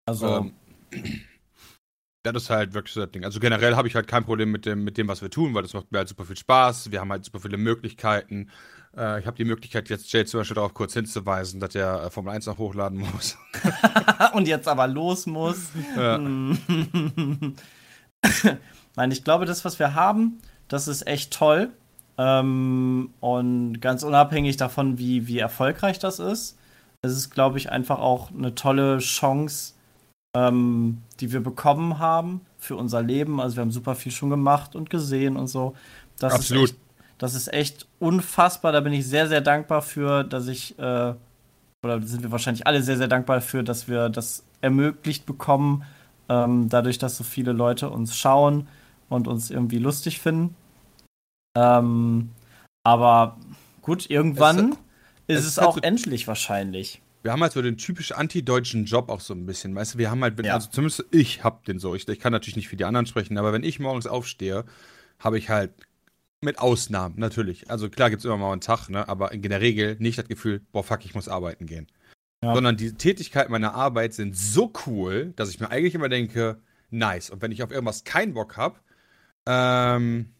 Also, 0.06 0.28
Ähm, 0.28 0.54
das 2.24 2.44
ist 2.44 2.50
halt 2.50 2.74
wirklich 2.74 2.94
so 2.94 3.02
das 3.02 3.12
Ding. 3.12 3.24
Also 3.24 3.40
generell 3.40 3.76
habe 3.76 3.88
ich 3.88 3.96
halt 3.96 4.08
kein 4.08 4.26
Problem 4.26 4.52
mit 4.52 4.66
dem, 4.66 4.84
mit 4.84 4.98
dem, 4.98 5.08
was 5.08 5.22
wir 5.22 5.30
tun, 5.30 5.54
weil 5.54 5.64
das 5.64 5.74
macht 5.74 5.92
mir 5.92 6.00
halt 6.00 6.10
super 6.10 6.26
viel 6.26 6.38
Spaß. 6.38 6.92
Wir 6.92 7.00
haben 7.00 7.12
halt 7.12 7.26
super 7.26 7.40
viele 7.40 7.58
Möglichkeiten. 7.58 8.50
Äh, 8.96 9.20
ich 9.20 9.26
habe 9.26 9.38
die 9.38 9.46
Möglichkeit, 9.46 9.90
jetzt 9.90 10.12
Jay 10.12 10.26
zum 10.26 10.42
Beispiel 10.42 10.56
darauf 10.56 10.74
kurz 10.74 10.94
hinzuweisen, 10.94 11.60
dass 11.60 11.76
er 11.76 12.04
äh, 12.06 12.10
Formel 12.10 12.34
1 12.34 12.46
noch 12.46 12.58
hochladen 12.58 13.00
muss. 13.00 13.38
und 14.34 14.48
jetzt 14.48 14.68
aber 14.68 14.88
los 14.88 15.26
muss. 15.26 15.70
Ja. 15.96 16.20
Nein, 19.00 19.12
ich 19.12 19.24
glaube, 19.24 19.46
das, 19.46 19.64
was 19.64 19.80
wir 19.80 19.96
haben, 19.96 20.42
das 20.68 20.90
ist 20.90 21.08
echt 21.08 21.32
toll. 21.32 21.70
Ähm, 22.18 23.14
und 23.22 23.80
ganz 23.80 24.04
unabhängig 24.04 24.58
davon, 24.58 24.98
wie, 24.98 25.26
wie 25.26 25.40
erfolgreich 25.40 26.00
das 26.00 26.20
ist, 26.20 26.58
es 27.02 27.14
ist, 27.14 27.30
glaube 27.30 27.58
ich, 27.60 27.72
einfach 27.72 28.00
auch 28.00 28.30
eine 28.30 28.56
tolle 28.56 28.98
Chance, 28.98 29.76
ähm, 30.36 31.02
die 31.22 31.32
wir 31.32 31.40
bekommen 31.40 32.00
haben 32.00 32.42
für 32.58 32.76
unser 32.76 33.02
Leben. 33.02 33.40
Also 33.40 33.56
wir 33.56 33.62
haben 33.62 33.72
super 33.72 33.96
viel 33.96 34.12
schon 34.12 34.30
gemacht 34.30 34.76
und 34.76 34.90
gesehen 34.90 35.38
und 35.38 35.48
so. 35.48 35.76
Das 36.18 36.34
Absolut. 36.34 36.66
Ist 36.66 36.72
echt, 36.72 36.82
das 37.20 37.36
ist 37.36 37.54
echt 37.54 37.88
unfassbar. 38.00 38.74
Da 38.74 38.82
bin 38.82 38.92
ich 38.92 39.08
sehr, 39.08 39.30
sehr 39.30 39.40
dankbar 39.40 39.82
für, 39.82 40.26
dass 40.26 40.50
ich, 40.50 40.78
äh, 40.78 41.14
oder 41.84 42.02
sind 42.02 42.22
wir 42.22 42.32
wahrscheinlich 42.32 42.68
alle 42.68 42.84
sehr, 42.84 42.98
sehr 42.98 43.08
dankbar 43.08 43.38
dafür, 43.38 43.64
dass 43.64 43.88
wir 43.88 44.10
das 44.10 44.44
ermöglicht 44.60 45.26
bekommen, 45.26 45.86
ähm, 46.28 46.68
dadurch, 46.68 46.98
dass 46.98 47.16
so 47.16 47.24
viele 47.24 47.54
Leute 47.54 47.90
uns 47.90 48.18
schauen 48.18 48.68
und 49.10 49.28
uns 49.28 49.50
irgendwie 49.52 49.78
lustig 49.80 50.20
finden. 50.20 50.56
Ähm, 51.58 52.30
aber 52.84 53.38
gut, 53.82 54.10
irgendwann 54.10 54.74
Es- 55.28 55.40
ist 55.40 55.40
es 55.42 55.46
ist 55.48 55.58
halt 55.58 55.68
auch 55.68 55.76
so- 55.76 55.82
endlich 55.82 56.28
wahrscheinlich. 56.28 57.02
Wir 57.22 57.34
haben 57.34 57.42
halt 57.42 57.52
so 57.52 57.62
den 57.62 57.78
typisch 57.78 58.14
anti-deutschen 58.14 58.86
Job 58.86 59.10
auch 59.10 59.20
so 59.20 59.34
ein 59.34 59.46
bisschen. 59.46 59.76
Weißt 59.76 59.96
du, 59.96 59.98
wir 59.98 60.10
haben 60.10 60.24
halt, 60.24 60.44
Ja. 60.46 60.54
also 60.54 60.70
zumindest 60.70 61.06
ich 61.12 61.44
hab 61.44 61.66
den 61.66 61.78
so. 61.78 61.94
Ich, 61.94 62.08
ich 62.08 62.20
kann 62.20 62.32
natürlich 62.32 62.56
nicht 62.56 62.70
für 62.70 62.78
die 62.78 62.86
anderen 62.86 63.06
sprechen, 63.08 63.38
aber 63.38 63.52
wenn 63.52 63.64
ich 63.64 63.80
morgens 63.80 64.08
aufstehe, 64.08 64.64
habe 65.20 65.38
ich 65.38 65.50
halt 65.50 65.74
mit 66.42 66.60
Ausnahmen, 66.60 67.16
natürlich. 67.18 67.70
Also 67.70 67.90
klar 67.90 68.10
gibt 68.10 68.22
es 68.22 68.26
immer 68.26 68.38
mal 68.38 68.54
einen 68.54 68.62
Tag, 68.62 68.88
ne? 68.88 69.10
aber 69.10 69.34
in 69.34 69.42
der 69.42 69.60
Regel 69.60 69.98
nicht 70.00 70.18
das 70.18 70.30
Gefühl, 70.30 70.62
boah, 70.72 70.84
fuck, 70.86 71.04
ich 71.04 71.14
muss 71.14 71.28
arbeiten 71.28 71.66
gehen. 71.66 71.88
Ja. 72.42 72.54
Sondern 72.54 72.78
die 72.78 72.94
Tätigkeiten 72.94 73.52
meiner 73.52 73.74
Arbeit 73.76 74.14
sind 74.14 74.38
so 74.38 74.72
cool, 74.88 75.34
dass 75.36 75.50
ich 75.50 75.60
mir 75.60 75.70
eigentlich 75.70 75.96
immer 75.96 76.08
denke, 76.08 76.62
nice. 76.90 77.30
Und 77.32 77.42
wenn 77.42 77.52
ich 77.52 77.62
auf 77.64 77.72
irgendwas 77.72 78.06
keinen 78.06 78.34
Bock 78.34 78.56
habe, 78.56 78.80
ähm, 79.50 80.32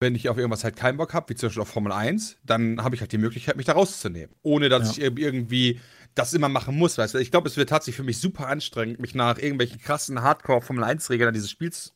wenn 0.00 0.14
ich 0.14 0.28
auf 0.28 0.36
irgendwas 0.36 0.64
halt 0.64 0.76
keinen 0.76 0.96
Bock 0.98 1.14
habe, 1.14 1.28
wie 1.30 1.34
zum 1.34 1.48
Beispiel 1.48 1.62
auf 1.62 1.68
Formel 1.68 1.92
1, 1.92 2.36
dann 2.44 2.82
habe 2.82 2.94
ich 2.94 3.00
halt 3.00 3.12
die 3.12 3.18
Möglichkeit, 3.18 3.56
mich 3.56 3.66
da 3.66 3.72
rauszunehmen. 3.72 4.34
Ohne 4.42 4.68
dass 4.68 4.96
Ja. 4.96 5.04
ich 5.04 5.10
ir- 5.12 5.18
irgendwie 5.18 5.80
das 6.14 6.34
immer 6.34 6.48
machen 6.48 6.76
muss. 6.76 6.98
Weißt 6.98 7.14
du? 7.14 7.18
Ich 7.18 7.30
glaube, 7.30 7.48
es 7.48 7.56
wird 7.56 7.70
tatsächlich 7.70 7.96
für 7.96 8.02
mich 8.04 8.18
super 8.18 8.48
anstrengend, 8.48 9.00
mich 9.00 9.14
nach 9.14 9.38
irgendwelchen 9.38 9.80
krassen 9.80 10.20
Hardcore-Formel 10.22 10.84
1-Regeln 10.84 11.32
dieses 11.32 11.50
Spiels 11.50 11.92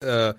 äh, 0.00 0.34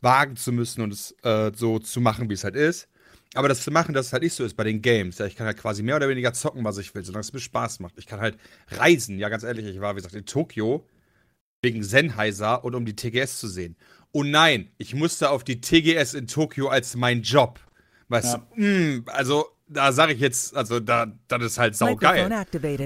wagen 0.00 0.36
zu 0.36 0.52
müssen 0.52 0.80
und 0.82 0.92
es 0.92 1.14
äh, 1.22 1.52
so 1.54 1.78
zu 1.78 2.00
machen, 2.00 2.28
wie 2.30 2.34
es 2.34 2.44
halt 2.44 2.56
ist. 2.56 2.88
Aber 3.34 3.48
das 3.48 3.62
zu 3.62 3.70
machen, 3.70 3.94
dass 3.94 4.06
es 4.06 4.12
halt 4.12 4.22
nicht 4.22 4.34
so 4.34 4.44
ist 4.44 4.54
bei 4.56 4.64
den 4.64 4.82
Games. 4.82 5.18
Ja, 5.18 5.26
ich 5.26 5.36
kann 5.36 5.46
halt 5.46 5.58
quasi 5.58 5.82
mehr 5.82 5.96
oder 5.96 6.08
weniger 6.08 6.32
zocken, 6.32 6.64
was 6.64 6.78
ich 6.78 6.94
will, 6.94 7.04
solange 7.04 7.20
es 7.22 7.32
mir 7.32 7.40
Spaß 7.40 7.80
macht. 7.80 7.94
Ich 7.98 8.06
kann 8.06 8.20
halt 8.20 8.36
reisen. 8.70 9.18
Ja, 9.18 9.28
ganz 9.28 9.42
ehrlich, 9.42 9.66
ich 9.66 9.80
war, 9.80 9.92
wie 9.94 9.96
gesagt, 9.98 10.14
in 10.14 10.26
Tokio 10.26 10.86
wegen 11.62 11.82
Sennheiser 11.84 12.64
und 12.64 12.74
um 12.74 12.84
die 12.84 12.96
TGS 12.96 13.38
zu 13.38 13.48
sehen. 13.48 13.76
Und 14.12 14.30
nein, 14.30 14.68
ich 14.78 14.94
musste 14.94 15.30
auf 15.30 15.42
die 15.42 15.60
TGS 15.60 16.14
in 16.14 16.26
Tokio 16.26 16.68
als 16.68 16.94
mein 16.96 17.22
Job. 17.22 17.58
Weißt 18.08 18.34
Ja. 18.34 18.46
du, 18.56 18.62
mm, 18.62 19.04
also 19.06 19.46
da 19.68 19.90
sage 19.92 20.12
ich 20.12 20.20
jetzt, 20.20 20.54
also 20.54 20.80
da, 20.80 21.06
das 21.28 21.42
ist 21.42 21.58
halt 21.58 21.74
saugeil. 21.76 22.30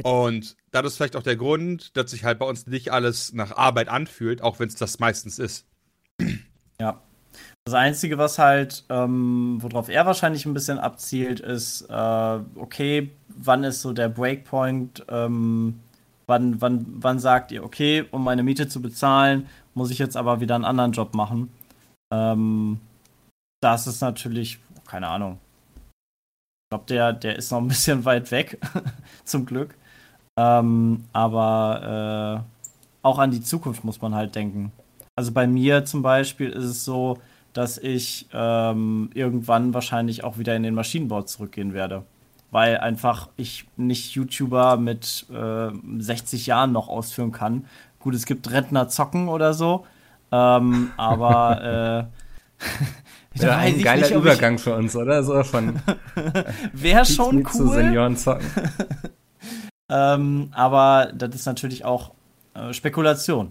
Und 0.04 0.56
das 0.70 0.86
ist 0.86 0.96
vielleicht 0.96 1.16
auch 1.16 1.22
der 1.24 1.36
Grund, 1.36 1.96
dass 1.96 2.12
sich 2.12 2.24
halt 2.24 2.38
bei 2.38 2.46
uns 2.46 2.66
nicht 2.68 2.92
alles 2.92 3.32
nach 3.32 3.56
Arbeit 3.56 3.88
anfühlt, 3.88 4.40
auch 4.40 4.60
wenn 4.60 4.68
es 4.68 4.76
das 4.76 5.00
meistens 5.00 5.38
ist. 5.40 5.66
Ja. 6.80 7.00
Das 7.64 7.74
Einzige, 7.74 8.16
was 8.18 8.38
halt, 8.38 8.84
ähm, 8.88 9.58
worauf 9.60 9.88
er 9.88 10.06
wahrscheinlich 10.06 10.46
ein 10.46 10.54
bisschen 10.54 10.78
abzielt, 10.78 11.40
ist, 11.40 11.82
äh, 11.90 11.92
okay, 12.54 13.10
wann 13.28 13.64
ist 13.64 13.82
so 13.82 13.92
der 13.92 14.08
Breakpoint, 14.08 15.04
ähm, 15.08 15.80
wann, 16.28 16.60
wann, 16.60 16.86
wann 16.88 17.18
sagt 17.18 17.50
ihr, 17.50 17.64
okay, 17.64 18.04
um 18.12 18.22
meine 18.22 18.44
Miete 18.44 18.68
zu 18.68 18.80
bezahlen, 18.80 19.48
muss 19.76 19.90
ich 19.90 19.98
jetzt 19.98 20.16
aber 20.16 20.40
wieder 20.40 20.54
einen 20.54 20.64
anderen 20.64 20.92
Job 20.92 21.14
machen. 21.14 21.50
Ähm, 22.12 22.80
das 23.60 23.86
ist 23.86 24.00
natürlich, 24.00 24.58
keine 24.86 25.08
Ahnung. 25.08 25.38
Ich 26.64 26.70
glaube, 26.70 26.84
der, 26.88 27.12
der 27.12 27.36
ist 27.36 27.50
noch 27.52 27.58
ein 27.58 27.68
bisschen 27.68 28.04
weit 28.04 28.30
weg, 28.30 28.58
zum 29.24 29.46
Glück. 29.46 29.74
Ähm, 30.38 31.04
aber 31.12 32.44
äh, 32.44 33.06
auch 33.06 33.18
an 33.18 33.30
die 33.30 33.40
Zukunft 33.40 33.84
muss 33.84 34.00
man 34.00 34.14
halt 34.14 34.34
denken. 34.34 34.72
Also 35.14 35.32
bei 35.32 35.46
mir 35.46 35.84
zum 35.84 36.02
Beispiel 36.02 36.50
ist 36.50 36.64
es 36.64 36.84
so, 36.84 37.18
dass 37.52 37.78
ich 37.78 38.26
ähm, 38.32 39.10
irgendwann 39.14 39.72
wahrscheinlich 39.72 40.24
auch 40.24 40.36
wieder 40.38 40.54
in 40.54 40.62
den 40.62 40.74
Maschinenbau 40.74 41.22
zurückgehen 41.22 41.72
werde. 41.72 42.04
Weil 42.50 42.78
einfach 42.78 43.28
ich 43.36 43.66
nicht 43.76 44.14
YouTuber 44.14 44.76
mit 44.76 45.26
äh, 45.32 45.70
60 45.98 46.46
Jahren 46.46 46.72
noch 46.72 46.88
ausführen 46.88 47.32
kann. 47.32 47.64
Gut, 48.07 48.14
es 48.14 48.24
gibt 48.24 48.48
Rentner 48.52 48.88
zocken 48.88 49.26
oder 49.26 49.52
so. 49.52 49.84
Ähm, 50.30 50.92
aber 50.96 52.09
äh, 52.09 52.64
Ja, 53.42 53.57
ein 53.57 53.74
ich 53.74 53.82
geiler 53.82 54.07
nicht, 54.07 54.16
Übergang 54.16 54.59
für 54.59 54.76
uns, 54.76 54.94
oder? 54.94 55.24
So 55.24 55.42
von 55.42 55.80
Ich, 56.72 56.82
Wäre 56.82 57.04
schon 57.04 57.42
Pizmeet 57.42 57.52
zu 57.52 57.64
cool. 57.64 57.74
Senioren 57.74 58.16
zocken. 58.16 58.46
Ähm, 59.90 60.50
aber 60.52 61.12
das 61.14 61.34
ist 61.34 61.46
natürlich 61.46 61.84
auch 61.84 62.12
äh, 62.54 62.72
Spekulation. 62.72 63.50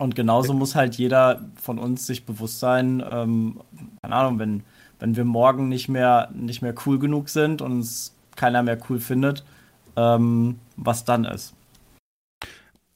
Und 0.00 0.16
genauso 0.16 0.52
muss 0.52 0.74
halt 0.74 0.96
jeder 0.96 1.44
von 1.54 1.78
uns 1.78 2.08
sich 2.08 2.26
bewusst 2.26 2.58
sein, 2.58 3.04
ähm, 3.08 3.60
keine 4.02 4.16
Ahnung, 4.16 4.40
wenn, 4.40 4.64
wenn 4.98 5.14
wir 5.14 5.24
morgen 5.24 5.68
nicht 5.68 5.88
mehr, 5.88 6.28
nicht 6.32 6.62
mehr 6.62 6.74
cool 6.86 6.98
genug 6.98 7.28
sind 7.28 7.62
und 7.62 7.70
uns 7.70 8.16
keiner 8.34 8.64
mehr 8.64 8.78
cool 8.88 8.98
findet, 8.98 9.44
ähm, 9.96 10.58
was 10.76 11.04
dann 11.04 11.24
ist. 11.24 11.54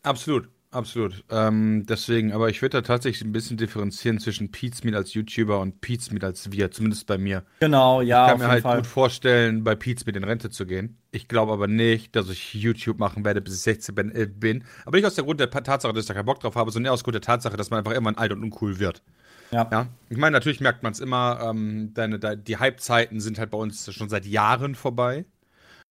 Absolut, 0.05 0.49
absolut. 0.75 1.25
Ähm, 1.31 1.87
deswegen, 1.87 2.33
aber 2.33 2.49
ich 2.51 2.61
würde 2.61 2.79
da 2.79 2.83
tatsächlich 2.83 3.25
ein 3.25 3.33
bisschen 3.33 3.57
differenzieren 3.57 4.19
zwischen 4.19 4.51
Pizmeet 4.51 4.95
als 4.95 5.15
YouTuber 5.15 5.61
und 5.61 5.81
Pizmeet 5.81 6.25
als 6.25 6.53
wir, 6.53 6.71
zumindest 6.71 7.07
bei 7.07 7.19
mir. 7.19 7.45
Genau, 7.61 8.01
ja, 8.01 8.25
ich 8.25 8.31
kann 8.33 8.41
mir 8.41 8.49
halt 8.49 8.63
Fall. 8.63 8.77
gut 8.79 8.87
vorstellen, 8.87 9.65
bei 9.65 9.75
Pizmeet 9.75 10.17
in 10.17 10.25
Rente 10.25 10.51
zu 10.51 10.67
gehen. 10.67 10.99
Ich 11.11 11.29
glaube 11.29 11.53
aber 11.53 11.67
nicht, 11.67 12.17
dass 12.17 12.29
ich 12.29 12.55
YouTube 12.55 12.99
machen 12.99 13.25
werde, 13.25 13.41
bis 13.41 13.55
ich 13.55 13.61
16 13.61 13.95
bin. 13.95 14.15
äh, 14.15 14.27
bin. 14.27 14.65
Aber 14.85 14.97
nicht 14.97 15.07
aus 15.07 15.15
der 15.15 15.25
Grund 15.25 15.41
der 15.41 15.51
Tatsache, 15.51 15.93
dass 15.93 16.05
ich 16.05 16.09
da 16.09 16.15
keinen 16.15 16.27
Bock 16.27 16.41
drauf 16.41 16.57
habe, 16.57 16.71
sondern 16.71 16.91
eher 16.91 16.95
aus 16.95 17.05
Grund 17.05 17.15
der 17.15 17.23
Tatsache, 17.23 17.57
dass 17.57 17.71
man 17.71 17.79
einfach 17.79 17.93
irgendwann 17.93 18.17
alt 18.17 18.33
und 18.33 18.43
uncool 18.43 18.79
wird. 18.79 19.03
Ja. 19.51 19.69
Ja, 19.71 19.87
ich 20.09 20.17
meine, 20.17 20.33
natürlich 20.33 20.61
merkt 20.61 20.83
man 20.83 20.93
es 20.93 21.01
immer, 21.01 21.39
ähm, 21.43 21.93
deine, 21.95 22.19
de, 22.19 22.37
die 22.37 22.57
Hype-Zeiten 22.57 23.21
sind 23.21 23.39
halt 23.39 23.51
bei 23.51 23.59
uns 23.59 23.93
schon 23.95 24.09
seit 24.09 24.27
Jahren 24.27 24.75
vorbei. 24.75 25.25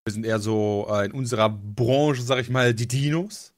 Wir 0.06 0.12
sind 0.12 0.26
eher 0.26 0.40
so 0.40 0.88
äh, 0.92 1.06
in 1.06 1.14
unserer 1.14 1.50
Branche, 1.50 2.22
sag 2.24 2.40
ich 2.40 2.50
mal, 2.50 2.74
die 2.74 2.88
Dinos. 2.88 3.53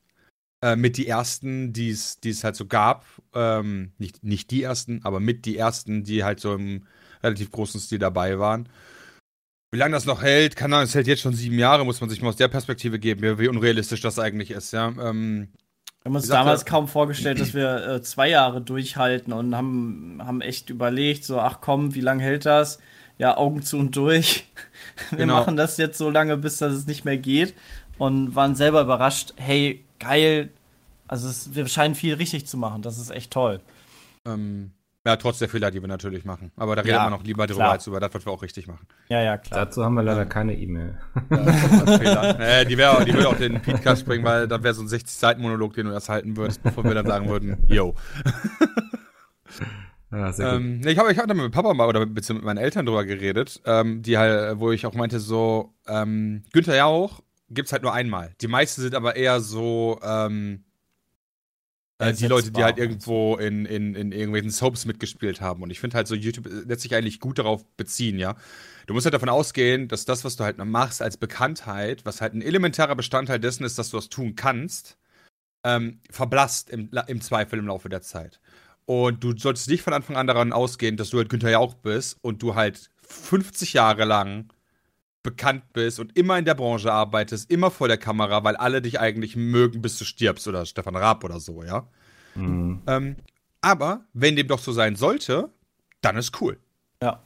Äh, 0.65 0.75
mit 0.75 0.97
die 0.97 1.07
ersten, 1.07 1.73
die 1.73 1.89
es 1.91 2.43
halt 2.43 2.55
so 2.55 2.65
gab. 2.65 3.05
Ähm, 3.35 3.91
nicht, 3.99 4.23
nicht 4.23 4.49
die 4.49 4.63
ersten, 4.63 5.01
aber 5.03 5.19
mit 5.19 5.45
die 5.45 5.57
ersten, 5.59 6.03
die 6.03 6.23
halt 6.23 6.39
so 6.39 6.55
im 6.55 6.87
relativ 7.21 7.51
großen 7.51 7.79
Stil 7.79 7.99
dabei 7.99 8.39
waren. 8.39 8.67
Wie 9.71 9.77
lange 9.77 9.93
das 9.93 10.05
noch 10.07 10.23
hält, 10.23 10.55
kann 10.55 10.73
es 10.73 10.95
hält 10.95 11.05
jetzt 11.05 11.21
schon 11.21 11.33
sieben 11.35 11.59
Jahre, 11.59 11.85
muss 11.85 12.01
man 12.01 12.09
sich 12.09 12.19
mal 12.23 12.29
aus 12.29 12.35
der 12.35 12.47
Perspektive 12.47 12.97
geben, 12.97 13.37
wie, 13.37 13.47
unrealistisch 13.47 14.01
das 14.01 14.17
eigentlich 14.17 14.49
ist, 14.49 14.73
ja. 14.73 14.87
Ähm, 14.87 15.49
Wir 16.01 16.09
haben 16.09 16.15
uns 16.15 16.27
damals 16.27 16.63
er- 16.63 16.69
kaum 16.69 16.87
vorgestellt, 16.87 17.39
dass 17.39 17.53
wir 17.53 17.85
äh, 17.87 18.01
zwei 18.01 18.29
Jahre 18.29 18.59
durchhalten 18.59 19.33
und 19.33 19.55
haben, 19.55 20.19
haben 20.23 20.41
echt 20.41 20.71
überlegt, 20.71 21.25
so, 21.25 21.39
ach 21.39 21.59
komm, 21.61 21.93
wie 21.93 22.01
lange 22.01 22.23
hält 22.23 22.47
das? 22.47 22.79
Ja, 23.19 23.37
Augen 23.37 23.61
zu 23.61 23.77
und 23.77 23.95
durch. 23.95 24.45
Wir 25.11 25.19
Genau. 25.19 25.35
machen 25.35 25.55
das 25.57 25.77
jetzt 25.77 25.97
so 25.99 26.09
lange, 26.09 26.37
bis 26.37 26.57
das 26.57 26.73
es 26.73 26.87
nicht 26.87 27.05
mehr 27.05 27.17
geht. 27.17 27.53
Und 27.97 28.35
waren 28.35 28.55
selber 28.55 28.81
überrascht, 28.81 29.33
hey, 29.37 29.84
geil. 29.99 30.49
Also 31.07 31.27
es, 31.29 31.53
wir 31.55 31.67
scheinen 31.67 31.95
viel 31.95 32.15
richtig 32.15 32.47
zu 32.47 32.57
machen. 32.57 32.81
Das 32.81 32.97
ist 32.97 33.11
echt 33.11 33.31
toll. 33.31 33.61
ähm, 34.25 34.71
ja, 35.07 35.17
trotz 35.17 35.37
der 35.37 35.47
Fehler, 35.49 35.69
die 35.69 35.79
wir 35.81 35.87
natürlich 35.87 36.25
machen. 36.25 36.51
Aber 36.55 36.75
da 36.75 36.81
redet 36.81 36.95
Ja, 36.95 37.03
man 37.03 37.11
noch 37.11 37.23
lieber 37.23 37.45
drüber, 37.45 37.59
klar. 37.59 37.71
als 37.73 37.85
über 37.85 37.99
das, 37.99 38.11
was 38.15 38.25
wir 38.25 38.31
auch 38.33 38.41
richtig 38.41 38.65
machen. 38.67 38.87
Ja, 39.07 39.21
ja, 39.21 39.37
klar. 39.37 39.65
Dazu 39.65 39.83
haben 39.85 39.93
wir 39.93 40.01
leider 40.01 40.25
keine 40.25 40.55
E-Mail. 40.57 40.97
Fehler. 41.29 42.39
äh, 42.61 42.65
die, 42.65 42.75
wär, 42.75 43.05
die 43.05 43.13
würde 43.13 43.29
auch 43.29 43.37
den 43.37 43.61
Podcast 43.61 44.01
springen, 44.01 44.25
weil 44.25 44.47
das 44.47 44.63
wäre 44.63 44.73
so 44.73 44.81
ein 44.81 44.87
60-Seiten-Monolog, 44.87 45.75
den 45.75 45.85
du 45.85 45.91
erst 45.91 46.09
halten 46.09 46.35
würdest, 46.37 46.63
bevor 46.63 46.83
wir 46.85 46.95
dann 46.95 47.05
sagen 47.05 47.29
würden, 47.29 47.63
yo. 47.67 47.93
Ja, 50.11 50.31
gut. 50.31 50.39
Ähm, 50.39 50.81
ich 50.85 50.97
habe 50.97 51.11
ich 51.11 51.17
hab 51.17 51.27
da 51.27 51.33
mit 51.33 51.51
Papa 51.51 51.73
mal 51.73 51.87
oder 51.87 52.05
mit, 52.05 52.29
mit 52.29 52.43
meinen 52.43 52.57
Eltern 52.57 52.85
drüber 52.85 53.03
geredet, 53.05 53.61
ähm, 53.65 54.01
die 54.01 54.17
halt, 54.17 54.59
wo 54.59 54.71
ich 54.71 54.85
auch 54.85 54.93
meinte, 54.93 55.19
so, 55.19 55.73
ähm, 55.87 56.43
Günther 56.53 56.75
Jauch 56.77 57.21
gibt's 57.55 57.71
halt 57.71 57.83
nur 57.83 57.93
einmal. 57.93 58.33
Die 58.41 58.47
meisten 58.47 58.81
sind 58.81 58.95
aber 58.95 59.15
eher 59.15 59.41
so, 59.41 59.99
ähm, 60.03 60.63
äh, 61.97 62.13
die 62.13 62.27
Leute, 62.27 62.51
die 62.51 62.63
halt 62.63 62.77
irgendwo 62.77 63.37
in, 63.37 63.65
in, 63.65 63.95
in 63.95 64.11
irgendwelchen 64.11 64.51
Soaps 64.51 64.85
mitgespielt 64.85 65.39
haben. 65.41 65.63
Und 65.63 65.69
ich 65.69 65.79
finde 65.79 65.95
halt 65.95 66.07
so, 66.07 66.15
YouTube 66.15 66.47
lässt 66.67 66.81
sich 66.81 66.93
eigentlich 66.93 67.19
gut 67.19 67.39
darauf 67.39 67.65
beziehen, 67.77 68.19
ja. 68.19 68.35
Du 68.85 68.93
musst 68.93 69.05
halt 69.05 69.13
davon 69.13 69.29
ausgehen, 69.29 69.87
dass 69.87 70.05
das, 70.05 70.23
was 70.23 70.35
du 70.35 70.43
halt 70.43 70.57
machst 70.57 71.01
als 71.01 71.17
Bekanntheit, 71.17 72.05
was 72.05 72.21
halt 72.21 72.33
ein 72.33 72.41
elementarer 72.41 72.95
Bestandteil 72.95 73.39
dessen 73.39 73.63
ist, 73.63 73.79
dass 73.79 73.89
du 73.89 73.97
das 73.97 74.09
tun 74.09 74.35
kannst, 74.35 74.97
ähm, 75.63 76.01
verblasst 76.09 76.69
im, 76.69 76.91
im 77.07 77.21
Zweifel 77.21 77.59
im 77.59 77.67
Laufe 77.67 77.89
der 77.89 78.01
Zeit. 78.01 78.39
Und 78.85 79.23
du 79.23 79.35
solltest 79.35 79.69
nicht 79.69 79.81
von 79.81 79.93
Anfang 79.93 80.15
an 80.15 80.27
daran 80.27 80.53
ausgehen, 80.53 80.97
dass 80.97 81.09
du 81.09 81.17
halt 81.17 81.29
Günther 81.29 81.49
Jauch 81.49 81.73
bist 81.75 82.17
und 82.21 82.43
du 82.43 82.55
halt 82.55 82.91
50 83.07 83.73
Jahre 83.73 84.05
lang 84.05 84.49
bekannt 85.25 85.73
bist 85.73 85.99
und 85.99 86.17
immer 86.17 86.37
in 86.37 86.45
der 86.45 86.53
Branche 86.53 86.93
arbeitest, 86.93 87.51
immer 87.51 87.71
vor 87.71 87.87
der 87.89 87.97
Kamera, 87.97 88.43
weil 88.43 88.55
alle 88.55 88.81
dich 88.81 88.99
eigentlich 88.99 89.35
mögen, 89.35 89.81
bis 89.81 89.97
du 89.97 90.05
stirbst 90.05 90.47
oder 90.47 90.65
Stefan 90.65 90.95
Raab 90.95 91.23
oder 91.23 91.39
so, 91.39 91.63
ja. 91.63 91.87
Mhm. 92.35 92.81
Ähm, 92.87 93.15
aber 93.59 94.05
wenn 94.13 94.35
dem 94.35 94.47
doch 94.47 94.59
so 94.59 94.71
sein 94.71 94.95
sollte, 94.95 95.49
dann 96.01 96.15
ist 96.15 96.39
cool. 96.39 96.59
Ja. 97.01 97.23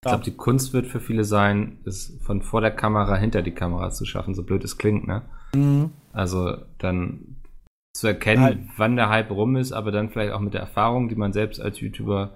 Ich 0.00 0.08
glaube, 0.08 0.24
die 0.24 0.36
Kunst 0.36 0.72
wird 0.72 0.86
für 0.86 1.00
viele 1.00 1.24
sein, 1.24 1.78
es 1.84 2.18
von 2.22 2.42
vor 2.42 2.60
der 2.60 2.70
Kamera 2.72 3.16
hinter 3.16 3.42
die 3.42 3.54
Kamera 3.54 3.90
zu 3.90 4.04
schaffen, 4.04 4.34
so 4.34 4.42
blöd 4.42 4.64
es 4.64 4.76
klingt, 4.76 5.06
ne? 5.06 5.22
Mhm. 5.54 5.92
Also 6.12 6.56
dann 6.78 7.36
zu 7.94 8.08
erkennen, 8.08 8.42
Halt. 8.42 8.58
wann 8.76 8.96
der 8.96 9.08
Hype 9.08 9.30
rum 9.30 9.56
ist, 9.56 9.72
aber 9.72 9.92
dann 9.92 10.10
vielleicht 10.10 10.32
auch 10.32 10.40
mit 10.40 10.54
der 10.54 10.60
Erfahrung, 10.60 11.08
die 11.08 11.16
man 11.16 11.32
selbst 11.32 11.60
als 11.60 11.80
YouTuber 11.80 12.34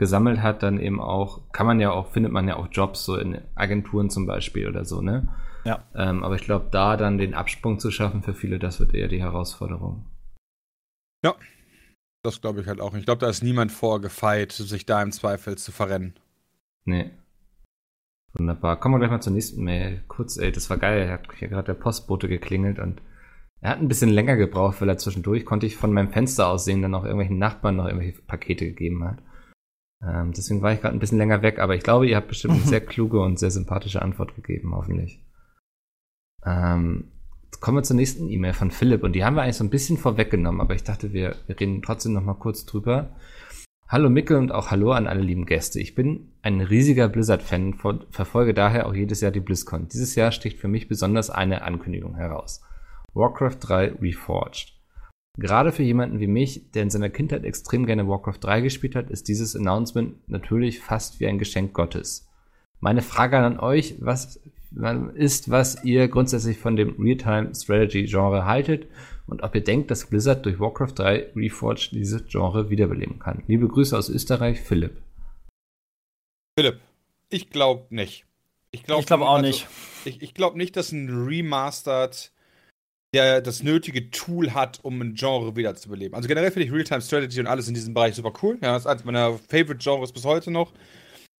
gesammelt 0.00 0.42
hat, 0.42 0.64
dann 0.64 0.80
eben 0.80 1.00
auch, 1.00 1.52
kann 1.52 1.66
man 1.66 1.78
ja 1.78 1.92
auch, 1.92 2.08
findet 2.08 2.32
man 2.32 2.48
ja 2.48 2.56
auch 2.56 2.66
Jobs, 2.72 3.04
so 3.04 3.16
in 3.16 3.40
Agenturen 3.54 4.10
zum 4.10 4.26
Beispiel 4.26 4.66
oder 4.66 4.84
so, 4.84 5.00
ne? 5.00 5.28
Ja. 5.64 5.84
Ähm, 5.94 6.24
aber 6.24 6.34
ich 6.34 6.42
glaube, 6.42 6.66
da 6.72 6.96
dann 6.96 7.18
den 7.18 7.34
Absprung 7.34 7.78
zu 7.78 7.92
schaffen 7.92 8.22
für 8.22 8.34
viele, 8.34 8.58
das 8.58 8.80
wird 8.80 8.94
eher 8.94 9.06
die 9.06 9.22
Herausforderung. 9.22 10.06
Das 12.22 12.40
glaube 12.40 12.60
ich 12.60 12.66
halt 12.66 12.80
auch. 12.80 12.94
Ich 12.94 13.06
glaube, 13.06 13.20
da 13.20 13.30
ist 13.30 13.42
niemand 13.42 13.72
vorgefeit, 13.72 14.52
sich 14.52 14.84
da 14.84 15.02
im 15.02 15.12
Zweifel 15.12 15.56
zu 15.56 15.72
verrennen. 15.72 16.14
Nee. 16.84 17.10
Wunderbar. 18.34 18.78
Kommen 18.78 18.94
wir 18.94 18.98
gleich 18.98 19.10
mal 19.10 19.22
zur 19.22 19.32
nächsten 19.32 19.64
Mail. 19.64 20.04
Kurz, 20.06 20.36
ey, 20.36 20.52
das 20.52 20.68
war 20.68 20.76
geil. 20.76 21.02
Er 21.02 21.14
hat 21.14 21.28
hier 21.38 21.48
gerade 21.48 21.72
der 21.72 21.80
Postbote 21.80 22.28
geklingelt 22.28 22.78
und 22.78 23.00
er 23.60 23.70
hat 23.70 23.78
ein 23.78 23.88
bisschen 23.88 24.10
länger 24.10 24.36
gebraucht, 24.36 24.80
weil 24.80 24.88
er 24.88 24.98
zwischendurch 24.98 25.44
konnte 25.44 25.66
ich 25.66 25.76
von 25.76 25.92
meinem 25.92 26.12
Fenster 26.12 26.48
aus 26.48 26.64
sehen, 26.64 26.82
dann 26.82 26.94
auch 26.94 27.04
irgendwelchen 27.04 27.38
Nachbarn 27.38 27.76
noch 27.76 27.86
irgendwelche 27.86 28.22
Pakete 28.22 28.66
gegeben 28.66 29.04
hat. 29.04 29.18
Ähm, 30.02 30.32
deswegen 30.32 30.62
war 30.62 30.72
ich 30.72 30.80
gerade 30.80 30.96
ein 30.96 31.00
bisschen 31.00 31.18
länger 31.18 31.42
weg, 31.42 31.58
aber 31.58 31.74
ich 31.74 31.82
glaube, 31.82 32.08
ihr 32.08 32.16
habt 32.16 32.28
bestimmt 32.28 32.54
eine 32.54 32.62
sehr 32.64 32.80
kluge 32.80 33.20
und 33.20 33.38
sehr 33.38 33.50
sympathische 33.50 34.02
Antwort 34.02 34.34
gegeben, 34.34 34.74
hoffentlich. 34.74 35.22
Ähm, 36.44 37.12
jetzt 37.44 37.60
kommen 37.60 37.76
wir 37.78 37.82
zur 37.82 37.96
nächsten 37.96 38.28
E-Mail 38.28 38.54
von 38.54 38.70
Philipp 38.70 39.02
und 39.02 39.12
die 39.12 39.24
haben 39.24 39.34
wir 39.36 39.42
eigentlich 39.42 39.56
so 39.56 39.64
ein 39.64 39.70
bisschen 39.70 39.98
vorweggenommen, 39.98 40.60
aber 40.60 40.74
ich 40.74 40.84
dachte, 40.84 41.12
wir, 41.12 41.36
wir 41.46 41.60
reden 41.60 41.82
trotzdem 41.82 42.12
noch 42.14 42.24
mal 42.24 42.34
kurz 42.34 42.64
drüber. 42.64 43.14
Hallo 43.88 44.08
Mickel 44.08 44.36
und 44.36 44.52
auch 44.52 44.70
Hallo 44.70 44.92
an 44.92 45.08
alle 45.08 45.20
lieben 45.20 45.46
Gäste. 45.46 45.80
Ich 45.80 45.96
bin 45.96 46.32
ein 46.42 46.60
riesiger 46.60 47.08
Blizzard-Fan 47.08 47.72
und 47.72 47.74
ver- 47.74 48.06
verfolge 48.10 48.54
daher 48.54 48.86
auch 48.86 48.94
jedes 48.94 49.20
Jahr 49.20 49.32
die 49.32 49.40
BlizzCon. 49.40 49.88
Dieses 49.88 50.14
Jahr 50.14 50.30
sticht 50.30 50.58
für 50.60 50.68
mich 50.68 50.86
besonders 50.88 51.28
eine 51.28 51.62
Ankündigung 51.62 52.14
heraus. 52.14 52.62
Warcraft 53.14 53.56
3 53.60 53.94
Reforged. 54.00 54.79
Gerade 55.38 55.72
für 55.72 55.82
jemanden 55.82 56.20
wie 56.20 56.26
mich, 56.26 56.70
der 56.72 56.82
in 56.82 56.90
seiner 56.90 57.10
Kindheit 57.10 57.44
extrem 57.44 57.86
gerne 57.86 58.08
Warcraft 58.08 58.38
3 58.40 58.60
gespielt 58.62 58.96
hat, 58.96 59.10
ist 59.10 59.28
dieses 59.28 59.54
Announcement 59.54 60.28
natürlich 60.28 60.80
fast 60.80 61.20
wie 61.20 61.26
ein 61.26 61.38
Geschenk 61.38 61.72
Gottes. 61.72 62.28
Meine 62.80 63.02
Frage 63.02 63.38
an 63.38 63.60
euch, 63.60 63.96
was 64.00 64.40
ist, 65.14 65.50
was 65.50 65.82
ihr 65.84 66.08
grundsätzlich 66.08 66.58
von 66.58 66.76
dem 66.76 66.94
Real-Time-Strategy-Genre 67.00 68.44
haltet 68.44 68.86
und 69.26 69.42
ob 69.42 69.54
ihr 69.54 69.64
denkt, 69.64 69.90
dass 69.90 70.06
Blizzard 70.06 70.44
durch 70.46 70.60
Warcraft 70.60 70.94
3 70.96 71.32
Reforged 71.36 71.92
dieses 71.92 72.26
Genre 72.28 72.70
wiederbeleben 72.70 73.18
kann. 73.18 73.42
Liebe 73.46 73.68
Grüße 73.68 73.96
aus 73.96 74.08
Österreich, 74.08 74.60
Philipp. 74.60 75.02
Philipp, 76.58 76.80
ich 77.30 77.50
glaube 77.50 77.86
nicht. 77.90 78.26
Ich 78.70 78.84
glaube 78.84 79.00
Ich 79.00 79.06
glaube 79.06 79.26
auch 79.26 79.36
also, 79.36 79.46
nicht. 79.46 79.66
Ich, 80.04 80.22
ich 80.22 80.34
glaube 80.34 80.56
nicht, 80.56 80.76
dass 80.76 80.92
ein 80.92 81.08
Remastered 81.08 82.32
der 83.14 83.40
das 83.40 83.62
nötige 83.62 84.10
Tool 84.10 84.54
hat, 84.54 84.80
um 84.82 85.00
ein 85.00 85.14
Genre 85.14 85.56
wiederzubeleben. 85.56 86.14
Also 86.14 86.28
generell 86.28 86.50
finde 86.52 86.66
ich 86.66 86.72
Real-Time 86.72 87.02
Strategy 87.02 87.40
und 87.40 87.46
alles 87.46 87.68
in 87.68 87.74
diesem 87.74 87.94
Bereich 87.94 88.14
super 88.14 88.32
cool. 88.42 88.58
Ja, 88.62 88.72
das 88.74 88.82
ist 88.82 88.86
eines 88.86 89.04
meiner 89.04 89.34
Favorite 89.38 89.78
Genres 89.78 90.12
bis 90.12 90.24
heute 90.24 90.50
noch. 90.50 90.72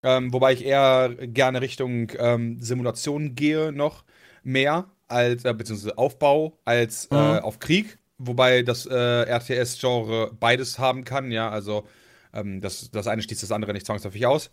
Ähm, 0.02 0.32
wobei 0.32 0.54
ich 0.54 0.64
eher 0.64 1.14
gerne 1.20 1.60
Richtung 1.60 2.10
ähm, 2.18 2.60
Simulation 2.60 3.34
gehe 3.34 3.72
noch 3.72 4.04
mehr 4.42 4.90
als 5.08 5.44
äh, 5.44 5.52
beziehungsweise 5.54 5.98
Aufbau 5.98 6.58
als 6.64 7.06
äh, 7.12 7.14
Mhm. 7.14 7.40
auf 7.40 7.58
Krieg. 7.58 7.98
Wobei 8.18 8.62
das 8.62 8.86
äh, 8.86 8.94
RTS-Genre 8.94 10.32
beides 10.38 10.78
haben 10.78 11.04
kann. 11.04 11.30
Ja, 11.30 11.50
also 11.50 11.86
ähm, 12.32 12.60
das, 12.60 12.90
das 12.90 13.06
eine 13.06 13.22
schließt 13.22 13.42
das 13.42 13.52
andere 13.52 13.72
nicht 13.72 13.86
zwangsläufig 13.86 14.26
aus. 14.26 14.50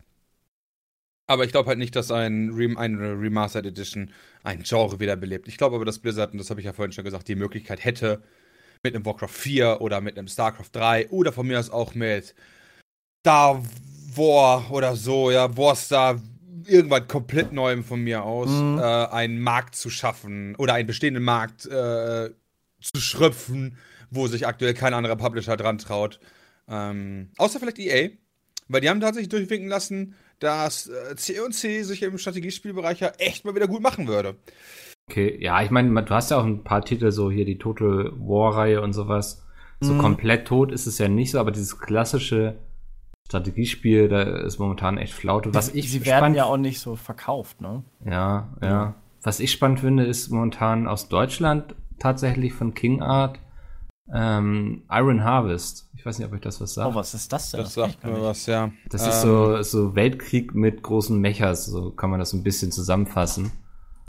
Aber 1.28 1.44
ich 1.44 1.52
glaube 1.52 1.68
halt 1.68 1.78
nicht, 1.78 1.96
dass 1.96 2.10
ein 2.12 2.52
Rem 2.54 2.78
eine 2.78 3.20
Remastered 3.20 3.66
Edition 3.66 4.12
ein 4.44 4.64
Genre 4.64 5.00
wiederbelebt. 5.00 5.48
Ich 5.48 5.58
glaube 5.58 5.76
aber, 5.76 5.86
dass 5.86 6.00
Blizzard, 6.00 6.32
und 6.32 6.38
das 6.38 6.50
habe 6.50 6.62
ich 6.62 6.66
ja 6.66 6.74
vorhin 6.74 6.94
schon 6.94 7.04
gesagt, 7.04 7.28
die 7.28 7.36
Möglichkeit 7.36 7.84
hätte, 7.84 8.24
mit 8.84 8.96
einem 8.96 9.06
Warcraft 9.06 9.28
4 9.30 9.82
oder 9.82 10.00
mit 10.02 10.18
einem 10.18 10.28
StarCraft 10.28 10.70
3 10.72 11.10
oder 11.10 11.34
von 11.34 11.46
mir 11.48 11.60
aus 11.60 11.70
auch 11.70 11.96
mit 11.96 12.34
Star 13.26 13.62
War 14.16 14.72
oder 14.72 14.96
so, 14.96 15.30
ja, 15.32 15.56
Warstar, 15.58 16.22
irgendwas 16.66 17.08
komplett 17.08 17.52
Neuem 17.52 17.84
von 17.84 18.02
mir 18.02 18.24
aus, 18.24 18.50
Mhm. 18.50 18.78
äh, 18.80 18.82
einen 18.82 19.40
Markt 19.40 19.76
zu 19.76 19.90
schaffen 19.90 20.56
oder 20.56 20.74
einen 20.76 20.88
bestehenden 20.88 21.24
Markt 21.24 21.66
äh, 21.66 22.30
zu 22.82 23.02
schröpfen, 23.02 23.78
wo 24.12 24.28
sich 24.28 24.48
aktuell 24.48 24.74
kein 24.74 24.94
anderer 24.94 25.16
Publisher 25.18 25.58
dran 25.58 25.78
traut. 25.78 26.20
Ähm, 26.70 27.30
außer 27.38 27.60
vielleicht 27.60 27.80
EA, 27.80 28.10
weil 28.70 28.82
die 28.82 28.90
haben 28.90 29.00
tatsächlich 29.02 29.30
durchwinken 29.30 29.70
lassen, 29.70 30.16
dass 30.40 30.88
äh, 30.88 31.16
C&C 31.16 31.84
sich 31.84 32.04
im 32.04 32.18
Strategiespielbereich 32.18 33.00
ja 33.00 33.10
echt 33.18 33.46
mal 33.46 33.56
wieder 33.56 33.68
gut 33.68 33.82
machen 33.82 34.08
würde. 34.08 34.36
Okay, 35.10 35.38
ja, 35.42 35.62
ich 35.62 35.72
meine, 35.72 36.04
du 36.04 36.14
hast 36.14 36.32
ja 36.32 36.38
auch 36.40 36.46
ein 36.46 36.64
paar 36.64 36.84
Titel, 36.84 37.12
so 37.12 37.32
hier 37.32 37.46
die 37.46 37.58
Total 37.58 38.12
War-Reihe 38.18 38.82
und 38.82 38.94
sowas. 38.94 39.44
So 39.80 39.94
Mhm. 39.94 40.00
komplett 40.00 40.48
tot 40.48 40.72
ist 40.72 40.86
es 40.88 40.98
ja 40.98 41.08
nicht 41.08 41.32
so, 41.32 41.40
aber 41.40 41.52
dieses 41.52 41.80
klassische 41.80 42.58
Strategiespiel, 43.28 44.08
da 44.08 44.22
ist 44.22 44.58
momentan 44.58 44.98
echt 44.98 45.14
Flaute. 45.14 45.54
Was 45.54 45.74
ich 45.74 45.92
Sie 45.92 46.06
werden 46.06 46.18
spannend 46.18 46.38
ja 46.38 46.46
auch 46.46 46.58
nicht 46.58 46.80
so 46.80 46.96
verkauft, 46.96 47.62
ne? 47.62 47.84
Ja, 48.06 48.54
ja. 48.62 48.96
Was 49.22 49.40
ich 49.40 49.52
spannend 49.52 49.82
finde, 49.82 50.06
ist 50.06 50.30
momentan 50.30 50.88
aus 50.88 51.10
Deutschland 51.10 51.76
tatsächlich 52.00 52.54
von 52.54 52.74
King 52.74 53.02
Art 53.02 53.40
ähm, 54.14 54.84
Iron 54.90 55.24
Harvest. 55.24 55.90
Ich 55.96 56.06
weiß 56.06 56.18
nicht, 56.20 56.28
ob 56.28 56.34
euch 56.34 56.42
das 56.42 56.62
was 56.62 56.74
sagt. 56.74 56.92
Oh, 56.92 56.96
was 56.96 57.14
ist 57.14 57.32
das 57.34 57.52
denn? 57.52 57.60
Das 57.62 57.70
ich 57.70 57.76
sagt 57.76 58.04
mir 58.06 58.22
was, 58.22 58.46
ja. 58.46 58.72
das 58.90 59.04
Ähm, 59.04 59.10
ist 59.10 59.22
so, 59.22 59.62
so 59.64 59.96
Weltkrieg 59.96 60.54
mit 60.56 60.82
großen 60.84 61.20
Mechas, 61.20 61.66
so 61.66 61.92
kann 61.92 62.10
man 62.10 62.20
das 62.20 62.34
ein 62.34 62.44
bisschen 62.44 62.72
zusammenfassen. 62.72 63.52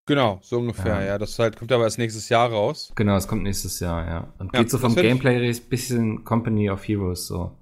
Genau, 0.06 0.38
so 0.42 0.58
ungefähr, 0.58 1.00
Ja. 1.00 1.06
ja. 1.06 1.18
Das 1.18 1.38
halt, 1.38 1.56
kommt 1.58 1.70
aber 1.72 1.84
erst 1.84 1.98
nächstes 1.98 2.28
Jahr 2.28 2.50
raus. 2.50 2.92
Genau, 2.94 3.16
es 3.16 3.28
kommt 3.28 3.42
nächstes 3.42 3.78
Jahr, 3.80 4.06
ja. 4.06 4.28
Und 4.38 4.54
Ja, 4.54 4.60
geht 4.60 4.70
so 4.70 4.78
vom 4.78 4.94
das 4.94 5.02
ich- 5.02 5.08
Gameplay 5.08 5.48
ein 5.50 5.60
bisschen 5.68 6.24
Company 6.24 6.70
of 6.70 6.86
Heroes 6.86 7.26
so. 7.26 7.52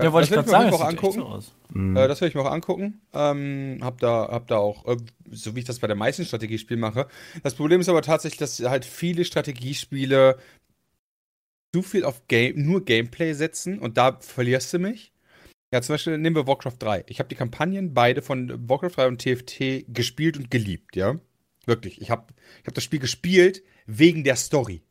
Ja, 0.00 0.12
wollte 0.12 0.28
ich 0.28 0.34
das 0.34 0.46
gerade 0.46 0.48
sagen, 0.50 0.64
mir 0.66 0.70
das 0.70 0.80
auch 0.80 0.90
sieht 0.90 0.94
echt 0.98 1.04
angucken. 1.04 1.20
so 1.20 1.26
aus. 1.26 1.52
Mhm. 1.70 1.96
Äh, 1.96 2.06
das 2.06 2.20
werde 2.20 2.28
ich 2.28 2.34
mir 2.36 2.42
auch 2.42 2.52
angucken. 2.52 3.00
Ähm, 3.12 3.78
hab 3.82 3.98
da, 3.98 4.28
hab 4.30 4.46
da 4.46 4.58
auch, 4.58 4.86
äh, 4.86 4.96
so 5.32 5.56
wie 5.56 5.58
ich 5.58 5.64
das 5.64 5.80
bei 5.80 5.88
den 5.88 5.98
meisten 5.98 6.24
Strategiespielen 6.24 6.80
mache. 6.80 7.08
Das 7.42 7.54
Problem 7.54 7.80
ist 7.80 7.88
aber 7.88 8.02
tatsächlich, 8.02 8.38
dass 8.38 8.60
halt 8.60 8.84
viele 8.84 9.24
Strategiespiele 9.24 10.38
zu 11.74 11.82
viel 11.82 12.04
auf 12.04 12.26
Game, 12.28 12.62
nur 12.62 12.84
Gameplay 12.84 13.32
setzen 13.34 13.78
und 13.78 13.96
da 13.96 14.18
verlierst 14.20 14.72
du 14.72 14.78
mich. 14.78 15.12
Ja, 15.72 15.82
zum 15.82 15.94
Beispiel 15.94 16.16
nehmen 16.16 16.36
wir 16.36 16.46
Warcraft 16.46 16.76
3. 16.78 17.04
Ich 17.08 17.18
habe 17.18 17.28
die 17.28 17.34
Kampagnen 17.34 17.92
beide 17.92 18.22
von 18.22 18.68
Warcraft 18.68 18.96
3 18.96 19.06
und 19.08 19.20
TFT 19.20 19.84
gespielt 19.88 20.38
und 20.38 20.50
geliebt, 20.50 20.96
ja. 20.96 21.20
Wirklich. 21.66 22.00
Ich 22.00 22.10
habe 22.10 22.32
ich 22.62 22.66
hab 22.66 22.74
das 22.74 22.84
Spiel 22.84 23.00
gespielt 23.00 23.62
wegen 23.86 24.24
der 24.24 24.36
Story. 24.36 24.82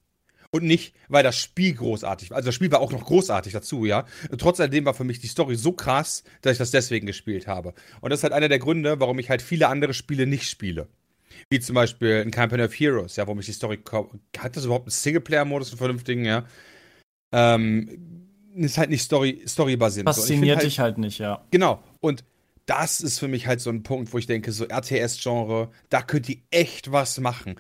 Und 0.52 0.64
nicht, 0.64 0.96
weil 1.10 1.24
das 1.24 1.38
Spiel 1.38 1.74
großartig 1.74 2.30
war. 2.30 2.38
Also 2.38 2.48
das 2.48 2.56
Spiel 2.56 2.72
war 2.72 2.80
auch 2.80 2.92
noch 2.92 3.06
großartig 3.06 3.54
dazu, 3.54 3.86
ja. 3.86 4.06
Trotzdem 4.38 4.86
war 4.86 4.94
für 4.94 5.04
mich 5.04 5.20
die 5.20 5.28
Story 5.28 5.56
so 5.56 5.74
krass, 5.74 6.24
dass 6.42 6.54
ich 6.54 6.58
das 6.60 6.72
deswegen 6.72 7.08
gespielt 7.08 7.48
habe. 7.48 7.74
Und 8.00 8.12
das 8.12 8.20
ist 8.20 8.24
halt 8.24 8.34
einer 8.34 8.48
der 8.48 8.60
Gründe, 8.60 9.00
warum 9.00 9.18
ich 9.18 9.32
halt 9.32 9.42
viele 9.42 9.68
andere 9.68 9.96
Spiele 9.96 10.28
nicht 10.28 10.48
spiele. 10.48 10.88
Wie 11.50 11.60
zum 11.60 11.76
Beispiel 11.76 12.22
ein 12.26 12.32
Company 12.32 12.64
of 12.64 12.74
Heroes, 12.74 13.16
ja, 13.16 13.28
wo 13.28 13.34
mich 13.34 13.46
die 13.46 13.52
Story. 13.52 13.80
Hat 14.38 14.56
das 14.56 14.66
überhaupt 14.66 14.86
einen 14.86 14.92
Singleplayer-Modus, 14.92 15.72
einen 15.72 15.78
vernünftigen, 15.78 16.26
ja? 16.26 16.46
Ähm, 17.32 18.28
ist 18.56 18.78
halt 18.78 18.90
nicht 18.90 19.04
Story. 19.04 19.42
So. 19.46 19.66
Find 19.66 20.04
Fasziniert 20.04 20.58
halt, 20.58 20.66
dich 20.66 20.80
halt 20.80 20.98
nicht, 20.98 21.20
ja. 21.20 21.46
Genau. 21.52 21.82
Und 22.00 22.24
das 22.66 23.02
ist 23.02 23.20
für 23.20 23.28
mich 23.28 23.48
halt 23.48 23.62
so 23.62 23.70
ein 23.70 23.84
Punkt, 23.84 24.14
wo 24.14 24.18
ich 24.18 24.28
denke, 24.28 24.52
so 24.52 24.66
RTS-Genre, 24.66 25.70
da 25.90 26.02
könnt 26.02 26.30
ihr 26.30 26.38
echt 26.52 26.92
was 26.92 27.20
machen. 27.20 27.56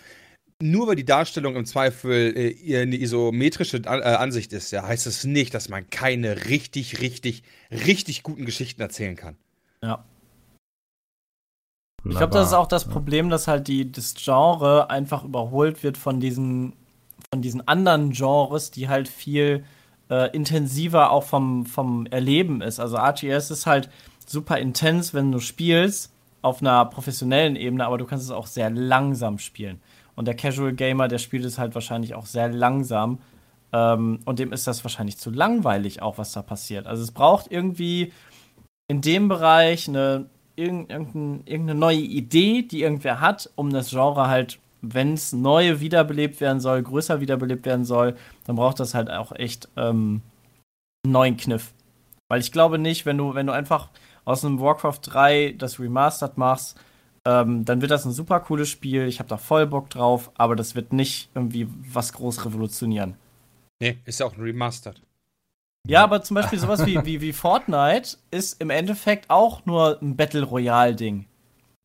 Nur 0.62 0.88
weil 0.88 0.96
die 0.96 1.06
Darstellung 1.06 1.56
im 1.56 1.66
Zweifel 1.66 2.36
äh, 2.36 2.82
eine 2.82 3.00
isometrische 3.00 3.78
äh, 3.78 3.88
Ansicht 3.90 4.54
ist, 4.54 4.72
ja, 4.72 4.86
heißt 4.86 5.06
es 5.06 5.24
nicht, 5.24 5.54
dass 5.54 5.70
man 5.70 5.90
keine 5.90 6.48
richtig, 6.48 7.00
richtig, 7.00 7.44
richtig 7.72 8.24
guten 8.24 8.46
Geschichten 8.46 8.82
erzählen 8.82 9.16
kann. 9.16 9.38
Ja. 9.84 10.04
Ich 12.12 12.18
glaube, 12.18 12.34
das 12.34 12.48
ist 12.48 12.54
auch 12.54 12.68
das 12.68 12.86
Problem, 12.86 13.30
dass 13.30 13.48
halt 13.48 13.68
die, 13.68 13.92
das 13.92 14.14
Genre 14.16 14.90
einfach 14.90 15.24
überholt 15.24 15.84
wird 15.84 15.98
von 15.98 16.20
diesen, 16.20 16.74
von 17.32 17.42
diesen 17.42 17.68
anderen 17.68 18.12
Genres, 18.12 18.72
die 18.72 18.90
halt 18.90 19.08
viel 19.08 19.64
äh, 20.10 20.30
intensiver 20.36 21.12
auch 21.12 21.24
vom, 21.24 21.66
vom 21.66 22.06
Erleben 22.08 22.62
ist. 22.62 22.80
Also 22.80 22.98
RTS 22.98 23.52
ist 23.52 23.66
halt 23.66 23.90
super 24.26 24.58
intens, 24.58 25.14
wenn 25.14 25.32
du 25.32 25.40
spielst, 25.40 26.14
auf 26.42 26.62
einer 26.62 26.86
professionellen 26.86 27.56
Ebene, 27.56 27.86
aber 27.86 27.98
du 27.98 28.06
kannst 28.06 28.26
es 28.26 28.32
auch 28.32 28.48
sehr 28.48 28.70
langsam 28.70 29.40
spielen. 29.40 29.82
Und 30.16 30.28
der 30.28 30.36
Casual 30.36 30.74
Gamer, 30.74 31.08
der 31.08 31.18
spielt 31.18 31.46
es 31.46 31.58
halt 31.58 31.76
wahrscheinlich 31.76 32.16
auch 32.16 32.26
sehr 32.26 32.50
langsam. 32.50 33.20
Ähm, 33.74 34.20
und 34.26 34.40
dem 34.40 34.54
ist 34.54 34.66
das 34.66 34.84
wahrscheinlich 34.84 35.18
zu 35.18 35.30
langweilig, 35.30 36.02
auch 36.02 36.18
was 36.18 36.32
da 36.32 36.42
passiert. 36.42 36.88
Also 36.88 37.04
es 37.04 37.12
braucht 37.12 37.52
irgendwie 37.52 38.14
in 38.88 39.02
dem 39.02 39.28
Bereich 39.28 39.88
eine 39.88 40.30
irgendeine 40.58 41.76
neue 41.76 42.00
Idee, 42.00 42.64
die 42.64 42.82
irgendwer 42.82 43.22
hat, 43.22 43.50
um 43.56 43.72
das 43.72 43.92
Genre 43.92 44.28
halt, 44.28 44.60
wenn 44.82 45.14
es 45.14 45.34
neu 45.34 45.80
wiederbelebt 45.80 46.42
werden 46.42 46.60
soll, 46.60 46.84
größer 46.84 47.22
wiederbelebt 47.22 47.66
werden 47.66 47.86
soll, 47.86 48.16
dann 48.46 48.56
braucht 48.56 48.80
das 48.80 48.94
halt 48.94 49.10
auch 49.10 49.32
echt 49.32 49.70
ähm, 49.78 50.22
einen 51.04 51.14
neuen 51.14 51.38
Kniff. 51.38 51.74
Weil 52.30 52.42
ich 52.42 52.52
glaube 52.52 52.78
nicht, 52.78 53.06
wenn 53.06 53.18
du, 53.18 53.36
wenn 53.36 53.48
du 53.48 53.54
einfach 53.54 53.90
aus 54.26 54.44
einem 54.44 54.60
Warcraft 54.60 55.00
3 55.04 55.56
das 55.58 55.80
Remastered 55.80 56.38
machst, 56.38 56.78
ähm, 57.26 57.66
dann 57.66 57.82
wird 57.82 57.92
das 57.92 58.06
ein 58.06 58.12
super 58.12 58.40
cooles 58.40 58.70
Spiel. 58.70 59.08
Ich 59.08 59.20
habe 59.20 59.30
da 59.30 59.38
voll 59.38 59.68
Bock 59.68 59.90
drauf, 59.90 60.32
aber 60.36 60.56
das 60.56 60.76
wird 60.76 60.94
nicht 60.94 61.30
irgendwie 61.36 61.68
was 61.92 62.14
groß 62.14 62.46
revolutionieren. 62.46 63.16
Nee, 63.82 63.98
ist 64.06 64.20
ja 64.20 64.26
auch 64.26 64.36
ein 64.36 64.42
Remastered. 64.42 65.02
Ja, 65.88 66.04
aber 66.04 66.22
zum 66.22 66.36
Beispiel 66.36 66.60
sowas 66.60 66.86
wie, 66.86 67.00
wie, 67.06 67.22
wie 67.22 67.34
Fortnite 67.34 68.18
ist 68.32 68.62
im 68.62 68.70
Endeffekt 68.70 69.30
auch 69.30 69.66
nur 69.66 70.00
ein 70.02 70.16
Battle 70.16 70.44
Royale-Ding. 70.44 71.26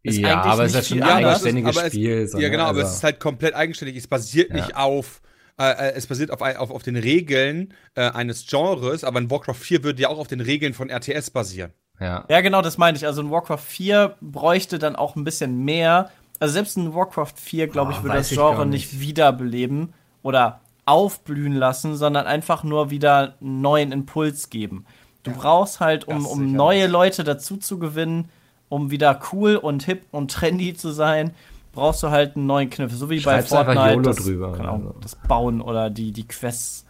Ist 0.05 0.18
ja, 0.18 0.42
aber 0.42 0.64
es 0.64 0.74
ist 0.74 0.88
schon 0.88 1.03
ein 1.03 1.09
anders. 1.09 1.34
eigenständiges 1.44 1.76
aber 1.76 1.86
es- 1.86 1.92
Spiel. 1.92 2.26
so, 2.26 2.38
Ja, 2.38 2.44
ne? 2.44 2.50
genau, 2.50 2.64
aber 2.64 2.78
Also- 2.80 2.90
es 2.90 2.96
ist 2.96 3.05
halt 3.05 3.20
komplett 3.20 3.55
eigenständig. 3.55 3.96
Es 3.96 4.07
basiert 4.09 4.50
Ja. 4.50 4.57
nicht 4.57 4.76
auf. 4.76 5.20
Äh, 5.61 5.70
äh, 5.90 5.92
es 5.94 6.07
basiert 6.07 6.30
auf, 6.32 6.40
auf, 6.40 6.70
auf 6.70 6.82
den 6.82 6.96
Regeln 6.96 7.74
äh, 7.94 8.11
eines 8.11 8.46
Genres, 8.46 9.05
aber 9.05 9.18
in 9.20 9.30
Warcraft 9.30 9.55
4 9.55 9.84
würde 9.84 10.03
ja 10.03 10.09
auch 10.09 10.18
auf 10.18 10.26
den 10.26 10.40
Regeln 10.40 10.74
von 10.74 10.88
RTS 10.90 11.30
basieren. 11.30 11.72
ja. 12.00 12.24
Ja, 12.28 12.40
genau, 12.40 12.62
das 12.62 12.78
meine 12.78 12.96
ich. 12.96 13.07
Also 13.07 13.22
ein 13.22 13.30
Warcraft 13.30 13.59
4 13.59 14.16
bräuchte 14.20 14.78
dann 14.78 14.96
auch 14.96 15.14
ein 15.14 15.24
bisschen 15.24 15.64
mehr. 15.64 16.11
Also 16.40 16.55
selbst 16.55 16.76
ein 16.76 16.94
Warcraft 16.94 17.34
4, 17.36 17.68
glaube 17.68 17.92
ich, 17.92 17.98
Oh, 17.98 18.03
würde 18.03 18.16
das 18.16 18.30
Genre 18.30 18.66
nicht. 18.66 18.92
nicht. 18.94 19.00
wiederbeleben 19.00 19.92
oder 20.22 20.61
aufblühen 20.84 21.54
lassen, 21.54 21.96
sondern 21.96 22.26
einfach 22.26 22.64
nur 22.64 22.90
wieder 22.90 23.36
einen 23.40 23.60
neuen 23.60 23.92
Impuls 23.92 24.50
geben. 24.50 24.84
Du 25.22 25.30
brauchst 25.32 25.80
halt, 25.80 26.08
um, 26.08 26.26
um 26.26 26.52
neue 26.52 26.88
Leute 26.88 27.22
dazu 27.22 27.56
zu 27.56 27.78
gewinnen, 27.78 28.28
um 28.68 28.90
wieder 28.90 29.20
cool 29.32 29.56
und 29.56 29.84
hip 29.84 30.06
und 30.10 30.30
trendy 30.32 30.74
zu 30.74 30.90
sein, 30.90 31.34
brauchst 31.72 32.02
du 32.02 32.10
halt 32.10 32.36
einen 32.36 32.46
neuen 32.46 32.70
Kniff. 32.70 32.92
So 32.92 33.08
wie 33.08 33.20
Schreib's 33.20 33.50
bei 33.50 33.64
Fortnite. 33.64 34.02
Das, 34.02 34.16
drüber, 34.16 34.54
Ahnung, 34.58 34.88
also. 34.88 34.98
das 35.00 35.14
Bauen 35.16 35.60
oder 35.60 35.90
die, 35.90 36.12
die 36.12 36.26
Quests. 36.26 36.84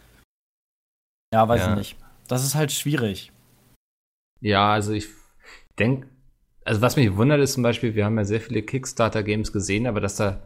Ja, 1.33 1.47
weiß 1.47 1.61
Ja. 1.61 1.71
ich 1.71 1.77
nicht. 1.77 1.97
Das 2.27 2.43
ist 2.43 2.55
halt 2.55 2.71
schwierig. 2.71 3.31
Ja, 4.41 4.73
also 4.73 4.93
ich 4.93 5.07
denke, 5.77 6.07
also 6.65 6.81
was 6.81 6.95
mich 6.95 7.15
wundert 7.15 7.41
ist 7.41 7.53
zum 7.53 7.63
Beispiel, 7.63 7.95
wir 7.95 8.05
haben 8.05 8.17
ja 8.17 8.25
sehr 8.25 8.41
viele 8.41 8.63
Kickstarter-Games 8.63 9.51
gesehen, 9.51 9.85
aber 9.87 10.01
dass 10.01 10.15
da 10.15 10.41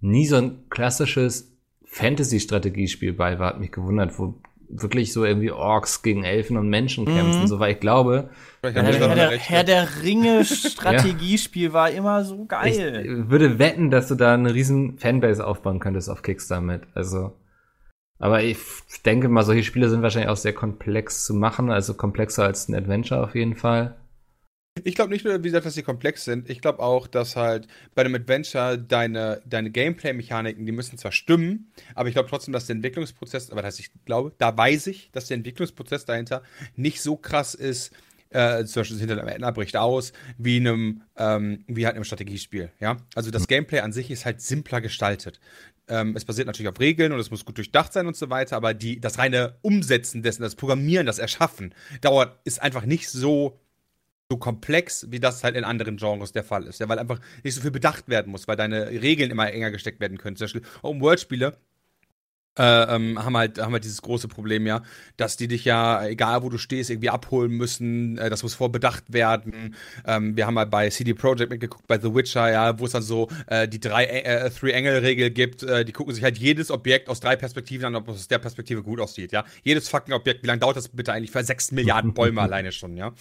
nie 0.00 0.26
so 0.26 0.36
ein 0.36 0.68
klassisches 0.68 1.53
Fantasy-Strategiespiel 1.94 3.12
bei 3.12 3.38
war, 3.38 3.48
hat 3.50 3.60
mich 3.60 3.72
gewundert, 3.72 4.18
wo 4.18 4.34
wirklich 4.68 5.12
so 5.12 5.24
irgendwie 5.24 5.52
Orks 5.52 6.02
gegen 6.02 6.24
Elfen 6.24 6.56
und 6.56 6.68
Menschen 6.68 7.04
kämpfen, 7.04 7.42
Mhm. 7.42 7.46
so, 7.46 7.60
weil 7.60 7.72
ich 7.74 7.80
glaube, 7.80 8.30
Vielleicht 8.60 8.76
Herr, 8.76 9.08
Herr, 9.08 9.14
der. 9.14 9.30
Herr 9.38 9.64
der 9.64 9.88
Ringe 10.02 10.44
Strategiespiel 10.44 11.72
war 11.72 11.90
immer 11.90 12.24
so 12.24 12.42
ich 12.42 12.48
geil. 12.48 13.24
würde 13.28 13.58
wetten, 13.58 13.90
dass 13.90 14.08
du 14.08 14.14
da 14.16 14.34
eine 14.34 14.52
riesen 14.54 14.98
Fanbase 14.98 15.46
aufbauen 15.46 15.78
könntest 15.80 16.08
auf 16.10 16.22
Kickstarter 16.22 16.62
mit. 16.62 16.82
Also, 16.94 17.32
aber 18.18 18.42
ich 18.42 18.56
denke 19.04 19.28
mal, 19.28 19.44
solche 19.44 19.62
Spiele 19.64 19.88
sind 19.88 20.02
wahrscheinlich 20.02 20.30
auch 20.30 20.36
sehr 20.36 20.54
komplex 20.54 21.24
zu 21.24 21.34
machen, 21.34 21.70
also 21.70 21.94
komplexer 21.94 22.44
als 22.44 22.68
ein 22.68 22.74
Adventure 22.74 23.22
auf 23.22 23.34
jeden 23.34 23.54
Fall. 23.54 23.94
Ich 24.82 24.96
glaube 24.96 25.12
nicht 25.12 25.24
nur, 25.24 25.38
wie 25.38 25.48
gesagt, 25.48 25.66
dass 25.66 25.74
sie 25.74 25.84
komplex 25.84 26.24
sind. 26.24 26.50
Ich 26.50 26.60
glaube 26.60 26.80
auch, 26.80 27.06
dass 27.06 27.36
halt 27.36 27.68
bei 27.94 28.02
einem 28.02 28.16
Adventure 28.16 28.76
deine, 28.76 29.40
deine 29.46 29.70
Gameplay-Mechaniken, 29.70 30.66
die 30.66 30.72
müssen 30.72 30.98
zwar 30.98 31.12
stimmen, 31.12 31.70
aber 31.94 32.08
ich 32.08 32.14
glaube 32.14 32.28
trotzdem, 32.28 32.52
dass 32.52 32.66
der 32.66 32.74
Entwicklungsprozess, 32.74 33.50
aber 33.50 33.62
das 33.62 33.74
heißt, 33.74 33.80
ich 33.80 33.90
glaube, 34.04 34.32
da 34.36 34.56
weiß 34.56 34.88
ich, 34.88 35.12
dass 35.12 35.26
der 35.28 35.36
Entwicklungsprozess 35.36 36.06
dahinter 36.06 36.42
nicht 36.74 37.00
so 37.02 37.16
krass 37.16 37.54
ist, 37.54 37.92
äh, 38.30 38.64
zum 38.64 38.80
Beispiel 38.80 38.98
hinter 38.98 39.16
einem 39.16 39.28
Ätna 39.28 39.52
bricht 39.52 39.76
aus, 39.76 40.12
wie 40.38 40.56
einem, 40.56 41.02
ähm, 41.16 41.62
wie 41.68 41.86
halt 41.86 41.94
einem 41.94 42.04
Strategiespiel, 42.04 42.72
ja. 42.80 42.96
Also 43.14 43.30
das 43.30 43.46
Gameplay 43.46 43.78
an 43.78 43.92
sich 43.92 44.10
ist 44.10 44.24
halt 44.24 44.40
simpler 44.40 44.80
gestaltet. 44.80 45.38
Ähm, 45.86 46.16
es 46.16 46.24
basiert 46.24 46.48
natürlich 46.48 46.68
auf 46.68 46.80
Regeln 46.80 47.12
und 47.12 47.20
es 47.20 47.30
muss 47.30 47.44
gut 47.44 47.58
durchdacht 47.58 47.92
sein 47.92 48.08
und 48.08 48.16
so 48.16 48.28
weiter, 48.28 48.56
aber 48.56 48.74
die, 48.74 48.98
das 48.98 49.18
reine 49.18 49.54
Umsetzen 49.62 50.24
dessen, 50.24 50.42
das 50.42 50.56
Programmieren, 50.56 51.06
das 51.06 51.20
Erschaffen, 51.20 51.74
dauert, 52.00 52.40
ist 52.44 52.60
einfach 52.60 52.84
nicht 52.86 53.08
so 53.08 53.60
so 54.34 54.38
komplex, 54.38 55.06
wie 55.10 55.20
das 55.20 55.44
halt 55.44 55.56
in 55.56 55.64
anderen 55.64 55.96
Genres 55.96 56.32
der 56.32 56.44
Fall 56.44 56.66
ist. 56.66 56.80
Ja, 56.80 56.88
weil 56.88 56.98
einfach 56.98 57.20
nicht 57.44 57.54
so 57.54 57.60
viel 57.60 57.70
bedacht 57.70 58.08
werden 58.08 58.32
muss, 58.32 58.48
weil 58.48 58.56
deine 58.56 58.90
Regeln 58.90 59.30
immer 59.30 59.50
enger 59.50 59.70
gesteckt 59.70 60.00
werden 60.00 60.18
können. 60.18 60.36
Zum 60.36 60.46
Beispiel 60.46 60.62
Open-World-Spiele 60.82 61.56
äh, 62.58 62.94
ähm, 62.94 63.22
haben, 63.22 63.36
halt, 63.36 63.58
haben 63.58 63.72
halt 63.72 63.84
dieses 63.84 64.02
große 64.02 64.28
Problem, 64.28 64.66
ja, 64.66 64.82
dass 65.16 65.36
die 65.36 65.48
dich 65.48 65.64
ja, 65.64 66.06
egal 66.06 66.42
wo 66.42 66.50
du 66.50 66.58
stehst, 66.58 66.90
irgendwie 66.90 67.10
abholen 67.10 67.50
müssen. 67.50 68.16
Äh, 68.18 68.30
das 68.30 68.42
muss 68.42 68.54
vorbedacht 68.54 69.12
werden. 69.12 69.74
Ähm, 70.06 70.36
wir 70.36 70.46
haben 70.46 70.54
mal 70.54 70.66
bei 70.66 70.88
CD 70.90 71.14
Projekt 71.14 71.50
mitgeguckt, 71.50 71.86
bei 71.86 71.98
The 71.98 72.14
Witcher, 72.14 72.50
ja, 72.50 72.78
wo 72.78 72.86
es 72.86 72.92
dann 72.92 73.02
so 73.02 73.28
äh, 73.48 73.66
die 73.66 73.80
drei 73.80 74.04
äh, 74.04 74.50
Three-Angle-Regel 74.50 75.30
gibt. 75.30 75.62
Äh, 75.64 75.84
die 75.84 75.92
gucken 75.92 76.14
sich 76.14 76.22
halt 76.22 76.38
jedes 76.38 76.70
Objekt 76.70 77.08
aus 77.08 77.20
drei 77.20 77.36
Perspektiven 77.36 77.86
an, 77.86 77.96
ob 77.96 78.08
es 78.08 78.16
aus 78.16 78.28
der 78.28 78.38
Perspektive 78.38 78.82
gut 78.82 79.00
aussieht, 79.00 79.32
ja. 79.32 79.44
Jedes 79.62 79.88
fucking 79.88 80.14
Objekt, 80.14 80.42
wie 80.42 80.46
lange 80.46 80.60
dauert 80.60 80.76
das 80.76 80.88
bitte 80.88 81.12
eigentlich 81.12 81.32
für 81.32 81.42
sechs 81.42 81.72
Milliarden 81.72 82.14
Bäume 82.14 82.40
alleine 82.42 82.70
schon, 82.70 82.96
ja. 82.96 83.12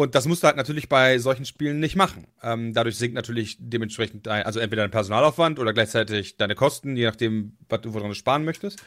Und 0.00 0.14
das 0.14 0.26
musst 0.26 0.42
du 0.42 0.46
halt 0.46 0.56
natürlich 0.56 0.88
bei 0.88 1.18
solchen 1.18 1.44
Spielen 1.44 1.78
nicht 1.78 1.94
machen. 1.94 2.26
Ähm, 2.42 2.72
dadurch 2.72 2.96
sinkt 2.96 3.14
natürlich 3.14 3.58
dementsprechend 3.60 4.26
dein, 4.26 4.44
also 4.44 4.58
entweder 4.58 4.80
dein 4.80 4.90
Personalaufwand 4.90 5.58
oder 5.58 5.74
gleichzeitig 5.74 6.38
deine 6.38 6.54
Kosten, 6.54 6.96
je 6.96 7.04
nachdem, 7.04 7.58
was 7.68 7.82
du 7.82 7.92
woran 7.92 8.08
du 8.08 8.14
sparen 8.14 8.46
möchtest. 8.46 8.82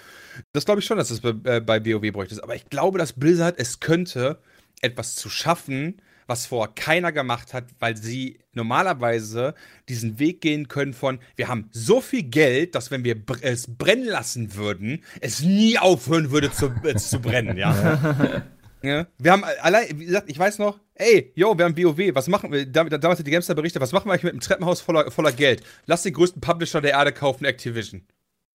Das 0.54 0.66
glaube 0.66 0.80
ich 0.80 0.88
schon, 0.88 0.98
dass 0.98 1.10
das 1.10 1.20
bei, 1.22 1.36
äh, 1.44 1.62
bei 1.62 1.86
WoW 1.86 2.12
bräuchte. 2.12 2.42
Aber 2.42 2.56
ich 2.56 2.68
glaube, 2.68 2.98
dass 2.98 3.14
Blizzard 3.14 3.60
es 3.60 3.80
könnte, 3.80 4.40
etwas 4.82 5.14
zu 5.14 5.30
schaffen, 5.30 6.02
was 6.26 6.48
vorher 6.48 6.74
keiner 6.74 7.12
gemacht 7.12 7.54
hat, 7.54 7.66
weil 7.78 7.96
sie 7.96 8.40
normalerweise 8.54 9.54
diesen 9.90 10.18
Weg 10.18 10.42
gehen 10.42 10.68
können 10.68 10.94
von, 10.94 11.20
wir 11.36 11.48
haben 11.48 11.70
so 11.70 12.02
viel 12.02 12.24
Geld, 12.24 12.74
dass 12.74 12.90
wenn 12.90 13.04
wir 13.04 13.22
es 13.42 13.68
brennen 13.68 14.08
lassen 14.08 14.56
würden, 14.56 15.04
es 15.22 15.44
nie 15.44 15.78
aufhören 15.78 16.32
würde 16.32 16.52
zu, 16.52 16.74
äh, 16.84 16.96
zu 16.96 17.20
brennen, 17.22 17.56
ja. 17.56 18.44
Ja. 18.84 19.08
Wir 19.18 19.32
haben 19.32 19.46
allein, 19.62 19.98
wie 19.98 20.06
gesagt, 20.06 20.30
ich 20.30 20.38
weiß 20.38 20.60
noch, 20.60 20.78
ey, 20.96 21.32
yo, 21.36 21.58
wir 21.58 21.66
haben 21.66 21.78
WoW, 21.78 22.14
was 22.16 22.28
machen 22.28 22.52
wir? 22.52 22.66
Da- 22.66 22.84
Damals 22.86 23.20
hat 23.20 23.28
die 23.28 23.32
Gamester 23.32 23.56
berichtet, 23.56 23.82
was 23.82 23.92
machen 23.92 24.06
wir 24.08 24.14
eigentlich 24.14 24.24
mit 24.24 24.34
einem 24.34 24.40
Treppenhaus 24.42 24.82
voller, 24.82 25.10
voller 25.12 25.32
Geld? 25.32 25.64
Lass 25.86 26.04
den 26.04 26.14
größten 26.14 26.42
Publisher 26.42 26.82
der 26.82 26.92
Erde 26.92 27.12
kaufen, 27.12 27.46
Activision. 27.46 28.06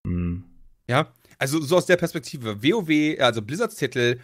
Hm. 0.07 0.45
Ja, 0.89 1.13
also 1.39 1.61
so 1.61 1.77
aus 1.77 1.87
der 1.87 1.97
Perspektive. 1.97 2.63
WoW, 2.63 3.21
also 3.21 3.43
Blizzards 3.43 3.77
Titel, 3.77 4.19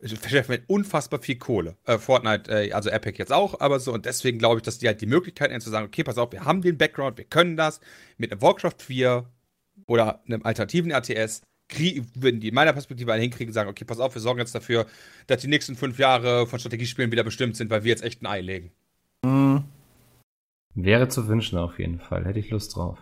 verschaffen 0.00 0.52
mit 0.52 0.62
unfassbar 0.68 1.20
viel 1.20 1.36
Kohle. 1.38 1.76
Äh, 1.84 1.98
Fortnite, 1.98 2.50
äh, 2.50 2.72
also 2.72 2.88
Epic 2.88 3.18
jetzt 3.18 3.32
auch, 3.32 3.58
aber 3.60 3.80
so. 3.80 3.92
Und 3.92 4.06
deswegen 4.06 4.38
glaube 4.38 4.58
ich, 4.58 4.62
dass 4.62 4.78
die 4.78 4.86
halt 4.86 5.00
die 5.00 5.06
Möglichkeit 5.06 5.50
haben 5.50 5.60
zu 5.60 5.70
sagen, 5.70 5.86
okay, 5.86 6.04
pass 6.04 6.18
auf, 6.18 6.30
wir 6.32 6.44
haben 6.44 6.62
den 6.62 6.78
Background, 6.78 7.18
wir 7.18 7.24
können 7.24 7.56
das 7.56 7.80
mit 8.16 8.30
einem 8.30 8.40
Warcraft 8.40 8.76
4 8.80 9.28
oder 9.86 10.22
einem 10.26 10.44
alternativen 10.44 10.90
RTS. 10.92 11.42
Würden 12.14 12.40
die 12.40 12.48
in 12.48 12.54
meiner 12.54 12.72
Perspektive 12.72 13.12
alle 13.12 13.22
hinkriegen 13.22 13.52
sagen, 13.52 13.68
okay, 13.68 13.84
pass 13.84 14.00
auf, 14.00 14.14
wir 14.14 14.22
sorgen 14.22 14.40
jetzt 14.40 14.54
dafür, 14.54 14.86
dass 15.26 15.42
die 15.42 15.48
nächsten 15.48 15.76
fünf 15.76 15.98
Jahre 15.98 16.46
von 16.46 16.58
Strategiespielen 16.58 17.12
wieder 17.12 17.24
bestimmt 17.24 17.56
sind, 17.56 17.70
weil 17.70 17.84
wir 17.84 17.90
jetzt 17.90 18.02
echt 18.02 18.22
ein 18.22 18.26
Ei 18.26 18.40
legen. 18.40 18.72
Mhm. 19.24 19.64
Wäre 20.74 21.08
zu 21.08 21.28
wünschen 21.28 21.58
auf 21.58 21.78
jeden 21.78 21.98
Fall. 21.98 22.24
Hätte 22.24 22.38
ich 22.38 22.50
Lust 22.50 22.76
drauf. 22.76 22.98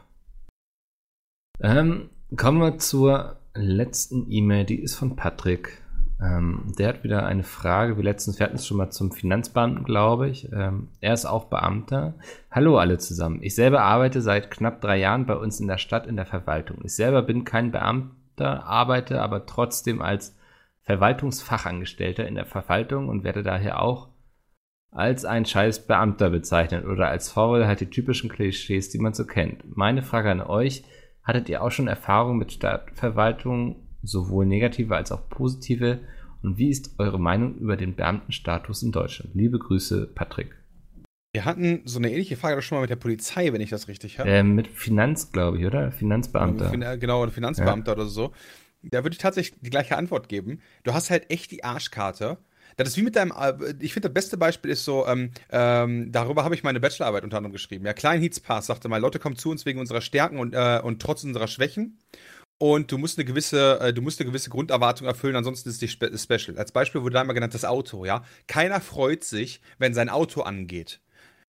Ähm, 1.60 2.10
kommen 2.36 2.60
wir 2.60 2.78
zur 2.78 3.38
letzten 3.54 4.30
E-Mail. 4.30 4.64
Die 4.64 4.80
ist 4.80 4.94
von 4.94 5.16
Patrick. 5.16 5.82
Ähm, 6.20 6.72
der 6.78 6.88
hat 6.88 7.04
wieder 7.04 7.26
eine 7.26 7.42
Frage. 7.42 7.96
Wir 7.96 8.04
letztens, 8.04 8.38
wir 8.38 8.46
hatten 8.46 8.56
es 8.56 8.66
schon 8.66 8.78
mal 8.78 8.90
zum 8.90 9.12
Finanzbeamten, 9.12 9.84
glaube 9.84 10.30
ich. 10.30 10.50
Ähm, 10.52 10.88
er 11.00 11.12
ist 11.12 11.26
auch 11.26 11.44
Beamter. 11.46 12.14
Hallo 12.50 12.78
alle 12.78 12.96
zusammen. 12.98 13.42
Ich 13.42 13.54
selber 13.54 13.82
arbeite 13.82 14.22
seit 14.22 14.50
knapp 14.50 14.80
drei 14.80 14.98
Jahren 14.98 15.26
bei 15.26 15.36
uns 15.36 15.60
in 15.60 15.68
der 15.68 15.78
Stadt 15.78 16.06
in 16.06 16.16
der 16.16 16.26
Verwaltung. 16.26 16.78
Ich 16.84 16.94
selber 16.94 17.22
bin 17.22 17.44
kein 17.44 17.70
Beamter, 17.70 18.15
arbeite 18.44 19.20
aber 19.20 19.46
trotzdem 19.46 20.02
als 20.02 20.36
Verwaltungsfachangestellter 20.82 22.26
in 22.26 22.36
der 22.36 22.46
Verwaltung 22.46 23.08
und 23.08 23.24
werde 23.24 23.42
daher 23.42 23.80
auch 23.80 24.08
als 24.92 25.24
ein 25.24 25.44
scheiß 25.44 25.86
Beamter 25.86 26.30
bezeichnet 26.30 26.86
oder 26.86 27.08
als 27.08 27.30
faul 27.30 27.66
halt 27.66 27.80
die 27.80 27.90
typischen 27.90 28.30
Klischees, 28.30 28.88
die 28.88 28.98
man 28.98 29.12
so 29.12 29.26
kennt. 29.26 29.76
Meine 29.76 30.02
Frage 30.02 30.30
an 30.30 30.40
euch, 30.40 30.84
hattet 31.22 31.48
ihr 31.48 31.62
auch 31.62 31.70
schon 31.70 31.88
Erfahrung 31.88 32.38
mit 32.38 32.52
Stadtverwaltung, 32.52 33.88
sowohl 34.02 34.46
negative 34.46 34.94
als 34.94 35.12
auch 35.12 35.28
positive? 35.28 36.00
Und 36.42 36.56
wie 36.58 36.70
ist 36.70 36.98
eure 36.98 37.18
Meinung 37.18 37.56
über 37.56 37.76
den 37.76 37.96
Beamtenstatus 37.96 38.82
in 38.82 38.92
Deutschland? 38.92 39.34
Liebe 39.34 39.58
Grüße, 39.58 40.06
Patrick. 40.14 40.54
Wir 41.36 41.44
hatten 41.44 41.82
so 41.84 41.98
eine 41.98 42.10
ähnliche 42.10 42.34
Frage 42.38 42.56
doch 42.56 42.62
schon 42.62 42.76
mal 42.76 42.80
mit 42.80 42.88
der 42.88 42.96
Polizei, 42.96 43.52
wenn 43.52 43.60
ich 43.60 43.68
das 43.68 43.88
richtig 43.88 44.18
habe. 44.18 44.30
Ähm, 44.30 44.54
mit 44.54 44.68
Finanz, 44.68 45.32
glaube 45.32 45.58
ich, 45.58 45.66
oder? 45.66 45.92
Finanzbeamter. 45.92 46.70
Fin- 46.70 46.98
Genau, 46.98 47.22
ein 47.22 47.30
Finanzbeamter 47.30 47.92
oder 47.92 48.06
so. 48.06 48.32
Da 48.80 49.04
würde 49.04 49.12
ich 49.12 49.18
tatsächlich 49.18 49.60
die 49.60 49.68
gleiche 49.68 49.98
Antwort 49.98 50.30
geben. 50.30 50.62
Du 50.84 50.94
hast 50.94 51.10
halt 51.10 51.30
echt 51.30 51.50
die 51.50 51.62
Arschkarte. 51.62 52.38
Das 52.78 52.88
ist 52.88 52.96
wie 52.96 53.02
mit 53.02 53.16
deinem, 53.16 53.32
äh, 53.38 53.52
ich 53.80 53.92
finde, 53.92 54.08
das 54.08 54.14
beste 54.14 54.38
Beispiel 54.38 54.70
ist 54.70 54.86
so, 54.86 55.06
ähm, 55.06 55.30
ähm, 55.50 56.10
darüber 56.10 56.42
habe 56.42 56.54
ich 56.54 56.62
meine 56.62 56.80
Bachelorarbeit 56.80 57.22
unter 57.22 57.36
anderem 57.36 57.52
geschrieben. 57.52 57.84
Ja, 57.84 57.92
Klein 57.92 58.22
Heats 58.22 58.40
Pass 58.40 58.64
sagte 58.64 58.88
mal, 58.88 58.98
Leute 58.98 59.18
kommen 59.18 59.36
zu 59.36 59.50
uns 59.50 59.66
wegen 59.66 59.78
unserer 59.78 60.00
Stärken 60.00 60.38
und, 60.38 60.54
äh, 60.54 60.80
und 60.82 61.02
trotz 61.02 61.22
unserer 61.22 61.48
Schwächen. 61.48 61.98
Und 62.56 62.90
du 62.90 62.96
musst 62.96 63.18
eine 63.18 63.26
gewisse, 63.26 63.78
äh, 63.80 63.92
du 63.92 64.00
musst 64.00 64.18
eine 64.20 64.30
gewisse 64.30 64.48
Grunderwartung 64.48 65.06
erfüllen, 65.06 65.36
ansonsten 65.36 65.68
ist 65.68 65.82
es 65.82 65.90
spe 65.90 66.16
special. 66.16 66.56
Als 66.56 66.72
Beispiel 66.72 67.02
wurde 67.02 67.12
da 67.12 67.20
einmal 67.20 67.34
genannt 67.34 67.52
das 67.52 67.66
Auto, 67.66 68.06
ja. 68.06 68.24
Keiner 68.46 68.80
freut 68.80 69.22
sich, 69.22 69.60
wenn 69.76 69.92
sein 69.92 70.08
Auto 70.08 70.40
angeht 70.40 71.00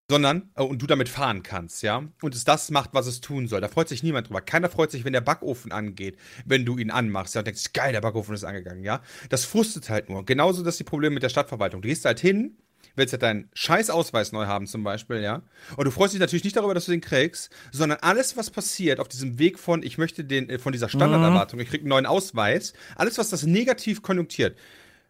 sondern 0.10 0.50
äh, 0.56 0.64
und 0.64 0.82
du 0.82 0.88
damit 0.88 1.10
fahren 1.10 1.44
kannst, 1.44 1.84
ja, 1.84 2.04
und 2.22 2.36
es 2.36 2.44
das 2.44 2.72
macht, 2.72 2.92
was 2.94 3.08
es 3.08 3.22
tun 3.22 3.48
soll. 3.48 3.62
Da 3.62 3.68
freut 3.68 3.90
sich 3.90 4.04
niemand 4.04 4.28
drüber. 4.28 4.42
Keiner 4.42 4.70
freut 4.70 4.92
sich, 4.92 5.04
wenn 5.06 5.14
der 5.14 5.22
Backofen 5.22 5.72
angeht, 5.72 6.18
wenn 6.46 6.66
du 6.66 6.78
ihn 6.78 6.92
anmachst, 6.92 7.36
ja, 7.36 7.42
und 7.42 7.46
denkst, 7.46 7.74
geil, 7.74 7.92
der 7.92 8.02
Backofen 8.02 8.34
ist 8.34 8.44
angegangen, 8.44 8.84
ja. 8.84 9.02
Das 9.30 9.46
frustet 9.46 9.90
halt 9.90 10.10
nur. 10.10 10.26
Genauso 10.26 10.64
das 10.64 10.76
ist 10.76 10.80
die 10.80 10.84
Probleme 10.86 11.16
mit 11.16 11.24
der 11.24 11.30
Stadtverwaltung. 11.30 11.82
Du 11.82 11.88
gehst 11.88 12.06
halt 12.06 12.20
hin, 12.20 12.58
willst 12.96 13.14
halt 13.14 13.22
deinen 13.22 13.50
scheiß 13.54 13.90
Ausweis 13.90 14.32
neu 14.32 14.46
haben 14.46 14.66
zum 14.66 14.84
Beispiel, 14.84 15.22
ja, 15.22 15.44
und 15.76 15.86
du 15.86 15.92
freust 15.92 16.14
dich 16.14 16.22
natürlich 16.22 16.44
nicht 16.44 16.56
darüber, 16.56 16.74
dass 16.74 16.86
du 16.86 16.92
den 16.92 17.02
kriegst, 17.02 17.50
sondern 17.72 18.00
alles, 18.02 18.38
was 18.38 18.50
passiert 18.50 19.00
auf 19.00 19.10
diesem 19.10 19.40
Weg 19.40 19.60
von, 19.60 19.84
ich 19.84 19.98
möchte 19.98 20.24
den, 20.24 20.50
äh, 20.50 20.58
von 20.58 20.72
dieser 20.72 20.90
Standarderwartung, 20.90 21.60
ich 21.60 21.70
krieg 21.70 21.82
einen 21.82 21.90
neuen 21.90 22.06
Ausweis, 22.06 22.74
alles, 22.96 23.18
was 23.18 23.30
das 23.30 23.44
negativ 23.44 24.02
konjunktiert, 24.02 24.58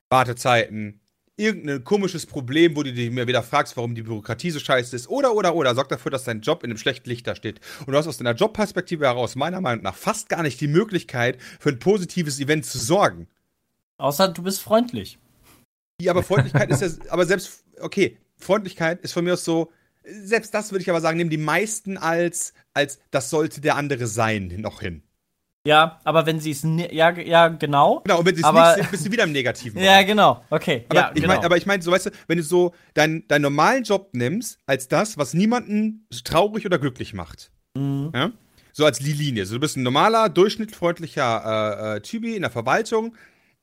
Wartezeiten, 0.09 0.99
irgendein 1.38 1.84
komisches 1.84 2.26
Problem, 2.26 2.76
wo 2.76 2.84
du 2.84 2.91
dich 2.91 3.11
mir 3.11 3.27
wieder 3.27 3.43
fragst, 3.43 3.77
warum 3.77 3.95
die 3.95 4.01
Bürokratie 4.01 4.51
so 4.51 4.59
scheiße 4.59 4.95
ist, 4.95 5.07
oder, 5.07 5.34
oder, 5.34 5.55
oder, 5.55 5.76
sorgt 5.76 5.91
dafür, 5.91 6.11
dass 6.11 6.23
dein 6.23 6.41
Job 6.41 6.64
in 6.64 6.72
einem 6.72 6.77
schlechten 6.77 7.07
Licht 7.09 7.27
da 7.27 7.35
steht. 7.35 7.61
Und 7.85 7.93
du 7.93 7.97
hast 7.97 8.07
aus 8.07 8.18
deiner 8.18 8.34
Jobperspektive 8.34 9.05
heraus 9.05 9.35
meiner 9.35 9.61
Meinung 9.61 9.84
nach 9.84 9.95
fast 9.95 10.30
gar 10.30 10.41
nicht 10.41 10.59
die 10.59 10.68
Möglichkeit, 10.68 11.38
für 11.59 11.69
ein 11.69 11.80
positives 11.80 12.39
Event 12.39 12.65
zu 12.65 12.80
sorgen. 12.80 13.27
Außer 13.97 14.27
du 14.30 14.43
bist 14.43 14.61
freundlich. 14.61 15.19
Ja, 16.01 16.11
aber 16.11 16.23
Freundlichkeit 16.23 16.69
ist 16.69 16.81
ja, 16.81 16.89
aber 17.09 17.26
selbst, 17.26 17.64
okay, 17.80 18.18
Freundlichkeit 18.38 19.01
ist 19.01 19.14
von 19.14 19.23
mir 19.23 19.34
aus 19.34 19.45
so, 19.45 19.72
selbst 20.03 20.53
das 20.53 20.72
würde 20.72 20.81
ich 20.81 20.89
aber 20.89 21.01
sagen, 21.01 21.18
nehmen 21.18 21.30
die 21.30 21.38
meisten 21.38 21.97
als, 21.97 22.53
als, 22.73 22.99
das 23.11 23.30
sollte 23.30 23.61
der 23.61 23.76
andere 23.76 24.07
sein, 24.07 24.47
noch 24.57 24.81
hin. 24.81 25.03
Ja, 25.68 25.99
aber 26.06 26.26
wenn 26.26 26.39
sie 26.39 26.52
es. 26.52 26.64
Ja, 26.64 27.11
ja, 27.11 27.49
genau. 27.49 27.99
Genau, 28.06 28.19
und 28.19 28.26
wenn 28.26 28.35
sie 28.38 28.41
es 28.41 28.53
nicht 28.53 28.76
sind, 28.76 28.91
bist 28.91 29.06
du 29.06 29.11
wieder 29.11 29.26
im 29.26 29.34
Negativen. 29.34 29.84
Ja, 29.84 30.02
genau. 30.03 30.41
Okay. 30.49 30.85
Aber 30.88 30.99
ja, 30.99 31.10
ich 31.10 31.15
genau. 31.15 31.27
meine, 31.27 31.44
aber 31.45 31.57
ich 31.57 31.65
meine, 31.65 31.84
so 31.84 31.91
weißt 31.91 32.06
du, 32.06 32.11
wenn 32.27 32.38
du 32.38 32.44
so 32.44 32.73
deinen 32.94 33.27
deinen 33.27 33.41
normalen 33.41 33.84
Job 33.84 34.11
nimmst, 34.14 34.60
als 34.65 34.88
das, 34.88 35.18
was 35.18 35.34
niemanden 35.34 36.07
traurig 36.23 36.65
oder 36.65 36.80
glücklich 36.80 37.14
macht. 37.14 37.52
Mhm. 37.76 38.11
Ja? 38.15 38.31
So 38.72 38.85
als 38.85 38.99
die 38.99 39.11
Linie. 39.11 39.45
So, 39.45 39.56
du 39.56 39.60
bist 39.60 39.76
ein 39.76 39.84
normaler, 39.84 40.30
durchschnittfreundlicher 40.30 41.95
äh, 41.95 41.98
äh, 41.98 41.99
Typi 41.99 42.38
in 42.38 42.44
der 42.44 42.52
Verwaltung. 42.52 43.14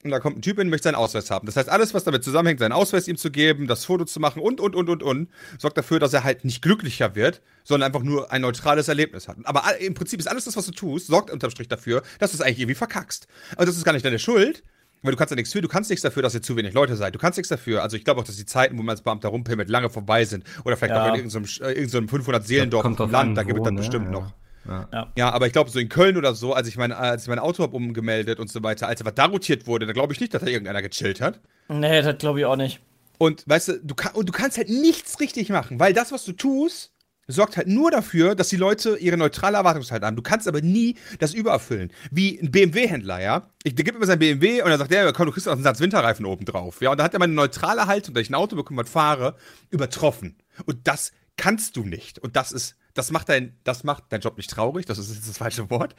Und 0.05 0.11
da 0.11 0.21
kommt 0.21 0.37
ein 0.37 0.43
Typ 0.43 0.59
hin 0.59 0.67
und 0.67 0.71
möchte 0.71 0.85
seinen 0.85 0.97
Ausweis 0.97 1.31
haben. 1.31 1.47
Das 1.47 1.57
heißt, 1.57 1.71
alles, 1.71 1.95
was 1.95 2.05
damit 2.05 2.23
zusammenhängt, 2.23 2.61
seinen 2.61 2.73
Ausweis 2.73 3.09
ihm 3.09 3.17
zu 3.17 3.31
geben, 3.31 3.67
das 3.67 3.87
Foto 3.87 4.05
zu 4.05 4.21
machen 4.21 4.41
und, 4.43 4.61
und, 4.61 4.77
und, 4.77 4.91
und, 4.91 5.03
und, 5.03 5.31
sorgt 5.59 5.79
dafür, 5.79 5.99
dass 5.99 6.13
er 6.13 6.25
halt 6.25 6.45
nicht 6.45 6.61
glücklicher 6.61 7.15
wird, 7.15 7.41
sondern 7.65 7.87
einfach 7.87 8.03
nur 8.05 8.31
ein 8.31 8.43
neutrales 8.43 8.89
Erlebnis 8.89 9.29
hat. 9.29 9.39
Aber 9.45 9.63
im 9.81 9.95
Prinzip 9.95 10.21
ist 10.21 10.27
alles 10.27 10.45
das, 10.45 10.57
was 10.59 10.67
du 10.67 10.73
tust, 10.73 11.07
sorgt 11.07 11.31
unterm 11.31 11.51
Strich 11.51 11.69
dafür, 11.69 12.03
dass 12.19 12.33
du 12.33 12.37
es 12.37 12.43
eigentlich 12.43 12.61
irgendwie 12.61 12.75
verkackst. 12.75 13.27
Aber 13.57 13.65
das 13.65 13.79
ist 13.79 13.85
gar 13.85 13.93
nicht 13.95 14.05
deine 14.05 14.19
Schuld, 14.19 14.63
weil 15.01 15.13
du 15.13 15.17
kannst 15.17 15.31
ja 15.31 15.37
nichts 15.37 15.53
für, 15.53 15.63
du 15.63 15.69
kannst 15.69 15.89
nichts 15.89 16.03
dafür, 16.03 16.23
dass 16.23 16.35
ihr 16.35 16.43
zu 16.43 16.55
wenig 16.57 16.75
Leute 16.75 16.97
seid. 16.97 17.15
Du 17.15 17.19
kannst 17.19 17.39
nichts 17.39 17.49
dafür. 17.49 17.83
Also 17.83 17.97
ich 17.97 18.05
glaube 18.05 18.21
auch, 18.21 18.25
dass 18.25 18.37
die 18.37 18.45
Zeiten, 18.47 18.77
wo 18.77 18.83
man 18.83 18.91
als 18.91 19.01
Beamter 19.03 19.29
rumpimmelt, 19.31 19.71
lange 19.71 19.89
vorbei 19.89 20.27
sind. 20.27 20.45
Oder 20.67 20.77
vielleicht 20.77 20.95
Ja. 20.95 21.03
auch 21.05 21.09
in 21.09 21.15
irgendeinem, 21.15 21.45
äh, 21.63 21.73
irgendeinem 21.73 22.09
500-Seelendorf 22.09 22.83
Kommt 22.83 23.01
auf 23.01 23.07
dem 23.07 23.13
drauf 23.13 23.23
Land, 23.23 23.29
an, 23.31 23.35
da 23.37 23.43
gibt 23.43 23.59
es 23.59 23.65
das 23.65 23.73
ne? 23.73 23.79
bestimmt 23.79 24.05
Ja. 24.07 24.11
noch. 24.13 24.33
Ja. 24.67 25.13
Ja, 25.17 25.31
aber 25.31 25.47
ich 25.47 25.53
glaube, 25.53 25.71
so 25.71 25.79
in 25.79 25.89
Köln 25.89 26.17
oder 26.17 26.35
so, 26.35 26.55
als 26.55 26.69
ich 26.69 26.77
mein, 26.77 26.93
als 26.93 27.23
ich 27.23 27.29
mein 27.29 27.39
Auto 27.39 27.63
habe 27.63 27.77
umgemeldet 27.77 28.41
und 28.41 28.51
so 28.51 28.63
weiter, 28.63 28.89
als 28.89 29.05
was 29.05 29.15
da 29.15 29.27
rotiert 29.27 29.67
wurde, 29.67 29.87
da 29.87 29.93
glaube 29.93 30.13
ich 30.13 30.21
nicht, 30.21 30.33
dass 30.35 30.43
da 30.43 30.49
irgendeiner 30.49 30.83
gechillt 30.83 31.21
hat. 31.21 31.41
Nee, 31.69 32.03
das 32.03 32.19
glaube 32.19 32.41
ich 32.41 32.47
auch 32.47 32.57
nicht. 32.57 32.81
Und 33.19 33.45
weißt 33.47 33.69
du, 33.69 33.81
du, 33.83 33.95
kann, 33.95 34.13
und 34.15 34.29
du 34.29 34.33
kannst 34.33 34.57
halt 34.57 34.69
nichts 34.69 35.21
richtig 35.21 35.49
machen, 35.49 35.79
weil 35.79 35.93
das, 35.93 36.13
was 36.13 36.25
du 36.25 36.33
tust, 36.33 36.95
sorgt 37.27 37.57
halt 37.57 37.69
nur 37.69 37.91
dafür, 37.91 38.35
dass 38.35 38.49
die 38.49 38.57
Leute 38.57 38.97
ihre 38.97 39.17
neutrale 39.17 39.57
Erwartungshaltung 39.57 40.07
haben. 40.07 40.17
Du 40.17 40.23
kannst 40.23 40.47
aber 40.47 40.61
nie 40.61 40.97
das 41.19 41.33
übererfüllen. 41.33 41.91
Wie 42.11 42.39
ein 42.39 42.51
BMW-Händler, 42.51 43.21
ja? 43.21 43.49
Ich, 43.63 43.75
der 43.75 43.85
gibt 43.85 43.99
mir 43.99 44.07
sein 44.07 44.19
BMW 44.19 44.63
und 44.63 44.69
dann 44.69 44.79
sagt 44.79 44.91
der, 44.91 45.11
komm, 45.13 45.27
du 45.27 45.33
kriegst 45.33 45.47
noch 45.47 45.55
einen 45.55 45.63
Satz 45.63 45.81
Winterreifen 45.81 46.27
oben 46.27 46.45
drauf. 46.45 46.81
Ja, 46.81 46.91
und 46.91 46.99
da 46.99 47.05
hat 47.05 47.15
er 47.15 47.21
meine 47.21 47.33
neutrale 47.33 47.87
Haltung, 47.87 48.15
dass 48.15 48.23
ich 48.23 48.31
ein 48.31 48.35
Auto 48.35 48.57
bekomme 48.57 48.81
und 48.81 48.89
fahre, 48.89 49.37
übertroffen. 49.71 50.37
Und 50.67 50.87
das 50.87 51.13
kannst 51.37 51.77
du 51.77 51.85
nicht. 51.85 52.19
Und 52.19 52.37
das 52.37 52.53
ist, 52.53 52.77
das 52.95 53.11
macht 53.11 53.29
dein, 53.29 53.57
das 53.65 53.85
macht 53.85 54.05
dein 54.09 54.21
Job 54.21 54.37
nicht 54.37 54.51
traurig, 54.51 54.87
das 54.87 54.99
ist 54.99 55.15
jetzt 55.15 55.29
das 55.29 55.39
falsche 55.39 55.69
Wort. 55.71 55.95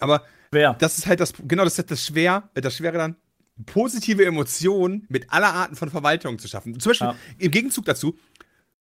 Aber 0.00 0.22
Wer? 0.52 0.74
das 0.74 0.98
ist 0.98 1.06
halt 1.06 1.20
das, 1.20 1.32
genau, 1.46 1.64
das 1.64 1.72
ist 1.74 1.78
halt 1.78 1.90
das 1.90 2.04
schwer, 2.06 2.50
äh, 2.54 2.60
das 2.60 2.76
Schwere 2.76 2.98
dann, 2.98 3.16
positive 3.64 4.24
Emotionen 4.24 5.06
mit 5.08 5.32
aller 5.32 5.52
Arten 5.54 5.76
von 5.76 5.88
Verwaltungen 5.90 6.38
zu 6.38 6.46
schaffen. 6.46 6.78
Zum 6.78 6.90
Beispiel 6.90 7.08
Ja. 7.08 7.16
im 7.38 7.50
Gegenzug 7.50 7.86
dazu, 7.86 8.18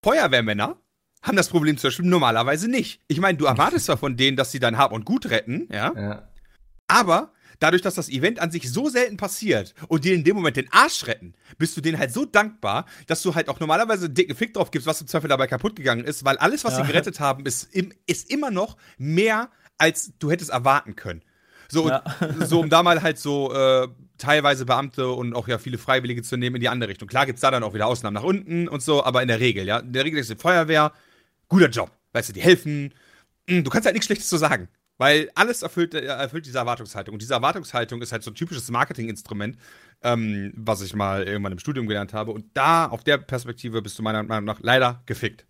Feuerwehrmänner 0.03 0.77
haben 1.21 1.37
das 1.37 1.49
Problem 1.49 1.77
zum 1.77 1.87
Beispiel 1.87 2.05
normalerweise 2.05 2.67
nicht. 2.69 3.01
Ich 3.07 3.19
meine, 3.19 3.37
du 3.37 3.45
erwartest 3.45 3.85
zwar 3.85 3.97
von 3.97 4.15
denen, 4.17 4.37
dass 4.37 4.51
sie 4.51 4.59
dein 4.59 4.77
Hab 4.77 4.91
und 4.91 5.05
Gut 5.05 5.29
retten, 5.29 5.67
ja, 5.71 5.93
Ja. 5.97 6.27
aber 6.87 7.31
dadurch, 7.59 7.81
dass 7.81 7.95
das 7.95 8.09
Event 8.09 8.39
an 8.39 8.51
sich 8.51 8.71
so 8.71 8.89
selten 8.89 9.17
passiert 9.17 9.73
und 9.87 10.05
dir 10.05 10.13
in 10.15 10.23
dem 10.23 10.35
Moment 10.35 10.57
den 10.57 10.71
Arsch 10.71 11.07
retten, 11.07 11.33
bist 11.57 11.75
du 11.77 11.81
denen 11.81 11.97
halt 11.99 12.11
so 12.13 12.25
dankbar, 12.25 12.85
dass 13.07 13.21
du 13.21 13.35
halt 13.35 13.49
auch 13.49 13.59
normalerweise 13.59 14.05
einen 14.05 14.13
dicken 14.15 14.35
Fick 14.35 14.53
drauf 14.53 14.71
gibst, 14.71 14.87
was 14.87 15.01
im 15.01 15.07
Zweifel 15.07 15.27
dabei 15.27 15.47
kaputt 15.47 15.75
gegangen 15.75 16.03
ist, 16.05 16.25
weil 16.25 16.37
alles, 16.37 16.63
was 16.63 16.77
Ja. 16.77 16.81
sie 16.83 16.87
gerettet 16.91 17.19
haben, 17.19 17.45
ist, 17.45 17.73
im, 17.75 17.93
ist 18.07 18.29
immer 18.31 18.51
noch 18.51 18.77
mehr, 18.97 19.49
als 19.77 20.13
du 20.19 20.31
hättest 20.31 20.51
erwarten 20.51 20.95
können. 20.95 21.21
So, 21.69 21.89
Ja. 21.89 22.03
so 22.39 22.59
um 22.59 22.69
da 22.69 22.83
mal 22.83 23.01
halt 23.01 23.17
so 23.17 23.51
äh, 23.53 23.87
teilweise 24.17 24.65
Beamte 24.65 25.09
und 25.09 25.33
auch 25.35 25.47
ja 25.47 25.57
viele 25.57 25.77
Freiwillige 25.77 26.21
zu 26.21 26.37
nehmen 26.37 26.55
in 26.57 26.61
die 26.61 26.69
andere 26.69 26.89
Richtung. 26.89 27.07
Klar 27.07 27.25
gibt's 27.25 27.41
da 27.41 27.51
dann 27.51 27.63
auch 27.63 27.73
wieder 27.73 27.87
Ausnahmen 27.87 28.13
nach 28.13 28.23
unten 28.23 28.67
und 28.67 28.81
so, 28.81 29.03
aber 29.03 29.21
in 29.21 29.27
der 29.27 29.39
Regel, 29.39 29.65
ja. 29.67 29.79
In 29.79 29.91
der 29.93 30.05
Regel 30.05 30.19
ist 30.19 30.29
die 30.29 30.35
Feuerwehr, 30.35 30.93
guter 31.49 31.69
Job. 31.69 31.91
Weißt 32.13 32.29
du, 32.29 32.33
die 32.33 32.41
helfen. 32.41 32.93
Mm, 33.47 33.63
Du 33.63 33.69
kannst 33.69 33.85
halt 33.85 33.93
nichts 33.95 34.05
Schlechtes 34.05 34.29
zu 34.29 34.37
sagen. 34.37 34.69
Weil 34.97 35.29
alles 35.35 35.61
erfüllt, 35.61 35.93
äh, 35.93 36.05
erfüllt 36.05 36.45
diese 36.45 36.57
Erwartungshaltung. 36.57 37.13
Und 37.13 37.21
diese 37.21 37.33
Erwartungshaltung 37.33 38.01
ist 38.01 38.11
halt 38.11 38.23
so 38.23 38.31
ein 38.31 38.35
typisches 38.35 38.69
Marketinginstrument, 38.71 39.57
ähm, 40.03 40.53
was 40.55 40.81
ich 40.81 40.95
mal 40.95 41.23
irgendwann 41.23 41.51
im 41.51 41.59
Studium 41.59 41.87
gelernt 41.87 42.13
habe. 42.13 42.31
Und 42.31 42.45
da, 42.53 42.85
auf 42.85 43.03
der 43.03 43.17
Perspektive, 43.17 43.81
bist 43.81 43.99
du 43.99 44.03
meiner 44.03 44.23
Meinung 44.23 44.45
nach 44.45 44.59
leider 44.61 45.03
gefickt. 45.05 45.45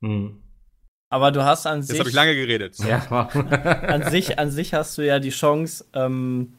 Hm. 0.00 0.42
Aber 1.08 1.30
du 1.30 1.44
hast 1.44 1.66
an 1.66 1.80
Jetzt 1.80 1.88
sich. 1.88 1.98
habe 1.98 2.08
ich 2.08 2.14
lange 2.14 2.34
geredet. 2.34 2.74
So. 2.74 2.88
Ja, 2.88 3.04
wow. 3.10 3.34
an 3.54 4.10
sich, 4.10 4.38
an 4.38 4.50
sich 4.50 4.72
hast 4.72 4.96
du 4.96 5.02
ja 5.02 5.18
die 5.18 5.30
Chance, 5.30 5.84
ähm, 5.92 6.54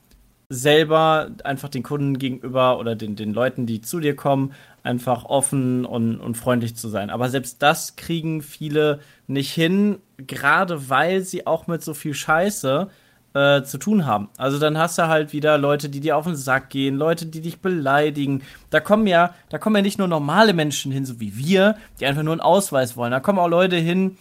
selber 0.53 1.31
einfach 1.43 1.69
den 1.69 1.83
Kunden 1.83 2.19
gegenüber 2.19 2.79
oder 2.79 2.95
den, 2.95 3.15
den 3.15 3.33
Leuten, 3.33 3.65
die 3.65 3.81
zu 3.81 3.99
dir 3.99 4.15
kommen, 4.15 4.53
einfach 4.83 5.25
offen 5.25 5.85
und, 5.85 6.19
und 6.19 6.35
freundlich 6.35 6.75
zu 6.75 6.89
sein. 6.89 7.09
Aber 7.09 7.29
selbst 7.29 7.61
das 7.61 7.95
kriegen 7.95 8.41
viele 8.41 8.99
nicht 9.27 9.51
hin, 9.51 9.97
gerade 10.17 10.89
weil 10.89 11.21
sie 11.21 11.47
auch 11.47 11.67
mit 11.67 11.83
so 11.83 11.93
viel 11.93 12.13
Scheiße 12.13 12.89
äh, 13.33 13.63
zu 13.63 13.77
tun 13.77 14.05
haben. 14.05 14.29
Also 14.37 14.59
dann 14.59 14.77
hast 14.77 14.97
du 14.97 15.07
halt 15.07 15.33
wieder 15.33 15.57
Leute, 15.57 15.89
die 15.89 15.99
dir 15.99 16.17
auf 16.17 16.25
den 16.25 16.35
Sack 16.35 16.69
gehen, 16.69 16.95
Leute, 16.95 17.25
die 17.25 17.41
dich 17.41 17.59
beleidigen. 17.59 18.43
Da 18.69 18.79
kommen 18.79 19.07
ja, 19.07 19.33
da 19.49 19.57
kommen 19.57 19.75
ja 19.77 19.81
nicht 19.81 19.97
nur 19.97 20.07
normale 20.07 20.53
Menschen 20.53 20.91
hin, 20.91 21.05
so 21.05 21.19
wie 21.19 21.35
wir, 21.35 21.75
die 21.99 22.05
einfach 22.05 22.23
nur 22.23 22.33
einen 22.33 22.41
Ausweis 22.41 22.95
wollen. 22.95 23.11
Da 23.11 23.19
kommen 23.19 23.39
auch 23.39 23.47
Leute 23.47 23.77
hin, 23.77 24.17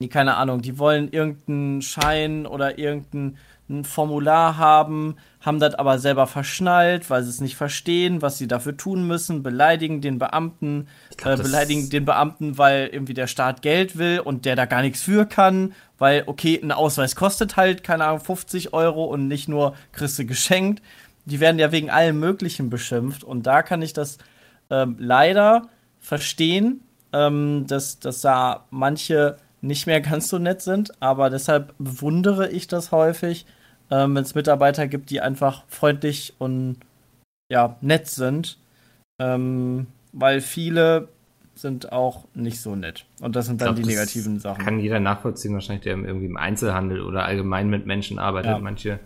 die 0.00 0.08
keine 0.08 0.36
Ahnung, 0.36 0.62
die 0.62 0.78
wollen 0.78 1.12
irgendeinen 1.12 1.82
Schein 1.82 2.46
oder 2.46 2.78
irgendeinen 2.78 3.38
ein 3.72 3.84
Formular 3.84 4.56
haben, 4.56 5.16
haben 5.40 5.58
das 5.58 5.74
aber 5.74 5.98
selber 5.98 6.26
verschnallt, 6.26 7.10
weil 7.10 7.22
sie 7.22 7.30
es 7.30 7.40
nicht 7.40 7.56
verstehen, 7.56 8.22
was 8.22 8.38
sie 8.38 8.46
dafür 8.46 8.76
tun 8.76 9.06
müssen, 9.06 9.42
beleidigen 9.42 10.00
den 10.00 10.18
Beamten, 10.18 10.86
glaub, 11.16 11.38
äh, 11.38 11.42
beleidigen 11.42 11.90
den 11.90 12.04
Beamten, 12.04 12.58
weil 12.58 12.88
irgendwie 12.92 13.14
der 13.14 13.26
Staat 13.26 13.62
Geld 13.62 13.98
will 13.98 14.20
und 14.20 14.44
der 14.44 14.54
da 14.54 14.66
gar 14.66 14.82
nichts 14.82 15.02
für 15.02 15.26
kann, 15.26 15.74
weil, 15.98 16.24
okay, 16.26 16.60
ein 16.62 16.72
Ausweis 16.72 17.16
kostet 17.16 17.56
halt, 17.56 17.82
keine 17.82 18.04
Ahnung, 18.04 18.20
50 18.20 18.72
Euro 18.72 19.04
und 19.04 19.26
nicht 19.26 19.48
nur 19.48 19.74
kriegst 19.92 20.18
du 20.18 20.24
geschenkt. 20.24 20.82
Die 21.24 21.40
werden 21.40 21.58
ja 21.58 21.72
wegen 21.72 21.90
allem 21.90 22.20
Möglichen 22.20 22.70
beschimpft 22.70 23.24
und 23.24 23.46
da 23.46 23.62
kann 23.62 23.82
ich 23.82 23.92
das 23.92 24.18
ähm, 24.70 24.96
leider 24.98 25.68
verstehen, 25.98 26.82
ähm, 27.12 27.66
dass, 27.66 27.98
dass 28.00 28.20
da 28.20 28.66
manche 28.70 29.36
nicht 29.62 29.86
mehr 29.86 30.00
ganz 30.00 30.28
so 30.28 30.38
nett 30.38 30.60
sind, 30.60 31.00
aber 31.00 31.30
deshalb 31.30 31.74
bewundere 31.78 32.50
ich 32.50 32.66
das 32.66 32.92
häufig, 32.92 33.46
ähm, 33.92 34.14
wenn 34.16 34.22
es 34.22 34.34
Mitarbeiter 34.34 34.88
gibt, 34.88 35.10
die 35.10 35.20
einfach 35.20 35.64
freundlich 35.68 36.34
und 36.38 36.76
ja, 37.50 37.76
nett 37.82 38.08
sind, 38.08 38.58
ähm, 39.20 39.86
weil 40.12 40.40
viele 40.40 41.08
sind 41.54 41.92
auch 41.92 42.24
nicht 42.34 42.60
so 42.62 42.74
nett. 42.74 43.04
Und 43.20 43.36
das 43.36 43.46
sind 43.46 43.60
dann 43.60 43.74
glaub, 43.74 43.76
die 43.76 43.90
negativen 43.90 44.38
Sachen. 44.38 44.64
Kann 44.64 44.80
jeder 44.80 44.98
nachvollziehen, 44.98 45.52
wahrscheinlich, 45.52 45.82
der 45.82 45.96
irgendwie 45.98 46.24
im 46.26 46.38
Einzelhandel 46.38 47.02
oder 47.02 47.26
allgemein 47.26 47.68
mit 47.68 47.84
Menschen 47.84 48.18
arbeitet. 48.18 48.52
Ja. 48.52 48.58
Manche 48.58 48.98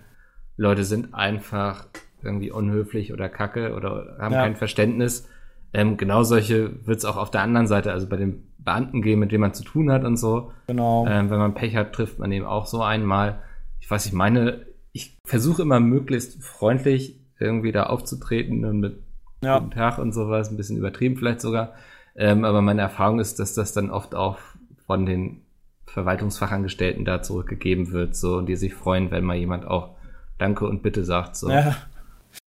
Leute 0.56 0.84
sind 0.84 1.12
einfach 1.12 1.86
irgendwie 2.22 2.52
unhöflich 2.52 3.12
oder 3.12 3.28
kacke 3.28 3.74
oder 3.74 4.16
haben 4.20 4.34
Ja. 4.34 4.42
kein 4.42 4.54
Verständnis. 4.54 5.28
Ähm, 5.72 5.96
genau 5.96 6.22
solche 6.22 6.86
wird 6.86 6.98
es 6.98 7.04
auch 7.04 7.16
auf 7.16 7.32
der 7.32 7.42
anderen 7.42 7.66
Seite, 7.66 7.90
also 7.92 8.08
bei 8.08 8.16
den 8.16 8.52
Beamten 8.58 9.02
gehen, 9.02 9.18
mit 9.18 9.32
denen 9.32 9.40
man 9.42 9.54
zu 9.54 9.64
tun 9.64 9.90
hat 9.90 10.04
und 10.04 10.16
so. 10.16 10.52
Genau. 10.68 11.04
Ähm, 11.08 11.28
wenn 11.30 11.38
man 11.38 11.54
Pech 11.54 11.74
hat, 11.74 11.92
trifft 11.92 12.20
man 12.20 12.30
eben 12.30 12.46
auch 12.46 12.66
so 12.66 12.82
einmal. 12.82 13.40
Ich 13.80 13.90
weiß, 13.90 14.06
ich 14.06 14.12
meine, 14.12 14.66
ich 14.96 15.16
versuche 15.24 15.62
immer 15.62 15.78
möglichst 15.78 16.42
freundlich 16.42 17.20
irgendwie 17.38 17.70
da 17.72 17.84
aufzutreten 17.84 18.64
und 18.64 18.80
mit 18.80 19.02
ja. 19.42 19.58
Guten 19.58 19.70
Tag 19.72 19.98
und 19.98 20.12
sowas, 20.12 20.48
ein 20.50 20.56
bisschen 20.56 20.78
übertrieben 20.78 21.16
vielleicht 21.16 21.42
sogar. 21.42 21.74
Ähm, 22.16 22.44
aber 22.46 22.62
meine 22.62 22.80
Erfahrung 22.80 23.20
ist, 23.20 23.38
dass 23.38 23.52
das 23.52 23.72
dann 23.74 23.90
oft 23.90 24.14
auch 24.14 24.38
von 24.86 25.04
den 25.04 25.42
Verwaltungsfachangestellten 25.86 27.04
da 27.04 27.22
zurückgegeben 27.22 27.90
wird, 27.92 28.16
so, 28.16 28.36
und 28.36 28.46
die 28.46 28.56
sich 28.56 28.74
freuen, 28.74 29.10
wenn 29.10 29.24
mal 29.24 29.36
jemand 29.36 29.66
auch 29.66 29.90
Danke 30.38 30.66
und 30.66 30.82
Bitte 30.82 31.04
sagt, 31.04 31.36
so. 31.36 31.50
ja. 31.50 31.76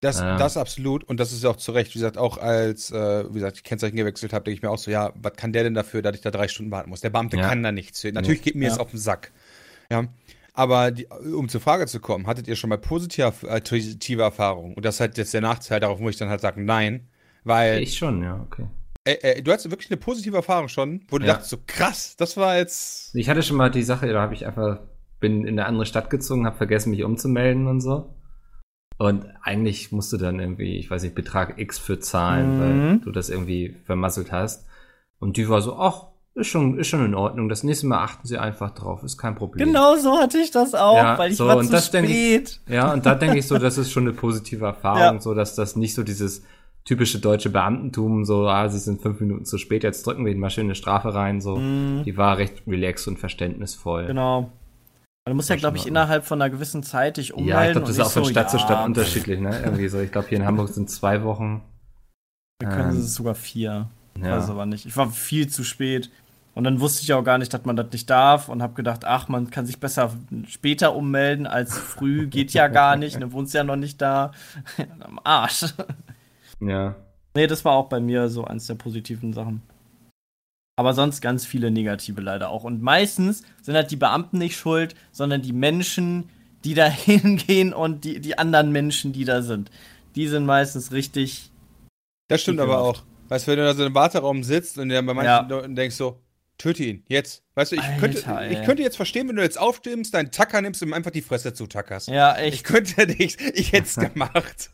Das, 0.02 0.20
Ähm. 0.22 0.38
das 0.38 0.56
absolut 0.58 1.04
und 1.04 1.20
das 1.20 1.32
ist 1.32 1.44
ja 1.44 1.50
auch 1.50 1.56
zu 1.56 1.72
Recht. 1.72 1.90
Wie 1.96 2.00
gesagt, 2.00 2.18
auch 2.18 2.38
als, 2.38 2.92
äh, 2.92 3.26
wie 3.30 3.34
gesagt, 3.36 3.58
ich 3.58 3.64
Kennzeichen 3.64 3.96
gewechselt 3.96 4.34
habe, 4.34 4.44
denke 4.46 4.58
ich 4.58 4.62
mir 4.62 4.70
auch 4.70 4.78
so, 4.78 4.92
ja, 4.92 5.12
was 5.16 5.34
kann 5.34 5.52
der 5.52 5.64
denn 5.64 5.74
dafür, 5.74 6.02
dass 6.04 6.16
ich 6.16 6.22
da 6.22 6.30
drei 6.32 6.48
Stunden 6.48 6.72
warten 6.72 6.90
muss? 6.92 7.02
Der 7.02 7.10
Beamte 7.10 7.38
Ja. 7.38 7.48
kann 7.48 7.64
da 7.64 7.72
nichts. 7.72 8.04
Natürlich 8.04 8.42
geht 8.44 8.56
mir 8.56 8.68
Ja. 8.68 8.74
es 8.74 8.78
auf 8.80 8.92
den 8.92 9.00
Sack. 9.00 9.32
Ja. 9.92 10.06
Aber 10.54 10.92
die, 10.92 11.08
um 11.08 11.48
zur 11.50 11.62
Frage 11.62 11.86
zu 11.88 12.00
kommen, 12.00 12.28
hattet 12.28 12.48
ihr 12.48 12.56
schon 12.56 12.70
mal 12.70 12.78
positive, 12.78 13.34
äh, 13.48 13.62
positive 13.62 14.22
Erfahrungen? 14.22 14.74
Und 14.74 14.84
das 14.86 14.96
ist 14.96 15.00
halt 15.02 15.18
jetzt 15.18 15.34
der 15.34 15.42
Nachteil, 15.42 15.80
darauf 15.80 16.00
muss 16.00 16.12
ich 16.14 16.18
dann 16.20 16.30
halt 16.30 16.42
sagen, 16.42 16.66
nein. 16.66 17.08
Weil 17.44 17.82
Ich 17.82 17.98
schon, 17.98 18.22
ja, 18.24 18.40
okay. 18.46 18.68
äh, 19.06 19.14
äh, 19.14 19.42
du 19.42 19.52
hattest 19.52 19.70
wirklich 19.72 19.90
eine 19.90 19.98
positive 20.00 20.36
Erfahrung 20.36 20.68
schon, 20.68 21.02
wo 21.10 21.18
du 21.18 21.26
Ja. 21.26 21.34
dachtest 21.34 21.52
so, 21.52 21.58
krass, 21.66 22.16
das 22.18 22.36
war 22.38 22.58
jetzt. 22.58 23.16
Ich 23.16 23.30
hatte 23.30 23.44
schon 23.44 23.58
mal 23.58 23.72
die 23.72 23.84
Sache, 23.84 24.08
da 24.12 24.22
habe 24.22 24.34
ich 24.34 24.46
einfach, 24.46 24.82
bin 25.20 25.44
in 25.46 25.58
eine 25.60 25.66
andere 25.66 25.86
Stadt 25.86 26.10
gezogen, 26.10 26.46
habe 26.46 26.58
vergessen, 26.58 26.90
mich 26.92 27.04
umzumelden 27.04 27.68
und 27.68 27.82
so. 27.82 28.14
Und 28.98 29.26
eigentlich 29.44 29.94
musst 29.94 30.12
du 30.12 30.18
dann 30.18 30.40
irgendwie, 30.40 30.78
ich 30.78 30.92
weiß 30.92 31.04
nicht, 31.04 31.16
Betrag 31.16 31.58
X 31.58 31.80
für 31.80 32.00
zahlen, 32.02 32.56
Mhm. 32.56 32.60
weil 32.60 33.00
du 33.00 33.12
das 33.12 33.30
irgendwie 33.30 33.78
vermasselt 33.86 34.32
hast. 34.34 34.68
Und 35.20 35.38
die 35.38 35.48
war 35.48 35.62
so, 35.62 35.78
ach, 35.78 36.08
ist 36.40 36.48
schon, 36.48 36.78
ist 36.80 36.88
schon 36.88 37.06
in 37.06 37.14
Ordnung. 37.14 37.50
Das 37.50 37.64
nächste 37.64 37.86
Mal 37.88 38.00
achten 38.04 38.28
sie 38.28 38.38
einfach 38.38 38.72
drauf, 38.72 39.04
ist 39.04 39.18
kein 39.18 39.36
Problem. 39.36 39.68
Genau 39.68 39.96
so 39.98 40.18
hatte 40.18 40.38
ich 40.40 40.52
das 40.52 40.74
auch, 40.74 40.96
Ja, 40.98 41.18
weil 41.18 41.32
ich 41.32 41.38
so, 41.38 41.48
war 41.48 41.58
und 41.58 41.66
zu 41.68 41.72
das 41.72 41.92
denke 41.92 42.12
ich- 42.12 42.18
spät. 42.18 42.60
Ja, 42.68 42.92
und 42.94 43.06
da 43.06 43.16
denke 43.16 43.38
ich 43.38 43.48
so, 43.48 43.58
das 43.58 43.78
ist 43.78 43.92
schon 43.92 44.04
eine 44.04 44.14
positive 44.14 44.66
Erfahrung, 44.66 45.16
Ja. 45.16 45.20
so 45.22 45.34
dass 45.34 45.56
das 45.56 45.76
nicht 45.76 45.94
so 45.94 46.04
dieses 46.04 46.44
typische 46.86 47.20
deutsche 47.20 47.50
Beamtentum, 47.52 48.26
so, 48.26 48.48
ah, 48.48 48.68
sie 48.70 48.80
sind 48.80 49.02
fünf 49.02 49.20
Minuten 49.20 49.46
zu 49.46 49.58
spät, 49.60 49.84
jetzt 49.84 50.08
drücken 50.08 50.26
wir 50.26 50.32
ihnen 50.32 50.42
mal 50.42 50.50
schön 50.50 50.66
eine 50.66 50.76
Strafe 50.76 51.14
rein, 51.14 51.40
so. 51.42 51.58
Die 51.58 52.18
war 52.18 52.38
recht 52.38 52.64
relaxed 52.66 53.08
und 53.08 53.20
verständnisvoll. 53.20 54.04
Mhm. 54.04 54.08
Genau. 54.08 54.52
Du 55.28 55.36
musst 55.36 55.50
ja, 55.50 55.58
glaube 55.58 55.78
ich, 55.78 55.86
innerhalb 55.86 56.26
von 56.26 56.42
einer 56.42 56.50
gewissen 56.50 56.82
Zeit 56.82 57.18
dich 57.18 57.34
ummelden. 57.34 57.54
Ja, 57.56 57.66
ich 57.68 57.72
glaube, 57.74 57.88
das 57.88 57.98
ist 57.98 58.04
auch 58.04 58.10
von 58.12 58.24
so, 58.24 58.30
Stadt 58.32 58.50
zu 58.50 58.58
ja, 58.58 58.64
Stadt 58.64 58.86
unterschiedlich, 58.88 59.40
ne? 59.40 59.60
Irgendwie 59.64 59.88
so. 59.88 60.00
Ich 60.00 60.12
glaube, 60.12 60.28
hier 60.30 60.40
in 60.40 60.46
Hamburg 60.46 60.70
sind 60.74 60.90
zwei 60.90 61.24
Wochen. 61.24 61.62
Wir 62.62 62.70
können 62.70 62.92
Ähm, 62.96 62.98
es 62.98 63.14
sogar 63.14 63.36
vier. 63.36 63.88
Ja. 64.20 64.38
Weiß 64.38 64.50
aber 64.50 64.66
nicht. 64.66 64.88
Ich 64.88 64.98
war 64.98 65.10
viel 65.12 65.48
zu 65.48 65.64
spät. 65.64 66.10
Und 66.56 66.64
dann 66.64 66.80
wusste 66.80 67.04
ich 67.04 67.14
auch 67.14 67.24
gar 67.24 67.38
nicht, 67.38 67.54
dass 67.54 67.64
man 67.66 67.76
das 67.76 67.92
nicht 67.92 68.10
darf 68.10 68.50
und 68.50 68.62
habe 68.62 68.74
gedacht, 68.74 69.06
ach, 69.06 69.28
man 69.30 69.50
kann 69.50 69.66
sich 69.66 69.80
besser 69.80 70.12
später 70.48 70.96
ummelden 70.96 71.48
als 71.48 71.78
früh. 71.78 72.28
Geht 72.28 72.52
ja 72.52 72.68
gar 72.68 72.96
nicht. 72.98 73.20
Ne, 73.20 73.32
wohnst 73.32 73.54
ja 73.54 73.64
noch 73.64 73.76
nicht 73.76 74.02
da. 74.02 74.32
Am 75.00 75.20
Arsch. 75.24 75.66
ja. 76.60 76.96
Nee, 77.36 77.48
das 77.48 77.64
war 77.64 77.74
auch 77.74 77.88
bei 77.88 78.00
mir 78.00 78.28
so 78.30 78.44
eins 78.44 78.68
der 78.68 78.76
positiven 78.76 79.32
Sachen. 79.34 79.62
Aber 80.76 80.94
sonst 80.94 81.22
ganz 81.22 81.46
viele 81.46 81.72
negative 81.72 82.22
leider 82.22 82.50
auch. 82.50 82.64
Und 82.64 82.82
meistens 82.82 83.44
sind 83.62 83.76
halt 83.76 83.92
die 83.92 83.96
Beamten 83.98 84.38
nicht 84.40 84.58
schuld, 84.58 84.96
sondern 85.12 85.42
die 85.42 85.54
Menschen, 85.54 86.30
die 86.64 86.74
da 86.74 86.86
hingehen 86.90 87.74
und 87.74 88.04
die, 88.06 88.20
die 88.20 88.38
anderen 88.38 88.72
Menschen, 88.72 89.14
die 89.14 89.26
da 89.26 89.42
sind. 89.42 89.70
Die 90.16 90.28
sind 90.28 90.46
meistens 90.46 90.92
richtig. 90.92 91.52
Das 92.28 92.42
stimmt 92.42 92.60
aber 92.60 92.80
auch. 92.82 93.04
Weißt 93.28 93.46
du, 93.46 93.52
wenn 93.52 93.60
du 93.60 93.66
da 93.66 93.76
so 93.76 93.86
im 93.86 93.94
Warteraum 93.94 94.44
sitzt 94.44 94.78
und 94.80 94.90
dann 94.90 95.06
bei 95.06 95.14
manchen 95.14 95.28
Ja. 95.28 95.42
Leuten 95.48 95.76
denkst 95.76 95.96
so, 95.96 96.18
töte 96.60 96.84
ihn, 96.84 97.04
jetzt. 97.08 97.42
Weißt 97.56 97.72
du, 97.72 97.78
ich, 97.78 97.82
Alter, 97.82 98.00
könnte, 98.00 98.24
ey. 98.28 98.54
ich 98.54 98.64
könnte 98.64 98.84
jetzt 98.84 98.98
verstehen, 98.98 99.28
wenn 99.28 99.36
du 99.36 99.42
jetzt 99.42 99.58
aufstimmst, 99.60 100.14
deinen 100.14 100.30
Tacker 100.30 100.62
nimmst 100.62 100.84
und 100.84 100.90
ihm 100.90 100.94
einfach 100.94 101.10
die 101.10 101.24
Fresse 101.24 101.54
zutackerst. 101.54 102.10
Ja, 102.10 102.38
Ich 102.38 102.54
echt. 102.54 102.64
könnte 102.66 103.08
nicht, 103.08 103.42
ich 103.56 103.72
hätte 103.72 103.88
es 103.88 103.96
gemacht. 104.14 104.70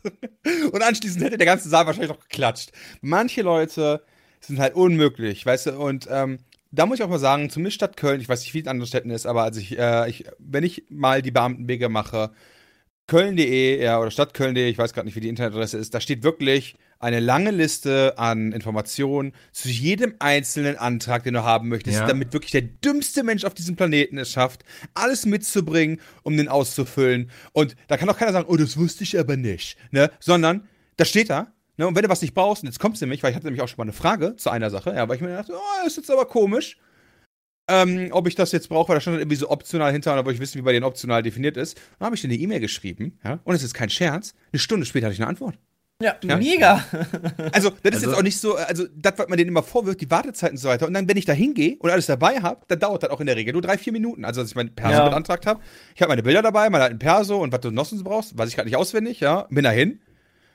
Und 0.72 0.82
anschließend 0.82 1.24
hätte 1.24 1.38
der 1.38 1.46
ganze 1.46 1.70
Saal 1.70 1.86
wahrscheinlich 1.86 2.10
noch 2.10 2.20
geklatscht. 2.20 2.72
Manche 3.00 3.40
Leute 3.40 4.04
sind 4.40 4.58
halt 4.58 4.74
unmöglich, 4.74 5.46
weißt 5.46 5.66
du, 5.66 5.78
und 5.78 6.06
ähm, 6.10 6.38
da 6.72 6.84
muss 6.84 6.98
ich 6.98 7.04
auch 7.04 7.08
mal 7.08 7.18
sagen, 7.18 7.48
zumindest 7.48 7.76
Stadt 7.76 7.96
Köln, 7.96 8.20
ich 8.20 8.28
weiß 8.28 8.40
nicht, 8.40 8.52
wie 8.52 8.58
es 8.58 8.64
in 8.64 8.68
anderen 8.68 8.88
Städten 8.88 9.10
ist, 9.10 9.24
aber 9.24 9.44
als 9.44 9.56
ich, 9.56 9.78
äh, 9.78 10.10
ich, 10.10 10.24
wenn 10.38 10.64
ich 10.64 10.84
mal 10.90 11.22
die 11.22 11.30
Beamtenwege 11.30 11.88
mache, 11.88 12.32
Köln.de, 13.06 13.82
ja, 13.82 14.00
oder 14.00 14.10
Stadtköln.de, 14.10 14.68
ich 14.68 14.78
weiß 14.78 14.92
gerade 14.92 15.06
nicht, 15.06 15.14
wie 15.14 15.20
die 15.20 15.28
Internetadresse 15.28 15.78
ist, 15.78 15.94
da 15.94 16.00
steht 16.00 16.24
wirklich 16.24 16.76
eine 16.98 17.20
lange 17.20 17.50
Liste 17.50 18.14
an 18.18 18.52
Informationen 18.52 19.32
zu 19.52 19.68
jedem 19.68 20.14
einzelnen 20.18 20.76
Antrag, 20.76 21.24
den 21.24 21.34
du 21.34 21.42
haben 21.44 21.68
möchtest, 21.68 21.98
Ja. 21.98 22.06
damit 22.06 22.32
wirklich 22.32 22.52
der 22.52 22.62
dümmste 22.62 23.22
Mensch 23.22 23.44
auf 23.44 23.54
diesem 23.54 23.76
Planeten 23.76 24.18
es 24.18 24.30
schafft, 24.30 24.64
alles 24.94 25.26
mitzubringen, 25.26 26.00
um 26.22 26.36
den 26.36 26.48
auszufüllen. 26.48 27.30
Und 27.52 27.76
da 27.88 27.96
kann 27.96 28.08
auch 28.08 28.16
keiner 28.18 28.32
sagen, 28.32 28.48
oh, 28.48 28.56
das 28.56 28.76
wusste 28.76 29.04
ich 29.04 29.18
aber 29.18 29.36
nicht, 29.36 29.76
ne? 29.90 30.10
Sondern, 30.20 30.68
das 30.96 31.08
steht 31.08 31.30
da, 31.30 31.52
ne? 31.76 31.86
Und 31.86 31.94
wenn 31.96 32.02
du 32.02 32.08
was 32.08 32.22
nicht 32.22 32.34
brauchst, 32.34 32.62
und 32.62 32.68
jetzt 32.68 32.80
kommst 32.80 33.00
du 33.02 33.06
nämlich, 33.06 33.22
weil 33.22 33.30
ich 33.30 33.36
hatte 33.36 33.46
nämlich 33.46 33.62
auch 33.62 33.68
schon 33.68 33.78
mal 33.78 33.84
eine 33.84 33.92
Frage 33.92 34.36
zu 34.36 34.50
einer 34.50 34.70
Sache, 34.70 34.90
ja, 34.94 35.02
aber 35.02 35.14
ich 35.14 35.20
mir 35.20 35.28
dachte, 35.28 35.52
oh, 35.54 35.78
das 35.82 35.88
ist 35.92 35.96
jetzt 35.96 36.10
aber 36.10 36.26
komisch. 36.26 36.78
Ähm, 37.68 38.10
ob 38.12 38.28
ich 38.28 38.36
das 38.36 38.52
jetzt 38.52 38.68
brauche, 38.68 38.90
weil 38.90 38.96
da 38.96 39.00
stand 39.00 39.14
halt 39.16 39.22
irgendwie 39.22 39.36
so 39.36 39.50
optional 39.50 39.90
hinter, 39.90 40.12
und 40.12 40.18
da 40.18 40.24
wollte 40.24 40.36
ich 40.36 40.40
wissen, 40.40 40.56
wie 40.58 40.62
bei 40.62 40.70
denen 40.72 40.84
optional 40.84 41.22
definiert 41.24 41.56
ist. 41.56 41.76
Dann 41.98 42.06
habe 42.06 42.14
ich 42.14 42.22
dir 42.22 42.28
eine 42.28 42.36
E-Mail 42.36 42.60
geschrieben, 42.60 43.18
ja, 43.24 43.40
und 43.42 43.56
es 43.56 43.64
ist 43.64 43.74
kein 43.74 43.90
Scherz. 43.90 44.34
Eine 44.52 44.60
Stunde 44.60 44.86
später 44.86 45.06
hatte 45.06 45.14
ich 45.14 45.20
eine 45.20 45.28
Antwort. 45.28 45.58
Ja, 46.02 46.14
Ja. 46.22 46.36
mega. 46.36 46.84
Also, 47.52 47.70
das 47.70 47.94
ist 47.94 47.94
Also- 47.94 48.06
jetzt 48.10 48.18
auch 48.18 48.22
nicht 48.22 48.38
so, 48.38 48.54
also, 48.56 48.84
das, 48.94 49.14
was 49.16 49.28
man 49.28 49.38
denen 49.38 49.48
immer 49.48 49.62
vorwirft, 49.62 50.00
die 50.02 50.10
Wartezeiten 50.10 50.56
und 50.56 50.60
so 50.60 50.68
weiter. 50.68 50.86
Und 50.86 50.92
dann, 50.92 51.08
wenn 51.08 51.16
ich 51.16 51.24
da 51.24 51.32
hingehe 51.32 51.76
und 51.78 51.90
alles 51.90 52.04
dabei 52.06 52.40
habe, 52.42 52.60
dann 52.68 52.78
dauert 52.78 53.02
das 53.02 53.10
auch 53.10 53.20
in 53.20 53.26
der 53.26 53.36
Regel 53.36 53.54
nur 53.54 53.62
drei, 53.62 53.78
vier 53.78 53.94
Minuten. 53.94 54.24
Also, 54.26 54.42
als 54.42 54.50
ich 54.50 54.56
mein 54.56 54.74
Perso 54.74 54.98
Ja. 54.98 55.08
beantragt 55.08 55.46
habe, 55.46 55.60
ich 55.94 56.02
habe 56.02 56.10
meine 56.10 56.22
Bilder 56.22 56.42
dabei, 56.42 56.68
meinen 56.68 56.82
alten 56.82 56.98
Perso 56.98 57.38
und 57.42 57.50
was 57.52 57.60
du 57.60 57.70
noch 57.70 57.86
sonst 57.86 58.04
brauchst, 58.04 58.36
weiß 58.36 58.48
ich 58.50 58.56
gerade 58.56 58.68
nicht 58.68 58.76
auswendig, 58.76 59.20
ja, 59.20 59.46
bin 59.48 59.64
dahin. 59.64 60.00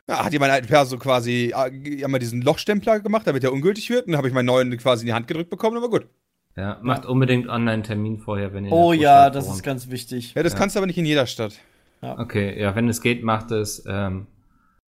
Ja, 0.07 0.23
hat 0.25 0.33
meinen 0.33 0.51
alten 0.51 0.67
Perso 0.67 0.97
quasi, 0.97 1.51
haben 1.55 2.11
wir 2.11 2.19
diesen 2.19 2.41
Lochstempler 2.43 2.99
gemacht, 2.99 3.25
damit 3.25 3.41
der 3.43 3.51
ungültig 3.53 3.89
wird. 3.89 4.05
Und 4.05 4.11
dann 4.11 4.17
habe 4.19 4.27
ich 4.27 4.33
meinen 4.35 4.45
neuen 4.47 4.75
quasi 4.77 5.03
in 5.03 5.07
die 5.07 5.13
Hand 5.13 5.27
gedrückt 5.27 5.49
bekommen, 5.49 5.77
aber 5.77 5.89
gut. 5.89 6.07
Ja, 6.55 6.77
macht 6.83 7.05
unbedingt 7.05 7.47
Online-Termin 7.47 8.19
vorher, 8.19 8.53
wenn 8.53 8.65
ihr 8.65 8.71
Oh 8.73 8.93
ja, 8.93 9.29
das 9.31 9.47
ist 9.47 9.63
ganz 9.63 9.89
wichtig. 9.89 10.33
Ja, 10.35 10.43
das 10.43 10.55
kannst 10.55 10.75
du 10.75 10.79
aber 10.79 10.87
nicht 10.87 10.97
in 10.97 11.05
jeder 11.05 11.25
Stadt. 11.25 11.53
Okay, 12.01 12.59
ja, 12.59 12.75
wenn 12.75 12.89
es 12.89 13.01
geht, 13.01 13.23
macht 13.23 13.51
es. 13.51 13.83
Ähm, 13.87 14.27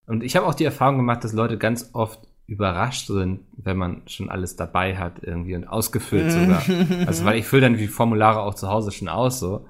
und 0.07 0.23
ich 0.23 0.35
habe 0.35 0.45
auch 0.45 0.53
die 0.55 0.65
Erfahrung 0.65 0.97
gemacht, 0.97 1.23
dass 1.23 1.33
Leute 1.33 1.57
ganz 1.57 1.89
oft 1.93 2.19
überrascht 2.45 3.07
sind, 3.07 3.39
wenn 3.55 3.77
man 3.77 4.01
schon 4.07 4.29
alles 4.29 4.55
dabei 4.55 4.97
hat 4.97 5.23
irgendwie 5.23 5.55
und 5.55 5.65
ausgefüllt 5.65 6.31
sogar. 6.31 6.61
Also 7.07 7.23
weil 7.25 7.37
ich 7.37 7.45
fülle 7.45 7.61
dann 7.63 7.77
die 7.77 7.87
Formulare 7.87 8.41
auch 8.41 8.53
zu 8.53 8.67
Hause 8.69 8.91
schon 8.91 9.07
aus 9.07 9.39
so. 9.39 9.65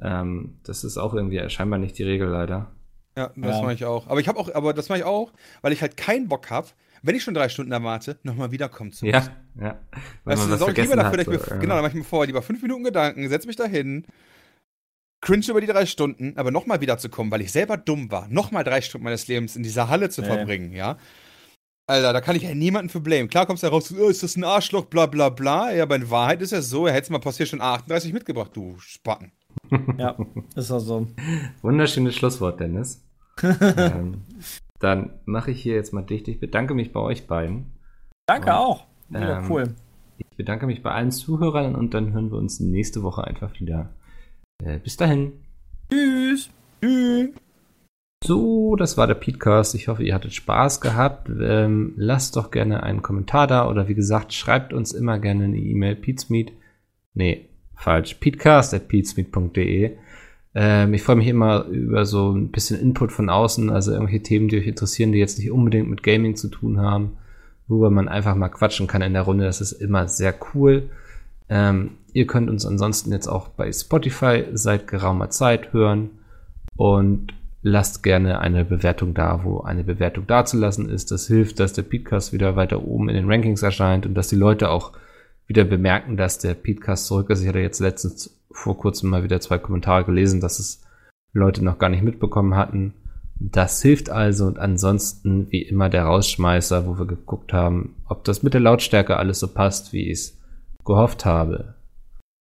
Ähm, 0.00 0.58
das 0.64 0.84
ist 0.84 0.96
auch 0.96 1.12
irgendwie 1.14 1.48
scheinbar 1.50 1.78
nicht 1.78 1.98
die 1.98 2.04
Regel 2.04 2.28
leider. 2.28 2.70
Ja, 3.16 3.30
das 3.36 3.56
Ja. 3.56 3.62
mache 3.62 3.74
ich 3.74 3.84
auch. 3.84 4.06
Aber 4.06 4.20
ich 4.20 4.28
habe 4.28 4.38
auch, 4.38 4.54
aber 4.54 4.72
das 4.72 4.88
mache 4.88 5.00
ich 5.00 5.04
auch, 5.04 5.32
weil 5.60 5.72
ich 5.72 5.82
halt 5.82 5.96
keinen 5.96 6.28
Bock 6.28 6.50
habe, 6.50 6.68
wenn 7.02 7.14
ich 7.14 7.22
schon 7.22 7.34
drei 7.34 7.48
Stunden 7.48 7.72
erwarte, 7.72 8.18
nochmal 8.22 8.50
wiederkommen 8.52 8.92
zu 8.92 9.06
Ja, 9.06 9.22
ja. 9.60 9.78
Wenn 10.24 10.32
Weißt 10.32 10.42
du, 10.42 10.48
man 10.48 10.50
dann 10.50 10.58
sorge 10.58 10.72
ich 10.80 10.88
lieber 10.88 10.96
dafür, 10.96 11.18
hat. 11.20 11.26
dass 11.26 11.34
ich 11.34 11.40
so, 11.40 11.50
mir, 11.50 11.56
ja. 11.56 11.60
genau, 11.60 11.74
dann 11.74 11.82
mache 11.82 11.92
ich 11.92 11.98
mir 11.98 12.04
vorher 12.04 12.26
lieber 12.26 12.42
fünf 12.42 12.62
Minuten 12.62 12.84
Gedanken, 12.84 13.28
setze 13.28 13.46
mich 13.46 13.56
da 13.56 13.64
hin, 13.66 14.04
cringe 15.20 15.46
über 15.48 15.60
die 15.60 15.66
drei 15.66 15.86
Stunden, 15.86 16.34
aber 16.36 16.50
nochmal 16.50 16.80
wiederzukommen, 16.80 17.30
weil 17.32 17.40
ich 17.40 17.52
selber 17.52 17.76
dumm 17.76 18.10
war, 18.10 18.28
nochmal 18.28 18.64
drei 18.64 18.80
Stunden 18.80 19.04
meines 19.04 19.26
Lebens 19.28 19.56
in 19.56 19.62
dieser 19.62 19.88
Halle 19.88 20.10
zu 20.10 20.20
Nee. 20.20 20.28
verbringen, 20.28 20.72
ja. 20.72 20.96
Alter, 21.86 22.12
da 22.12 22.20
kann 22.20 22.36
ich 22.36 22.42
ja 22.42 22.54
niemanden 22.54 22.90
für 22.90 23.00
blamen. 23.00 23.28
Klar 23.30 23.46
kommst 23.46 23.62
du 23.62 23.66
da 23.66 23.72
raus, 23.72 23.92
oh, 23.98 24.08
ist 24.08 24.22
das 24.22 24.36
ein 24.36 24.44
Arschloch, 24.44 24.84
bla 24.84 25.06
bla 25.06 25.30
bla. 25.30 25.72
Ja, 25.72 25.84
aber 25.84 25.96
in 25.96 26.10
Wahrheit 26.10 26.42
ist 26.42 26.52
ja 26.52 26.60
so, 26.60 26.86
er 26.86 26.92
hätte 26.92 27.10
mal 27.10 27.18
passiert 27.18 27.48
schon 27.48 27.62
A38 27.62 28.12
mitgebracht, 28.12 28.50
du 28.54 28.76
Spacken. 28.78 29.32
Ja, 29.98 30.16
ist 30.54 30.70
auch 30.70 30.78
so. 30.80 31.08
Wunderschönes 31.62 32.14
Schlusswort, 32.14 32.60
Dennis. 32.60 33.04
ähm, 33.42 34.22
dann 34.78 35.18
mache 35.24 35.50
ich 35.50 35.62
hier 35.62 35.74
jetzt 35.74 35.92
mal 35.92 36.02
dicht. 36.02 36.28
Ich 36.28 36.38
bedanke 36.40 36.74
mich 36.74 36.92
bei 36.92 37.00
euch 37.00 37.26
beiden. 37.26 37.72
Danke 38.26 38.50
Und, 38.50 38.56
auch. 38.56 38.86
Wieder 39.08 39.38
ähm, 39.38 39.50
cool. 39.50 39.74
Ich 40.18 40.36
bedanke 40.36 40.66
mich 40.66 40.82
bei 40.82 40.90
allen 40.90 41.10
Zuhörern 41.10 41.74
und 41.74 41.94
dann 41.94 42.12
hören 42.12 42.30
wir 42.30 42.38
uns 42.38 42.60
nächste 42.60 43.02
Woche 43.02 43.24
einfach 43.24 43.58
wieder. 43.60 43.94
Äh, 44.64 44.78
bis 44.78 44.96
dahin. 44.96 45.32
Tschüss. 45.90 46.50
Tschüss. 46.82 47.30
So, 48.24 48.74
das 48.76 48.96
war 48.96 49.06
der 49.06 49.14
Podcast. 49.14 49.74
Ich 49.74 49.88
hoffe, 49.88 50.02
ihr 50.02 50.14
hattet 50.14 50.34
Spaß 50.34 50.80
gehabt. 50.80 51.30
Ähm, 51.40 51.94
lasst 51.96 52.36
doch 52.36 52.50
gerne 52.50 52.82
einen 52.82 53.02
Kommentar 53.02 53.46
da 53.46 53.68
oder 53.68 53.88
wie 53.88 53.94
gesagt, 53.94 54.32
schreibt 54.32 54.72
uns 54.72 54.92
immer 54.92 55.18
gerne 55.18 55.44
eine 55.44 55.58
E-Mail. 55.58 55.94
Pizmeet. 55.94 56.52
Nee, 57.14 57.48
falsch. 57.74 58.14
Peatcast 58.14 58.74
at 58.74 58.88
peatsmeet.de. 58.88 59.96
Ähm, 60.54 60.94
ich 60.94 61.02
freue 61.02 61.16
mich 61.16 61.28
immer 61.28 61.66
über 61.66 62.04
so 62.04 62.32
ein 62.32 62.50
bisschen 62.50 62.80
Input 62.80 63.12
von 63.12 63.30
außen, 63.30 63.70
also 63.70 63.92
irgendwelche 63.92 64.22
Themen, 64.22 64.48
die 64.48 64.58
euch 64.58 64.66
interessieren, 64.66 65.12
die 65.12 65.18
jetzt 65.18 65.38
nicht 65.38 65.52
unbedingt 65.52 65.88
mit 65.88 66.02
Gaming 66.02 66.34
zu 66.34 66.48
tun 66.48 66.80
haben, 66.80 67.18
worüber 67.68 67.90
man 67.90 68.08
einfach 68.08 68.34
mal 68.34 68.48
quatschen 68.48 68.88
kann 68.88 69.02
in 69.02 69.12
der 69.12 69.22
Runde. 69.22 69.44
Das 69.44 69.60
ist 69.60 69.72
immer 69.72 70.08
sehr 70.08 70.34
cool. 70.54 70.90
Ähm, 71.48 71.92
ihr 72.12 72.26
könnt 72.26 72.50
uns 72.50 72.66
ansonsten 72.66 73.12
jetzt 73.12 73.28
auch 73.28 73.48
bei 73.48 73.72
Spotify 73.72 74.44
seit 74.52 74.86
geraumer 74.86 75.30
Zeit 75.30 75.72
hören 75.72 76.10
und 76.76 77.34
lasst 77.62 78.02
gerne 78.02 78.40
eine 78.40 78.64
Bewertung 78.64 79.14
da, 79.14 79.44
wo 79.44 79.60
eine 79.60 79.84
Bewertung 79.84 80.26
dazulassen 80.26 80.88
ist. 80.88 81.10
Das 81.10 81.26
hilft, 81.26 81.60
dass 81.60 81.72
der 81.72 81.82
Podcast 81.82 82.32
wieder 82.32 82.56
weiter 82.56 82.84
oben 82.84 83.08
in 83.08 83.16
den 83.16 83.30
Rankings 83.30 83.62
erscheint 83.62 84.06
und 84.06 84.14
dass 84.14 84.28
die 84.28 84.36
Leute 84.36 84.70
auch 84.70 84.92
wieder 85.46 85.64
bemerken, 85.64 86.16
dass 86.16 86.38
der 86.38 86.54
Podcast 86.54 87.06
zurück 87.06 87.30
ist. 87.30 87.42
Ich 87.42 87.48
hatte 87.48 87.58
jetzt 87.58 87.80
letztens 87.80 88.38
vor 88.50 88.76
kurzem 88.76 89.10
mal 89.10 89.24
wieder 89.24 89.40
zwei 89.40 89.58
Kommentare 89.58 90.04
gelesen, 90.04 90.40
dass 90.40 90.58
es 90.58 90.82
Leute 91.32 91.64
noch 91.64 91.78
gar 91.78 91.88
nicht 91.88 92.02
mitbekommen 92.02 92.54
hatten. 92.54 92.94
Das 93.40 93.80
hilft 93.82 94.10
also 94.10 94.46
und 94.46 94.58
ansonsten 94.58 95.50
wie 95.50 95.62
immer 95.62 95.88
der 95.88 96.04
Rausschmeißer, 96.04 96.86
wo 96.86 96.98
wir 96.98 97.06
geguckt 97.06 97.52
haben, 97.52 97.94
ob 98.08 98.24
das 98.24 98.42
mit 98.42 98.54
der 98.54 98.60
Lautstärke 98.60 99.16
alles 99.16 99.38
so 99.38 99.48
passt, 99.48 99.92
wie 99.92 100.10
ich 100.10 100.18
es 100.18 100.37
gehofft 100.88 101.24
habe. 101.24 101.74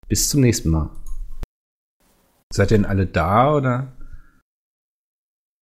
Bis 0.07 0.29
zum 0.29 0.41
nächsten 0.41 0.69
Mal. 0.69 0.89
Seid 2.51 2.71
ihr 2.71 2.77
denn 2.77 2.85
alle 2.85 3.05
da 3.05 3.53
oder? 3.53 3.96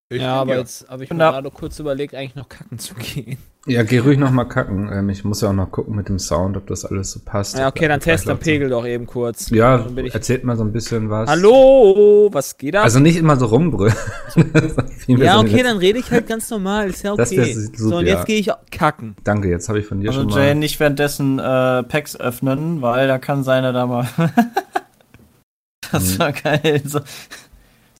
Ich 0.08 0.22
ja, 0.22 0.34
aber 0.34 0.52
hier. 0.52 0.60
jetzt 0.60 0.88
habe 0.88 1.02
ich 1.02 1.10
mir 1.10 1.16
gerade 1.16 1.50
kurz 1.50 1.80
überlegt, 1.80 2.14
eigentlich 2.14 2.36
noch 2.36 2.48
kacken 2.48 2.78
zu 2.78 2.94
gehen. 2.94 3.38
Ja, 3.66 3.82
geh 3.82 3.98
ruhig 3.98 4.16
noch 4.18 4.30
mal 4.30 4.44
kacken. 4.44 4.88
Ähm, 4.92 5.08
ich 5.08 5.24
muss 5.24 5.40
ja 5.40 5.48
auch 5.48 5.52
noch 5.52 5.72
gucken 5.72 5.96
mit 5.96 6.08
dem 6.08 6.20
Sound, 6.20 6.56
ob 6.56 6.68
das 6.68 6.84
alles 6.84 7.10
so 7.10 7.18
passt. 7.24 7.58
Ja, 7.58 7.66
okay, 7.66 7.88
dann 7.88 7.98
test 7.98 8.28
dann 8.28 8.38
Pegel 8.38 8.68
doch 8.68 8.86
eben 8.86 9.06
kurz. 9.06 9.50
Ja, 9.50 9.78
Dann 9.78 9.96
bin 9.96 10.06
ich- 10.06 10.14
erzählt 10.14 10.44
mal 10.44 10.56
so 10.56 10.62
ein 10.62 10.70
bisschen 10.70 11.10
was. 11.10 11.28
Hallo, 11.28 12.28
was 12.30 12.56
geht 12.56 12.76
ab? 12.76 12.84
Also 12.84 13.00
nicht 13.00 13.16
immer 13.16 13.36
so 13.36 13.46
rumbrüllen. 13.46 13.96
Ja, 15.08 15.34
so 15.34 15.40
okay, 15.40 15.62
dann 15.62 15.78
rede 15.78 16.00
ich 16.00 16.10
halt 16.10 16.26
ganz 16.26 16.50
normal, 16.50 16.90
ist 16.90 17.04
ja 17.04 17.14
Das 17.14 17.30
okay. 17.30 17.38
wär 17.46 17.54
super, 17.54 17.78
so, 17.78 17.96
und 17.98 18.06
ja. 18.06 18.14
jetzt 18.16 18.26
gehe 18.26 18.38
ich 18.40 18.50
kacken. 18.72 19.14
Danke, 19.22 19.48
jetzt 19.48 19.68
habe 19.68 19.78
ich 19.78 19.86
von 19.86 20.00
dir 20.00 20.08
Also 20.10 20.22
schon 20.22 20.30
Jay 20.30 20.48
mal. 20.48 20.54
nicht 20.56 20.80
währenddessen 20.80 21.38
äh, 21.38 21.82
Packs 21.84 22.16
öffnen, 22.16 22.82
weil 22.82 23.06
da 23.06 23.18
kann 23.18 23.44
seine 23.44 23.72
da 23.72 23.86
mal. 23.86 24.08
das 25.92 26.18
war 26.18 26.32
geil. 26.32 26.82
So, 26.84 27.00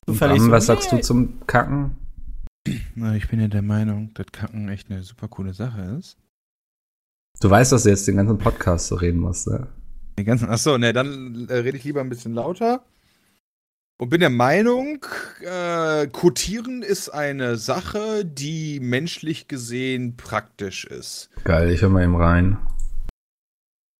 zufällig 0.07 0.41
so, 0.41 0.51
was 0.51 0.65
sagst 0.65 0.91
du 0.91 0.99
zum 1.01 1.45
Kacken? 1.47 1.97
Na, 2.95 3.15
ich 3.15 3.27
bin 3.29 3.39
ja 3.39 3.47
der 3.47 3.61
Meinung, 3.61 4.13
dass 4.13 4.27
Kacken 4.31 4.69
echt 4.69 4.89
eine 4.89 5.03
super 5.03 5.27
coole 5.27 5.53
Sache 5.53 5.81
ist. 5.99 6.17
Du 7.39 7.49
weißt, 7.49 7.71
dass 7.71 7.83
du 7.83 7.89
jetzt 7.89 8.07
den 8.07 8.17
ganzen 8.17 8.37
Podcast 8.37 8.87
so 8.87 8.95
reden 8.95 9.19
musst, 9.19 9.47
ne? 9.47 9.67
Die 10.17 10.23
ganzen, 10.23 10.49
achso, 10.49 10.77
ne, 10.77 10.91
dann 10.93 11.47
äh, 11.49 11.57
rede 11.57 11.77
ich 11.77 11.83
lieber 11.83 12.01
ein 12.01 12.09
bisschen 12.09 12.33
lauter. 12.33 12.83
Und 13.99 14.09
bin 14.09 14.19
der 14.19 14.29
Meinung, 14.29 15.05
äh, 15.41 16.07
Kotieren 16.07 16.83
ist 16.83 17.09
eine 17.09 17.57
Sache, 17.57 18.25
die 18.25 18.79
menschlich 18.79 19.47
gesehen 19.47 20.17
praktisch 20.17 20.85
ist. 20.85 21.29
Geil, 21.43 21.71
ich 21.71 21.81
höre 21.81 21.89
mal 21.89 22.03
eben 22.03 22.15
rein. 22.15 22.57